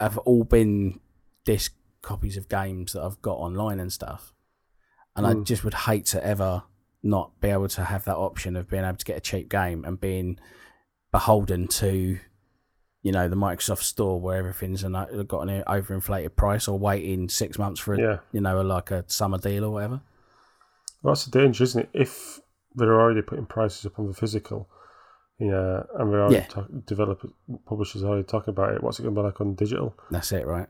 have 0.00 0.18
all 0.18 0.44
been 0.44 0.98
disc 1.44 1.74
copies 2.00 2.36
of 2.36 2.48
games 2.48 2.94
that 2.94 3.02
I've 3.02 3.22
got 3.22 3.36
online 3.36 3.78
and 3.78 3.92
stuff, 3.92 4.32
and 5.14 5.26
I 5.26 5.34
Mm. 5.34 5.44
just 5.44 5.62
would 5.62 5.74
hate 5.74 6.06
to 6.06 6.24
ever 6.24 6.64
not 7.02 7.40
be 7.40 7.48
able 7.48 7.68
to 7.68 7.84
have 7.84 8.04
that 8.04 8.16
option 8.16 8.56
of 8.56 8.68
being 8.68 8.84
able 8.84 8.96
to 8.96 9.04
get 9.04 9.16
a 9.16 9.20
cheap 9.20 9.48
game 9.48 9.84
and 9.84 10.00
being 10.00 10.38
beholden 11.12 11.68
to 11.68 12.18
you 13.02 13.12
know 13.12 13.28
the 13.28 13.36
Microsoft 13.36 13.82
Store 13.82 14.20
where 14.20 14.36
everything's 14.38 14.84
an, 14.84 14.92
got 14.92 15.48
an 15.48 15.62
overinflated 15.66 16.36
price 16.36 16.68
or 16.68 16.78
waiting 16.78 17.28
six 17.28 17.58
months 17.58 17.80
for 17.80 17.94
a, 17.94 18.00
Yeah. 18.00 18.18
you 18.32 18.40
know 18.40 18.60
like 18.62 18.90
a 18.90 19.04
summer 19.08 19.38
deal 19.38 19.64
or 19.64 19.70
whatever. 19.70 20.00
Well, 21.02 21.14
that's 21.14 21.24
the 21.26 21.36
danger, 21.38 21.64
isn't 21.64 21.80
it? 21.82 21.90
If 21.92 22.40
they're 22.74 23.00
already 23.00 23.22
putting 23.22 23.46
prices 23.46 23.84
up 23.86 23.98
on 23.98 24.06
the 24.06 24.14
physical, 24.14 24.68
yeah, 25.40 25.82
and 25.98 26.10
we're 26.10 26.20
already 26.20 26.36
Yeah. 26.36 26.46
talk, 26.46 26.68
developers, 26.86 27.32
publishers 27.66 28.04
are 28.04 28.08
already 28.08 28.24
talking 28.24 28.52
about 28.52 28.74
it. 28.74 28.82
What's 28.82 29.00
it 29.00 29.02
going 29.02 29.14
to 29.16 29.20
be 29.20 29.24
like 29.24 29.40
on 29.40 29.54
digital? 29.54 29.94
That's 30.10 30.30
it, 30.32 30.46
right? 30.46 30.68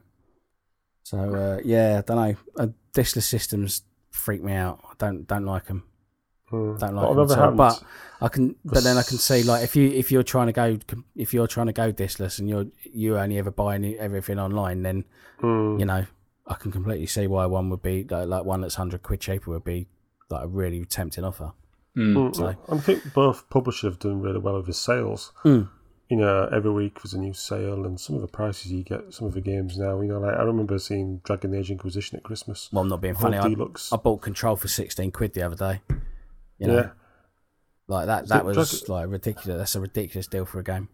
So 1.05 1.19
uh, 1.19 1.61
yeah, 1.65 1.99
I 1.99 2.01
don't 2.01 2.17
know. 2.17 2.37
Uh, 2.57 2.69
diskless 2.95 3.25
systems 3.25 3.83
freak 4.11 4.43
me 4.43 4.53
out. 4.55 4.81
I 4.91 4.95
don't 4.99 5.27
don't 5.27 5.45
like 5.45 5.67
them. 5.67 5.85
Hmm. 6.53 6.77
Don't 6.77 6.79
But 6.79 6.95
like 6.95 7.07
on 7.09 7.17
them. 7.17 7.31
at 7.39 7.39
all. 7.45 7.53
But 7.53 7.83
I 8.21 8.29
can, 8.29 8.55
but 8.65 8.85
then 8.85 8.99
I 8.99 9.03
can 9.03 9.17
see 9.29 9.43
like 9.43 9.65
if 9.65 9.75
you 9.75 9.89
if 9.89 10.13
you're 10.13 10.23
trying 10.23 10.49
to 10.49 10.53
go 10.53 10.79
if 11.17 11.33
you're 11.33 11.47
trying 11.47 11.69
to 11.69 11.73
go 11.73 11.93
diskless 11.93 12.39
and 12.39 12.49
you're 12.49 12.67
you 12.93 13.17
only 13.19 13.39
ever 13.39 13.51
buy 13.51 13.75
any, 13.77 13.99
everything 13.99 14.39
online, 14.39 14.83
then 14.83 15.05
hmm, 15.41 15.79
you 15.79 15.87
know 15.87 16.05
I 16.47 16.55
can 16.55 16.71
completely 16.71 17.07
see 17.07 17.27
why 17.27 17.47
one 17.47 17.71
would 17.71 17.83
be 17.83 18.05
like, 18.05 18.29
like 18.29 18.45
one 18.45 18.61
that's 18.61 18.75
hundred 18.75 19.03
quid 19.03 19.21
cheaper 19.21 19.51
would 19.51 19.65
be 19.65 19.87
like 20.29 20.45
a 20.45 20.49
really 20.49 20.85
tempting 20.85 21.25
offer. 21.25 21.53
Mm. 21.97 22.35
so- 22.35 22.55
I 22.69 22.79
think 22.79 23.13
both 23.13 23.49
publishers 23.51 23.93
have 23.93 23.99
done 23.99 24.21
really 24.21 24.39
well 24.39 24.57
with 24.57 24.67
the 24.67 24.73
sales. 24.73 25.33
Mm. 25.45 25.69
You 26.09 26.19
know, 26.19 26.49
every 26.53 26.71
week 26.71 27.01
there's 27.01 27.15
a 27.15 27.19
new 27.19 27.33
sale, 27.33 27.87
and 27.87 27.99
some 27.99 28.17
of 28.17 28.21
the 28.23 28.29
prices 28.29 28.71
you 28.71 28.83
get, 28.83 29.15
some 29.15 29.27
of 29.29 29.33
the 29.35 29.41
games 29.41 29.79
now. 29.79 29.99
You 30.01 30.09
know, 30.09 30.21
like 30.21 30.35
I 30.35 30.43
remember 30.43 30.79
seeing 30.79 31.23
Dragon 31.25 31.55
Age 31.55 31.71
Inquisition 31.71 32.19
at 32.19 32.23
Christmas. 32.23 32.69
Well, 32.71 32.83
I'm 32.83 32.89
not 32.89 33.01
being 33.01 33.15
funny. 33.15 33.39
I, 33.39 33.49
deluxe. 33.49 33.91
I 33.93 33.97
bought 33.97 34.21
Control 34.21 34.57
for 34.57 34.69
sixteen 34.69 35.11
quid 35.11 35.33
the 35.33 35.43
other 35.43 35.57
day. 35.57 35.81
You 36.63 36.69
know, 36.69 36.75
yeah, 36.77 36.91
like 37.89 38.07
that. 38.07 38.29
That 38.29 38.45
was 38.45 38.57
Dragon- 38.57 38.95
like 38.95 39.09
ridiculous. 39.11 39.59
That's 39.59 39.75
a 39.75 39.81
ridiculous 39.81 40.27
deal 40.27 40.45
for 40.47 40.61
a 40.61 40.65
game. 40.65 40.89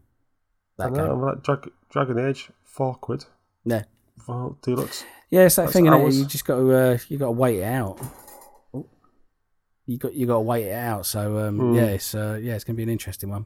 I 0.78 0.88
know. 0.90 1.06
game. 1.08 1.20
Like 1.22 1.42
Drag- 1.42 1.70
Dragon 1.90 2.18
Age, 2.18 2.50
four 2.64 2.94
quid. 2.96 3.24
Yeah. 3.64 3.84
for 4.24 4.34
whole 4.34 4.58
deluxe. 4.62 5.04
Yeah, 5.30 5.42
it's 5.46 5.56
that 5.56 5.62
That's 5.62 5.72
thing. 5.74 5.84
innit? 5.86 6.00
hours. 6.02 6.18
You 6.18 6.24
just 6.26 6.44
got 6.46 6.56
to 6.56 6.72
uh, 6.72 6.98
you 7.08 7.18
got 7.18 7.26
to 7.26 7.32
wait 7.32 7.58
it 7.58 7.64
out. 7.64 8.00
Oh. 8.72 8.86
You 9.86 9.98
got 9.98 10.14
you 10.14 10.26
got 10.26 10.34
to 10.34 10.40
wait 10.40 10.64
it 10.66 10.72
out. 10.74 11.04
So 11.06 11.38
um, 11.46 11.58
Mm. 11.58 11.76
yeah, 11.76 11.84
it's 11.86 12.14
uh, 12.14 12.38
yeah, 12.42 12.54
it's 12.54 12.64
gonna 12.64 12.76
be 12.76 12.82
an 12.82 12.88
interesting 12.88 13.28
one. 13.30 13.44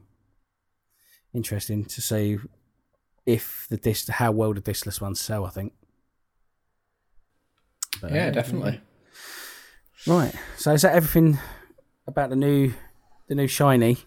Interesting 1.33 1.83
to 1.85 2.01
see 2.01 2.37
if 3.25 3.65
the 3.69 3.77
disc 3.77 4.07
how 4.09 4.31
well 4.31 4.53
the 4.53 4.61
diskless 4.61 5.01
ones 5.01 5.19
sell. 5.19 5.45
I 5.45 5.49
think. 5.49 5.73
But, 8.01 8.11
Yeah, 8.11 8.29
definitely. 8.31 8.81
Right. 10.07 10.33
So 10.57 10.71
is 10.73 10.81
that 10.81 10.95
everything 10.95 11.39
about 12.07 12.29
the 12.29 12.35
new 12.35 12.73
the 13.27 13.35
new 13.35 13.47
shiny? 13.47 13.97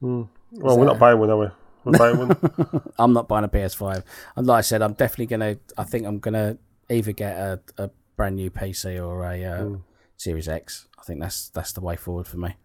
Hmm. 0.00 0.22
Well, 0.52 0.78
we're 0.78 0.86
not 0.86 0.98
buying 0.98 1.18
one, 1.18 1.30
are 1.30 1.38
we? 1.38 1.46
We're 1.84 1.98
buying 1.98 2.18
one. 2.18 2.92
I'm 2.98 3.12
not 3.12 3.28
buying 3.28 3.44
a 3.44 3.48
PS5. 3.48 4.02
And 4.36 4.46
like 4.46 4.58
I 4.58 4.60
said, 4.62 4.82
I'm 4.82 4.92
definitely 4.94 5.26
gonna. 5.26 5.56
I 5.76 5.84
think 5.84 6.06
I'm 6.06 6.18
gonna 6.18 6.58
either 6.88 7.12
get 7.12 7.36
a, 7.36 7.60
a 7.78 7.90
brand 8.16 8.36
new 8.36 8.50
PC 8.50 9.04
or 9.04 9.24
a 9.24 9.44
uh, 9.44 9.62
Mm. 9.62 9.82
Series 10.16 10.48
X. 10.48 10.86
I 10.98 11.02
think 11.02 11.20
that's 11.20 11.48
that's 11.50 11.72
the 11.72 11.80
way 11.80 11.96
forward 11.96 12.26
for 12.26 12.38
me. 12.38 12.56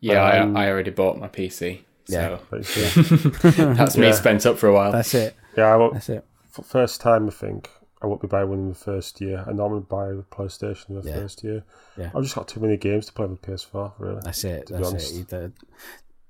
Yeah, 0.00 0.42
Um, 0.42 0.56
I, 0.56 0.66
I 0.66 0.70
already 0.70 0.90
bought 0.90 1.18
my 1.18 1.28
PC. 1.28 1.80
Yeah. 2.08 2.38
So 2.38 2.56
Basically. 2.56 3.30
that's 3.74 3.96
me 3.96 4.06
Yeah. 4.08 4.12
spent 4.12 4.46
up 4.46 4.58
for 4.58 4.68
a 4.68 4.72
while. 4.74 4.92
That's 4.92 5.12
it. 5.14 5.34
yeah, 5.56 5.64
I 5.72 5.76
won't, 5.76 5.94
That's 5.94 6.08
it. 6.10 6.24
f- 6.56 6.64
first 6.64 7.00
time 7.00 7.26
I 7.26 7.30
think 7.30 7.68
I 8.02 8.06
won't 8.06 8.20
be 8.20 8.26
buying 8.28 8.48
one 8.50 8.58
in 8.58 8.68
the 8.68 8.74
first 8.74 9.20
year. 9.20 9.42
I 9.46 9.52
normally 9.52 9.80
buy 9.88 10.08
a 10.08 10.14
PlayStation 10.16 10.90
in 10.90 11.00
the 11.00 11.08
Yeah. 11.08 11.14
first 11.16 11.42
year. 11.42 11.64
Yeah. 11.96 12.10
I've 12.14 12.22
just 12.22 12.34
got 12.34 12.46
too 12.48 12.60
many 12.60 12.76
games 12.76 13.06
to 13.06 13.12
play 13.12 13.26
with 13.26 13.40
PS4. 13.42 13.94
Really. 13.98 14.20
That's 14.22 14.44
it. 14.44 14.66
To 14.66 14.72
be 14.74 14.76
That's 14.78 14.88
honest. 14.90 15.14
it. 15.16 15.28
The- 15.28 15.52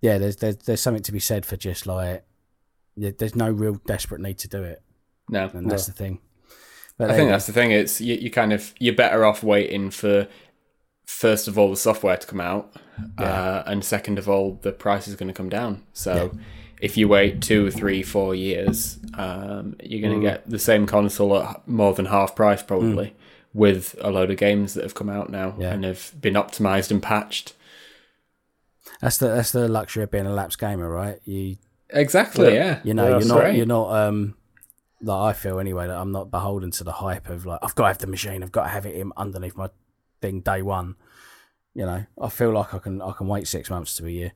yeah, 0.01 0.19
there's, 0.19 0.37
there's 0.37 0.57
there's 0.59 0.81
something 0.81 1.03
to 1.03 1.13
be 1.13 1.19
said 1.19 1.45
for 1.47 1.57
just 1.57 1.87
like 1.87 2.25
there's 2.97 3.35
no 3.35 3.51
real 3.51 3.81
desperate 3.87 4.21
need 4.21 4.39
to 4.39 4.49
do 4.49 4.63
it, 4.63 4.83
no, 5.29 5.51
and 5.53 5.71
that's 5.71 5.87
the 5.87 5.93
thing. 5.93 6.21
But 6.99 7.05
I 7.05 7.09
there 7.09 7.17
think 7.17 7.31
that's 7.31 7.47
the 7.47 7.53
thing. 7.53 7.73
It's 7.73 8.01
you, 8.01 8.15
you 8.15 8.31
kind 8.31 8.53
of 8.53 8.73
you're 8.79 8.95
better 8.95 9.25
off 9.25 9.43
waiting 9.43 9.91
for 9.91 10.29
first 11.07 11.49
of 11.49 11.59
all 11.59 11.71
the 11.71 11.77
software 11.77 12.17
to 12.17 12.27
come 12.27 12.41
out, 12.41 12.75
uh, 13.19 13.63
and 13.67 13.85
second 13.85 14.19
of 14.19 14.29
all 14.29 14.59
the 14.63 14.71
price 14.73 15.09
is 15.09 15.17
going 15.17 15.29
to 15.29 15.35
come 15.35 15.49
down. 15.49 15.83
So 15.93 16.31
if 16.81 16.97
you 16.97 17.09
wait 17.09 17.41
two, 17.43 17.71
three, 17.71 18.03
four 18.03 18.35
years, 18.35 18.99
um, 19.15 19.77
you're 19.83 20.03
going 20.07 20.21
to 20.21 20.27
get 20.27 20.49
the 20.49 20.59
same 20.59 20.87
console 20.87 21.37
at 21.43 21.67
more 21.67 21.95
than 21.95 22.07
half 22.07 22.37
price 22.37 22.63
probably, 22.63 23.15
with 23.55 23.97
a 24.01 24.11
load 24.11 24.31
of 24.31 24.37
games 24.37 24.75
that 24.75 24.83
have 24.85 24.95
come 24.95 25.09
out 25.09 25.31
now 25.31 25.55
Yeah. 25.59 25.73
and 25.73 25.85
have 25.85 26.13
been 26.21 26.35
optimized 26.35 26.91
and 26.91 27.03
patched. 27.03 27.55
that's 29.01 29.19
the 29.19 29.29
that's 29.29 29.53
the 29.53 29.69
luxury 29.69 30.03
of 30.05 30.11
being 30.11 30.27
a 30.27 30.33
lapsed 30.33 30.59
gamer, 30.59 30.89
right? 30.91 31.19
You 31.25 31.57
Exactly. 31.91 32.55
Yeah. 32.55 32.65
Yeah. 32.65 32.81
you 32.85 32.95
know 32.95 33.09
Yeah, 33.09 33.19
you're 33.19 33.29
not 33.29 33.39
right. 33.43 33.55
you're 33.57 33.67
not 33.67 33.93
um 33.95 34.35
like 35.03 35.37
I 35.37 35.39
feel 35.39 35.59
anyway 35.61 35.87
that 35.87 35.97
I'm 35.97 36.13
not 36.13 36.31
beholden 36.31 36.71
to 36.73 36.85
the 36.85 36.93
hype 36.93 37.29
of 37.29 37.47
like 37.47 37.61
I've 37.63 37.75
got 37.75 37.85
to 37.85 37.89
have 37.89 37.99
the 37.99 38.07
machine, 38.07 38.43
I've 38.43 38.53
got 38.53 38.65
to 38.65 38.69
have 38.71 38.87
it 38.87 38.95
in 38.97 39.13
underneath 39.17 39.57
my 39.57 39.71
thing 40.21 40.41
day 40.41 40.63
one. 40.63 40.97
You 41.75 41.85
know, 41.87 42.07
I 42.21 42.29
feel 42.29 42.53
like 42.53 42.73
I 42.75 42.79
can 42.79 43.01
I 43.03 43.13
can 43.13 43.27
wait 43.29 43.47
six 43.49 43.71
months 43.71 43.97
to 43.97 44.07
a 44.07 44.11
year 44.11 44.33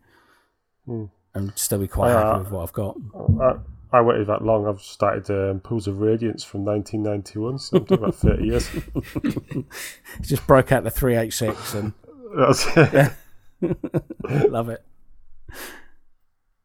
Hmm. 0.86 1.05
And 1.35 1.53
still 1.57 1.78
be 1.78 1.87
quite 1.89 2.11
Yeah. 2.12 2.24
happy 2.33 2.41
with 2.45 2.51
what 2.53 2.62
I've 2.62 2.72
got. 2.72 2.97
I, 3.41 3.99
I 3.99 4.01
waited 4.03 4.26
that 4.28 4.43
long. 4.43 4.66
I've 4.68 4.81
started 4.81 5.31
um, 5.31 5.61
Pools 5.61 5.87
of 5.89 6.01
Radiance 6.01 6.45
from 6.45 6.64
1991, 6.64 7.59
so 7.59 7.76
I'm 7.78 7.85
talking 7.87 8.05
about 8.05 8.14
30 8.16 8.45
years. 8.45 8.70
Just 10.22 10.47
broke 10.47 10.72
out 10.72 10.85
the 10.85 10.91
three 10.91 11.16
eight 11.16 11.33
six 11.33 11.74
and 11.74 11.93
That's 12.37 12.66
it. 12.76 13.12
love 14.51 14.68
it. 14.68 14.85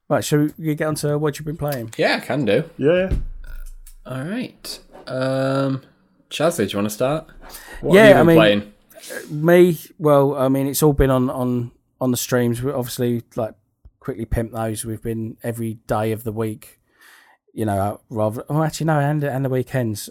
Right, 0.07 0.23
so 0.23 0.49
you 0.57 0.75
get 0.75 0.87
on 0.87 0.95
to 0.95 1.17
what 1.17 1.39
you've 1.39 1.45
been 1.47 1.57
playing? 1.57 1.91
Yeah, 1.97 2.19
can 2.19 2.45
do. 2.45 2.69
Yeah. 2.77 3.11
All 4.05 4.21
right. 4.23 4.79
Um, 5.07 5.81
Chazzy, 6.29 6.57
do 6.57 6.63
you 6.65 6.77
want 6.77 6.85
to 6.89 6.93
start? 6.93 7.27
What 7.81 7.95
Yeah, 7.95 8.05
have 8.05 8.15
you 8.15 8.15
I 8.15 8.17
been 8.19 8.27
mean- 8.27 8.37
playing? 8.37 8.71
Me, 9.29 9.77
well, 9.99 10.35
I 10.35 10.47
mean, 10.47 10.65
it's 10.67 10.81
all 10.81 10.93
been 10.93 11.11
on 11.11 11.29
on 11.29 11.71
on 12.01 12.09
the 12.11 12.17
streams. 12.17 12.61
We 12.63 12.71
obviously 12.71 13.21
like 13.35 13.53
quickly 14.05 14.25
pimp 14.25 14.51
those. 14.53 14.85
We've 14.85 15.01
been 15.01 15.35
every 15.43 15.73
day 15.87 16.11
of 16.13 16.23
the 16.23 16.31
week, 16.31 16.79
you 17.53 17.65
know, 17.65 17.99
rather. 18.09 18.43
Oh, 18.47 18.63
actually, 18.63 18.85
no, 18.87 18.99
and 18.99 19.23
and 19.23 19.43
the 19.43 19.49
weekends 19.49 20.09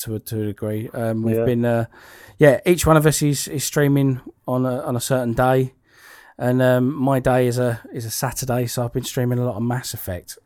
to 0.00 0.14
a, 0.14 0.20
to 0.20 0.42
a 0.42 0.46
degree. 0.46 0.88
Um, 0.94 1.22
we've 1.22 1.36
Yeah. 1.36 1.44
been, 1.44 1.64
uh, 1.64 1.86
yeah, 2.38 2.60
each 2.64 2.86
one 2.86 2.96
of 2.96 3.04
us 3.06 3.20
is 3.20 3.48
is 3.48 3.64
streaming 3.64 4.20
on 4.46 4.64
a 4.64 4.80
on 4.82 4.94
a 4.96 5.00
certain 5.00 5.34
day, 5.34 5.74
and 6.38 6.62
um, 6.62 6.94
my 6.94 7.18
day 7.18 7.46
is 7.48 7.58
a 7.58 7.80
is 7.92 8.04
a 8.04 8.10
Saturday, 8.10 8.66
so 8.66 8.84
I've 8.84 8.92
been 8.92 9.04
streaming 9.04 9.38
a 9.40 9.44
lot 9.44 9.56
of 9.56 9.62
Mass 9.62 9.92
Effect, 9.92 10.38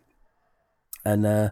and 1.05 1.27
uh, 1.27 1.51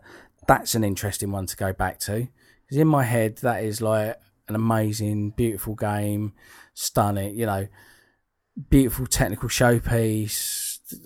that's 0.49 0.75
an 0.75 0.83
interesting 0.85 1.31
one 1.31 1.47
to 1.47 1.57
go 1.57 1.73
back 1.75 1.99
to 2.01 2.27
because 2.65 2.79
in 2.79 2.89
my 2.89 3.05
head 3.05 3.37
that 3.39 3.63
is 3.63 3.81
like 3.83 4.17
an 4.49 4.55
amazing, 4.55 5.31
beautiful 5.37 5.75
game, 5.75 6.33
stunning, 6.75 7.35
you 7.39 7.45
know, 7.47 7.69
beautiful 8.71 9.07
technical 9.07 9.49
showpiece, 9.49 10.33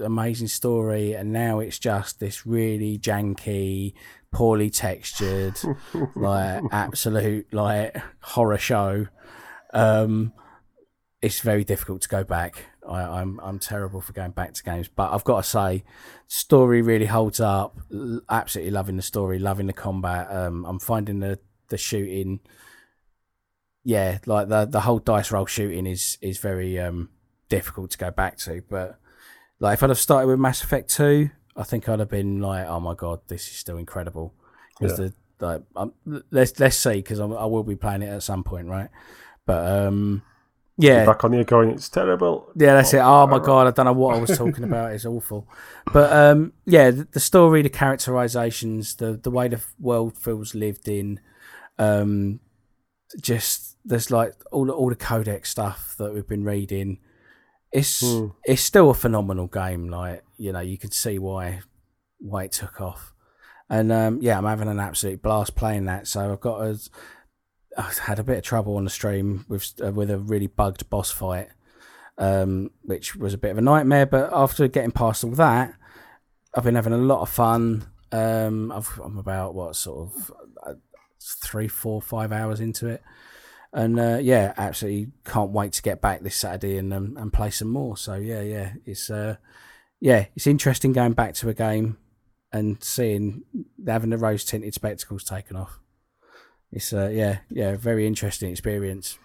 amazing 0.01 0.49
story, 0.49 1.13
and 1.13 1.33
now 1.33 1.59
it's 1.59 1.79
just 1.79 2.21
this 2.21 2.47
really 2.47 2.99
janky, 2.99 3.95
poorly 4.31 4.71
textured, 4.71 5.59
like 6.15 6.63
absolute 6.71 7.53
like 7.53 7.97
horror 8.21 8.59
show. 8.59 9.07
Um, 9.73 10.33
it's 11.23 11.41
very 11.41 11.65
difficult 11.65 12.03
to 12.03 12.09
go 12.09 12.23
back. 12.23 12.67
I, 12.87 13.01
I'm 13.01 13.41
I'm 13.41 13.59
terrible 13.59 14.01
for 14.01 14.13
going 14.13 14.33
back 14.33 14.55
to 14.55 14.63
games, 14.63 14.89
but 14.89 15.13
I've 15.13 15.25
got 15.25 15.43
to 15.45 15.49
say, 15.49 15.85
story 16.27 16.83
really 16.83 17.07
holds 17.07 17.41
up. 17.41 17.79
Absolutely 18.29 18.71
loving 18.71 18.97
the 18.97 19.03
story, 19.03 19.39
loving 19.39 19.67
the 19.67 19.73
combat. 19.73 20.31
Um, 20.31 20.65
I'm 20.67 20.79
finding 20.79 21.21
the 21.21 21.39
the 21.69 21.79
shooting. 21.79 22.41
Yeah, 23.85 24.19
like 24.27 24.49
the 24.49 24.67
the 24.67 24.81
whole 24.81 24.99
dice 24.99 25.31
roll 25.31 25.47
shooting 25.47 25.87
is 25.87 26.19
is 26.21 26.39
very 26.39 26.79
um 26.79 27.09
difficult 27.49 27.91
to 27.93 27.99
go 27.99 28.11
back 28.11 28.37
to. 28.39 28.63
But 28.69 28.99
like 29.65 29.75
if 29.75 29.83
I'd 29.83 29.91
have 29.91 29.99
started 29.99 30.29
with 30.29 30.39
Mass 30.39 30.63
Effect 30.63 30.91
Two, 30.91 31.31
I 31.57 31.63
think 31.63 31.89
I'd 31.89 31.99
have 31.99 32.11
been 32.11 32.41
like, 32.41 32.67
oh 32.67 32.81
my 32.81 32.95
god, 32.95 33.21
this 33.29 33.49
is 33.49 33.55
still 33.57 33.79
incredible. 33.79 34.35
Because 34.79 34.99
Yeah. 34.99 35.09
the 35.39 35.47
like, 35.47 35.63
um, 35.75 35.93
let's 36.31 36.61
let's 36.61 36.77
see, 36.77 36.97
because 36.97 37.19
I 37.19 37.25
will 37.25 37.65
be 37.65 37.75
playing 37.75 38.03
it 38.03 38.09
at 38.09 38.23
some 38.23 38.45
point, 38.45 38.69
right? 38.69 38.89
But 39.47 39.87
um, 39.87 40.23
Yeah, 40.77 41.05
back 41.07 41.25
on 41.25 41.33
here 41.33 41.45
going, 41.45 41.71
it's 41.71 41.89
terrible. 41.89 42.51
Yeah, 42.55 42.75
that's 42.75 42.93
it. 42.95 42.99
Oh 42.99 43.27
my 43.27 43.39
god, 43.39 43.67
I 43.67 43.71
don't 43.71 43.87
know 43.87 43.93
what 43.93 44.17
I 44.17 44.21
was 44.21 44.37
talking 44.37 44.65
about. 44.65 44.93
It's 44.93 45.07
awful. 45.07 45.49
But 45.93 46.13
um, 46.13 46.53
yeah, 46.67 46.91
the, 46.91 47.09
the 47.11 47.21
story, 47.21 47.63
the 47.63 47.69
characterizations, 47.71 48.97
the 48.97 49.17
the 49.17 49.31
way 49.31 49.49
the 49.49 49.61
world 49.79 50.17
feels 50.19 50.55
lived 50.55 50.89
in, 50.89 51.21
um, 51.79 52.41
just 53.21 53.77
there's 53.85 54.11
like 54.11 54.35
all 54.53 54.67
the, 54.67 54.73
all 54.73 54.89
the 54.91 54.97
codex 54.97 55.51
stuff 55.51 55.95
that 55.99 56.13
we've 56.13 56.29
been 56.29 56.45
reading. 56.45 56.99
It's 57.75 58.01
Hmm. 58.01 58.29
it's 58.45 58.63
still 58.63 58.89
a 58.91 58.95
phenomenal 58.95 59.49
game. 59.49 59.89
Like 59.89 60.23
you 60.39 60.53
know, 60.53 60.61
you 60.61 60.79
can 60.79 60.93
see 60.93 61.19
why 61.19 61.61
why 62.19 62.45
it 62.45 62.53
took 62.53 62.81
off. 62.81 63.13
And 63.69 63.91
um, 63.91 64.19
yeah, 64.23 64.39
I'm 64.39 64.45
having 64.45 64.69
an 64.69 64.79
absolute 64.79 65.21
blast 65.23 65.57
playing 65.57 65.87
that. 65.87 66.07
So 66.07 66.33
I've 66.33 66.41
got 66.41 66.61
a, 66.63 66.79
I've 67.77 67.99
had 67.99 68.19
a 68.19 68.25
bit 68.25 68.39
of 68.39 68.45
trouble 68.45 68.77
on 68.77 68.85
the 68.85 68.91
stream 68.91 69.45
with 69.49 69.73
uh, 69.85 69.91
with 69.91 70.11
a 70.11 70.19
really 70.19 70.47
bugged 70.47 70.89
boss 70.89 71.11
fight, 71.11 71.49
um, 72.17 72.71
which 72.83 73.17
was 73.17 73.35
a 73.35 73.39
bit 73.39 73.51
of 73.51 73.59
a 73.59 73.63
nightmare. 73.63 74.07
But 74.07 74.31
after 74.33 74.69
getting 74.69 74.93
past 74.93 75.25
all 75.25 75.33
that, 75.33 75.75
I've 76.55 76.65
been 76.65 76.77
having 76.77 76.93
a 76.93 76.99
lot 76.99 77.23
of 77.23 77.29
fun. 77.31 77.87
Um, 78.13 78.71
I've, 78.71 79.01
I'm 79.03 79.19
about 79.19 79.55
what 79.57 79.75
sort 79.75 80.09
of 80.09 80.33
uh, 80.65 80.75
three, 81.43 81.67
four, 81.67 82.01
five 82.01 82.31
hours 82.31 82.61
into 82.61 82.87
it, 82.87 83.03
and 83.75 83.99
uh, 83.99 84.19
yeah, 84.23 84.55
absolutely 84.57 85.09
can't 85.25 85.51
wait 85.51 85.73
to 85.73 85.83
get 85.83 86.01
back 86.01 86.21
this 86.21 86.37
Saturday 86.37 86.79
and 86.79 86.95
um, 86.95 87.17
and 87.19 87.33
play 87.33 87.51
some 87.51 87.69
more. 87.69 87.97
So 87.97 88.15
yeah, 88.15 88.41
yeah, 88.41 88.73
it's 88.87 89.11
uh, 89.11 89.37
yeah, 90.01 90.27
it's 90.37 90.47
interesting 90.47 90.93
going 90.93 91.13
back 91.13 91.35
to 91.35 91.49
a 91.49 91.55
game 91.55 91.99
and 92.53 92.83
seeing 92.83 93.43
having 93.85 94.11
the 94.11 94.17
rose 94.17 94.45
tinted 94.45 94.75
spectacles 94.75 95.25
taken 95.25 95.57
off. 95.57 95.81
It's 96.71 96.93
uh, 96.93 97.11
yeah, 97.13 97.39
yeah, 97.51 97.77
very 97.77 98.07
interesting 98.07 98.51
experience. 98.53 99.19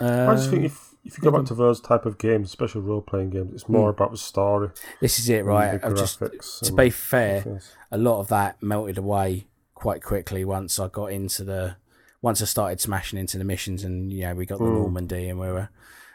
I 0.00 0.34
just 0.34 0.50
think 0.50 0.64
if, 0.64 0.94
if 1.04 1.16
you 1.16 1.24
go 1.24 1.30
back 1.30 1.46
to 1.46 1.54
those 1.54 1.80
type 1.80 2.04
of 2.04 2.18
games, 2.18 2.48
especially 2.48 2.82
role 2.82 3.00
playing 3.00 3.30
games, 3.30 3.54
it's 3.54 3.68
more 3.70 3.88
about 3.88 4.10
the 4.10 4.18
story. 4.18 4.68
this 5.00 5.18
is 5.18 5.30
it, 5.30 5.46
right? 5.46 5.80
just 5.96 6.18
to 6.64 6.72
be 6.74 6.90
fair, 6.90 7.40
things. 7.40 7.72
a 7.90 7.96
lot 7.96 8.20
of 8.20 8.28
that 8.28 8.62
melted 8.62 8.98
away 8.98 9.46
quite 9.72 10.02
quickly 10.02 10.44
once 10.44 10.78
I 10.78 10.88
got 10.88 11.06
into 11.06 11.44
the 11.44 11.76
once 12.24 12.40
I 12.40 12.46
started 12.46 12.80
smashing 12.80 13.18
into 13.18 13.36
the 13.36 13.44
missions 13.44 13.84
and 13.84 14.10
yeah 14.10 14.32
we 14.32 14.46
got 14.46 14.58
the 14.58 14.64
Mm. 14.64 14.78
Normandy 14.80 15.28
and 15.28 15.38
we 15.38 15.48
were 15.48 15.68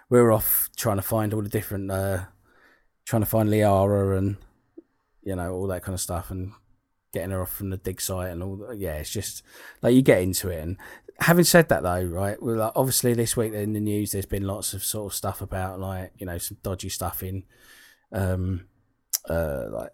we 0.10 0.20
were 0.20 0.32
off 0.32 0.70
trying 0.76 0.96
to 0.98 1.04
find 1.04 1.34
all 1.34 1.44
the 1.44 1.50
different 1.58 1.92
uh 1.92 2.26
trying 3.06 3.22
to 3.22 3.28
find 3.36 3.48
Liara 3.50 4.18
and 4.18 4.38
you 5.22 5.36
know 5.36 5.54
all 5.54 5.68
that 5.68 5.84
kind 5.84 5.94
of 5.94 6.00
stuff 6.02 6.32
and 6.32 6.52
getting 7.14 7.30
her 7.32 7.42
off 7.44 7.54
from 7.56 7.70
the 7.70 7.78
dig 7.78 8.02
site 8.02 8.32
and 8.32 8.42
all 8.44 8.56
that. 8.58 8.78
yeah 8.80 8.96
it's 8.96 9.12
just 9.12 9.44
like 9.84 9.94
you 9.94 10.02
get 10.02 10.22
into 10.22 10.50
it 10.50 10.62
and 10.64 10.78
having 11.20 11.44
said 11.44 11.70
that 11.70 11.84
though 11.84 12.04
right 12.04 12.42
well 12.42 12.56
like, 12.56 12.72
obviously 12.76 13.14
this 13.14 13.38
week 13.38 13.54
in 13.54 13.74
the 13.74 13.80
news 13.80 14.12
there's 14.12 14.26
been 14.26 14.48
lots 14.48 14.74
of 14.74 14.84
sort 14.84 15.12
of 15.12 15.16
stuff 15.16 15.42
about 15.42 15.80
like 15.80 16.12
you 16.18 16.26
know 16.26 16.38
some 16.40 16.58
dodgy 16.64 16.90
stuff 16.90 17.22
in 17.22 17.44
um 18.12 18.66
uh 19.30 19.66
like 19.72 19.92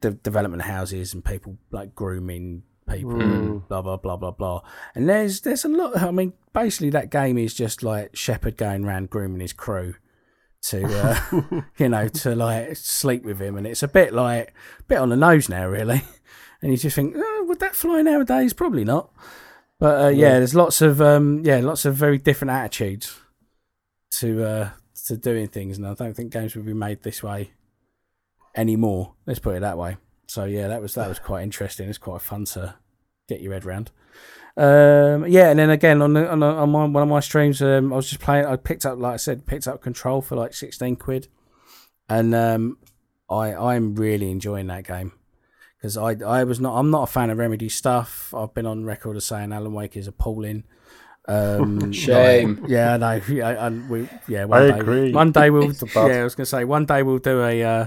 de- 0.00 0.10
development 0.28 0.62
houses 0.62 1.14
and 1.14 1.24
people 1.24 1.56
like 1.70 1.94
grooming 1.94 2.62
people 2.88 3.20
and 3.20 3.66
blah 3.68 3.82
blah 3.82 3.96
blah 3.96 4.16
blah 4.16 4.30
blah. 4.30 4.62
And 4.94 5.08
there's 5.08 5.40
there's 5.40 5.64
a 5.64 5.68
lot. 5.68 5.96
I 5.96 6.10
mean, 6.10 6.32
basically 6.52 6.90
that 6.90 7.10
game 7.10 7.38
is 7.38 7.54
just 7.54 7.82
like 7.82 8.16
Shepard 8.16 8.56
going 8.56 8.84
around 8.84 9.10
grooming 9.10 9.40
his 9.40 9.52
crew 9.52 9.94
to 10.68 10.84
uh, 10.84 11.40
you 11.78 11.88
know 11.88 12.08
to 12.08 12.34
like 12.34 12.76
sleep 12.76 13.24
with 13.24 13.40
him, 13.40 13.56
and 13.56 13.66
it's 13.66 13.82
a 13.82 13.88
bit 13.88 14.12
like 14.12 14.54
a 14.80 14.82
bit 14.84 14.98
on 14.98 15.08
the 15.08 15.16
nose 15.16 15.48
now, 15.48 15.66
really. 15.66 16.02
And 16.62 16.72
you 16.72 16.78
just 16.78 16.96
think, 16.96 17.14
oh, 17.14 17.44
would 17.46 17.60
that 17.60 17.76
fly 17.76 18.00
nowadays? 18.00 18.54
Probably 18.54 18.84
not. 18.84 19.12
But 19.78 20.02
uh, 20.02 20.08
yeah, 20.08 20.38
there's 20.38 20.54
lots 20.54 20.80
of 20.80 21.02
um, 21.02 21.42
yeah, 21.44 21.58
lots 21.58 21.84
of 21.84 21.94
very 21.94 22.16
different 22.16 22.52
attitudes 22.52 23.20
to 24.12 24.42
uh, 24.42 24.70
to 25.06 25.18
doing 25.18 25.48
things, 25.48 25.76
and 25.76 25.86
I 25.86 25.92
don't 25.92 26.14
think 26.14 26.32
games 26.32 26.56
will 26.56 26.62
be 26.62 26.72
made 26.72 27.02
this 27.02 27.22
way 27.22 27.50
anymore. 28.56 29.12
Let's 29.26 29.40
put 29.40 29.56
it 29.56 29.60
that 29.60 29.76
way. 29.76 29.98
So 30.26 30.44
yeah, 30.44 30.68
that 30.68 30.82
was 30.82 30.94
that 30.94 31.08
was 31.08 31.18
quite 31.18 31.42
interesting. 31.42 31.88
It's 31.88 31.98
quite 31.98 32.22
fun 32.22 32.44
to 32.46 32.74
get 33.28 33.40
your 33.40 33.52
head 33.52 33.64
around. 33.64 33.90
Um, 34.56 35.26
yeah, 35.26 35.50
and 35.50 35.58
then 35.58 35.70
again 35.70 36.00
on 36.00 36.12
the, 36.12 36.30
on, 36.30 36.38
the, 36.38 36.46
on 36.46 36.70
my, 36.70 36.84
one 36.84 37.02
of 37.02 37.08
my 37.08 37.20
streams, 37.20 37.60
um, 37.60 37.92
I 37.92 37.96
was 37.96 38.08
just 38.08 38.20
playing. 38.20 38.46
I 38.46 38.56
picked 38.56 38.86
up, 38.86 38.98
like 38.98 39.14
I 39.14 39.16
said, 39.16 39.46
picked 39.46 39.66
up 39.66 39.82
Control 39.82 40.22
for 40.22 40.36
like 40.36 40.54
sixteen 40.54 40.96
quid, 40.96 41.28
and 42.08 42.34
um, 42.34 42.78
I 43.28 43.54
I'm 43.54 43.96
really 43.96 44.30
enjoying 44.30 44.68
that 44.68 44.86
game 44.86 45.12
because 45.76 45.96
I 45.96 46.16
I 46.24 46.44
was 46.44 46.60
not 46.60 46.78
I'm 46.78 46.90
not 46.90 47.08
a 47.08 47.12
fan 47.12 47.30
of 47.30 47.38
Remedy 47.38 47.68
stuff. 47.68 48.32
I've 48.32 48.54
been 48.54 48.66
on 48.66 48.84
record 48.84 49.16
as 49.16 49.26
saying 49.26 49.52
Alan 49.52 49.72
Wake 49.72 49.96
is 49.96 50.06
appalling. 50.06 50.64
Um, 51.26 51.92
Shame. 51.92 52.60
like, 52.62 52.70
yeah, 52.70 52.96
no, 52.96 53.20
yeah, 53.28 53.66
and 53.66 53.88
we 53.90 54.08
yeah. 54.28 54.44
One 54.44 54.62
I 54.62 54.70
day, 54.70 54.78
agree. 54.78 55.12
One 55.12 55.32
day 55.32 55.50
we'll 55.50 55.70
It's 55.70 55.82
yeah. 55.94 56.02
I 56.02 56.24
was 56.24 56.34
gonna 56.36 56.46
say 56.46 56.64
one 56.64 56.86
day 56.86 57.02
we'll 57.02 57.18
do 57.18 57.42
a 57.42 57.62
uh, 57.62 57.86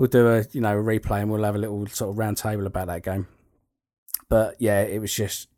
we'll 0.00 0.08
do 0.08 0.28
a 0.28 0.46
you 0.52 0.62
know 0.62 0.78
a 0.78 0.82
replay 0.82 1.20
and 1.20 1.30
we'll 1.30 1.44
have 1.44 1.54
a 1.54 1.58
little 1.58 1.86
sort 1.88 2.10
of 2.10 2.18
round 2.18 2.38
table 2.38 2.66
about 2.66 2.86
that 2.86 3.02
game. 3.02 3.28
But 4.30 4.56
yeah, 4.58 4.80
it 4.80 4.98
was 4.98 5.12
just 5.12 5.48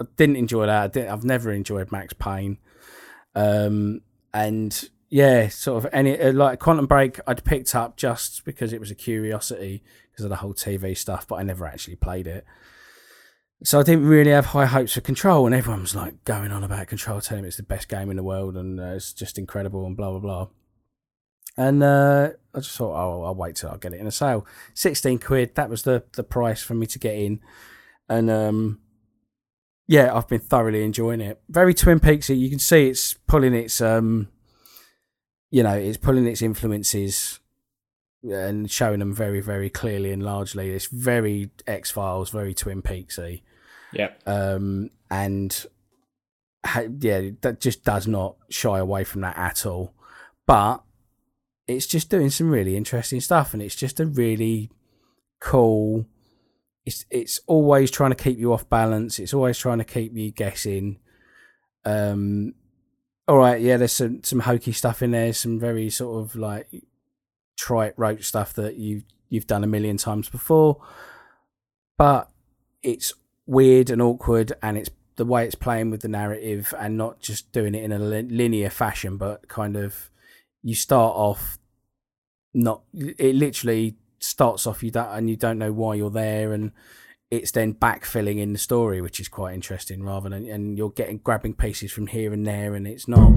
I 0.00 0.06
didn't 0.16 0.36
enjoy 0.36 0.66
that. 0.66 0.96
I 0.96 1.08
I've 1.08 1.24
never 1.24 1.52
enjoyed 1.52 1.92
Max 1.92 2.12
Payne, 2.12 2.58
um, 3.36 4.00
and 4.34 4.90
yeah, 5.08 5.48
sort 5.48 5.84
of 5.84 5.90
any 5.94 6.18
uh, 6.18 6.32
like 6.32 6.58
Quantum 6.58 6.86
Break 6.86 7.20
I'd 7.28 7.44
picked 7.44 7.76
up 7.76 7.96
just 7.96 8.44
because 8.44 8.72
it 8.72 8.80
was 8.80 8.90
a 8.90 8.96
curiosity 8.96 9.84
because 10.10 10.24
of 10.24 10.30
the 10.30 10.36
whole 10.36 10.52
TV 10.52 10.98
stuff, 10.98 11.28
but 11.28 11.36
I 11.36 11.44
never 11.44 11.64
actually 11.64 11.96
played 11.96 12.26
it. 12.26 12.44
So 13.62 13.78
I 13.78 13.84
didn't 13.84 14.06
really 14.06 14.32
have 14.32 14.46
high 14.46 14.66
hopes 14.66 14.94
for 14.94 15.00
Control, 15.00 15.46
and 15.46 15.54
everyone 15.54 15.82
was 15.82 15.94
like 15.94 16.24
going 16.24 16.50
on 16.50 16.64
about 16.64 16.88
Control, 16.88 17.20
telling 17.20 17.44
me 17.44 17.48
it's 17.48 17.56
the 17.56 17.62
best 17.62 17.88
game 17.88 18.10
in 18.10 18.16
the 18.16 18.24
world 18.24 18.56
and 18.56 18.80
uh, 18.80 18.94
it's 18.94 19.12
just 19.12 19.38
incredible 19.38 19.86
and 19.86 19.96
blah 19.96 20.10
blah 20.10 20.18
blah. 20.18 20.48
And 21.56 21.84
uh, 21.84 22.30
I 22.54 22.58
just 22.60 22.76
thought, 22.76 22.94
oh, 22.94 23.22
I'll 23.24 23.34
wait 23.34 23.56
till 23.56 23.70
I 23.70 23.76
get 23.78 23.94
it 23.94 24.00
in 24.00 24.06
a 24.06 24.10
sale. 24.12 24.46
Sixteen 24.74 25.18
quid. 25.18 25.54
That 25.54 25.70
was 25.70 25.82
the 25.82 26.04
the 26.12 26.22
price 26.24 26.62
for 26.62 26.74
me 26.74 26.86
to 26.86 26.98
get 26.98 27.14
in, 27.14 27.40
and 28.08 28.30
um, 28.30 28.80
yeah, 29.86 30.14
I've 30.14 30.28
been 30.28 30.40
thoroughly 30.40 30.84
enjoying 30.84 31.20
it. 31.20 31.40
Very 31.48 31.74
Twin 31.74 31.98
Peaksy. 32.00 32.38
You 32.38 32.50
can 32.50 32.58
see 32.58 32.88
it's 32.88 33.14
pulling 33.14 33.54
its 33.54 33.80
um, 33.80 34.28
you 35.50 35.62
know, 35.62 35.74
it's 35.74 35.96
pulling 35.98 36.26
its 36.26 36.42
influences 36.42 37.40
and 38.22 38.70
showing 38.70 39.00
them 39.00 39.14
very 39.14 39.40
very 39.40 39.68
clearly 39.70 40.12
and 40.12 40.22
largely. 40.22 40.70
It's 40.70 40.86
very 40.86 41.50
X 41.66 41.90
Files, 41.90 42.30
very 42.30 42.54
Twin 42.54 42.80
Peaksy 42.82 43.42
Yeah. 43.92 44.10
um, 44.26 44.90
and 45.10 45.66
ha- 46.64 46.84
yeah, 47.00 47.30
that 47.40 47.60
just 47.60 47.82
does 47.84 48.06
not 48.06 48.36
shy 48.50 48.78
away 48.78 49.04
from 49.04 49.22
that 49.22 49.36
at 49.36 49.66
all. 49.66 49.92
But 50.46 50.82
it's 51.66 51.86
just 51.86 52.10
doing 52.10 52.30
some 52.30 52.50
really 52.50 52.76
interesting 52.76 53.20
stuff, 53.20 53.52
and 53.52 53.62
it's 53.62 53.76
just 53.76 54.00
a 54.00 54.06
really 54.06 54.70
cool. 55.40 56.06
It's 56.84 57.04
it's 57.10 57.40
always 57.46 57.90
trying 57.90 58.10
to 58.10 58.22
keep 58.22 58.38
you 58.38 58.52
off 58.52 58.68
balance. 58.68 59.18
It's 59.18 59.34
always 59.34 59.58
trying 59.58 59.78
to 59.78 59.84
keep 59.84 60.16
you 60.16 60.30
guessing. 60.30 60.98
Um, 61.84 62.54
all 63.28 63.38
right, 63.38 63.60
yeah, 63.60 63.76
there's 63.76 63.92
some 63.92 64.22
some 64.24 64.40
hokey 64.40 64.72
stuff 64.72 65.02
in 65.02 65.12
there, 65.12 65.32
some 65.32 65.58
very 65.58 65.90
sort 65.90 66.24
of 66.24 66.36
like 66.36 66.68
trite 67.56 67.94
rote 67.96 68.24
stuff 68.24 68.52
that 68.54 68.76
you 68.76 69.02
you've 69.28 69.46
done 69.46 69.64
a 69.64 69.68
million 69.68 69.96
times 69.96 70.28
before, 70.28 70.82
but 71.96 72.30
it's 72.82 73.12
weird 73.46 73.90
and 73.90 74.02
awkward, 74.02 74.52
and 74.62 74.76
it's 74.76 74.90
the 75.16 75.24
way 75.24 75.44
it's 75.44 75.54
playing 75.54 75.90
with 75.90 76.02
the 76.02 76.08
narrative, 76.08 76.74
and 76.78 76.96
not 76.96 77.20
just 77.20 77.52
doing 77.52 77.74
it 77.76 77.84
in 77.84 77.92
a 77.92 77.98
linear 77.98 78.70
fashion, 78.70 79.16
but 79.16 79.46
kind 79.46 79.76
of 79.76 80.10
you 80.62 80.74
start 80.74 81.14
off 81.16 81.58
not 82.54 82.82
it 82.94 83.34
literally 83.34 83.96
starts 84.18 84.66
off 84.66 84.82
you 84.82 84.90
don't 84.90 85.08
and 85.08 85.30
you 85.30 85.36
don't 85.36 85.58
know 85.58 85.72
why 85.72 85.94
you're 85.94 86.10
there 86.10 86.52
and 86.52 86.72
it's 87.30 87.50
then 87.52 87.72
backfilling 87.72 88.38
in 88.38 88.52
the 88.52 88.58
story 88.58 89.00
which 89.00 89.18
is 89.18 89.26
quite 89.26 89.54
interesting 89.54 90.02
rather 90.02 90.28
than 90.28 90.46
and 90.48 90.76
you're 90.76 90.90
getting 90.90 91.18
grabbing 91.18 91.54
pieces 91.54 91.90
from 91.90 92.06
here 92.06 92.32
and 92.32 92.46
there 92.46 92.74
and 92.74 92.86
it's 92.86 93.08
not 93.08 93.30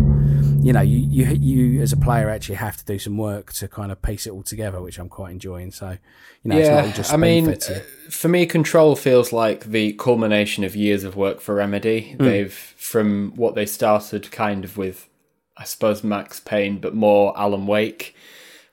you 0.61 0.73
know 0.73 0.81
you 0.81 0.97
you 0.97 1.25
you 1.25 1.81
as 1.81 1.93
a 1.93 1.97
player 1.97 2.29
actually 2.29 2.55
have 2.55 2.75
to 2.75 2.85
do 2.85 2.99
some 2.99 3.17
work 3.17 3.53
to 3.53 3.67
kind 3.67 3.91
of 3.91 4.01
piece 4.01 4.27
it 4.27 4.31
all 4.31 4.43
together 4.43 4.81
which 4.81 4.99
I'm 4.99 5.09
quite 5.09 5.31
enjoying 5.31 5.71
so 5.71 5.97
you 6.43 6.51
know 6.51 6.57
it's 6.57 6.69
not 6.69 6.85
yeah, 6.85 6.91
just 6.91 7.13
I 7.13 7.17
mean, 7.17 7.45
spoon-fed 7.45 7.61
to 7.61 7.73
you. 7.73 7.79
uh, 7.79 7.83
for 8.09 8.27
me, 8.27 8.45
Control 8.45 8.95
feels 8.95 9.33
like 9.33 9.65
the 9.65 9.93
culmination 9.93 10.63
of 10.63 10.75
years 10.75 11.03
of 11.03 11.15
work 11.15 11.41
for 11.41 11.55
Remedy. 11.55 12.13
Hmm. 12.13 12.23
They've, 12.23 12.53
from 12.53 13.33
what 13.35 13.55
they 13.55 13.65
started 13.65 14.31
kind 14.31 14.63
of 14.63 14.77
with, 14.77 15.09
I 15.57 15.63
suppose, 15.63 16.03
Max 16.03 16.39
Payne, 16.39 16.79
but 16.79 16.93
more 16.93 17.37
Alan 17.37 17.65
Wake, 17.67 18.15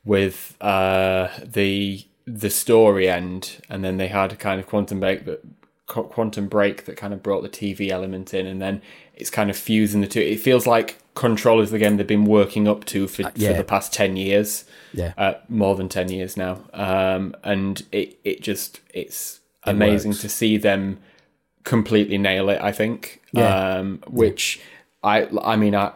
with 0.04 0.56
uh, 0.60 1.28
the 1.44 2.04
the 2.26 2.50
story 2.50 3.08
end, 3.08 3.62
and 3.68 3.84
then 3.84 3.96
they 3.96 4.08
had 4.08 4.32
a 4.32 4.36
kind 4.36 4.60
of 4.60 4.66
Quantum 4.66 5.00
Break 5.00 5.24
that 5.26 5.44
Quantum 5.86 6.48
Break 6.48 6.84
that 6.86 6.96
kind 6.96 7.12
of 7.12 7.22
brought 7.22 7.42
the 7.42 7.48
TV 7.48 7.90
element 7.90 8.32
in, 8.34 8.46
and 8.46 8.60
then 8.60 8.82
it's 9.14 9.30
kind 9.30 9.50
of 9.50 9.56
fusing 9.56 10.00
the 10.00 10.06
two. 10.06 10.20
It 10.20 10.40
feels 10.40 10.66
like 10.66 10.98
Control 11.14 11.60
is 11.60 11.70
the 11.70 11.78
game 11.78 11.96
they've 11.98 12.06
been 12.06 12.24
working 12.24 12.66
up 12.66 12.84
to 12.86 13.06
for, 13.06 13.30
yeah. 13.34 13.50
for 13.50 13.56
the 13.58 13.64
past 13.64 13.92
ten 13.92 14.16
years 14.16 14.64
yeah 14.94 15.12
uh, 15.16 15.34
more 15.48 15.74
than 15.74 15.88
10 15.88 16.10
years 16.10 16.36
now 16.36 16.60
um, 16.74 17.34
and 17.42 17.82
it, 17.92 18.18
it 18.24 18.42
just 18.42 18.80
it's 18.92 19.40
amazing 19.64 20.10
works. 20.10 20.20
to 20.20 20.28
see 20.28 20.56
them 20.58 20.98
completely 21.64 22.18
nail 22.18 22.50
it 22.50 22.60
i 22.60 22.72
think 22.72 23.22
Yeah. 23.32 23.76
um, 23.78 24.02
which 24.06 24.60
I 25.02 25.28
I 25.42 25.56
mean 25.56 25.74
I 25.74 25.92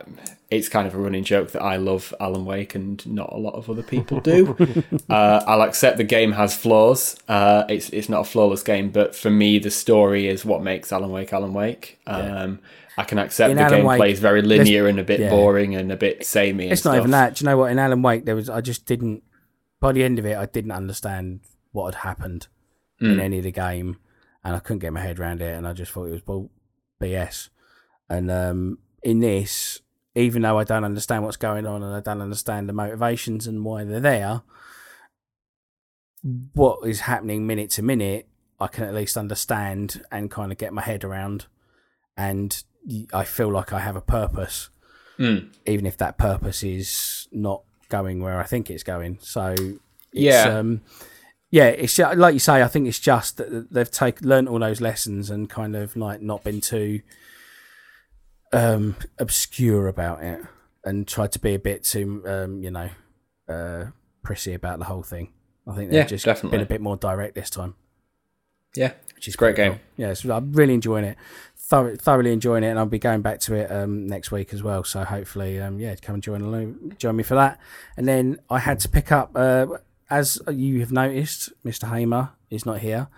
it's 0.51 0.69
kind 0.69 0.87
of 0.87 0.95
a 0.95 0.99
running 0.99 1.25
joke 1.25 1.51
that 1.53 1.63
I 1.63 1.77
love 1.77 2.15
Alan 2.21 2.45
Wake 2.45 2.75
and 2.75 3.05
not 3.07 3.33
a 3.33 3.37
lot 3.37 3.55
of 3.55 3.69
other 3.69 3.83
people 3.83 4.21
do. 4.21 4.57
uh, 5.11 5.43
I'll 5.47 5.63
accept 5.63 5.97
the 5.97 6.05
game 6.05 6.33
has 6.33 6.57
flaws. 6.57 7.17
Uh, 7.29 7.65
it's 7.69 7.91
it's 7.91 8.09
not 8.09 8.21
a 8.21 8.25
flawless 8.25 8.63
game, 8.63 8.91
but 8.91 9.15
for 9.15 9.31
me, 9.31 9.59
the 9.59 9.71
story 9.71 10.29
is 10.29 10.45
what 10.45 10.63
makes 10.63 10.93
Alan 10.93 11.11
Wake 11.11 11.33
Alan 11.33 11.53
Wake. 11.53 11.99
Um, 12.07 12.61
I 12.99 13.05
can 13.05 13.19
accept 13.19 13.51
In 13.51 13.57
the 13.59 13.63
Alan 13.65 13.83
gameplay 13.83 13.99
Wake, 13.99 14.13
is 14.13 14.21
very 14.21 14.41
linear 14.41 14.87
and 14.87 14.99
a 14.99 15.05
bit 15.05 15.21
yeah. 15.21 15.29
boring 15.31 15.75
and 15.75 15.93
a 15.93 15.97
bit 15.97 16.25
samey. 16.25 16.65
And 16.65 16.73
It's 16.73 16.81
stuff. 16.81 16.93
not 16.95 16.99
even 17.01 17.11
that. 17.11 17.35
Do 17.35 17.45
you 17.45 17.51
know 17.51 17.59
what? 17.59 17.71
In 17.71 17.79
Alan 17.79 18.01
Wake, 18.03 18.25
there 18.25 18.37
was 18.37 18.49
I 18.49 18.61
just 18.61 18.87
didn't. 18.87 19.23
By 19.81 19.93
the 19.93 20.03
end 20.05 20.19
of 20.19 20.25
it, 20.25 20.37
I 20.37 20.47
didn't 20.47 20.71
understand 20.73 21.41
what 21.73 21.93
had 21.95 22.03
happened 22.03 22.49
Hmm. 22.99 23.11
in 23.11 23.21
any 23.21 23.37
of 23.39 23.45
the 23.45 23.53
game, 23.53 23.99
and 24.43 24.57
I 24.57 24.59
couldn't 24.61 24.79
get 24.79 24.93
my 24.93 25.01
head 25.01 25.19
around 25.21 25.43
it, 25.43 25.55
and 25.55 25.69
I 25.69 25.75
just 25.75 25.93
thought 25.93 26.05
it 26.07 26.13
was 26.13 26.23
bull 26.23 26.51
BS. 27.03 27.51
And 28.09 28.31
um, 28.31 28.79
in 29.03 29.21
this, 29.21 29.83
even 30.17 30.43
though 30.43 30.59
I 30.59 30.65
don't 30.65 30.83
understand 30.85 31.23
what's 31.23 31.37
going 31.37 31.67
on 31.67 31.83
and 31.85 31.95
I 31.95 32.01
don't 32.01 32.21
understand 32.23 32.69
the 32.69 32.73
motivations 32.73 33.47
and 33.47 33.65
why 33.65 33.85
they're 33.85 34.01
there, 34.01 34.41
what 36.55 36.81
is 36.89 37.01
happening 37.01 37.47
minute 37.47 37.71
to 37.71 37.83
minute, 37.83 38.27
I 38.59 38.67
can 38.69 38.85
at 38.85 38.95
least 38.95 39.17
understand 39.17 40.03
and 40.11 40.31
kind 40.31 40.51
of 40.51 40.59
get 40.59 40.73
my 40.73 40.83
head 40.83 41.05
around, 41.05 41.47
and 42.17 42.63
I 43.13 43.25
feel 43.25 43.53
like 43.53 43.73
I 43.73 43.81
have 43.81 43.97
a 43.97 44.01
purpose 44.01 44.71
Mm. 45.19 45.49
even 45.65 45.87
if 45.87 45.97
that 45.97 46.19
purpose 46.19 46.63
is 46.63 47.27
not 47.33 47.63
going 47.89 48.21
where 48.23 48.39
I 48.39 48.43
think 48.45 48.69
it's 48.69 48.83
going. 48.83 49.17
So 49.23 49.55
it's, 49.59 49.73
Yeah. 50.13 50.59
um, 50.59 50.83
yeah, 51.51 51.69
it's 51.69 51.99
like 51.99 52.35
you 52.35 52.39
say. 52.39 52.63
I 52.63 52.69
think 52.69 52.87
it's 52.87 53.01
just 53.01 53.39
that 53.39 53.73
they've 53.73 53.91
taken 53.91 54.29
learned 54.29 54.49
all 54.51 54.59
those 54.59 54.83
lessons 54.83 55.31
and 55.31 55.49
kind 55.49 55.75
of 55.75 55.97
like 55.97 56.21
not 56.21 56.45
been 56.45 56.61
too 56.61 57.01
um, 58.53 58.97
obscure 59.19 59.89
about 59.89 60.23
it 60.23 60.41
and 60.85 61.07
tried 61.07 61.33
to 61.33 61.39
be 61.39 61.55
a 61.55 61.59
bit 61.59 61.85
too, 61.85 62.23
um, 62.27 62.63
you 62.63 62.71
know, 62.71 62.89
uh, 63.49 63.87
prissy 64.23 64.55
about 64.55 64.79
the 64.79 64.85
whole 64.87 65.03
thing. 65.03 65.33
I 65.67 65.75
think 65.75 65.91
they've 65.91 65.99
Yeah, 65.99 66.05
just 66.05 66.25
definitely. 66.25 66.59
been 66.59 66.67
a 66.67 66.69
bit 66.69 66.81
more 66.81 66.97
direct 66.97 67.35
this 67.35 67.51
time 67.51 67.75
Yeah, 68.75 68.93
which 69.15 69.27
is 69.27 69.35
Great 69.37 69.57
game. 69.57 69.73
cool. 69.73 69.81
Yeah, 69.97 70.15
so 70.15 70.33
I'm 70.37 70.53
really 70.53 70.75
enjoying 70.75 71.05
it. 71.05 71.17
Thor- 71.57 71.97
thoroughly 71.97 72.33
enjoying 72.33 72.63
it, 72.63 72.69
and 72.69 72.79
I'll 72.79 72.87
be 72.87 72.99
going 73.01 73.23
back 73.23 73.41
to 73.41 73.55
it 73.55 73.73
um, 73.73 74.07
next 74.07 74.31
week 74.31 74.53
as 74.55 74.63
well. 74.63 74.85
So 74.85 75.03
hopefully, 75.03 75.59
um, 75.61 75.81
yeah, 75.81 75.97
come 75.97 76.15
and 76.15 76.23
join 76.23 76.95
join 76.99 77.17
me 77.17 77.23
for 77.25 77.35
that. 77.35 77.59
And 77.97 78.07
then 78.07 78.39
I 78.49 78.61
had 78.61 78.79
to 78.81 78.89
pick 78.89 79.11
up, 79.11 79.33
uh, 79.35 79.67
as 80.09 80.39
you 80.49 80.79
have 80.81 80.93
noticed, 80.93 81.53
Mr. 81.65 81.89
Hamer 81.89 82.31
is 82.51 82.65
not 82.65 82.79
here. 82.81 83.09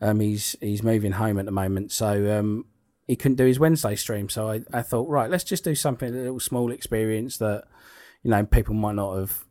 Um, 0.00 0.20
he's 0.20 0.56
he's 0.62 0.82
moving 0.82 1.12
home 1.12 1.38
at 1.38 1.44
the 1.44 1.50
moment, 1.50 1.92
so 1.92 2.38
um, 2.38 2.64
he 3.10 3.16
couldn't 3.16 3.38
do 3.38 3.46
his 3.46 3.58
Wednesday 3.58 3.96
stream. 3.96 4.28
So 4.28 4.48
I, 4.48 4.62
I 4.72 4.82
thought, 4.82 5.08
right, 5.08 5.28
let's 5.28 5.42
just 5.42 5.64
do 5.64 5.74
something 5.74 6.14
a 6.14 6.16
little 6.16 6.38
small 6.38 6.70
experience 6.70 7.38
that 7.38 7.64
you 8.22 8.30
know 8.30 8.46
people 8.46 8.72
might 8.72 8.94
not 8.94 9.16
have 9.16 9.44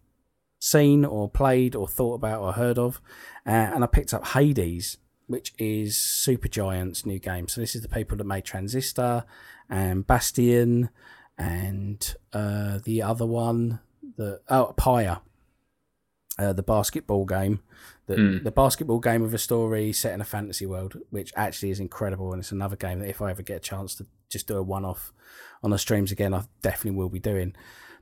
seen 0.60 1.03
or 1.03 1.30
played 1.30 1.76
or 1.76 1.86
thought 1.86 2.14
about 2.14 2.41
or 2.41 2.53
heard 2.53 2.77
of. 2.77 3.02
Uh, 3.45 3.49
and 3.49 3.84
I 3.84 3.88
picked 3.88 4.14
up 4.14 4.27
Hades, 4.27 4.98
which 5.27 5.53
is 5.57 5.98
Supergiant's 5.98 7.06
new 7.06 7.19
game. 7.19 7.49
So 7.49 7.60
this 7.60 7.76
is 7.76 7.81
the 7.81 7.90
people 7.90 8.15
that 8.15 8.23
made 8.23 8.45
Transistor 8.45 9.26
and 9.69 10.07
Bastion 10.07 10.90
and 11.38 12.15
uh, 12.31 12.80
the 12.86 13.02
other 13.02 13.26
one, 13.26 13.81
the 14.15 14.40
oh 14.48 14.73
Pyre, 14.77 15.19
uh, 16.40 16.53
the 16.53 16.64
basketball 16.64 17.26
game. 17.26 17.60
The, 18.07 18.16
Hmm. 18.16 18.44
the 18.44 18.52
basketball 18.52 18.99
game 18.99 19.22
of 19.24 19.34
a 19.36 19.38
story 19.38 19.94
set 19.94 20.14
in 20.16 20.22
a 20.22 20.26
fantasy 20.26 20.66
world, 20.66 20.98
which 21.11 21.32
actually 21.36 21.70
is 21.70 21.80
incredible, 21.80 22.34
and 22.34 22.40
it's 22.41 22.52
another 22.52 22.76
game 22.76 22.99
that 23.02 23.10
if 23.10 23.22
I 23.22 23.30
ever 23.30 23.44
get 23.44 23.57
a 23.57 23.60
chance 23.60 23.94
to 23.95 24.07
just 24.30 24.48
do 24.48 24.57
a 24.57 24.64
one-off 24.64 25.14
on 25.61 25.70
the 25.70 25.78
streams 25.78 26.11
again, 26.11 26.34
I 26.34 26.44
definitely 26.64 26.98
will 26.98 27.10
be 27.10 27.20
doing. 27.20 27.53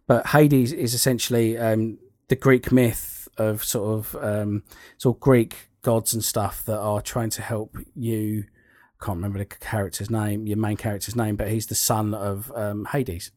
But 0.08 0.28
Hades 0.28 0.72
is 0.72 0.94
essentially 0.94 1.58
um, 1.58 1.98
the 2.30 2.38
Greek 2.38 2.72
myth 2.72 3.28
of 3.38 3.64
sort 3.66 3.90
of 4.00 4.16
um, 4.24 4.64
it's 4.96 5.06
all 5.06 5.14
Greek 5.14 5.68
gods 5.82 6.14
and 6.14 6.24
stuff 6.24 6.64
that 6.66 6.80
are 6.80 7.02
trying 7.02 7.32
to 7.32 7.42
help 7.42 7.78
you. 7.94 8.46
Can't 9.02 9.18
remember 9.18 9.40
the 9.40 9.46
character's 9.46 10.10
name, 10.10 10.48
your 10.48 10.58
main 10.58 10.78
character's 10.78 11.16
name, 11.18 11.36
but 11.36 11.50
he's 11.50 11.68
the 11.68 11.76
son 11.76 12.14
of 12.14 12.52
um, 12.56 12.86
Hades, 12.86 13.32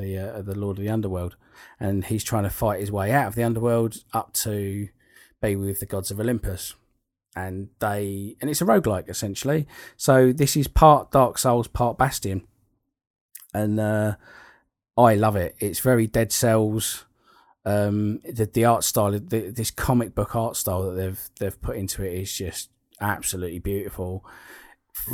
the 0.00 0.18
uh, 0.18 0.42
the 0.42 0.58
Lord 0.58 0.78
of 0.78 0.84
the 0.84 0.90
Underworld, 0.90 1.36
and 1.78 2.04
he's 2.04 2.24
trying 2.24 2.44
to 2.44 2.50
fight 2.50 2.80
his 2.80 2.92
way 2.92 3.12
out 3.12 3.28
of 3.28 3.34
the 3.34 3.42
underworld 3.44 4.02
up 4.12 4.32
to 4.34 4.88
be 5.40 5.56
with 5.56 5.80
the 5.80 5.86
gods 5.86 6.10
of 6.10 6.20
Olympus. 6.20 6.74
And 7.36 7.68
they 7.78 8.36
and 8.40 8.50
it's 8.50 8.60
a 8.60 8.64
roguelike 8.64 9.08
essentially. 9.08 9.66
So 9.96 10.32
this 10.32 10.56
is 10.56 10.66
part 10.66 11.12
Dark 11.12 11.38
Souls, 11.38 11.68
part 11.68 11.96
Bastion. 11.96 12.42
And 13.54 13.78
uh 13.78 14.16
I 14.96 15.14
love 15.14 15.36
it. 15.36 15.54
It's 15.58 15.80
very 15.80 16.06
Dead 16.06 16.32
Cells. 16.32 17.06
Um, 17.64 18.20
the 18.24 18.46
the 18.46 18.64
art 18.64 18.84
style, 18.84 19.12
the, 19.12 19.50
this 19.50 19.70
comic 19.70 20.14
book 20.14 20.34
art 20.34 20.56
style 20.56 20.82
that 20.82 20.96
they've 20.96 21.30
they've 21.38 21.62
put 21.62 21.76
into 21.76 22.02
it 22.02 22.14
is 22.14 22.34
just 22.34 22.70
absolutely 23.00 23.58
beautiful. 23.58 24.24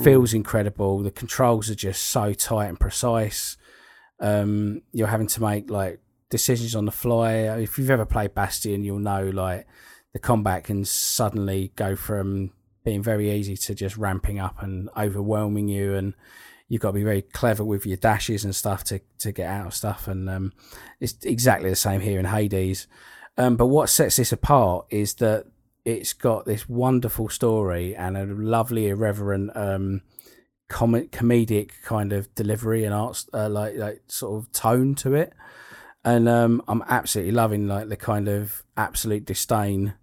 Feels 0.02 0.34
incredible. 0.34 1.00
The 1.00 1.10
controls 1.10 1.70
are 1.70 1.76
just 1.76 2.02
so 2.02 2.32
tight 2.32 2.66
and 2.66 2.80
precise. 2.80 3.56
Um, 4.20 4.82
you're 4.92 5.08
having 5.08 5.26
to 5.28 5.42
make 5.42 5.70
like 5.70 6.00
decisions 6.30 6.74
on 6.74 6.84
the 6.84 6.92
fly. 6.92 7.34
If 7.58 7.78
you've 7.78 7.90
ever 7.90 8.06
played 8.06 8.34
Bastion, 8.34 8.84
you'll 8.84 8.98
know 8.98 9.28
like 9.28 9.66
the 10.12 10.18
combat 10.18 10.64
can 10.64 10.84
suddenly 10.84 11.72
go 11.76 11.94
from 11.94 12.52
being 12.84 13.02
very 13.02 13.30
easy 13.30 13.56
to 13.56 13.74
just 13.74 13.96
ramping 13.96 14.38
up 14.38 14.62
and 14.62 14.88
overwhelming 14.96 15.68
you 15.68 15.94
and 15.94 16.14
you've 16.68 16.80
got 16.80 16.90
to 16.90 16.94
be 16.94 17.02
very 17.02 17.20
clever 17.20 17.64
with 17.64 17.84
your 17.84 17.96
dashes 17.96 18.44
and 18.44 18.54
stuff 18.54 18.84
to, 18.84 19.00
to 19.18 19.32
get 19.32 19.48
out 19.48 19.66
of 19.66 19.74
stuff 19.74 20.08
and 20.08 20.30
um, 20.30 20.52
it's 21.00 21.16
exactly 21.24 21.68
the 21.68 21.76
same 21.76 22.00
here 22.00 22.18
in 22.18 22.24
Hades 22.24 22.86
um, 23.36 23.56
but 23.56 23.66
what 23.66 23.88
sets 23.88 24.16
this 24.16 24.32
apart 24.32 24.86
is 24.88 25.14
that 25.14 25.46
it's 25.84 26.12
got 26.12 26.46
this 26.46 26.68
wonderful 26.68 27.28
story 27.28 27.94
and 27.94 28.16
a 28.16 28.24
lovely 28.24 28.88
irreverent 28.88 29.50
um, 29.56 30.00
comic 30.68 31.12
comedic 31.12 31.70
kind 31.84 32.12
of 32.12 32.34
delivery 32.34 32.84
and 32.84 32.94
art 32.94 33.24
uh, 33.32 33.48
like 33.48 33.76
like 33.76 34.02
sort 34.08 34.42
of 34.42 34.52
tone 34.52 34.94
to 34.96 35.14
it. 35.14 35.32
And 36.04 36.28
um, 36.28 36.62
I'm 36.68 36.84
absolutely 36.88 37.32
loving 37.32 37.66
like 37.66 37.88
the 37.88 37.96
kind 37.96 38.28
of 38.28 38.62
absolute 38.76 39.24
disdain 39.24 39.94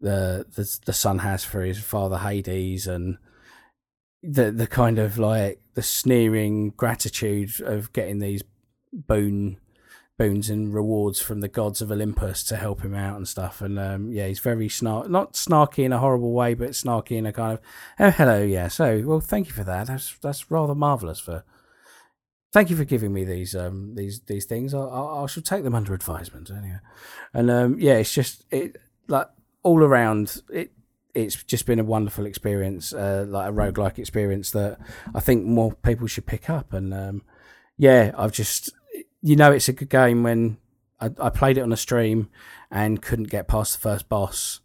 the 0.00 0.46
the 0.54 0.78
the 0.86 0.92
son 0.92 1.18
has 1.18 1.44
for 1.44 1.62
his 1.62 1.78
father 1.78 2.18
Hades 2.18 2.86
and 2.86 3.18
the 4.22 4.50
the 4.50 4.66
kind 4.66 4.98
of 4.98 5.18
like 5.18 5.60
the 5.74 5.82
sneering 5.82 6.70
gratitude 6.70 7.60
of 7.60 7.92
getting 7.92 8.18
these 8.18 8.42
boon 8.92 9.58
boons 10.20 10.50
and 10.50 10.74
rewards 10.74 11.20
from 11.20 11.40
the 11.40 11.48
gods 11.48 11.80
of 11.80 11.90
Olympus 11.90 12.44
to 12.44 12.56
help 12.56 12.82
him 12.82 12.94
out 12.94 13.16
and 13.16 13.26
stuff 13.26 13.62
and 13.62 13.78
um, 13.78 14.12
yeah 14.12 14.26
he's 14.26 14.38
very 14.38 14.68
snark 14.68 15.08
not 15.08 15.32
snarky 15.32 15.84
in 15.84 15.92
a 15.92 15.98
horrible 15.98 16.32
way 16.32 16.52
but 16.52 16.70
snarky 16.70 17.16
in 17.16 17.24
a 17.24 17.32
kind 17.32 17.54
of 17.54 17.60
oh 17.98 18.10
hello 18.10 18.42
yeah 18.42 18.68
so 18.68 19.02
well 19.06 19.20
thank 19.20 19.46
you 19.46 19.54
for 19.54 19.64
that 19.64 19.86
that's 19.86 20.14
that's 20.18 20.50
rather 20.50 20.74
marvelous 20.74 21.20
for 21.20 21.42
thank 22.52 22.70
you 22.70 22.76
for 22.76 22.84
giving 22.84 23.12
me 23.12 23.24
these 23.24 23.54
um 23.54 23.94
these 23.94 24.20
these 24.22 24.44
things. 24.44 24.74
I 24.74 24.80
I, 24.80 25.22
I 25.22 25.26
shall 25.26 25.42
take 25.42 25.64
them 25.64 25.74
under 25.74 25.94
advisement 25.94 26.50
anyway. 26.50 26.80
And 27.32 27.50
um 27.50 27.76
yeah, 27.78 27.94
it's 27.94 28.12
just 28.12 28.44
it 28.50 28.76
like 29.08 29.28
all 29.62 29.82
around 29.82 30.42
it. 30.52 30.72
It's 31.12 31.42
just 31.42 31.66
been 31.66 31.80
a 31.80 31.84
wonderful 31.84 32.24
experience, 32.24 32.92
uh, 32.92 33.24
like 33.26 33.50
a 33.50 33.52
roguelike 33.52 33.98
experience 33.98 34.52
that 34.52 34.78
I 35.12 35.18
think 35.18 35.44
more 35.44 35.72
people 35.72 36.06
should 36.06 36.24
pick 36.24 36.48
up. 36.48 36.72
And 36.72 36.94
um, 36.94 37.22
yeah, 37.76 38.12
I've 38.16 38.30
just 38.30 38.70
you 39.22 39.36
know 39.36 39.52
it's 39.52 39.68
a 39.68 39.72
good 39.72 39.90
game 39.90 40.22
when 40.22 40.58
I, 41.00 41.10
I 41.20 41.30
played 41.30 41.58
it 41.58 41.62
on 41.62 41.72
a 41.72 41.76
stream 41.76 42.30
and 42.70 43.02
couldn't 43.02 43.30
get 43.30 43.48
past 43.48 43.74
the 43.74 43.80
first 43.80 44.08
boss. 44.08 44.60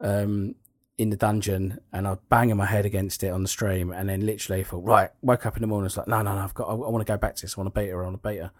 Um, 0.00 0.56
in 0.98 1.10
the 1.10 1.16
dungeon 1.16 1.80
and 1.92 2.06
I 2.06 2.10
was 2.10 2.18
banging 2.28 2.56
my 2.56 2.66
head 2.66 2.86
against 2.86 3.24
it 3.24 3.28
on 3.28 3.42
the 3.42 3.48
stream 3.48 3.90
and 3.90 4.08
then 4.08 4.24
literally 4.24 4.62
thought, 4.62 4.84
right, 4.84 5.10
woke 5.22 5.46
up 5.46 5.56
in 5.56 5.62
the 5.62 5.66
morning, 5.66 5.86
it's 5.86 5.96
like, 5.96 6.06
no, 6.06 6.22
no, 6.22 6.34
no, 6.34 6.42
I've 6.42 6.54
got, 6.54 6.68
I, 6.68 6.72
I 6.72 6.74
want 6.74 7.04
to 7.04 7.12
go 7.12 7.16
back 7.16 7.34
to 7.36 7.42
this, 7.42 7.56
I 7.56 7.60
want 7.60 7.74
to 7.74 7.80
beat 7.80 7.88
her, 7.88 8.02
I 8.02 8.04
want 8.04 8.22
to 8.22 8.28
beat 8.28 8.38
her. 8.38 8.52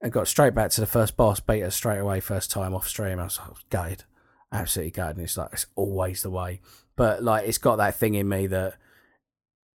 And 0.00 0.12
got 0.12 0.26
straight 0.26 0.54
back 0.54 0.70
to 0.72 0.80
the 0.80 0.86
first 0.86 1.16
boss, 1.16 1.38
beat 1.38 1.60
her 1.60 1.70
straight 1.70 1.98
away, 1.98 2.18
first 2.20 2.50
time 2.50 2.74
off 2.74 2.88
stream. 2.88 3.20
I 3.20 3.24
was 3.24 3.38
like, 3.72 4.04
absolutely 4.52 4.90
gutted. 4.90 5.16
And 5.16 5.24
it's 5.24 5.36
like, 5.36 5.50
it's 5.52 5.66
always 5.76 6.22
the 6.22 6.30
way. 6.30 6.60
But 6.96 7.22
like, 7.22 7.46
it's 7.46 7.58
got 7.58 7.76
that 7.76 7.94
thing 7.94 8.14
in 8.14 8.28
me 8.28 8.48
that 8.48 8.74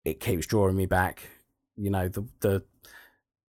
it 0.06 0.22
keeps 0.22 0.48
drawing 0.48 0.78
me 0.78 0.86
back. 0.86 1.24
You 1.76 1.90
know, 1.90 2.07
the, 2.07 2.26
the, 2.40 2.64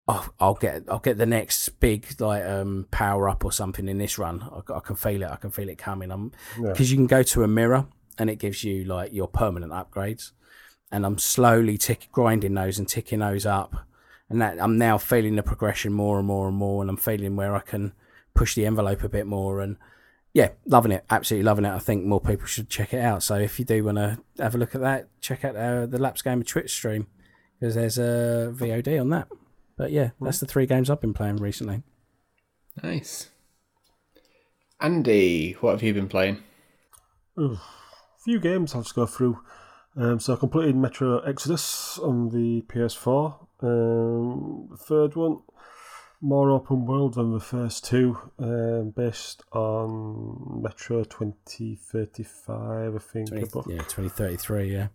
oh, 0.09 0.29
I'll 0.39 0.55
get, 0.55 0.85
I'll 0.89 0.99
get 0.99 1.19
the 1.19 1.27
next 1.27 1.69
big 1.81 2.21
like 2.21 2.45
um 2.45 2.87
power 2.91 3.29
up 3.29 3.45
or 3.45 3.53
something 3.53 3.89
in 3.89 3.99
this 3.99 4.19
run. 4.19 4.43
I, 4.43 4.73
I 4.75 4.81
can 4.81 4.97
feel 4.97 5.23
it. 5.23 5.31
I 5.31 5.37
can 5.37 5.51
feel 5.51 5.69
it 5.69 5.79
coming. 5.79 6.11
I'm 6.11 6.33
Yeah. 6.61 6.71
because 6.73 6.91
you 6.91 6.97
can 6.97 7.07
go 7.07 7.23
to 7.23 7.43
a 7.43 7.49
mirror 7.49 7.87
and 8.19 8.31
it 8.31 8.37
gives 8.39 8.63
you 8.65 8.85
like 8.85 9.13
your 9.13 9.29
permanent 9.29 9.73
upgrades 9.73 10.33
and 10.93 11.05
i'm 11.05 11.19
slowly 11.19 11.77
tick 11.77 12.09
grinding 12.13 12.55
those 12.55 12.79
and 12.79 12.89
ticking 12.89 13.19
those 13.19 13.45
up 13.45 13.75
and 14.29 14.41
that 14.41 14.57
i'm 14.63 14.79
now 14.79 14.97
feeling 14.97 15.35
the 15.35 15.43
progression 15.43 15.93
more 15.93 16.19
and 16.19 16.27
more 16.29 16.47
and 16.47 16.57
more 16.57 16.81
and 16.83 16.89
i'm 16.91 16.97
feeling 16.97 17.35
where 17.35 17.57
i 17.57 17.61
can 17.61 17.93
push 18.35 18.55
the 18.55 18.67
envelope 18.67 19.03
a 19.03 19.09
bit 19.09 19.27
more 19.27 19.61
and 19.61 19.77
yeah 20.33 20.51
loving 20.67 20.93
it 20.93 21.05
absolutely 21.11 21.45
loving 21.45 21.65
it 21.65 21.73
i 21.73 21.79
think 21.81 22.05
more 22.05 22.21
people 22.21 22.47
should 22.47 22.69
check 22.69 22.95
it 22.95 23.01
out 23.01 23.23
so 23.23 23.35
if 23.35 23.59
you 23.59 23.65
do 23.65 23.83
want 23.83 23.97
to 23.99 24.17
have 24.39 24.55
a 24.55 24.59
look 24.59 24.75
at 24.77 24.81
that 24.81 25.09
check 25.21 25.45
out 25.45 25.57
uh, 25.57 25.87
the 25.87 25.99
lapsed 25.99 26.23
gamer 26.23 26.45
twitch 26.45 26.73
stream 26.73 27.09
because 27.59 27.75
there's 27.75 27.99
a 27.99 28.53
vod 28.55 29.01
on 29.01 29.09
that 29.09 29.27
But 29.77 29.91
yeah, 29.91 30.11
that's 30.21 30.41
the 30.41 30.47
three 30.47 30.67
games 30.67 30.89
I've 30.89 31.01
been 31.01 31.15
playing 31.15 31.37
recently. 31.37 31.83
Nice. 32.83 33.31
Andy, 34.81 35.53
what 35.61 35.73
have 35.73 35.83
you 35.83 35.95
been 35.95 36.09
playing? 36.09 36.43
A 37.39 37.57
few 38.25 38.39
games 38.39 38.75
I'll 38.75 38.83
just 38.83 38.95
go 38.95 39.07
through. 39.07 39.41
Um, 39.97 40.19
so 40.21 40.35
I 40.35 40.37
completed 40.37 40.77
Metro 40.77 41.21
Exodus 41.21 41.99
on 41.99 42.31
the 42.31 42.63
PS4. 42.63 43.47
Um, 43.63 44.69
the 44.71 44.77
third 44.77 45.15
one, 45.15 45.39
more 46.21 46.51
open 46.51 46.85
world 46.85 47.15
than 47.15 47.33
the 47.33 47.41
first 47.41 47.85
two, 47.85 48.19
um, 48.39 48.93
based 48.97 49.43
on 49.53 50.61
Metro 50.63 51.05
2035, 51.05 52.95
I 52.95 52.99
think. 52.99 53.29
20, 53.29 53.75
yeah, 53.75 53.79
2033, 53.79 54.73
yeah. 54.73 54.89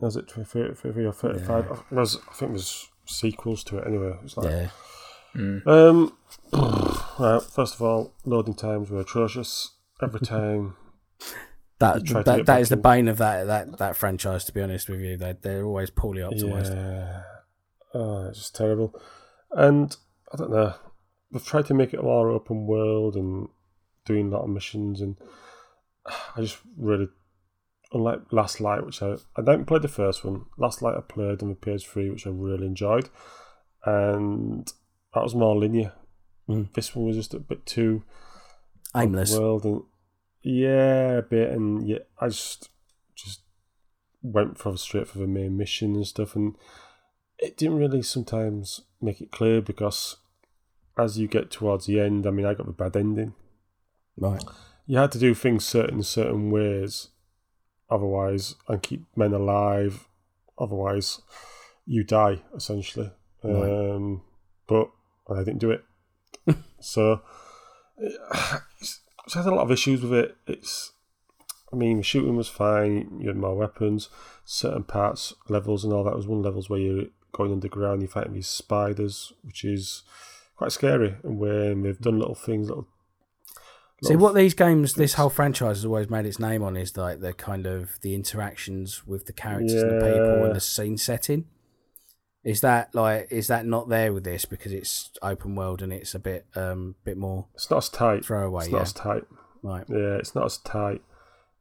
Was 0.00 0.16
it 0.16 0.28
2033 0.28 1.04
or 1.04 1.12
35? 1.12 1.64
It 1.64 1.94
was, 1.94 2.16
I 2.28 2.32
think 2.32 2.52
there's 2.52 2.89
sequels 3.10 3.64
to 3.64 3.78
it 3.78 3.86
anyway. 3.86 4.10
It 4.10 4.22
was 4.22 4.36
like, 4.36 4.50
Yeah. 4.50 5.60
Um, 5.66 6.16
right, 6.52 7.42
first 7.42 7.74
of 7.74 7.82
all, 7.82 8.14
loading 8.24 8.54
times 8.54 8.90
were 8.90 9.00
atrocious. 9.00 9.72
Every 10.02 10.20
time 10.20 10.76
That 11.80 12.04
Try 12.04 12.20
to 12.20 12.24
that, 12.24 12.36
get 12.36 12.46
that 12.46 12.68
the 12.68 12.76
bane 12.76 13.08
of 13.08 13.16
that 13.18 13.46
that 13.46 13.78
that 13.78 13.96
franchise. 13.96 14.44
To 14.44 14.52
be 14.52 14.60
honest 14.60 14.90
with 14.90 15.00
you, 15.00 15.16
they 15.16 15.34
they're 15.40 15.64
always 15.64 15.88
poorly 15.88 16.20
optimized. 16.20 16.74
Yeah. 16.74 17.22
Oh, 17.94 18.28
it's 18.28 18.38
just 18.38 18.54
terrible. 18.54 18.94
And 19.52 19.96
I 20.30 20.36
don't 20.36 20.50
know. 20.50 20.74
They've 21.32 21.44
tried 21.44 21.64
to 21.66 21.74
make 21.74 21.94
it 21.94 22.00
a 22.00 22.02
more 22.02 22.28
open 22.28 22.66
world 22.66 23.16
and 23.16 23.48
doing 24.04 24.28
a 24.28 24.36
lot 24.36 24.44
of 24.44 24.50
missions, 24.50 25.00
and 25.00 25.16
I 26.06 26.42
just 26.42 26.58
really, 26.76 27.08
unlike 27.92 28.32
Last 28.32 28.60
Light, 28.60 28.84
which 28.84 29.02
I 29.02 29.16
I 29.36 29.42
didn't 29.42 29.66
play 29.66 29.78
the 29.78 29.88
first 29.88 30.24
one. 30.24 30.46
Last 30.58 30.82
Light 30.82 30.96
I 30.96 31.00
played 31.00 31.42
on 31.42 31.48
the 31.48 31.54
PS3, 31.54 32.10
which 32.10 32.26
I 32.26 32.30
really 32.30 32.66
enjoyed, 32.66 33.08
and 33.84 34.70
that 35.14 35.22
was 35.22 35.34
more 35.34 35.56
linear. 35.56 35.92
Mm. 36.48 36.72
This 36.72 36.94
one 36.94 37.06
was 37.06 37.16
just 37.16 37.34
a 37.34 37.38
bit 37.38 37.64
too 37.66 38.02
Aimless. 38.96 39.38
world 39.38 39.64
and 39.64 39.82
yeah, 40.42 41.18
a 41.18 41.22
bit, 41.22 41.50
and 41.50 41.86
yeah, 41.86 41.98
I 42.18 42.28
just 42.28 42.70
just 43.14 43.42
went 44.22 44.58
for 44.58 44.76
straight 44.76 45.08
for 45.08 45.18
the 45.18 45.26
main 45.26 45.56
mission 45.56 45.94
and 45.94 46.06
stuff, 46.06 46.34
and 46.34 46.56
it 47.38 47.56
didn't 47.56 47.78
really 47.78 48.02
sometimes 48.02 48.82
make 49.00 49.20
it 49.20 49.30
clear 49.30 49.60
because 49.60 50.16
as 50.98 51.18
you 51.18 51.28
get 51.28 51.50
towards 51.50 51.86
the 51.86 52.00
end, 52.00 52.26
I 52.26 52.30
mean, 52.30 52.46
I 52.46 52.54
got 52.54 52.66
the 52.66 52.72
bad 52.72 52.96
ending. 52.96 53.34
Right. 54.16 54.42
You 54.86 54.98
had 54.98 55.12
to 55.12 55.18
do 55.18 55.34
things 55.34 55.64
certain 55.64 56.02
certain 56.02 56.50
ways, 56.50 57.08
otherwise, 57.90 58.54
and 58.68 58.82
keep 58.82 59.04
men 59.16 59.32
alive. 59.32 60.06
Otherwise, 60.58 61.20
you 61.86 62.04
die 62.04 62.42
essentially. 62.54 63.10
Right. 63.42 63.94
Um, 63.94 64.22
but 64.66 64.90
I 65.28 65.38
didn't 65.38 65.58
do 65.58 65.70
it, 65.70 65.84
so 66.80 67.22
it's, 67.98 69.00
it's 69.24 69.34
had 69.34 69.46
a 69.46 69.54
lot 69.54 69.62
of 69.62 69.70
issues 69.70 70.02
with 70.02 70.12
it. 70.12 70.36
It's, 70.46 70.92
I 71.72 71.76
mean, 71.76 72.02
shooting 72.02 72.36
was 72.36 72.48
fine. 72.48 73.18
You 73.20 73.28
had 73.28 73.36
more 73.36 73.56
weapons, 73.56 74.08
certain 74.44 74.84
parts, 74.84 75.34
levels, 75.48 75.84
and 75.84 75.92
all 75.92 76.04
that. 76.04 76.16
Was 76.16 76.26
one 76.26 76.42
levels 76.42 76.68
where 76.68 76.80
you're 76.80 77.06
going 77.32 77.52
underground, 77.52 78.02
you're 78.02 78.08
fighting 78.08 78.34
these 78.34 78.48
spiders, 78.48 79.32
which 79.42 79.64
is 79.64 80.02
quite 80.56 80.72
scary. 80.72 81.14
And 81.22 81.38
when 81.38 81.82
they've 81.82 81.98
done 81.98 82.18
little 82.18 82.34
things, 82.34 82.68
little. 82.68 82.88
See 84.02 84.16
what 84.16 84.34
these 84.34 84.54
games, 84.54 84.94
this 84.94 85.14
whole 85.14 85.28
franchise 85.28 85.76
has 85.78 85.84
always 85.84 86.08
made 86.08 86.24
its 86.24 86.38
name 86.38 86.62
on 86.62 86.76
is 86.76 86.96
like 86.96 87.20
the 87.20 87.32
kind 87.34 87.66
of 87.66 88.00
the 88.00 88.14
interactions 88.14 89.06
with 89.06 89.26
the 89.26 89.32
characters 89.32 89.82
and 89.82 89.90
the 89.90 90.04
people 90.06 90.44
and 90.44 90.54
the 90.56 90.60
scene 90.60 90.96
setting. 90.96 91.44
Is 92.42 92.62
that 92.62 92.94
like 92.94 93.28
is 93.30 93.48
that 93.48 93.66
not 93.66 93.90
there 93.90 94.14
with 94.14 94.24
this 94.24 94.46
because 94.46 94.72
it's 94.72 95.10
open 95.20 95.54
world 95.54 95.82
and 95.82 95.92
it's 95.92 96.14
a 96.14 96.18
bit 96.18 96.46
um 96.56 96.94
bit 97.04 97.18
more 97.18 97.48
It's 97.54 97.70
not 97.70 97.78
as 97.78 97.88
tight. 97.90 98.24
throwaway? 98.24 98.62
It's 98.64 98.70
Yeah, 98.72 98.78
not 98.78 98.86
as 98.86 98.92
tight. 98.94 99.22
right. 99.62 99.84
Yeah, 99.90 100.16
it's 100.16 100.34
not 100.34 100.46
as 100.46 100.56
tight. 100.58 101.02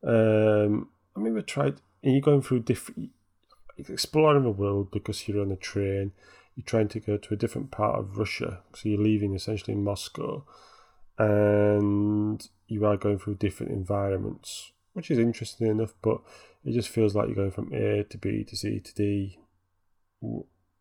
Um, 0.04 0.88
I 1.16 1.20
mean, 1.20 1.34
we 1.34 1.42
tried. 1.42 1.82
And 2.02 2.14
you're 2.14 2.22
going 2.22 2.42
through 2.42 2.62
different, 2.62 3.10
exploring 3.78 4.44
the 4.44 4.52
world 4.52 4.90
because 4.92 5.28
you're 5.28 5.42
on 5.42 5.52
a 5.52 5.58
train. 5.58 6.14
You're 6.56 6.64
trying 6.66 6.88
to 6.90 7.02
go 7.02 7.18
to 7.18 7.34
a 7.34 7.38
different 7.38 7.72
part 7.72 8.00
of 8.00 8.18
Russia, 8.18 8.60
so 8.74 8.88
you're 8.88 9.02
leaving 9.02 9.36
essentially 9.36 9.76
Moscow, 9.76 10.46
and 11.20 12.48
you 12.68 12.86
are 12.86 12.98
going 12.98 13.20
through 13.20 13.36
different 13.36 13.72
environments, 13.72 14.72
which 14.94 15.12
is 15.12 15.20
interesting 15.20 15.68
enough. 15.68 15.94
But 16.02 16.22
it 16.66 16.72
just 16.74 16.90
feels 16.90 17.16
like 17.16 17.28
you're 17.28 17.36
going 17.36 17.52
from 17.52 17.74
A 17.74 18.04
to 18.06 18.18
B 18.18 18.44
to 18.46 18.56
C 18.56 18.80
to 18.80 18.94
D, 18.96 19.40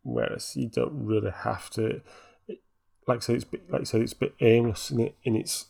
whereas 0.03 0.55
you 0.55 0.69
don't 0.69 1.05
really 1.05 1.31
have 1.31 1.69
to. 1.71 2.01
Like 3.07 3.17
I 3.17 3.19
said, 3.21 3.35
it's 3.35 3.45
a 3.45 3.47
bit, 3.47 3.71
like 3.71 3.81
I 3.81 3.85
said, 3.85 4.01
it's 4.01 4.13
a 4.13 4.17
bit 4.17 4.35
aimless 4.39 4.91
in 4.91 4.99
it 4.99 5.15
in 5.23 5.35
its 5.35 5.67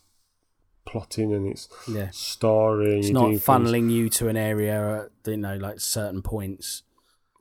plotting 0.85 1.33
and 1.33 1.47
its 1.47 1.69
Yeah. 1.87 2.09
story. 2.11 2.99
It's 2.99 3.07
you're 3.09 3.13
not 3.13 3.19
doing 3.27 3.39
things- 3.39 3.43
funneling 3.43 3.91
you 3.91 4.09
to 4.09 4.27
an 4.27 4.37
area 4.37 5.03
at 5.05 5.11
you 5.31 5.37
know 5.37 5.55
like 5.57 5.79
certain 5.79 6.21
points. 6.21 6.83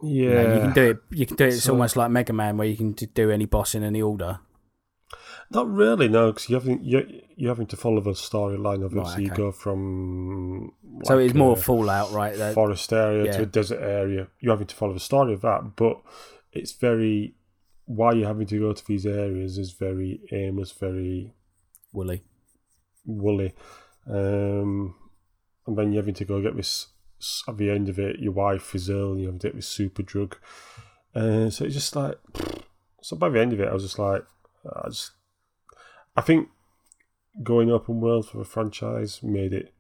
Yeah, 0.01 0.23
You, 0.29 0.31
know, 0.35 0.55
you 0.55 0.61
can 0.61 0.73
do 0.75 0.91
it. 0.91 0.99
You 1.11 1.27
can 1.27 1.37
do 1.37 1.45
it. 1.45 1.55
It's 1.55 1.65
So- 1.65 1.73
almost 1.73 1.97
like 1.97 2.11
Mega 2.13 2.33
Man, 2.33 2.57
where 2.57 2.69
you 2.69 2.77
can 2.77 2.93
do 2.93 3.31
any 3.33 3.47
boss 3.47 3.75
in 3.75 3.83
any 3.83 4.01
order. 4.01 4.39
Not 5.51 5.71
really, 5.71 6.09
no, 6.09 6.33
because 6.33 6.49
you 6.49 6.57
having 6.57 6.83
you 6.83 7.23
you're 7.37 7.51
having 7.51 7.67
to 7.69 7.77
follow 7.77 8.01
the 8.01 8.11
storyline 8.11 8.85
of 8.85 8.93
it. 8.93 8.97
Right, 8.97 9.07
so 9.07 9.19
you 9.19 9.29
okay. 9.29 9.37
go 9.37 9.53
from 9.53 10.73
so 11.05 11.19
it's 11.19 11.35
more 11.35 11.55
a 11.55 11.57
Fallout, 11.57 12.13
right? 12.13 12.37
That- 12.37 12.55
forest 12.55 12.93
area 12.93 13.25
yeah. 13.25 13.37
to 13.37 13.43
a 13.43 13.47
desert 13.47 13.81
area. 13.81 14.29
You're 14.41 14.53
having 14.53 14.67
to 14.67 14.75
follow 14.75 14.93
the 14.93 15.01
story 15.01 15.33
of 15.33 15.41
that, 15.43 15.77
but 15.77 16.03
it's 16.53 16.73
very 16.73 17.35
why 17.87 18.13
you're 18.13 18.29
having 18.29 18.47
to 18.47 18.59
go 18.59 18.73
to 18.75 18.87
these 18.87 19.07
areas 19.07 19.57
is 19.57 19.73
very 19.73 20.21
aimless, 20.31 20.73
very 20.73 21.33
Woolly. 21.93 22.23
woolly. 23.07 23.55
Um, 24.07 24.95
and 25.67 25.77
then 25.77 25.93
you're 25.93 26.03
having 26.03 26.15
to 26.15 26.25
go 26.25 26.43
get 26.43 26.57
this 26.57 26.89
at 27.47 27.57
the 27.57 27.71
end 27.71 27.89
of 27.89 27.99
it. 27.99 28.19
Your 28.21 28.33
wife 28.33 28.75
is 28.75 28.91
ill, 28.91 29.13
and 29.13 29.21
you 29.21 29.27
have 29.29 29.39
to 29.39 29.49
get 29.49 29.57
this 29.57 29.69
super 29.69 30.03
drug. 30.03 30.37
Uh, 31.15 31.49
so 31.49 31.65
it's 31.65 31.75
just 31.75 31.97
like, 31.97 32.19
so 33.03 33.17
by 33.17 33.31
the 33.31 33.41
end 33.41 33.55
of 33.55 33.61
it, 33.61 33.69
I 33.69 33.73
was 33.73 33.83
just 33.83 33.99
like, 33.99 34.25
I 34.67 34.89
just, 34.89 35.13
I 36.19 36.21
think 36.21 36.49
going 37.43 37.71
open 37.71 38.01
world 38.01 38.29
for 38.29 38.41
a 38.41 38.45
franchise 38.45 39.23
made 39.23 39.53
it 39.53 39.73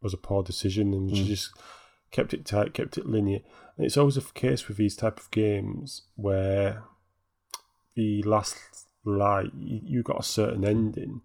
was 0.00 0.14
a 0.14 0.16
poor 0.28 0.42
decision, 0.44 0.94
and 0.94 1.10
she 1.16 1.24
Mm. 1.24 1.26
just 1.26 1.50
kept 2.12 2.32
it 2.32 2.44
tight, 2.44 2.74
kept 2.74 2.96
it 2.98 3.06
linear. 3.06 3.40
And 3.76 3.84
it's 3.84 3.96
always 3.96 4.16
a 4.16 4.22
case 4.44 4.68
with 4.68 4.76
these 4.76 4.94
type 4.94 5.18
of 5.18 5.30
games 5.32 6.02
where 6.14 6.84
the 7.96 8.22
last 8.22 8.56
light 9.04 9.50
you, 9.56 10.02
got 10.02 10.20
a 10.20 10.22
certain 10.38 10.64
ending, 10.64 11.22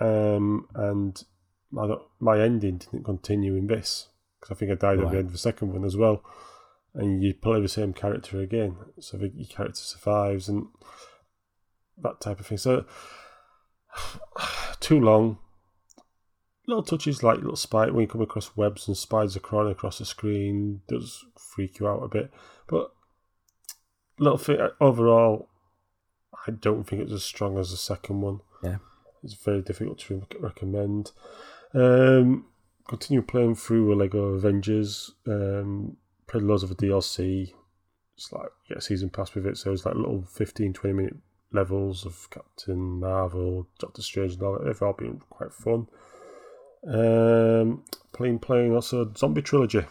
um, 0.00 0.68
and 0.74 1.24
my 1.70 1.96
my 2.20 2.40
ending 2.40 2.78
didn't 2.78 3.04
continue 3.04 3.56
in 3.56 3.66
this 3.66 4.08
because 4.38 4.54
I 4.54 4.58
think 4.58 4.70
I 4.70 4.76
died 4.76 5.00
at 5.00 5.10
the 5.10 5.18
end 5.18 5.26
of 5.26 5.32
the 5.32 5.38
second 5.50 5.72
one 5.72 5.84
as 5.84 5.96
well. 5.96 6.22
And 6.94 7.22
you 7.22 7.34
play 7.34 7.60
the 7.60 7.68
same 7.68 7.92
character 7.92 8.40
again, 8.40 8.76
so 9.00 9.16
the, 9.18 9.28
your 9.28 9.48
character 9.48 9.80
survives 9.80 10.48
and 10.48 10.68
that 12.02 12.20
type 12.20 12.40
of 12.40 12.46
thing. 12.46 12.58
So 12.58 12.84
too 14.80 15.00
long. 15.00 15.38
Little 16.68 16.82
touches 16.82 17.22
like 17.22 17.36
little 17.36 17.54
spider 17.54 17.92
when 17.92 18.02
you 18.02 18.08
come 18.08 18.22
across 18.22 18.56
webs 18.56 18.88
and 18.88 18.96
spiders 18.96 19.36
are 19.36 19.40
crawling 19.40 19.70
across 19.70 19.98
the 19.98 20.04
screen 20.04 20.80
does 20.88 21.24
freak 21.38 21.78
you 21.78 21.86
out 21.86 22.02
a 22.02 22.08
bit, 22.08 22.32
but 22.66 22.90
little 24.18 24.38
thing 24.38 24.58
overall, 24.80 25.48
I 26.46 26.50
don't 26.50 26.84
think 26.84 27.02
it's 27.02 27.12
as 27.12 27.22
strong 27.22 27.56
as 27.56 27.70
the 27.70 27.76
second 27.76 28.20
one. 28.20 28.40
Yeah. 28.64 28.78
It's 29.22 29.34
very 29.34 29.62
difficult 29.62 29.98
to 30.00 30.26
recommend. 30.40 31.12
Um, 31.72 32.46
continue 32.88 33.22
playing 33.22 33.56
through 33.56 33.94
Lego 33.94 34.34
Avengers. 34.34 35.12
Um, 35.26 35.96
played 36.26 36.44
loads 36.44 36.62
of 36.62 36.70
the 36.70 36.76
DLC. 36.76 37.52
It's 38.16 38.32
like 38.32 38.48
get 38.68 38.78
a 38.78 38.80
season 38.80 39.10
pass 39.10 39.34
with 39.34 39.46
it, 39.46 39.58
so 39.58 39.72
it's 39.72 39.84
like 39.84 39.94
little 39.94 40.24
15, 40.24 40.72
20 40.72 40.94
minute 40.94 41.16
levels 41.56 42.06
of 42.06 42.28
Captain 42.30 43.00
Marvel, 43.00 43.66
Doctor 43.78 44.02
Strange, 44.02 44.34
and 44.34 44.42
all 44.42 44.52
that. 44.58 44.64
They've 44.64 44.82
all 44.82 44.92
been 44.92 45.20
quite 45.30 45.52
fun. 45.52 45.88
Um, 46.86 47.84
playing, 48.12 48.38
playing 48.38 48.74
also 48.74 49.12
Zombie 49.16 49.42
Trilogy. 49.42 49.84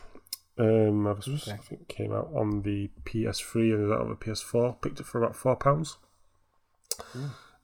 Um, 0.57 1.05
I, 1.05 1.11
was, 1.11 1.27
Okay. 1.27 1.51
I 1.51 1.57
think 1.57 1.81
it 1.81 1.87
came 1.89 2.13
out 2.13 2.29
on 2.33 2.61
the 2.61 2.89
PS3 3.03 3.73
and 3.73 3.91
out 3.91 4.01
on 4.01 4.09
the 4.09 4.15
PS4. 4.15 4.81
Picked 4.81 5.01
it 5.01 5.05
for 5.05 5.21
about 5.21 5.35
four 5.35 5.57
pounds. 5.57 5.97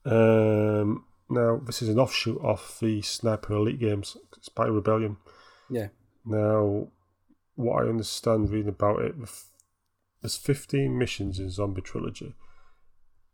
Um, 0.04 1.06
now 1.30 1.62
this 1.66 1.82
is 1.82 1.90
an 1.90 2.00
offshoot 2.00 2.42
of 2.44 2.78
the 2.82 3.02
Sniper 3.02 3.54
Elite 3.54 3.80
games. 3.80 4.18
By 4.56 4.66
Rebellion. 4.66 5.18
Yeah. 5.70 5.88
Now, 6.26 6.88
what 7.56 7.84
I 7.84 7.90
understand 7.90 8.50
reading 8.50 8.70
about 8.70 9.02
it, 9.04 9.16
there's 10.22 10.36
15 10.36 10.98
missions 10.98 11.40
in 11.40 11.50
Zombie 11.50 11.82
Trilogy. 11.82 12.36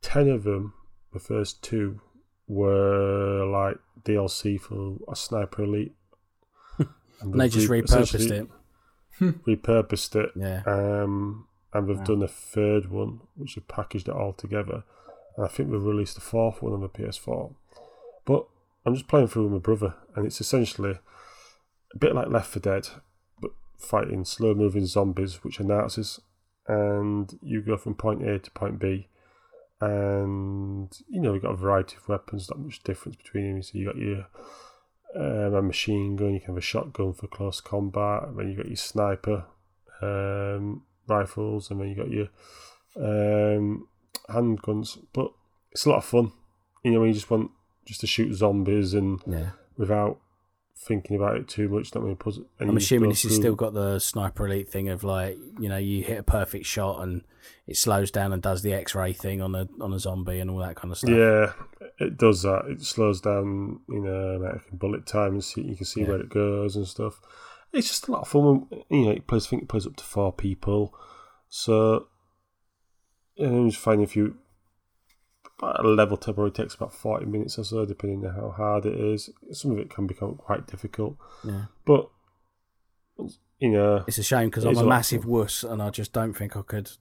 10 0.02 0.30
of 0.30 0.44
them, 0.44 0.74
the 1.14 1.20
first 1.20 1.62
two, 1.64 2.00
were 2.48 3.46
like 3.46 3.78
DLC 4.04 4.60
for 4.60 4.98
a 5.12 5.16
Sniper 5.16 5.64
Elite. 5.64 5.96
And 7.20 7.40
they 7.40 7.50
just 7.50 7.68
re- 7.68 7.82
repurposed 7.82 8.30
it. 8.32 8.48
Repurposed 9.20 10.16
it. 10.16 10.32
Yeah. 10.36 10.62
Um, 10.68 11.48
and 11.74 11.88
we've 11.88 11.98
Wow. 11.98 12.04
done 12.04 12.22
a 12.24 12.28
third 12.28 12.92
one, 12.92 13.22
which 13.36 13.56
have 13.56 13.68
packaged 13.68 14.08
it 14.08 14.14
all 14.16 14.34
together. 14.34 14.84
And 15.36 15.44
I 15.46 15.50
think 15.50 15.72
we've 15.72 15.84
released 15.84 16.18
a 16.18 16.22
fourth 16.22 16.62
one 16.62 16.74
on 16.74 16.82
the 16.82 16.90
PS4. 16.90 17.56
But 18.26 18.46
I'm 18.86 18.94
just 18.94 19.08
playing 19.08 19.28
through 19.30 19.44
with 19.46 19.52
my 19.54 19.58
brother, 19.60 19.96
and 20.16 20.26
it's 20.28 20.40
essentially 20.40 21.00
a 21.94 21.98
bit 21.98 22.14
like 22.14 22.28
Left 22.30 22.50
4 22.52 22.60
Dead, 22.62 22.88
but 23.42 23.52
fighting 23.80 24.24
slow 24.24 24.54
moving 24.54 24.86
zombies, 24.86 25.44
which 25.44 25.60
are 25.60 25.64
Nazis. 25.64 26.20
And 26.68 27.38
you 27.42 27.62
go 27.62 27.78
from 27.78 27.96
point 27.96 28.28
A 28.28 28.38
to 28.40 28.52
point 28.52 28.78
B. 28.80 29.08
And, 29.80 30.90
you 31.08 31.22
know, 31.22 31.34
you've 31.34 31.44
got 31.44 31.54
a 31.54 31.58
variety 31.58 31.98
of 31.98 32.10
weapons, 32.10 32.50
not 32.50 32.60
much 32.60 32.82
difference 32.84 33.16
between 33.16 33.54
them. 33.54 33.64
So 33.64 33.78
you 33.78 33.86
got 33.86 33.98
your 33.98 34.26
um, 35.16 35.54
a 35.54 35.62
machine 35.62 36.16
gun, 36.16 36.34
you 36.34 36.40
can 36.40 36.50
have 36.50 36.58
a 36.58 36.62
shotgun 36.62 37.14
for 37.14 37.28
close 37.28 37.62
combat, 37.62 38.24
and 38.24 38.38
then 38.38 38.50
you 38.50 38.58
got 38.58 38.68
your 38.68 38.76
sniper 38.76 39.46
um, 40.02 40.84
rifles, 41.08 41.72
and 41.72 41.80
then 41.80 41.90
you 41.90 41.96
got 41.96 42.12
your 42.12 42.28
um, 42.98 43.88
handguns. 44.30 44.98
But 45.14 45.32
it's 45.72 45.86
a 45.86 45.90
lot 45.90 45.98
of 45.98 46.06
fun, 46.06 46.32
you 46.84 46.92
know, 46.92 47.00
when 47.00 47.10
you 47.10 47.14
just 47.14 47.30
want 47.30 47.52
just 47.86 48.02
to 48.02 48.08
shoot 48.08 48.34
zombies 48.34 48.94
and 48.94 49.22
Yeah. 49.26 49.52
without 49.78 50.20
thinking 50.80 51.16
about 51.18 51.38
it 51.38 51.48
too 51.48 51.68
much. 51.70 51.94
Many 51.96 52.16
puzzle. 52.16 52.46
And 52.60 52.70
I'm 52.70 52.78
assuming 52.78 53.10
this 53.10 53.24
has 53.24 53.36
still 53.36 53.56
got 53.56 53.74
the 53.74 54.00
sniper 54.00 54.48
elite 54.48 54.70
thing 54.70 54.90
of 54.90 55.04
like 55.04 55.38
you 55.60 55.70
know 55.70 55.78
you 55.78 56.04
hit 56.04 56.20
a 56.20 56.24
perfect 56.24 56.66
shot 56.66 57.02
and 57.02 57.24
it 57.66 57.78
slows 57.78 58.12
down 58.12 58.34
and 58.34 58.42
does 58.42 58.62
the 58.62 58.74
X-ray 58.74 59.14
thing 59.14 59.42
on 59.42 59.56
a 59.56 59.68
on 59.82 59.94
a 59.94 60.00
zombie 60.00 60.40
and 60.40 60.50
all 60.50 60.60
that 60.60 60.76
kind 60.76 60.92
of 60.92 60.98
stuff. 60.98 61.10
Yeah, 61.10 61.54
it 62.00 62.18
does 62.18 62.44
that. 62.44 62.66
It 62.68 62.82
slows 62.82 63.22
down, 63.22 63.80
you 63.90 64.02
know, 64.02 64.38
like 64.38 64.62
bullet 64.72 65.06
time 65.06 65.34
and 65.34 65.44
see, 65.44 65.62
you 65.62 65.76
can 65.76 65.86
see 65.86 66.02
Yeah. 66.02 66.08
where 66.10 66.22
it 66.22 66.30
goes 66.30 66.76
and 66.76 66.88
stuff. 66.88 67.20
It's 67.74 67.88
just 67.88 68.08
a 68.08 68.12
lot 68.12 68.22
of 68.22 68.28
fun. 68.30 68.68
You 68.90 69.06
know, 69.06 69.12
it 69.12 69.28
plays. 69.28 69.48
I 69.48 69.50
think 69.50 69.64
it 69.64 69.70
plays 69.70 69.86
up 69.86 69.96
to 69.98 70.04
four 70.04 70.32
people. 70.32 70.94
So, 71.50 72.08
and 73.38 73.70
just 73.70 73.82
finding 73.82 74.06
a 74.06 74.08
few. 74.08 74.36
About 75.60 75.84
a 75.84 75.88
level 75.88 76.18
probably 76.18 76.52
takes 76.52 76.76
about 76.76 76.94
forty 76.94 77.26
minutes 77.26 77.58
or 77.58 77.64
so, 77.64 77.86
depending 77.86 78.26
on 78.28 78.36
how 78.36 78.52
hard 78.52 78.86
it 78.86 79.00
is. 79.00 79.30
Some 79.52 79.72
of 79.72 79.80
it 79.80 79.90
can 79.90 80.06
become 80.06 80.36
quite 80.36 80.68
difficult, 80.68 81.16
Yeah. 81.44 81.66
but 81.86 82.10
you 83.60 83.70
know, 83.70 84.04
It's 84.08 84.20
a 84.20 84.24
shame 84.24 84.50
because 84.50 84.66
I'm 84.66 84.74
a 84.78 84.82
lot 84.82 84.90
massive 84.90 85.26
wuss 85.26 85.64
and 85.64 85.82
I 85.82 85.90
just 85.90 86.14
don't 86.14 86.34
think 86.34 86.56
I 86.56 86.62
could 86.62 86.92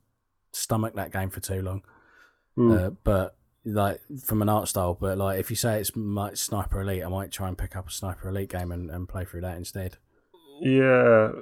stomach 0.52 0.94
that 0.94 1.12
game 1.12 1.28
for 1.28 1.40
too 1.40 1.60
long. 1.60 1.82
mm, 2.56 2.86
Uh, 2.86 2.90
but 3.04 3.36
like 3.66 4.00
from 4.24 4.40
an 4.40 4.48
art 4.48 4.68
style, 4.68 4.96
but 4.98 5.18
like 5.18 5.38
if 5.38 5.50
you 5.50 5.56
say 5.56 5.78
it's 5.78 5.94
like 5.94 6.38
Sniper 6.38 6.80
Elite, 6.80 7.04
I 7.04 7.08
might 7.08 7.30
try 7.32 7.48
and 7.48 7.58
pick 7.58 7.76
up 7.76 7.88
a 7.88 7.90
Sniper 7.90 8.30
Elite 8.30 8.48
game 8.48 8.72
and, 8.72 8.90
and 8.90 9.06
play 9.06 9.26
through 9.26 9.42
that 9.42 9.58
instead. 9.58 9.98
yeah, 10.62 11.32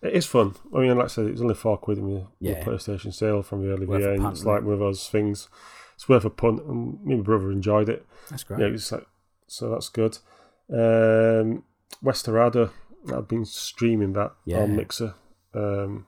it 0.00 0.14
is 0.14 0.24
fun. 0.24 0.54
I 0.74 0.78
mean, 0.78 0.96
like 0.96 1.04
I 1.04 1.08
said, 1.08 1.26
it's 1.26 1.42
only 1.42 1.54
four 1.54 1.76
quid 1.76 1.98
in 1.98 2.06
the, 2.14 2.20
the 2.40 2.50
Yeah. 2.50 2.64
PlayStation 2.64 3.12
sale 3.12 3.42
from 3.42 3.62
the 3.62 3.70
early 3.74 3.84
Worth 3.84 4.02
and 4.02 4.24
it's 4.28 4.46
like 4.46 4.62
one 4.62 4.72
of 4.72 4.78
those 4.78 5.06
things. 5.10 5.50
It's 5.98 6.08
worth 6.08 6.24
a 6.24 6.30
punt, 6.30 6.60
and 6.62 7.04
me 7.04 7.14
and 7.14 7.22
my 7.22 7.24
brother 7.24 7.50
enjoyed 7.50 7.88
it. 7.88 8.06
That's 8.30 8.44
great. 8.44 8.60
Yeah, 8.60 8.66
it's 8.68 8.92
like 8.92 9.04
so 9.48 9.68
that's 9.70 9.88
good. 9.88 10.16
Um, 10.72 11.64
Westerado, 12.04 12.70
I've 13.12 13.26
been 13.26 13.44
streaming 13.44 14.12
that 14.12 14.30
Yeah. 14.44 14.58
on 14.62 14.76
Mixer. 14.76 15.14
Um, 15.52 16.06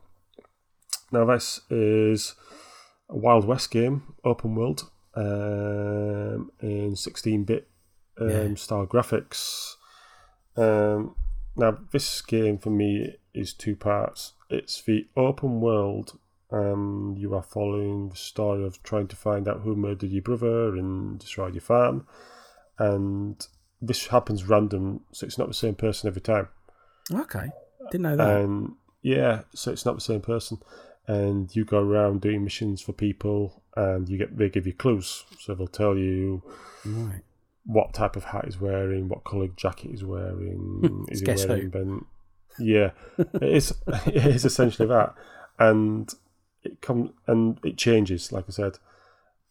now 1.11 1.25
this 1.25 1.63
is 1.71 2.37
a 3.09 3.17
Wild 3.17 3.45
West 3.49 3.73
game, 3.73 4.15
open 4.23 4.55
world, 4.55 4.89
um, 5.17 6.53
in 6.61 6.95
16-bit 6.95 7.69
um, 8.21 8.29
Yeah. 8.31 8.55
style 8.55 8.87
graphics. 8.87 9.75
Um, 10.57 11.17
now 11.57 11.79
this 11.91 12.23
game 12.23 12.59
for 12.59 12.71
me 12.71 13.17
is 13.35 13.53
two 13.53 13.75
parts. 13.75 14.35
It's 14.51 14.83
the 14.83 15.09
open 15.17 15.61
world 15.61 16.17
and 16.51 17.19
you 17.19 17.35
are 17.35 17.43
following 17.43 18.09
the 18.09 18.17
story 18.17 18.65
of 18.65 18.83
trying 18.83 19.07
to 19.09 19.17
find 19.17 19.49
out 19.49 19.61
who 19.61 19.77
murdered 19.77 20.11
your 20.11 20.23
brother 20.23 20.77
and 20.77 21.19
destroyed 21.19 21.55
your 21.55 21.61
farm. 21.61 22.07
And 22.79 23.47
this 23.81 24.09
happens 24.09 24.45
random, 24.45 25.01
so 25.13 25.27
it's 25.27 25.39
not 25.39 25.49
the 25.49 25.55
same 25.55 25.75
person 25.75 26.09
every 26.09 26.21
time. 26.21 26.49
Okay, 27.13 27.51
didn't 27.91 28.03
know 28.03 28.17
that. 28.17 28.41
And 28.41 28.75
yeah, 29.03 29.43
so 29.55 29.71
it's 29.71 29.87
not 29.87 29.95
the 29.95 30.01
same 30.01 30.21
person. 30.21 30.59
And 31.07 31.55
you 31.55 31.65
go 31.65 31.79
around 31.79 32.21
doing 32.21 32.45
missions 32.45 32.83
for 32.83 32.93
people, 32.93 33.63
and 33.77 34.09
you 34.09 34.19
get 34.19 34.37
they 34.37 34.49
give 34.49 34.67
you 34.67 34.73
clues. 34.73 35.25
So 35.41 35.55
they'll 35.55 35.67
tell 35.67 35.97
you 35.97 36.43
right. 36.85 37.23
what 37.65 37.95
type 37.95 38.17
of 38.17 38.25
hat 38.25 38.45
he's 38.45 38.61
wearing, 38.61 39.09
what 39.09 39.25
coloured 39.25 39.57
jacket 39.57 39.91
he's 39.91 40.05
wearing. 40.05 41.07
is 41.11 41.21
he 41.21 41.27
wearing 41.27 41.63
who? 41.63 41.69
Ben? 41.69 42.05
Yeah, 42.59 42.91
it 43.19 43.43
is. 43.43 43.73
It 44.07 44.27
is 44.27 44.45
essentially 44.45 44.89
that, 44.89 45.15
and 45.59 46.13
it 46.63 46.81
comes 46.81 47.11
and 47.27 47.59
it 47.65 47.77
changes. 47.77 48.33
Like 48.33 48.45
I 48.49 48.53
said, 48.53 48.79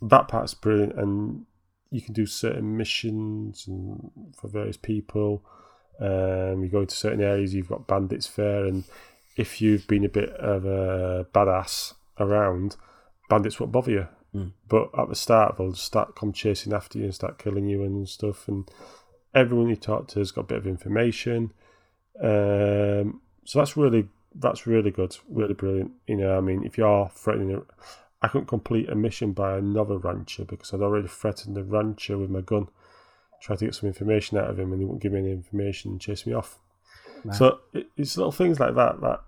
that 0.01 0.27
part's 0.27 0.53
brilliant, 0.53 0.93
and 0.93 1.45
you 1.91 2.01
can 2.01 2.13
do 2.13 2.25
certain 2.25 2.77
missions 2.77 3.67
and 3.67 4.11
for 4.39 4.47
various 4.47 4.77
people. 4.77 5.43
Um, 5.99 6.63
you 6.63 6.69
go 6.69 6.81
into 6.81 6.95
certain 6.95 7.21
areas. 7.21 7.53
You've 7.53 7.69
got 7.69 7.87
bandits 7.87 8.29
there, 8.29 8.65
and 8.65 8.83
if 9.35 9.61
you've 9.61 9.87
been 9.87 10.05
a 10.05 10.09
bit 10.09 10.29
of 10.31 10.65
a 10.65 11.25
badass 11.33 11.93
around, 12.19 12.75
bandits 13.29 13.59
won't 13.59 13.71
bother 13.71 13.91
you. 13.91 14.07
Mm. 14.33 14.51
But 14.67 14.89
at 14.97 15.09
the 15.09 15.15
start, 15.15 15.57
they'll 15.57 15.73
start 15.73 16.15
come 16.15 16.33
chasing 16.33 16.73
after 16.73 16.99
you 16.99 17.05
and 17.05 17.15
start 17.15 17.39
killing 17.39 17.67
you 17.67 17.83
and 17.83 18.07
stuff. 18.07 18.47
And 18.47 18.69
everyone 19.33 19.69
you 19.69 19.75
talk 19.75 20.07
to 20.09 20.19
has 20.19 20.31
got 20.31 20.41
a 20.41 20.47
bit 20.47 20.57
of 20.57 20.67
information. 20.67 21.51
Um, 22.21 23.21
so 23.45 23.59
that's 23.59 23.77
really 23.77 24.07
that's 24.39 24.65
really 24.65 24.91
good, 24.91 25.15
really 25.29 25.53
brilliant. 25.53 25.91
You 26.07 26.17
know, 26.17 26.37
I 26.37 26.41
mean, 26.41 26.63
if 26.63 26.77
you're 26.77 27.09
threatening, 27.13 27.55
a, 27.55 27.61
I 28.21 28.27
couldn't 28.27 28.47
complete 28.47 28.89
a 28.89 28.95
mission 28.95 29.33
by 29.33 29.57
another 29.57 29.97
rancher 29.97 30.45
because 30.45 30.73
I'd 30.73 30.81
already 30.81 31.07
threatened 31.07 31.55
the 31.55 31.63
rancher 31.63 32.17
with 32.17 32.29
my 32.29 32.41
gun, 32.41 32.67
tried 33.41 33.59
to 33.59 33.65
get 33.65 33.75
some 33.75 33.87
information 33.87 34.37
out 34.37 34.49
of 34.49 34.59
him, 34.59 34.71
and 34.71 34.81
he 34.81 34.85
wouldn't 34.85 35.03
give 35.03 35.11
me 35.11 35.19
any 35.19 35.31
information 35.31 35.91
and 35.91 36.01
chase 36.01 36.25
me 36.25 36.33
off. 36.33 36.57
Wow. 37.23 37.33
So 37.33 37.59
it, 37.73 37.87
it's 37.97 38.17
little 38.17 38.31
things 38.31 38.59
like 38.59 38.75
that 38.75 39.01
that 39.01 39.21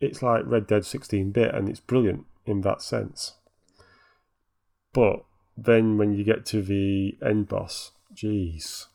it's 0.00 0.22
like 0.22 0.42
Red 0.44 0.66
Dead 0.66 0.84
16 0.84 1.30
bit, 1.30 1.54
and 1.54 1.68
it's 1.68 1.80
brilliant 1.80 2.26
in 2.44 2.60
that 2.62 2.82
sense. 2.82 3.34
But 4.92 5.24
then 5.56 5.98
when 5.98 6.12
you 6.14 6.24
get 6.24 6.44
to 6.46 6.62
the 6.62 7.16
end 7.24 7.48
boss, 7.48 7.92
jeez, 8.14 8.86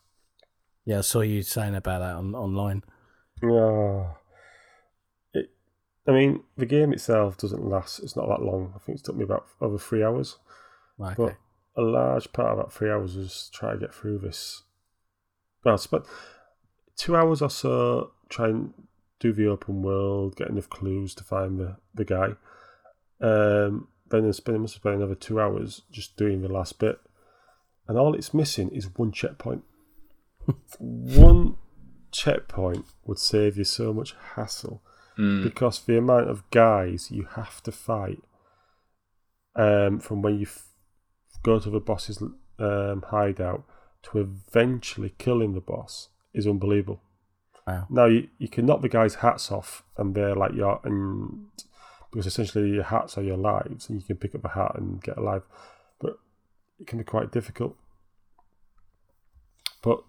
Yeah, 0.86 1.00
I 1.00 1.02
saw 1.02 1.22
you 1.22 1.42
saying 1.42 1.76
about 1.76 2.00
that 2.00 2.16
on 2.16 2.36
online. 2.36 2.84
Ah. 3.44 4.18
It. 6.06 6.12
I 6.12 6.14
mean, 6.14 6.44
the 6.58 6.66
game 6.66 6.94
itself 6.94 7.38
doesn't 7.38 7.64
last. 7.64 8.00
It's 8.00 8.16
not 8.16 8.28
that 8.28 8.44
long. 8.44 8.74
I 8.76 8.80
think 8.80 8.98
it's 8.98 9.02
took 9.04 9.16
me 9.16 9.24
about 9.24 9.46
over 9.60 9.78
three 9.78 10.04
hours. 10.04 10.38
Right, 10.98 11.16
But 11.18 11.36
a 11.76 11.82
large 11.82 12.32
part 12.34 12.52
of 12.52 12.58
that 12.58 12.74
three 12.74 12.90
hours 12.90 13.16
was 13.16 13.50
try 13.54 13.74
to 13.74 13.80
get 13.80 13.94
through 13.94 14.20
this. 14.20 14.64
Well, 15.64 15.78
spent 15.78 16.06
two 16.96 17.16
hours 17.16 17.42
or 17.42 17.50
so 17.50 18.12
trying 18.30 18.74
to 18.74 18.74
do 19.20 19.34
the 19.34 19.48
open 19.48 19.82
world, 19.82 20.36
get 20.36 20.50
enough 20.50 20.70
clues 20.70 21.14
to 21.16 21.24
find 21.24 21.60
the, 21.60 21.78
the 21.94 22.06
guy. 22.06 22.30
Um, 23.22 23.88
then 24.10 24.28
I 24.28 24.32
spent, 24.32 24.60
must 24.60 24.76
have 24.76 24.82
spent 24.82 24.96
another 24.98 25.16
two 25.16 25.40
hours 25.40 25.84
just 25.92 26.18
doing 26.18 26.42
the 26.42 26.52
last 26.52 26.80
bit. 26.80 27.00
And 27.88 27.98
all 27.98 28.14
it's 28.14 28.34
missing 28.34 28.70
is 28.70 28.90
one 28.96 29.12
checkpoint. 29.12 29.64
one 30.80 31.56
checkpoint 32.12 32.86
would 33.06 33.20
save 33.20 33.58
you 33.58 33.64
so 33.64 33.94
much 33.94 34.16
hassle 34.36 34.82
Mm. 35.22 35.44
because 35.44 35.80
the 35.82 36.00
amount 36.00 36.32
of 36.32 36.50
guys 36.50 37.12
you 37.12 37.28
have 37.36 37.62
to 37.62 37.72
fight 37.72 38.24
um, 39.56 40.00
from 40.00 40.24
when 40.24 40.40
you 40.40 40.48
f- 40.48 40.70
go 41.44 41.60
to 41.60 41.70
the 41.70 41.80
boss's 41.80 42.24
um, 42.58 43.04
hideout 43.08 43.64
to 44.02 44.18
eventually 44.18 45.14
killing 45.20 45.54
the 45.54 45.62
boss 45.62 46.10
is 46.34 46.48
unbelievable. 46.48 47.02
Wow. 47.68 47.86
Now 47.92 48.06
you, 48.06 48.30
you 48.40 48.48
can 48.48 48.66
knock 48.66 48.82
the 48.82 48.90
guy's 48.90 49.16
hats 49.16 49.52
off, 49.52 49.84
and 49.96 50.16
they're 50.16 50.34
like 50.36 50.54
your 50.54 50.82
and 50.84 51.46
because 52.10 52.26
essentially 52.26 52.72
your 52.72 52.86
hats 52.86 53.16
are 53.16 53.24
your 53.24 53.38
lives, 53.38 53.90
and 53.90 54.02
you 54.02 54.08
can 54.08 54.18
pick 54.18 54.34
up 54.34 54.44
a 54.44 54.50
hat 54.50 54.72
and 54.74 55.04
get 55.04 55.18
alive, 55.18 55.44
but 56.00 56.18
it 56.80 56.88
can 56.88 56.98
be 56.98 57.04
quite 57.04 57.32
difficult. 57.32 57.76
But 59.84 60.04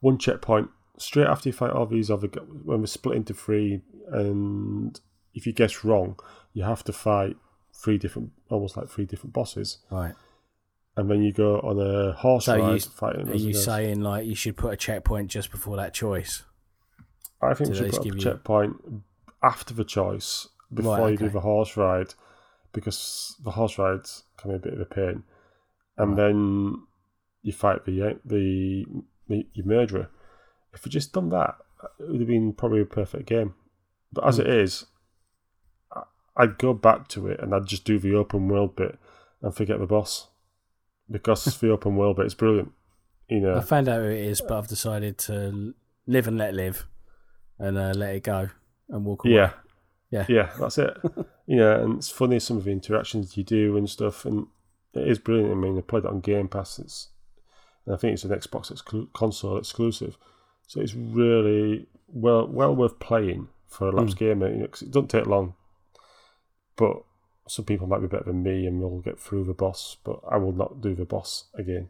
one 0.00 0.18
checkpoint 0.18 0.68
straight 0.98 1.26
after 1.26 1.48
you 1.48 1.52
fight 1.52 1.70
all 1.70 1.86
these 1.86 2.10
other 2.10 2.28
when 2.64 2.80
we're 2.80 2.86
split 2.86 3.16
into 3.16 3.34
three, 3.34 3.80
and 4.10 4.98
if 5.34 5.46
you 5.46 5.52
guess 5.52 5.84
wrong, 5.84 6.18
you 6.52 6.62
have 6.64 6.82
to 6.84 6.92
fight 6.92 7.36
three 7.72 7.98
different, 7.98 8.32
almost 8.50 8.76
like 8.76 8.88
three 8.88 9.04
different 9.06 9.32
bosses, 9.32 9.78
Right. 9.90 10.14
and 10.96 11.08
then 11.10 11.22
you 11.22 11.32
go 11.32 11.60
on 11.60 11.78
a 11.80 12.12
horse 12.12 12.46
So 12.46 12.58
ride 12.58 12.74
you- 12.74 12.80
fighting. 12.80 13.28
Are 13.28 13.34
you 13.36 13.54
saying 13.54 14.00
like 14.02 14.26
you 14.26 14.34
should 14.34 14.56
put 14.56 14.72
a 14.72 14.76
checkpoint 14.76 15.30
just 15.30 15.50
before 15.50 15.76
that 15.76 15.94
choice? 15.94 16.44
I 17.40 17.54
think 17.54 17.68
Do 17.72 17.84
we 17.84 17.90
should 17.90 17.92
put 17.96 18.04
a 18.04 18.08
you- 18.14 18.18
checkpoint 18.18 18.76
after 19.42 19.72
the 19.74 19.84
choice 19.84 20.48
before 20.74 20.98
Right, 20.98 21.10
you 21.12 21.16
do 21.16 21.24
okay. 21.26 21.32
the 21.34 21.40
horse 21.40 21.76
ride 21.76 22.14
because 22.72 23.36
the 23.44 23.52
horse 23.52 23.78
rides 23.78 24.24
can 24.36 24.50
be 24.50 24.56
a 24.56 24.58
bit 24.58 24.74
of 24.74 24.80
a 24.80 24.84
pain, 24.84 25.22
and 25.96 26.10
Right. 26.10 26.16
then 26.16 26.82
you 27.42 27.52
fight 27.52 27.84
the 27.84 28.18
the, 28.24 28.84
the 29.28 29.46
your 29.54 29.66
murderer. 29.66 30.10
If 30.78 30.84
we 30.84 30.90
just 30.90 31.12
done 31.12 31.28
that, 31.30 31.56
it 31.98 32.08
would 32.08 32.20
have 32.20 32.28
been 32.28 32.52
probably 32.52 32.80
a 32.80 32.86
perfect 32.86 33.26
game. 33.26 33.54
But 34.12 34.26
as 34.26 34.36
Hmm. 34.36 34.42
it 34.42 34.46
is, 34.48 34.86
I, 35.92 36.02
I'd 36.36 36.58
go 36.58 36.72
back 36.72 37.08
to 37.08 37.26
it 37.26 37.40
and 37.40 37.54
I'd 37.54 37.66
just 37.66 37.84
do 37.84 37.98
the 37.98 38.14
open 38.14 38.48
world 38.48 38.76
bit 38.76 38.98
and 39.42 39.54
forget 39.54 39.78
the 39.78 39.86
boss 39.86 40.28
because 41.10 41.44
the 41.60 41.70
open 41.70 41.96
world 41.96 42.16
bit 42.16 42.26
is 42.26 42.34
brilliant. 42.34 42.72
You 43.28 43.40
know, 43.40 43.56
I 43.56 43.60
found 43.60 43.88
out 43.88 44.00
who 44.00 44.08
it 44.08 44.24
is, 44.24 44.40
but 44.40 44.56
I've 44.56 44.68
decided 44.68 45.18
to 45.18 45.74
live 46.06 46.26
and 46.28 46.38
let 46.38 46.54
live, 46.54 46.86
and 47.58 47.76
uh, 47.76 47.92
let 47.94 48.14
it 48.14 48.22
go 48.22 48.48
and 48.88 49.04
walk 49.04 49.24
away. 49.24 49.34
yeah, 49.34 49.52
Yeah. 50.10 50.24
yeah, 50.30 50.50
that's 50.58 50.78
it. 50.78 50.96
you 51.46 51.56
know, 51.56 51.82
and 51.84 51.98
it's 51.98 52.08
funny 52.08 52.38
some 52.38 52.56
of 52.56 52.64
the 52.64 52.70
interactions 52.70 53.36
you 53.36 53.44
do 53.44 53.76
and 53.76 53.90
stuff, 53.90 54.24
and 54.24 54.46
it 54.94 55.06
is 55.06 55.18
brilliant. 55.18 55.52
I 55.52 55.56
mean, 55.56 55.76
I 55.76 55.82
played 55.82 56.04
it 56.04 56.10
on 56.10 56.20
Game 56.20 56.48
Pass. 56.48 56.78
It's, 56.78 57.08
and 57.84 57.94
I 57.94 57.98
think 57.98 58.14
it's 58.14 58.24
an 58.24 58.30
Xbox 58.30 58.72
exclu- 58.72 59.12
console 59.12 59.58
exclusive, 59.58 60.16
so 60.68 60.80
it's 60.80 60.94
really 60.94 61.88
well 62.06 62.46
well 62.46 62.76
worth 62.76 63.00
playing 63.00 63.48
for 63.66 63.88
a 63.88 63.92
lapsed 63.92 64.18
gamer. 64.18 64.48
You 64.48 64.58
know, 64.58 64.64
it 64.64 64.90
doesn't 64.90 65.08
take 65.08 65.26
long, 65.26 65.54
but 66.76 67.02
some 67.48 67.64
people 67.64 67.86
might 67.86 68.00
be 68.00 68.06
better 68.06 68.24
than 68.24 68.42
me 68.42 68.66
and 68.66 68.80
will 68.80 69.00
get 69.00 69.18
through 69.18 69.44
the 69.44 69.54
boss, 69.54 69.96
but 70.04 70.20
I 70.30 70.36
will 70.36 70.52
not 70.52 70.80
do 70.80 70.94
the 70.94 71.04
boss 71.04 71.44
again. 71.54 71.88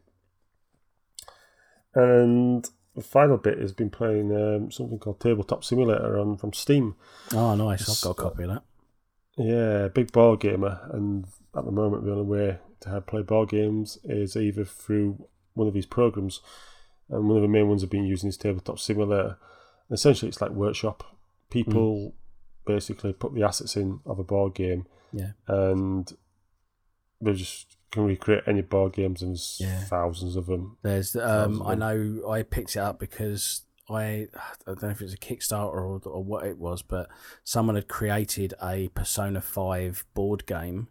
And 1.95 2.69
the 2.95 3.03
final 3.03 3.37
bit 3.37 3.59
has 3.59 3.73
been 3.73 3.91
playing 3.91 4.35
um, 4.35 4.71
something 4.71 4.99
called 4.99 5.21
Tabletop 5.21 5.65
Simulator 5.65 6.19
on 6.19 6.37
from 6.37 6.53
Steam. 6.53 6.95
Oh, 7.35 7.55
nice! 7.57 7.89
I've 7.89 8.05
got 8.05 8.23
a 8.23 8.31
copy 8.31 8.45
of 8.45 8.51
that. 8.51 8.63
Yeah, 9.37 9.89
big 9.89 10.13
board 10.13 10.41
gamer, 10.41 10.81
and 10.93 11.27
at 11.57 11.65
the 11.65 11.73
moment 11.73 12.05
the 12.05 12.13
only 12.13 12.25
way 12.25 12.59
to 12.81 12.89
have 12.91 13.07
play 13.07 13.23
board 13.23 13.49
games 13.49 13.99
is 14.05 14.37
either 14.37 14.65
through 14.65 15.27
one 15.55 15.67
of 15.67 15.75
these 15.75 15.87
programs, 15.87 16.41
and 17.11 17.29
one 17.29 17.37
of 17.37 17.43
the 17.43 17.49
main 17.49 17.69
ones 17.69 17.83
I've 17.83 17.91
been 17.91 18.05
using 18.05 18.29
is 18.29 18.37
Tabletop 18.37 18.79
Simulator. 18.79 19.37
And 19.89 19.97
essentially, 19.97 20.29
it's 20.29 20.41
like 20.41 20.51
workshop. 20.51 21.05
People 21.51 22.15
basically 22.67 23.13
put 23.13 23.35
the 23.35 23.43
assets 23.43 23.77
in 23.77 24.01
of 24.05 24.19
a 24.19 24.25
board 24.25 24.55
game, 24.55 24.87
Yeah. 25.13 25.33
and 25.47 26.13
they 27.21 27.33
just 27.33 27.77
can 27.91 28.05
recreate 28.05 28.45
any 28.47 28.61
board 28.61 28.93
games, 28.93 29.23
and 29.23 29.31
there's 29.31 29.59
Yeah. 29.61 29.81
thousands 29.85 30.37
of 30.37 30.47
them. 30.47 30.77
There's 30.83 31.17
um, 31.17 31.63
I 31.67 31.75
know 31.75 32.23
I 32.29 32.43
picked 32.43 32.77
it 32.77 32.81
up 32.81 32.99
because 32.99 33.63
I 33.89 34.29
I 34.67 34.75
don't 34.75 34.83
know 34.83 34.89
if 34.91 35.01
it 35.01 35.05
was 35.05 35.15
a 35.15 35.19
Kickstarter 35.19 35.73
or, 35.73 36.01
or 36.05 36.23
what 36.23 36.47
it 36.47 36.59
was, 36.59 36.83
but 36.83 37.09
someone 37.45 37.75
had 37.77 37.89
created 37.89 38.53
a 38.63 38.89
Persona 38.89 39.41
Five 39.41 40.05
board 40.15 40.45
game 40.45 40.89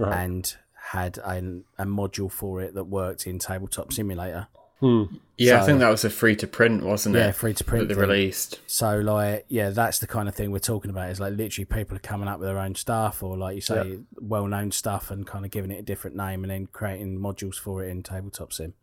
Right. 0.00 0.24
and 0.24 0.56
had 0.90 1.18
an, 1.18 1.64
a 1.78 1.84
module 1.84 2.30
for 2.30 2.60
it 2.60 2.74
that 2.74 2.84
worked 2.84 3.28
in 3.28 3.38
Tabletop 3.38 3.92
Simulator. 3.92 4.48
Hmm. 4.80 5.04
Yeah, 5.36 5.62
I 5.62 5.66
think 5.66 5.80
that 5.80 5.88
was 5.88 6.04
a 6.04 6.10
free 6.10 6.36
to 6.36 6.46
print, 6.46 6.84
wasn't 6.84 7.16
it? 7.16 7.18
Yeah, 7.18 7.30
free 7.32 7.54
to 7.54 7.64
that 7.64 7.68
print. 7.68 7.88
they 7.88 7.94
thing. 7.94 8.02
released. 8.02 8.60
So 8.66 8.98
like, 8.98 9.46
yeah, 9.48 9.70
that's 9.70 9.98
the 9.98 10.06
kind 10.06 10.28
of 10.28 10.34
thing 10.34 10.52
we're 10.52 10.58
talking 10.60 10.90
about. 10.90 11.10
Is 11.10 11.18
like 11.20 11.34
literally 11.34 11.64
people 11.64 11.96
are 11.96 12.00
coming 12.00 12.28
up 12.28 12.38
with 12.38 12.48
their 12.48 12.58
own 12.58 12.74
stuff, 12.74 13.22
or 13.22 13.36
like 13.36 13.56
you 13.56 13.60
say, 13.60 13.98
well-known 14.20 14.70
stuff, 14.70 15.10
and 15.10 15.26
kind 15.26 15.44
of 15.44 15.50
giving 15.50 15.70
it 15.70 15.78
a 15.78 15.82
different 15.82 16.16
name, 16.16 16.44
and 16.44 16.50
then 16.50 16.66
creating 16.66 17.18
modules 17.18 17.56
for 17.56 17.82
it 17.82 17.88
in 17.88 18.02
Tabletop 18.02 18.52
Sim. 18.52 18.74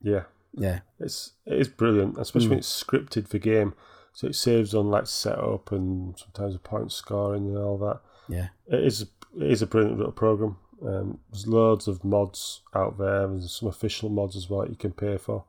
Yeah, 0.00 0.24
Yeah, 0.54 0.80
it's 0.98 1.32
it 1.44 1.58
is 1.58 1.68
brilliant, 1.68 2.18
especially 2.18 2.48
when 2.48 2.58
it's 2.58 2.82
scripted 2.82 3.28
for 3.28 3.38
game. 3.38 3.74
So 4.14 4.28
it 4.28 4.34
saves 4.34 4.74
on 4.74 4.90
like 4.90 5.06
setup 5.06 5.72
and 5.72 6.18
sometimes 6.18 6.54
a 6.54 6.58
point 6.58 6.92
scoring 6.92 7.48
and 7.48 7.58
all 7.58 7.78
that. 7.78 8.00
yeah, 8.28 8.48
It 8.66 8.84
is 8.84 9.02
it 9.02 9.10
is 9.50 9.62
a 9.62 9.66
brilliant 9.66 9.98
little 9.98 10.12
program. 10.12 10.56
Um, 10.86 11.18
there's 11.30 11.46
loads 11.46 11.86
of 11.88 12.04
mods 12.04 12.60
out 12.74 12.98
there, 12.98 13.24
and 13.24 13.40
there's 13.40 13.58
some 13.58 13.68
official 13.68 14.08
mods 14.08 14.36
as 14.36 14.48
well 14.50 14.62
that 14.62 14.70
you 14.70 14.76
can 14.76 14.92
pay 14.92 15.16
for. 15.16 15.44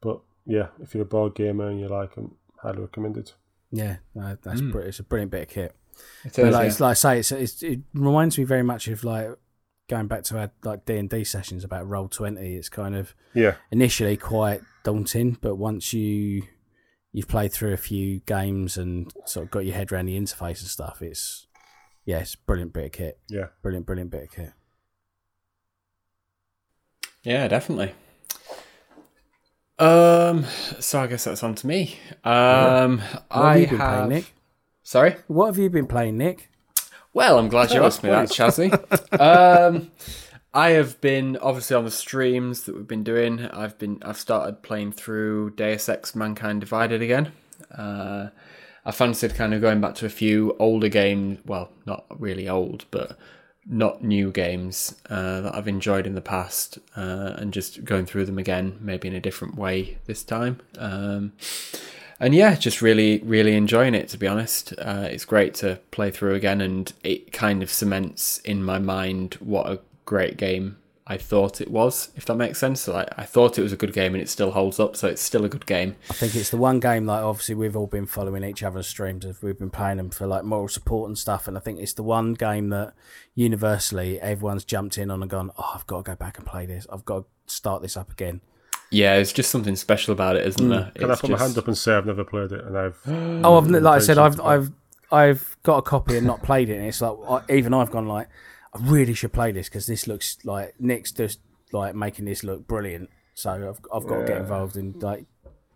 But 0.00 0.20
yeah, 0.46 0.68
if 0.80 0.94
you're 0.94 1.04
a 1.04 1.06
board 1.06 1.34
gamer 1.34 1.68
and 1.68 1.78
you 1.80 1.88
like 1.88 2.14
them, 2.16 2.34
highly 2.60 2.80
recommended. 2.80 3.32
yeah. 3.70 3.96
No, 4.14 4.36
that's 4.42 4.60
Mm. 4.60 4.72
br- 4.72 4.80
it's 4.80 4.98
a 4.98 5.04
brilliant 5.04 5.30
bit 5.30 5.42
of 5.42 5.48
kit. 5.48 5.76
It 6.24 6.32
But 6.36 6.46
is, 6.46 6.52
like, 6.52 6.62
yeah. 6.62 6.68
it's 6.68 6.80
like 6.80 6.90
I 6.90 6.94
say, 6.94 7.18
it's, 7.20 7.32
it's, 7.32 7.62
it 7.62 7.80
reminds 7.94 8.36
me 8.38 8.44
very 8.44 8.62
much 8.62 8.88
of 8.88 9.04
like 9.04 9.28
going 9.88 10.06
back 10.08 10.24
to 10.24 10.38
our 10.38 10.50
like 10.64 10.84
D 10.84 10.96
and 10.96 11.08
D 11.08 11.22
sessions 11.24 11.64
about 11.64 11.86
Roll 11.88 12.08
Twenty. 12.08 12.56
It's 12.56 12.68
kind 12.68 12.94
of 12.96 13.14
Yeah, 13.34 13.54
initially 13.70 14.16
quite 14.16 14.62
daunting, 14.84 15.38
but 15.40 15.56
once 15.56 15.92
you 15.92 16.42
you've 17.12 17.28
played 17.28 17.52
through 17.52 17.72
a 17.74 17.76
few 17.76 18.20
games 18.20 18.78
and 18.78 19.12
sort 19.26 19.44
of 19.44 19.50
got 19.50 19.66
your 19.66 19.74
head 19.76 19.92
around 19.92 20.06
the 20.06 20.18
interface 20.18 20.60
and 20.60 20.68
stuff, 20.68 21.02
it's 21.02 21.46
yeah, 22.04 22.18
it's 22.20 22.34
brilliant 22.34 22.72
bit 22.72 22.86
of 22.86 22.92
kit. 22.92 23.18
yeah. 23.28 23.46
Brilliant, 23.62 23.86
brilliant 23.86 24.10
bit 24.10 24.24
of 24.24 24.30
kit. 24.32 24.52
Yeah, 27.22 27.48
definitely. 27.48 27.92
Um, 29.78 30.44
so 30.80 31.00
I 31.00 31.06
guess 31.06 31.24
that's 31.24 31.42
on 31.42 31.54
to 31.56 31.66
me. 31.66 31.96
Um, 32.24 32.98
What 32.98 33.22
I 33.30 33.58
have 33.60 33.70
have. 33.70 33.78
playing, 33.78 34.08
Nick? 34.08 34.32
Sorry. 34.82 35.16
What 35.28 35.46
have 35.46 35.58
you 35.58 35.70
been 35.70 35.86
playing, 35.86 36.18
Nick? 36.18 36.50
Well, 37.14 37.38
I'm 37.38 37.48
glad 37.48 37.70
you 37.72 37.80
Oh, 37.80 37.86
asked 37.86 38.02
me 38.02 38.10
that, 38.10 38.28
Chazzy. 38.28 38.70
um, 39.20 39.90
I 40.54 40.70
have 40.70 41.00
been 41.00 41.36
obviously 41.38 41.76
on 41.76 41.84
the 41.84 41.90
streams 41.90 42.64
that 42.64 42.74
we've 42.74 42.86
been 42.86 43.04
doing. 43.04 43.46
I've 43.46 43.78
been 43.78 43.98
I've 44.02 44.18
started 44.18 44.62
playing 44.62 44.92
through 44.92 45.50
Deus 45.56 45.88
Ex: 45.88 46.14
Mankind 46.14 46.60
Divided 46.60 47.02
again. 47.02 47.32
Uh, 47.76 48.28
I 48.84 48.90
fancied 48.92 49.34
kind 49.34 49.54
of 49.54 49.60
going 49.60 49.80
back 49.80 49.94
to 49.96 50.06
a 50.06 50.10
few 50.10 50.56
older 50.58 50.88
games. 50.88 51.38
Well, 51.46 51.70
not 51.86 52.04
really 52.18 52.48
old, 52.48 52.84
but 52.90 53.18
not 53.66 54.02
new 54.02 54.30
games 54.30 54.94
uh, 55.08 55.40
that 55.42 55.54
I've 55.54 55.68
enjoyed 55.68 56.06
in 56.06 56.14
the 56.14 56.20
past, 56.20 56.78
uh, 56.96 57.34
and 57.36 57.52
just 57.52 57.84
going 57.84 58.06
through 58.06 58.26
them 58.26 58.38
again, 58.38 58.78
maybe 58.80 59.08
in 59.08 59.14
a 59.14 59.20
different 59.20 59.56
way 59.56 59.98
this 60.06 60.22
time. 60.22 60.60
Um, 60.78 61.32
and 62.18 62.34
yeah, 62.34 62.54
just 62.54 62.82
really, 62.82 63.20
really 63.24 63.54
enjoying 63.56 63.94
it. 63.94 64.08
To 64.08 64.18
be 64.18 64.26
honest, 64.26 64.72
uh, 64.78 65.08
it's 65.10 65.24
great 65.24 65.54
to 65.54 65.80
play 65.90 66.10
through 66.10 66.34
again, 66.34 66.60
and 66.60 66.92
it 67.02 67.32
kind 67.32 67.62
of 67.62 67.70
cements 67.70 68.38
in 68.38 68.62
my 68.62 68.78
mind 68.78 69.34
what 69.40 69.66
a 69.66 69.80
great 70.04 70.36
game 70.36 70.76
I 71.06 71.16
thought 71.16 71.60
it 71.60 71.70
was. 71.70 72.10
If 72.16 72.24
that 72.26 72.36
makes 72.36 72.58
sense, 72.58 72.82
so, 72.82 72.92
like 72.92 73.08
I 73.16 73.24
thought 73.24 73.58
it 73.58 73.62
was 73.62 73.72
a 73.72 73.76
good 73.76 73.92
game, 73.92 74.14
and 74.14 74.22
it 74.22 74.28
still 74.28 74.52
holds 74.52 74.78
up. 74.78 74.94
So 74.96 75.08
it's 75.08 75.20
still 75.20 75.44
a 75.44 75.48
good 75.48 75.66
game. 75.66 75.96
I 76.10 76.12
think 76.14 76.36
it's 76.36 76.50
the 76.50 76.56
one 76.56 76.78
game 76.78 77.06
like 77.06 77.22
obviously 77.22 77.56
we've 77.56 77.76
all 77.76 77.88
been 77.88 78.06
following 78.06 78.44
each 78.44 78.62
other's 78.62 78.86
streams. 78.86 79.24
as 79.24 79.42
We've 79.42 79.58
been 79.58 79.70
playing 79.70 79.96
them 79.96 80.10
for 80.10 80.26
like 80.26 80.44
moral 80.44 80.68
support 80.68 81.08
and 81.08 81.18
stuff, 81.18 81.48
and 81.48 81.56
I 81.56 81.60
think 81.60 81.80
it's 81.80 81.92
the 81.94 82.04
one 82.04 82.34
game 82.34 82.68
that 82.68 82.94
universally 83.34 84.20
everyone's 84.20 84.64
jumped 84.64 84.96
in 84.96 85.10
on 85.10 85.22
and 85.22 85.30
gone, 85.30 85.50
"Oh, 85.58 85.72
I've 85.74 85.86
got 85.86 85.98
to 85.98 86.02
go 86.04 86.14
back 86.14 86.38
and 86.38 86.46
play 86.46 86.66
this. 86.66 86.86
I've 86.92 87.04
got 87.04 87.20
to 87.20 87.24
start 87.52 87.82
this 87.82 87.96
up 87.96 88.12
again." 88.12 88.40
Yeah, 88.90 89.14
it's 89.14 89.32
just 89.32 89.50
something 89.50 89.74
special 89.74 90.12
about 90.12 90.36
it, 90.36 90.46
isn't 90.46 90.66
mm. 90.66 90.70
there? 90.70 90.92
Can 90.94 91.10
I 91.10 91.12
It's 91.14 91.20
put 91.22 91.30
my 91.30 91.36
just- 91.36 91.46
hand 91.48 91.58
up 91.58 91.66
and 91.66 91.76
say 91.78 91.94
I've 91.94 92.06
never 92.06 92.24
played 92.24 92.52
it, 92.52 92.64
and 92.64 92.78
I've 92.78 93.00
Oh, 93.44 93.58
I've 93.58 93.68
like 93.68 93.96
I 93.96 93.98
said, 94.04 94.18
I've 94.18 94.40
I've 94.40 94.70
I've 95.10 95.56
got 95.62 95.78
a 95.78 95.82
copy 95.82 96.16
and 96.16 96.26
not 96.26 96.42
played 96.42 96.68
it, 96.70 96.76
and 96.76 96.86
it's 96.86 97.00
like 97.00 97.50
even 97.50 97.74
I've 97.74 97.90
gone 97.90 98.06
like, 98.06 98.28
I 98.74 98.78
really 98.80 99.14
should 99.14 99.32
play 99.32 99.52
this 99.52 99.68
because 99.68 99.86
this 99.86 100.06
looks 100.06 100.38
like 100.44 100.74
Nick's 100.80 101.12
just 101.12 101.40
like 101.72 101.94
making 101.94 102.24
this 102.24 102.42
look 102.42 102.66
brilliant. 102.66 103.10
So 103.34 103.50
I've 103.50 103.80
I've 104.02 104.08
got 104.08 104.20
to 104.20 104.24
get 104.26 104.38
involved 104.38 104.76
and 104.76 105.00
like 105.02 105.26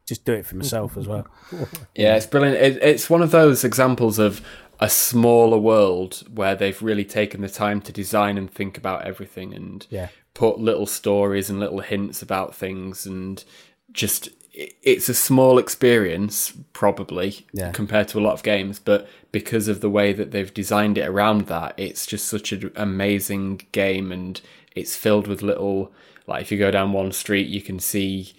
just 0.06 0.24
do 0.24 0.32
it 0.35 0.47
for 0.47 0.56
myself 0.56 0.97
as 0.97 1.06
well. 1.09 1.27
Yeah, 1.94 2.16
it's 2.16 2.27
brilliant. 2.27 2.56
It, 2.59 2.82
it's 2.82 3.10
one 3.10 3.23
of 3.23 3.31
those 3.31 3.64
examples 3.64 4.18
of 4.18 4.40
a 4.78 4.89
smaller 4.90 5.56
world 5.59 6.23
where 6.32 6.55
they've 6.55 6.81
really 6.82 7.05
taken 7.05 7.40
the 7.40 7.48
time 7.48 7.81
to 7.81 7.93
design 7.93 8.36
and 8.39 8.51
think 8.51 8.77
about 8.77 9.05
everything 9.06 9.55
and 9.55 9.86
Yeah. 9.90 10.09
put 10.35 10.59
little 10.59 10.86
stories 10.86 11.48
and 11.51 11.59
little 11.59 11.81
hints 11.81 12.20
about 12.23 12.55
things 12.55 13.06
and 13.06 13.43
just 13.90 14.28
it- 14.28 14.35
it's 14.83 15.09
a 15.09 15.15
small 15.15 15.59
experience 15.59 16.53
probably 16.73 17.45
Yeah. 17.53 17.73
compared 17.73 18.09
to 18.09 18.19
a 18.19 18.23
lot 18.23 18.33
of 18.33 18.43
games 18.43 18.78
but 18.78 19.07
because 19.31 19.69
of 19.69 19.81
the 19.83 19.91
way 19.91 20.12
that 20.15 20.31
they've 20.31 20.53
designed 20.53 20.97
it 20.97 21.07
around 21.07 21.43
that 21.49 21.74
it's 21.77 22.07
just 22.07 22.27
such 22.27 22.53
an 22.53 22.70
amazing 22.74 23.61
game 23.73 24.11
and 24.12 24.41
it's 24.74 24.97
filled 24.97 25.27
with 25.27 25.43
little 25.43 25.93
like 26.27 26.41
if 26.43 26.51
you 26.51 26.59
go 26.59 26.70
down 26.70 26.93
one 26.93 27.12
street 27.12 27.49
you 27.49 27.61
can 27.61 27.78
see 27.78 28.33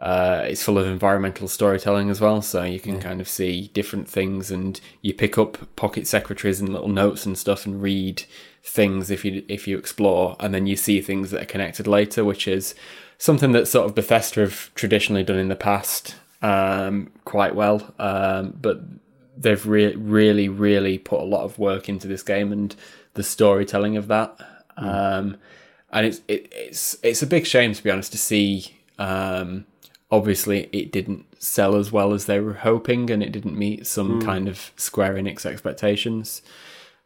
uh, 0.00 0.44
it's 0.48 0.62
full 0.62 0.78
of 0.78 0.86
environmental 0.86 1.46
storytelling 1.46 2.08
as 2.08 2.22
well, 2.22 2.40
so 2.40 2.62
you 2.62 2.80
can 2.80 2.98
kind 2.98 3.20
of 3.20 3.28
see 3.28 3.70
different 3.74 4.08
things, 4.08 4.50
and 4.50 4.80
you 5.02 5.12
pick 5.12 5.36
up 5.36 5.58
pocket 5.76 6.06
secretaries 6.06 6.58
and 6.58 6.70
little 6.72 6.88
notes 6.88 7.26
and 7.26 7.36
stuff, 7.36 7.66
and 7.66 7.82
read 7.82 8.22
things 8.62 9.10
if 9.10 9.26
you 9.26 9.44
if 9.46 9.68
you 9.68 9.76
explore, 9.76 10.36
and 10.40 10.54
then 10.54 10.66
you 10.66 10.74
see 10.74 11.02
things 11.02 11.30
that 11.30 11.42
are 11.42 11.46
connected 11.46 11.86
later, 11.86 12.24
which 12.24 12.48
is 12.48 12.74
something 13.20 13.52
that 13.52 13.68
sort 13.68 13.86
of 13.86 13.94
Bethesda 13.94 14.40
have 14.40 14.74
traditionally 14.74 15.22
done 15.22 15.38
in 15.38 15.48
the 15.48 15.54
past 15.54 16.16
um, 16.40 17.12
quite 17.26 17.54
well, 17.54 17.94
um, 17.98 18.56
but 18.60 18.80
they've 19.36 19.64
re- 19.66 19.94
really 19.94 20.48
really 20.48 20.98
put 20.98 21.20
a 21.20 21.24
lot 21.24 21.44
of 21.44 21.58
work 21.58 21.88
into 21.88 22.08
this 22.08 22.22
game 22.22 22.50
and 22.50 22.74
the 23.14 23.22
storytelling 23.22 23.96
of 23.96 24.08
that. 24.08 24.36
Um, 24.76 25.36
and 25.92 26.06
it's 26.06 26.22
it, 26.28 26.48
it's 26.50 26.96
it's 27.02 27.22
a 27.22 27.26
big 27.26 27.46
shame 27.46 27.74
to 27.74 27.82
be 27.82 27.90
honest 27.90 28.10
to 28.12 28.18
see. 28.18 28.74
Um, 28.98 29.66
obviously, 30.10 30.70
it 30.72 30.90
didn't 30.90 31.26
sell 31.42 31.76
as 31.76 31.92
well 31.92 32.14
as 32.14 32.24
they 32.24 32.40
were 32.40 32.54
hoping, 32.54 33.10
and 33.10 33.22
it 33.22 33.32
didn't 33.32 33.56
meet 33.56 33.86
some 33.86 34.22
kind 34.22 34.48
of 34.48 34.72
Square 34.76 35.14
Enix 35.14 35.44
expectations. 35.44 36.40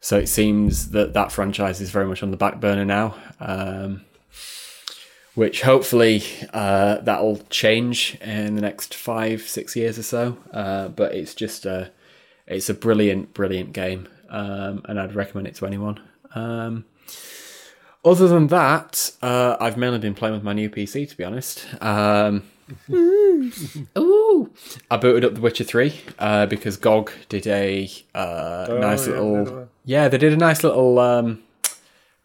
So 0.01 0.19
it 0.19 0.29
seems 0.29 0.91
that 0.91 1.13
that 1.15 1.33
franchise 1.33 1.81
is 1.81 1.91
very 1.91 2.07
much 2.07 2.23
on 2.23 2.31
the 2.31 2.37
back 2.37 2.61
burner 2.61 2.85
now. 2.85 3.17
Um, 3.41 4.03
which 5.35 5.63
hopefully 5.63 6.23
uh, 6.53 6.97
that'll 7.01 7.39
change 7.51 8.17
in 8.21 8.55
the 8.55 8.63
next 8.63 8.95
five, 8.95 9.43
six 9.43 9.75
years 9.77 9.99
or 9.99 10.03
so. 10.03 10.37
Uh, 10.53 10.89
but 10.89 11.15
it's 11.15 11.35
just 11.35 11.67
a, 11.67 11.91
it's 12.47 12.69
a 12.69 12.75
brilliant, 12.75 13.35
brilliant 13.35 13.73
game. 13.73 14.09
um, 14.35 14.83
and 14.87 14.99
I'd 14.99 15.15
recommend 15.15 15.47
it 15.47 15.55
to 15.57 15.67
anyone. 15.67 16.01
Um, 16.35 16.85
other 18.05 18.29
than 18.29 18.49
that, 18.49 19.13
uh, 19.23 19.57
I've 19.61 19.77
mainly 19.77 19.99
been 19.99 20.15
playing 20.15 20.35
with 20.35 20.43
my 20.43 20.53
new 20.53 20.69
PC, 20.69 21.09
to 21.09 21.17
be 21.17 21.25
honest. 21.25 21.67
Um, 21.81 22.43
ooh, 22.91 24.51
I 24.91 24.97
booted 24.97 25.25
up 25.25 25.35
The 25.35 25.41
Witcher 25.41 25.65
Three 25.65 26.01
uh, 26.19 26.47
because 26.47 26.77
GOG 26.77 27.13
did 27.29 27.47
a 27.47 27.89
uh, 28.15 28.77
nice 28.81 29.07
yeah, 29.07 29.13
little 29.13 29.45
yeah. 29.47 29.65
yeah, 29.85 30.09
they 30.09 30.19
did 30.19 30.33
a 30.33 30.37
nice 30.37 30.65
little 30.65 30.99
um, 30.99 31.43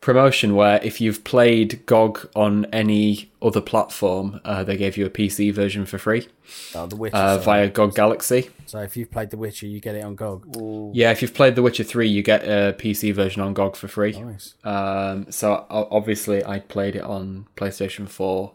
promotion 0.01 0.55
where 0.55 0.79
if 0.81 1.01
you've 1.01 1.23
played 1.25 1.85
GOG 1.85 2.29
on 2.35 2.65
any 2.71 3.29
other 3.41 3.59
platform, 3.61 4.39
uh, 4.45 4.63
they 4.63 4.77
gave 4.77 4.95
you 4.97 5.05
a 5.05 5.09
PC 5.09 5.53
version 5.53 5.85
for 5.85 5.97
free 5.97 6.27
Oh, 6.73 6.85
the 6.87 6.95
Witcher. 6.95 7.15
uh, 7.17 7.37
via 7.39 7.69
GOG 7.69 7.95
Galaxy. 7.95 8.49
So 8.65 8.79
if 8.79 8.95
you've 8.95 9.11
played 9.11 9.29
The 9.29 9.37
Witcher, 9.37 9.65
you 9.67 9.79
get 9.81 9.95
it 9.95 10.03
on 10.03 10.15
GOG. 10.15 10.91
Yeah, 10.95 11.11
if 11.11 11.21
you've 11.21 11.33
played 11.33 11.55
The 11.55 11.61
Witcher 11.61 11.83
3, 11.83 12.07
you 12.07 12.21
get 12.23 12.43
a 12.43 12.73
PC 12.77 13.13
version 13.13 13.41
on 13.41 13.53
GOG 13.53 13.75
for 13.75 13.87
free. 13.87 14.13
Nice. 14.13 14.53
Um, 14.63 15.29
so 15.31 15.65
obviously, 15.69 16.45
I 16.45 16.59
played 16.59 16.95
it 16.95 17.03
on 17.03 17.47
PlayStation 17.57 18.07
4 18.07 18.53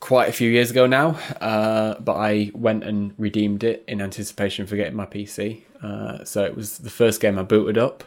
quite 0.00 0.28
a 0.28 0.32
few 0.32 0.50
years 0.50 0.70
ago 0.70 0.86
now, 0.86 1.10
uh, 1.40 1.98
but 2.00 2.14
I 2.16 2.50
went 2.54 2.84
and 2.84 3.14
redeemed 3.18 3.64
it 3.64 3.84
in 3.88 4.00
anticipation 4.02 4.66
for 4.66 4.76
getting 4.76 4.96
my 4.96 5.06
PC. 5.06 5.62
Uh, 5.82 6.24
so 6.24 6.44
it 6.44 6.56
was 6.56 6.78
the 6.78 6.90
first 6.90 7.20
game 7.20 7.38
I 7.38 7.42
booted 7.42 7.76
up. 7.78 8.04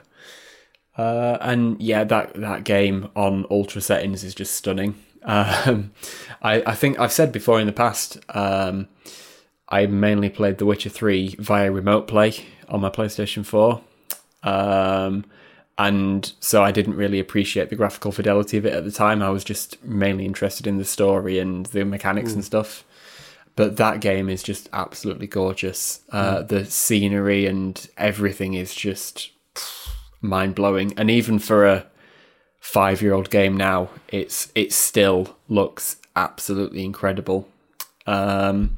Uh, 0.97 1.37
and 1.41 1.79
yeah, 1.81 2.03
that, 2.03 2.33
that 2.33 2.63
game 2.63 3.09
on 3.15 3.45
ultra 3.51 3.81
settings 3.81 4.23
is 4.23 4.33
just 4.33 4.55
stunning. 4.55 4.95
Um, 5.23 5.91
I, 6.41 6.63
I 6.65 6.73
think 6.73 6.99
I've 6.99 7.11
said 7.11 7.31
before 7.31 7.59
in 7.59 7.67
the 7.67 7.73
past, 7.73 8.17
um, 8.29 8.87
I 9.69 9.85
mainly 9.85 10.29
played 10.29 10.57
The 10.57 10.65
Witcher 10.65 10.89
3 10.89 11.35
via 11.39 11.71
remote 11.71 12.07
play 12.07 12.33
on 12.69 12.81
my 12.81 12.89
PlayStation 12.89 13.45
4. 13.45 13.81
Um, 14.43 15.25
and 15.77 16.31
so 16.39 16.63
I 16.63 16.71
didn't 16.71 16.95
really 16.95 17.19
appreciate 17.19 17.69
the 17.69 17.75
graphical 17.75 18.11
fidelity 18.11 18.57
of 18.57 18.65
it 18.65 18.73
at 18.73 18.83
the 18.83 18.91
time. 18.91 19.21
I 19.21 19.29
was 19.29 19.43
just 19.43 19.83
mainly 19.83 20.25
interested 20.25 20.65
in 20.65 20.77
the 20.77 20.85
story 20.85 21.37
and 21.37 21.67
the 21.67 21.85
mechanics 21.85 22.33
and 22.33 22.43
stuff. 22.43 22.83
But 23.55 23.77
that 23.77 23.99
game 24.01 24.29
is 24.29 24.41
just 24.41 24.69
absolutely 24.73 25.27
gorgeous. 25.27 26.01
Uh, 26.11 26.41
The 26.43 26.65
scenery 26.65 27.45
and 27.45 27.87
everything 27.97 28.53
is 28.53 28.73
just 28.73 29.31
mind 30.21 30.55
blowing. 30.55 30.93
And 30.97 31.09
even 31.09 31.39
for 31.39 31.65
a 31.65 31.85
five 32.59 33.01
year 33.01 33.13
old 33.13 33.29
game 33.29 33.55
now, 33.55 33.89
it's 34.07 34.51
it 34.55 34.73
still 34.73 35.37
looks 35.47 35.97
absolutely 36.15 36.83
incredible. 36.83 37.47
Um, 38.05 38.77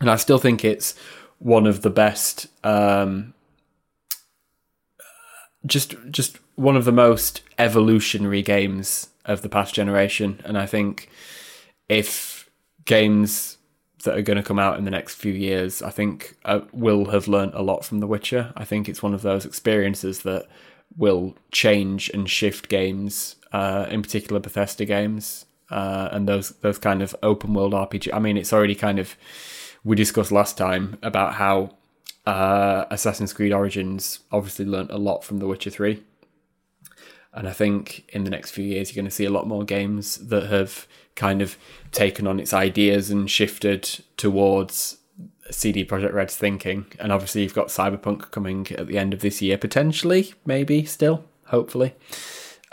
and 0.00 0.10
I 0.10 0.16
still 0.16 0.38
think 0.38 0.64
it's 0.64 0.94
one 1.38 1.66
of 1.66 1.82
the 1.82 1.90
best 1.90 2.46
um, 2.64 3.34
just 5.66 5.94
just 6.10 6.38
one 6.56 6.76
of 6.76 6.84
the 6.84 6.92
most 6.92 7.42
evolutionary 7.58 8.42
games 8.42 9.08
of 9.24 9.42
the 9.42 9.48
past 9.48 9.74
generation 9.74 10.40
and 10.44 10.58
i 10.58 10.66
think 10.66 11.08
if 11.88 12.48
games 12.84 13.56
that 14.04 14.16
are 14.16 14.22
going 14.22 14.36
to 14.36 14.42
come 14.42 14.58
out 14.58 14.78
in 14.78 14.84
the 14.84 14.90
next 14.90 15.14
few 15.14 15.32
years 15.32 15.80
i 15.82 15.90
think 15.90 16.36
uh, 16.44 16.60
will 16.72 17.06
have 17.06 17.26
learnt 17.26 17.54
a 17.54 17.62
lot 17.62 17.84
from 17.84 18.00
the 18.00 18.06
witcher 18.06 18.52
i 18.56 18.64
think 18.64 18.88
it's 18.88 19.02
one 19.02 19.14
of 19.14 19.22
those 19.22 19.46
experiences 19.46 20.20
that 20.22 20.46
will 20.96 21.34
change 21.50 22.10
and 22.10 22.28
shift 22.30 22.68
games 22.68 23.36
uh, 23.52 23.86
in 23.90 24.02
particular 24.02 24.40
bethesda 24.40 24.84
games 24.84 25.46
uh, 25.70 26.08
and 26.12 26.28
those 26.28 26.50
those 26.60 26.78
kind 26.78 27.02
of 27.02 27.14
open 27.22 27.54
world 27.54 27.72
rpg 27.72 28.12
i 28.12 28.18
mean 28.18 28.36
it's 28.36 28.52
already 28.52 28.74
kind 28.74 28.98
of 28.98 29.16
we 29.84 29.94
discussed 29.94 30.32
last 30.32 30.56
time 30.56 30.98
about 31.02 31.34
how 31.34 31.70
uh, 32.26 32.86
Assassin's 32.90 33.32
Creed 33.32 33.52
Origins 33.52 34.20
obviously 34.32 34.64
learnt 34.64 34.90
a 34.90 34.96
lot 34.96 35.24
from 35.24 35.38
The 35.38 35.46
Witcher 35.46 35.70
3. 35.70 36.02
And 37.34 37.48
I 37.48 37.52
think 37.52 38.04
in 38.08 38.24
the 38.24 38.30
next 38.30 38.52
few 38.52 38.64
years, 38.64 38.90
you're 38.90 39.02
going 39.02 39.10
to 39.10 39.14
see 39.14 39.24
a 39.24 39.30
lot 39.30 39.46
more 39.46 39.64
games 39.64 40.16
that 40.28 40.44
have 40.44 40.86
kind 41.16 41.42
of 41.42 41.56
taken 41.92 42.26
on 42.26 42.40
its 42.40 42.52
ideas 42.52 43.10
and 43.10 43.30
shifted 43.30 43.82
towards 44.16 44.98
CD 45.50 45.84
Projekt 45.84 46.12
Red's 46.12 46.36
thinking. 46.36 46.86
And 46.98 47.12
obviously, 47.12 47.42
you've 47.42 47.54
got 47.54 47.68
Cyberpunk 47.68 48.30
coming 48.30 48.66
at 48.72 48.86
the 48.86 48.98
end 48.98 49.14
of 49.14 49.20
this 49.20 49.42
year, 49.42 49.58
potentially, 49.58 50.34
maybe 50.44 50.84
still, 50.84 51.24
hopefully. 51.46 51.94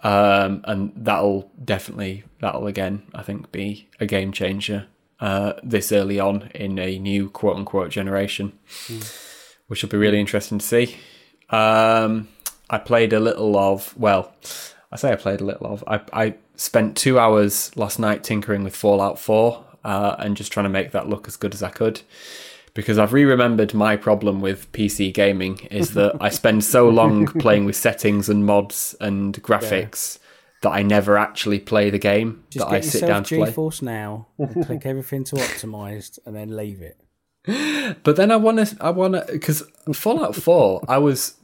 Um, 0.03 0.61
and 0.63 0.93
that'll 0.95 1.51
definitely, 1.63 2.23
that'll 2.39 2.67
again, 2.67 3.03
I 3.13 3.21
think, 3.21 3.51
be 3.51 3.89
a 3.99 4.05
game 4.05 4.31
changer 4.31 4.87
uh, 5.19 5.53
this 5.61 5.91
early 5.91 6.19
on 6.19 6.49
in 6.55 6.79
a 6.79 6.97
new 6.97 7.29
quote 7.29 7.55
unquote 7.55 7.91
generation 7.91 8.57
which 9.71 9.81
will 9.81 9.89
be 9.89 9.95
really 9.95 10.19
interesting 10.19 10.57
to 10.59 10.65
see. 10.65 10.97
Um, 11.49 12.27
I 12.69 12.77
played 12.77 13.13
a 13.13 13.21
little 13.21 13.57
of, 13.57 13.97
well, 13.97 14.33
I 14.91 14.97
say 14.97 15.13
I 15.13 15.15
played 15.15 15.39
a 15.39 15.45
little 15.45 15.67
of, 15.67 15.81
I, 15.87 16.01
I 16.11 16.35
spent 16.57 16.97
two 16.97 17.17
hours 17.17 17.71
last 17.77 17.97
night 17.97 18.21
tinkering 18.21 18.65
with 18.65 18.75
Fallout 18.75 19.17
4 19.17 19.63
uh, 19.85 20.17
and 20.19 20.35
just 20.35 20.51
trying 20.51 20.65
to 20.65 20.69
make 20.69 20.91
that 20.91 21.07
look 21.07 21.25
as 21.25 21.37
good 21.37 21.53
as 21.53 21.63
I 21.63 21.69
could. 21.69 22.01
Because 22.73 22.97
I've 22.97 23.11
re 23.11 23.25
remembered 23.25 23.73
my 23.73 23.97
problem 23.97 24.39
with 24.39 24.71
PC 24.71 25.13
gaming 25.13 25.59
is 25.69 25.93
that 25.93 26.15
I 26.21 26.29
spend 26.41 26.63
so 26.63 26.87
long 26.87 27.27
playing 27.27 27.65
with 27.65 27.75
settings 27.75 28.29
and 28.29 28.45
mods 28.45 28.95
and 29.01 29.33
graphics 29.43 30.19
that 30.61 30.69
I 30.69 30.83
never 30.83 31.17
actually 31.17 31.59
play 31.59 31.89
the 31.89 31.99
game 31.99 32.43
Just 32.49 32.65
that 32.65 32.71
get 32.71 32.77
I 32.77 32.81
sit 32.81 32.93
yourself 33.01 33.09
down 33.09 33.23
to 33.25 33.35
play. 33.37 33.51
GeForce 33.51 33.81
now 33.81 34.27
and 34.37 34.65
click 34.65 34.85
everything 34.85 35.23
to 35.25 35.35
optimized 35.35 36.19
and 36.25 36.35
then 36.35 36.55
leave 36.55 36.81
it. 36.81 36.97
But 38.03 38.15
then 38.15 38.31
I 38.31 38.35
want 38.35 38.65
to, 38.65 38.77
I 38.79 38.91
want 38.91 39.15
to, 39.15 39.25
because 39.31 39.63
Fallout 39.93 40.35
4, 40.35 40.85
I 40.87 40.99
was 40.99 41.35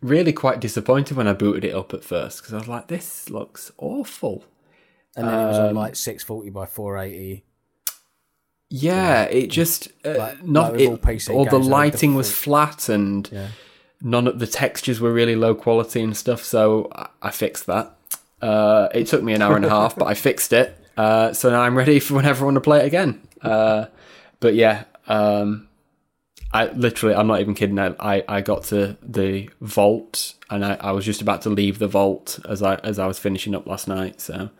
really 0.00 0.32
quite 0.32 0.58
disappointed 0.60 1.16
when 1.16 1.28
I 1.28 1.34
booted 1.34 1.64
it 1.64 1.74
up 1.74 1.92
at 1.92 2.02
first 2.02 2.40
because 2.40 2.54
I 2.54 2.58
was 2.58 2.68
like, 2.68 2.88
this 2.88 3.28
looks 3.28 3.70
awful. 3.76 4.44
And 5.14 5.26
then 5.28 5.34
it 5.34 5.46
was 5.46 5.58
on 5.58 5.68
Um, 5.70 5.74
like 5.76 5.96
640 5.96 6.50
by 6.50 6.66
480. 6.66 7.44
Yeah, 8.70 9.22
it 9.24 9.46
just, 9.48 9.88
uh, 10.04 10.14
Like- 10.18 10.44
not, 10.46 10.72
like 10.72 10.80
it, 10.82 10.88
all 10.88 10.96
PC 10.98 11.34
all 11.34 11.44
the 11.46 11.58
lighting 11.58 12.14
was 12.14 12.30
flat 12.30 12.88
and 12.88 13.28
Yeah. 13.32 13.46
none 14.02 14.26
of 14.26 14.38
the 14.38 14.46
textures 14.46 15.00
were 15.00 15.12
really 15.12 15.36
low 15.36 15.54
quality 15.54 16.02
and 16.02 16.16
stuff. 16.16 16.44
So 16.44 16.90
I, 16.94 17.06
I 17.22 17.30
fixed 17.30 17.66
that. 17.66 17.94
Uh, 18.42 18.88
it 18.94 19.06
took 19.06 19.22
me 19.22 19.32
an 19.32 19.42
hour 19.42 19.56
and 19.56 19.64
a 19.64 19.70
half, 19.70 19.96
but 19.96 20.06
I 20.06 20.14
fixed 20.28 20.52
it. 20.52 20.76
Uh, 20.96 21.32
so 21.32 21.50
now 21.50 21.62
I'm 21.62 21.76
ready 21.76 21.98
for 22.00 22.14
whenever 22.14 22.42
I 22.42 22.46
want 22.46 22.56
to 22.56 22.60
play 22.60 22.80
it 22.80 22.86
again. 22.86 23.20
Uh, 23.40 23.86
but 24.40 24.54
yeah, 24.54 24.84
um, 25.06 25.68
I 26.52 26.66
literally, 26.72 27.14
I'm 27.14 27.26
not 27.26 27.40
even 27.40 27.54
kidding. 27.54 27.78
I, 27.78 27.94
I, 27.98 28.24
I 28.28 28.40
got 28.40 28.64
to 28.64 28.96
the 29.02 29.48
vault 29.60 30.34
and 30.50 30.64
I, 30.64 30.74
I 30.80 30.92
was 30.92 31.04
just 31.04 31.20
about 31.22 31.42
to 31.42 31.50
leave 31.50 31.78
the 31.78 31.88
vault 31.88 32.38
as 32.48 32.62
I 32.62 32.76
as 32.76 32.98
I 32.98 33.06
was 33.06 33.18
finishing 33.18 33.54
up 33.54 33.66
last 33.66 33.86
night. 33.88 34.20
So 34.20 34.50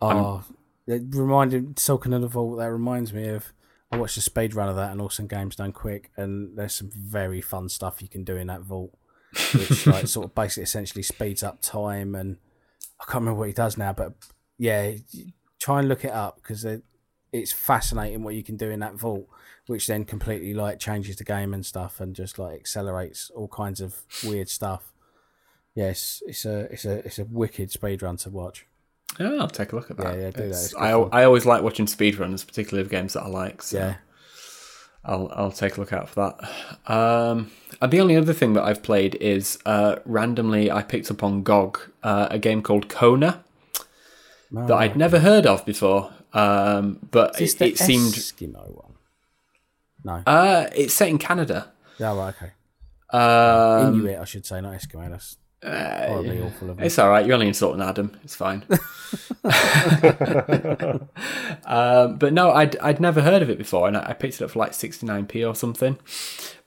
Oh, 0.00 0.42
it 0.86 1.02
reminded 1.10 1.76
talking 1.76 2.12
of 2.12 2.30
vault. 2.30 2.58
That 2.58 2.72
reminds 2.72 3.12
me 3.12 3.28
of 3.28 3.52
I 3.90 3.96
watched 3.96 4.16
a 4.16 4.20
speed 4.20 4.54
run 4.54 4.68
of 4.68 4.76
that 4.76 4.92
and 4.92 5.00
Awesome 5.00 5.26
Games 5.26 5.56
Done 5.56 5.72
Quick, 5.72 6.10
and 6.16 6.56
there's 6.56 6.74
some 6.74 6.90
very 6.90 7.40
fun 7.40 7.68
stuff 7.68 8.02
you 8.02 8.08
can 8.08 8.24
do 8.24 8.36
in 8.36 8.48
that 8.48 8.62
vault, 8.62 8.92
which 9.54 9.86
like 9.86 10.06
sort 10.06 10.26
of 10.26 10.34
basically 10.34 10.64
essentially 10.64 11.02
speeds 11.02 11.42
up 11.42 11.60
time. 11.60 12.14
And 12.14 12.38
I 13.00 13.04
can't 13.04 13.22
remember 13.22 13.38
what 13.38 13.48
he 13.48 13.54
does 13.54 13.76
now, 13.76 13.92
but 13.92 14.14
yeah, 14.58 14.92
try 15.60 15.80
and 15.80 15.88
look 15.88 16.04
it 16.04 16.12
up 16.12 16.36
because 16.36 16.66
it's 17.32 17.52
fascinating 17.52 18.22
what 18.22 18.34
you 18.34 18.42
can 18.42 18.56
do 18.56 18.70
in 18.70 18.80
that 18.80 18.94
vault, 18.94 19.28
which 19.66 19.86
then 19.86 20.04
completely 20.04 20.54
like 20.54 20.78
changes 20.78 21.16
the 21.16 21.24
game 21.24 21.54
and 21.54 21.64
stuff, 21.64 22.00
and 22.00 22.14
just 22.14 22.38
like 22.38 22.54
accelerates 22.54 23.30
all 23.30 23.48
kinds 23.48 23.80
of 23.80 24.02
weird 24.24 24.48
stuff. 24.48 24.92
Yes, 25.74 26.22
it's 26.26 26.44
a 26.44 26.60
it's 26.72 26.84
a 26.84 26.98
it's 27.06 27.18
a 27.18 27.24
wicked 27.24 27.70
speed 27.70 28.02
run 28.02 28.16
to 28.18 28.30
watch. 28.30 28.66
Yeah, 29.20 29.36
I'll 29.40 29.48
take 29.48 29.72
a 29.72 29.76
look 29.76 29.90
at 29.90 29.96
that. 29.98 30.14
Yeah, 30.16 30.20
yeah, 30.24 30.30
do 30.30 30.38
that. 30.38 30.44
It's- 30.46 30.64
It's 30.66 30.74
I, 30.74 30.92
fun. 30.92 31.08
I 31.12 31.24
always 31.24 31.46
like 31.46 31.62
watching 31.62 31.86
speedrunners, 31.86 32.46
particularly 32.46 32.82
of 32.84 32.90
games 32.90 33.12
that 33.14 33.22
I 33.22 33.28
like. 33.28 33.62
So. 33.62 33.78
Yeah. 33.78 33.96
I'll 35.08 35.30
I'll 35.36 35.52
take 35.52 35.76
a 35.76 35.80
look 35.80 35.92
out 35.92 36.08
for 36.08 36.34
that. 36.36 36.92
Um, 36.92 37.52
and 37.80 37.92
the 37.92 38.00
only 38.00 38.16
other 38.16 38.32
thing 38.32 38.54
that 38.54 38.64
I've 38.64 38.82
played 38.82 39.14
is 39.16 39.56
uh, 39.64 39.96
randomly 40.04 40.68
I 40.68 40.82
picked 40.82 41.12
up 41.12 41.22
on 41.22 41.44
GOG 41.44 41.78
uh, 42.02 42.26
a 42.28 42.40
game 42.40 42.60
called 42.60 42.88
Kona 42.88 43.44
that 44.50 44.72
I'd 44.74 44.96
never 44.96 45.20
heard 45.20 45.46
of 45.46 45.64
before. 45.64 46.12
Um, 46.32 46.98
but 47.08 47.40
Is 47.40 47.54
this 47.54 47.54
it, 47.54 47.58
the 47.58 47.66
it 47.66 47.78
seemed 47.78 48.14
Eskimo 48.14 48.74
one? 48.74 48.94
No. 50.02 50.22
uh, 50.26 50.70
it's 50.74 50.94
set 50.94 51.08
in 51.08 51.18
Canada. 51.18 51.72
yeah, 51.98 52.12
right, 52.16 52.34
okay. 52.34 52.52
Um, 53.16 53.94
Inuit, 54.00 54.18
I 54.18 54.24
should 54.24 54.44
say, 54.44 54.60
not 54.60 54.74
Eskimo. 54.74 55.08
That's 55.08 55.36
horribly 55.66 56.40
awful 56.42 56.70
of 56.70 56.78
me. 56.78 56.86
It's 56.86 56.98
all 56.98 57.10
right. 57.10 57.24
You're 57.26 57.34
only 57.34 57.48
insulting 57.48 57.82
Adam. 57.82 58.16
It's 58.24 58.34
fine. 58.34 58.64
um, 61.66 62.16
but 62.18 62.32
no, 62.32 62.52
I'd 62.52 62.76
I'd 62.78 63.00
never 63.00 63.22
heard 63.22 63.42
of 63.42 63.50
it 63.50 63.58
before, 63.58 63.88
and 63.88 63.96
I, 63.96 64.10
I 64.10 64.12
picked 64.12 64.36
it 64.36 64.42
up 64.42 64.50
for 64.50 64.58
like 64.58 64.72
69p 64.72 65.48
or 65.48 65.54
something. 65.54 65.98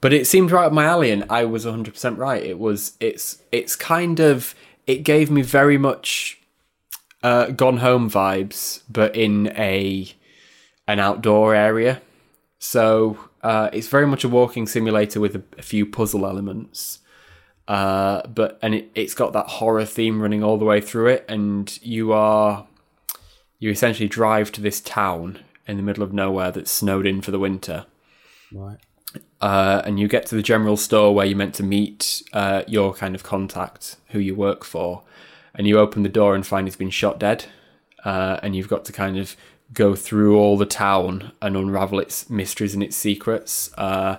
But 0.01 0.13
it 0.13 0.27
seemed 0.27 0.51
right 0.51 0.65
up 0.65 0.73
my 0.73 0.85
alley, 0.85 1.11
and 1.11 1.25
I 1.29 1.45
was 1.45 1.65
100 1.65 1.93
percent 1.93 2.17
right. 2.17 2.43
It 2.43 2.59
was. 2.59 2.93
It's 2.99 3.41
it's 3.51 3.75
kind 3.75 4.19
of. 4.19 4.55
It 4.87 5.03
gave 5.03 5.29
me 5.29 5.41
very 5.43 5.77
much 5.77 6.39
uh, 7.23 7.47
Gone 7.47 7.77
Home 7.77 8.09
vibes, 8.09 8.81
but 8.89 9.15
in 9.15 9.53
a 9.57 10.11
an 10.87 10.99
outdoor 10.99 11.53
area. 11.53 12.01
So 12.57 13.17
uh, 13.41 13.69
it's 13.71 13.87
very 13.87 14.07
much 14.07 14.23
a 14.23 14.29
walking 14.29 14.67
simulator 14.67 15.19
with 15.19 15.35
a, 15.35 15.43
a 15.57 15.61
few 15.61 15.85
puzzle 15.85 16.25
elements. 16.25 16.99
Uh, 17.69 18.25
but 18.27 18.57
and 18.63 18.73
it, 18.73 18.89
it's 18.95 19.13
got 19.13 19.31
that 19.33 19.45
horror 19.45 19.85
theme 19.85 20.21
running 20.21 20.43
all 20.43 20.57
the 20.57 20.65
way 20.65 20.81
through 20.81 21.05
it, 21.07 21.23
and 21.29 21.79
you 21.83 22.11
are 22.11 22.65
you 23.59 23.69
essentially 23.69 24.09
drive 24.09 24.51
to 24.51 24.59
this 24.59 24.81
town 24.81 25.39
in 25.67 25.77
the 25.77 25.83
middle 25.83 26.01
of 26.01 26.11
nowhere 26.11 26.49
that's 26.49 26.71
snowed 26.71 27.05
in 27.05 27.21
for 27.21 27.29
the 27.29 27.37
winter. 27.37 27.85
Right. 28.51 28.79
Uh, 29.39 29.83
and 29.85 29.99
you 29.99 30.07
get 30.07 30.25
to 30.25 30.35
the 30.35 30.41
general 30.41 30.77
store 30.77 31.13
where 31.13 31.27
you're 31.27 31.37
meant 31.37 31.53
to 31.55 31.63
meet 31.63 32.23
uh, 32.33 32.63
your 32.67 32.93
kind 32.93 33.13
of 33.13 33.21
contact 33.21 33.97
who 34.09 34.19
you 34.19 34.33
work 34.33 34.63
for, 34.63 35.03
and 35.53 35.67
you 35.67 35.77
open 35.77 36.01
the 36.01 36.09
door 36.09 36.33
and 36.33 36.47
find 36.47 36.65
he's 36.65 36.75
been 36.75 36.89
shot 36.89 37.19
dead, 37.19 37.45
uh, 38.03 38.39
and 38.41 38.55
you've 38.55 38.67
got 38.67 38.83
to 38.85 38.91
kind 38.91 39.17
of 39.19 39.35
go 39.73 39.93
through 39.93 40.35
all 40.39 40.57
the 40.57 40.65
town 40.65 41.33
and 41.39 41.55
unravel 41.55 41.99
its 41.99 42.31
mysteries 42.31 42.73
and 42.73 42.81
its 42.81 42.97
secrets. 42.97 43.71
Uh, 43.77 44.17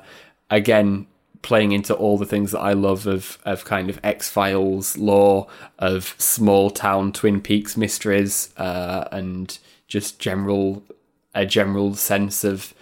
again, 0.51 1.09
playing 1.43 1.73
into 1.73 1.95
all 1.95 2.19
the 2.19 2.27
things 2.27 2.53
that 2.53 2.61
I 2.61 2.73
love 2.73 3.07
of 3.07 3.39
of 3.45 3.65
kind 3.65 3.91
of 3.91 3.99
X 4.03 4.29
Files 4.29 4.97
lore, 4.97 5.47
of 5.79 6.15
small 6.19 6.71
town 6.71 7.13
Twin 7.13 7.41
Peaks 7.41 7.77
mysteries, 7.77 8.53
uh, 8.57 9.09
and 9.11 9.59
just 9.89 10.19
general 10.19 10.83
a 11.35 11.47
general 11.47 11.95
sense 11.95 12.45
of 12.45 12.75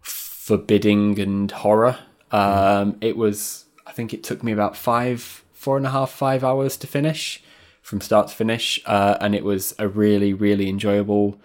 forbidding 0.00 1.18
and 1.20 1.50
horror. 1.50 1.98
Um, 2.32 2.96
it 3.00 3.16
was, 3.16 3.66
I 3.86 3.92
think 3.92 4.12
it 4.12 4.24
took 4.24 4.42
me 4.42 4.52
about 4.52 4.76
five, 4.76 5.44
four 5.52 5.76
and 5.76 5.86
a 5.86 5.90
half, 5.90 6.10
five 6.10 6.42
hours 6.42 6.76
to 6.78 6.86
finish 6.86 7.42
from 7.82 8.00
start 8.00 8.28
to 8.28 8.34
finish, 8.34 8.80
uh, 8.86 9.18
and 9.20 9.34
it 9.34 9.44
was 9.44 9.74
a 9.78 9.86
really, 9.86 10.32
really 10.32 10.68
enjoyable 10.68 11.40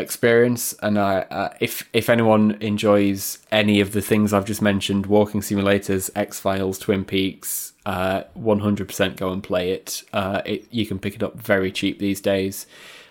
experience. 0.00 0.74
And 0.82 0.98
I, 0.98 1.20
uh, 1.22 1.54
if 1.60 1.88
if 1.92 2.08
anyone 2.08 2.56
enjoys 2.60 3.38
any 3.52 3.80
of 3.80 3.92
the 3.92 4.02
things 4.02 4.32
I've 4.32 4.44
just 4.44 4.62
mentioned, 4.62 5.06
walking 5.06 5.40
simulators, 5.40 6.10
X 6.14 6.40
Files, 6.40 6.78
Twin 6.78 7.04
Peaks, 7.04 7.72
uh, 7.86 8.24
one 8.34 8.60
hundred 8.60 8.88
percent 8.88 9.16
go 9.16 9.30
and 9.30 9.42
play 9.42 9.72
it. 9.72 10.02
Uh, 10.12 10.42
it 10.44 10.66
you 10.70 10.86
can 10.86 10.98
pick 10.98 11.14
it 11.14 11.22
up 11.22 11.38
very 11.38 11.70
cheap 11.70 11.98
these 11.98 12.20
days. 12.20 12.66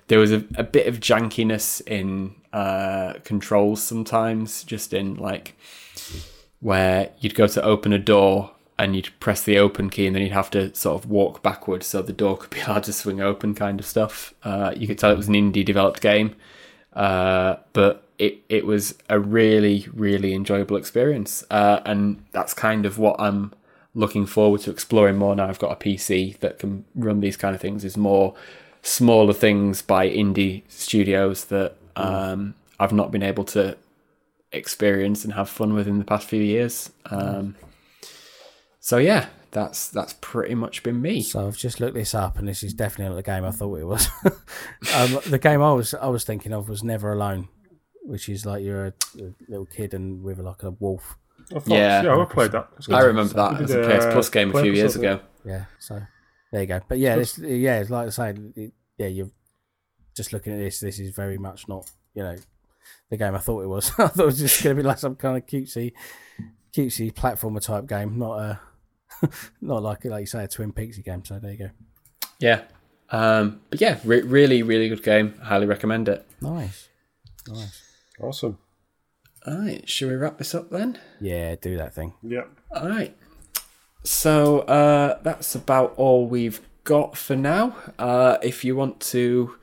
There 0.08 0.20
was 0.20 0.32
a, 0.32 0.44
a 0.56 0.64
bit 0.64 0.88
of 0.88 1.00
jankiness 1.00 1.82
in 1.88 2.36
uh, 2.52 3.14
controls 3.24 3.82
sometimes, 3.82 4.64
just 4.64 4.94
in 4.94 5.16
like 5.16 5.56
where 6.60 7.12
you'd 7.20 7.36
go 7.36 7.48
to 7.48 7.64
open 7.64 7.94
a 7.94 8.00
door 8.00 8.52
and 8.80 8.96
you'd 8.96 9.12
press 9.20 9.44
the 9.44 9.58
open 9.58 9.90
key 9.90 10.08
and 10.08 10.16
then 10.16 10.24
you'd 10.24 10.32
have 10.32 10.50
to 10.50 10.74
sort 10.74 11.04
of 11.04 11.10
walk 11.10 11.44
backwards 11.44 11.86
so 11.86 12.02
the 12.02 12.14
door 12.14 12.38
could 12.38 12.50
be 12.50 12.62
allowed 12.68 12.84
to 12.84 12.94
swing 12.94 13.20
open 13.20 13.54
kind 13.54 13.80
of 13.80 13.86
stuff. 13.86 14.34
Uh, 14.42 14.74
you 14.76 14.88
could 14.88 14.98
tell 14.98 15.12
it 15.12 15.18
was 15.18 15.28
an 15.28 15.34
indie 15.34 15.66
developed 15.66 16.02
game, 16.02 16.36
uh, 16.94 17.58
but 17.74 18.04
it, 18.18 18.44
it 18.50 18.66
was 18.66 18.96
a 19.10 19.20
really, 19.20 19.88
really 19.94 20.34
enjoyable 20.34 20.78
experience. 20.78 21.44
Uh, 21.50 21.80
and 21.86 22.24
that's 22.32 22.54
kind 22.54 22.86
of 22.86 22.98
what 22.98 23.20
I'm 23.20 23.54
looking 23.96 24.26
forward 24.26 24.62
to 24.62 24.72
exploring 24.72 25.18
more 25.18 25.36
now 25.36 25.48
I've 25.48 25.60
got 25.60 25.72
a 25.72 25.76
PC 25.76 26.38
that 26.40 26.60
can 26.60 26.86
run 26.94 27.22
these 27.22 27.36
kind 27.36 27.56
of 27.56 27.62
things 27.62 27.84
is 27.84 27.98
more 27.98 28.36
smaller 28.82 29.34
things 29.34 29.82
by 29.82 30.08
indie 30.08 30.62
studios 30.68 31.46
that 31.46 31.76
um, 31.96 32.54
I've 32.80 32.94
not 32.94 33.12
been 33.12 33.24
able 33.24 33.44
to 33.46 33.78
experience 34.52 35.24
and 35.24 35.34
have 35.34 35.50
fun 35.50 35.74
with 35.74 35.88
in 35.88 36.00
the 36.00 36.06
past 36.06 36.28
few 36.28 36.42
years. 36.42 36.92
Um, 37.06 37.56
so 38.80 38.98
yeah, 38.98 39.28
that's 39.52 39.90
that's 39.90 40.14
pretty 40.22 40.56
much 40.56 40.84
been 40.84 41.02
me. 41.02 41.22
So 41.22 41.48
I've 41.48 41.58
just 41.58 41.80
looked 41.80 41.96
this 41.96 42.14
up, 42.14 42.38
and 42.38 42.48
this 42.48 42.64
is 42.64 42.74
definitely 42.74 43.10
not 43.10 43.16
the 43.16 43.32
game 43.32 43.44
I 43.46 43.52
thought 43.52 43.80
it 43.80 43.86
was. 43.86 44.08
um, 44.96 45.20
the 45.28 45.40
game 45.42 45.62
I 45.62 45.72
was 45.74 45.94
I 45.94 46.08
was 46.08 46.24
thinking 46.24 46.54
of 46.54 46.70
was 46.70 46.84
Never 46.84 47.14
Alone, 47.14 47.48
which 48.04 48.30
is 48.30 48.46
like 48.46 48.64
you're 48.64 48.88
a, 48.88 48.94
a 49.20 49.34
little 49.48 49.66
kid 49.66 49.94
and 49.94 50.24
with 50.24 50.40
like 50.40 50.64
a 50.64 50.72
wolf. 50.72 51.18
I 51.52 51.60
thought, 51.60 51.68
Yeah. 51.70 52.04
yeah, 52.04 52.18
I 52.20 52.26
played 52.26 52.52
that. 52.52 52.68
I 52.90 53.02
good. 53.02 53.08
remember 53.08 53.34
that 53.34 53.58
We 53.58 53.64
as 53.64 53.72
did, 53.72 53.86
a 53.92 53.98
PS 53.98 54.06
uh, 54.06 54.12
Plus 54.12 54.30
game 54.30 54.56
a 54.56 54.62
few 54.62 54.72
years 54.74 54.96
episode 54.96 55.14
of 55.14 55.20
ago. 55.20 55.26
Yeah, 55.46 55.66
so 55.80 56.02
there 56.52 56.62
you 56.62 56.68
go. 56.68 56.82
But 56.88 57.00
yeah, 57.00 57.16
this, 57.16 57.38
yeah, 57.40 57.80
it's 57.80 57.90
like 57.90 58.08
I 58.08 58.10
say, 58.10 58.36
it, 58.56 58.74
yeah, 58.98 59.08
you're 59.08 59.32
just 60.16 60.34
looking 60.34 60.54
at 60.54 60.60
this. 60.60 60.80
This 60.80 61.00
is 61.00 61.16
very 61.16 61.38
much 61.38 61.68
not, 61.68 61.90
you 62.14 62.24
know, 62.24 62.36
the 63.10 63.18
game 63.18 63.34
I 63.34 63.40
thought 63.40 63.64
it 63.64 63.68
was. 63.68 63.90
I 63.98 64.08
thought 64.08 64.20
it 64.24 64.26
was 64.26 64.40
just 64.40 64.62
going 64.64 64.76
to 64.76 64.84
be 64.84 64.88
like 64.88 65.00
some 65.00 65.16
kind 65.16 65.38
of 65.38 65.46
cutesy, 65.48 65.94
cutesy 66.76 67.12
platformer 67.14 67.62
type 67.64 67.88
game, 67.88 68.20
not 68.20 68.40
a, 68.40 68.60
not 69.62 69.84
like 69.84 70.06
like 70.06 70.22
you 70.22 70.26
say 70.26 70.44
a 70.44 70.48
Twin 70.48 70.74
Peaksy 70.74 71.04
game. 71.04 71.24
So 71.26 71.40
there 71.40 71.52
you 71.52 71.58
go. 71.58 71.70
Yeah, 72.40 72.64
um, 73.12 73.62
but 73.70 73.82
yeah, 73.82 74.00
re- 74.04 74.22
really, 74.22 74.64
really 74.64 74.90
good 74.90 75.04
game. 75.04 75.36
Highly 75.44 75.66
recommend 75.66 76.08
it. 76.10 76.26
Nice, 76.42 76.90
nice. 77.48 77.84
Awesome. 78.20 78.58
All 79.46 79.58
right, 79.58 79.88
should 79.88 80.10
we 80.10 80.16
wrap 80.16 80.38
this 80.38 80.54
up 80.54 80.70
then? 80.70 81.00
Yeah, 81.20 81.56
do 81.56 81.78
that 81.78 81.94
thing. 81.94 82.14
Yeah. 82.22 82.44
All 82.76 82.90
right. 82.90 83.16
So 84.04 84.60
uh, 84.60 85.20
that's 85.24 85.56
about 85.56 85.94
all 85.98 86.28
we've 86.28 86.62
got 86.84 87.18
for 87.18 87.36
now. 87.36 87.76
Uh, 87.98 88.38
if 88.42 88.64
you 88.64 88.76
want 88.76 89.00
to 89.00 89.56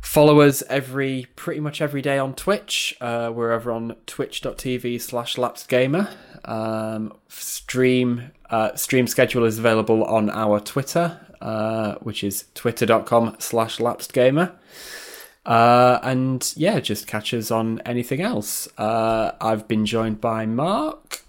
follow 0.00 0.40
us 0.40 0.62
every 0.68 1.26
pretty 1.36 1.60
much 1.60 1.80
every 1.80 2.02
day 2.02 2.18
on 2.18 2.34
Twitch, 2.34 2.96
uh, 3.00 3.30
we're 3.34 3.52
over 3.52 3.70
on 3.70 3.96
twitch.tv 4.06 5.00
slash 5.00 5.36
lapsedgamer. 5.36 6.08
Um, 6.44 7.12
stream 7.28 8.30
uh, 8.50 8.74
stream 8.76 9.06
schedule 9.06 9.44
is 9.44 9.58
available 9.58 10.04
on 10.04 10.30
our 10.30 10.60
Twitter, 10.60 11.20
uh, 11.40 11.94
which 11.96 12.22
is 12.24 12.44
twitter.com 12.54 13.36
slash 13.38 13.78
lapsedgamer. 13.78 14.52
Uh, 15.46 15.98
and 16.02 16.52
yeah, 16.56 16.78
just 16.80 17.06
catch 17.06 17.32
us 17.32 17.50
on 17.50 17.80
anything 17.86 18.20
else. 18.20 18.68
Uh, 18.76 19.32
I've 19.40 19.66
been 19.66 19.86
joined 19.86 20.20
by 20.20 20.44
Mark. 20.46 21.22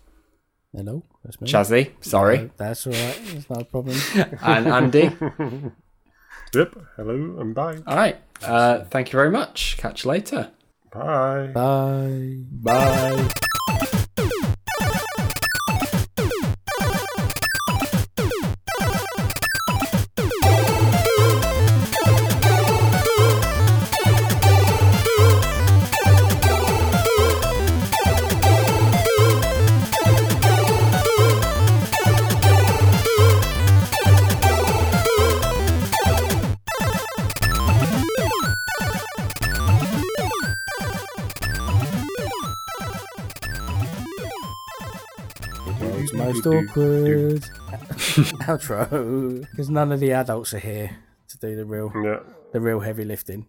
Hello, 0.76 1.04
that's 1.24 1.40
me. 1.42 1.48
Chazzy, 1.50 1.92
sorry, 2.02 2.38
No, 2.38 2.50
that's 2.58 2.86
all 2.86 2.94
right. 2.94 3.20
That's 3.26 3.50
not 3.50 3.62
a 3.62 3.66
problem. 3.66 3.98
and 4.42 4.68
Andy. 4.68 5.12
Yep. 6.54 6.78
Hello 6.96 7.14
and 7.40 7.54
bye. 7.54 7.78
All 7.86 7.96
right. 7.96 8.18
Uh, 8.42 8.84
thank 8.86 9.14
you 9.14 9.18
very 9.18 9.30
much. 9.30 9.78
Catch 9.78 10.04
you 10.04 10.10
later. 10.10 10.50
Bye. 10.92 11.52
Bye. 11.54 12.38
Bye. 12.52 13.30
Most 46.46 46.70
awkward 46.70 47.42
outro 48.48 49.42
because 49.52 49.70
none 49.70 49.92
of 49.92 50.00
the 50.00 50.12
adults 50.14 50.54
are 50.54 50.60
here 50.60 50.98
to 51.30 51.38
do 51.38 51.56
the 51.56 51.66
real 51.66 51.92
Yeah. 51.96 52.20
the 52.54 52.60
real 52.62 52.80
heavy 52.80 53.06
lifting. 53.06 53.48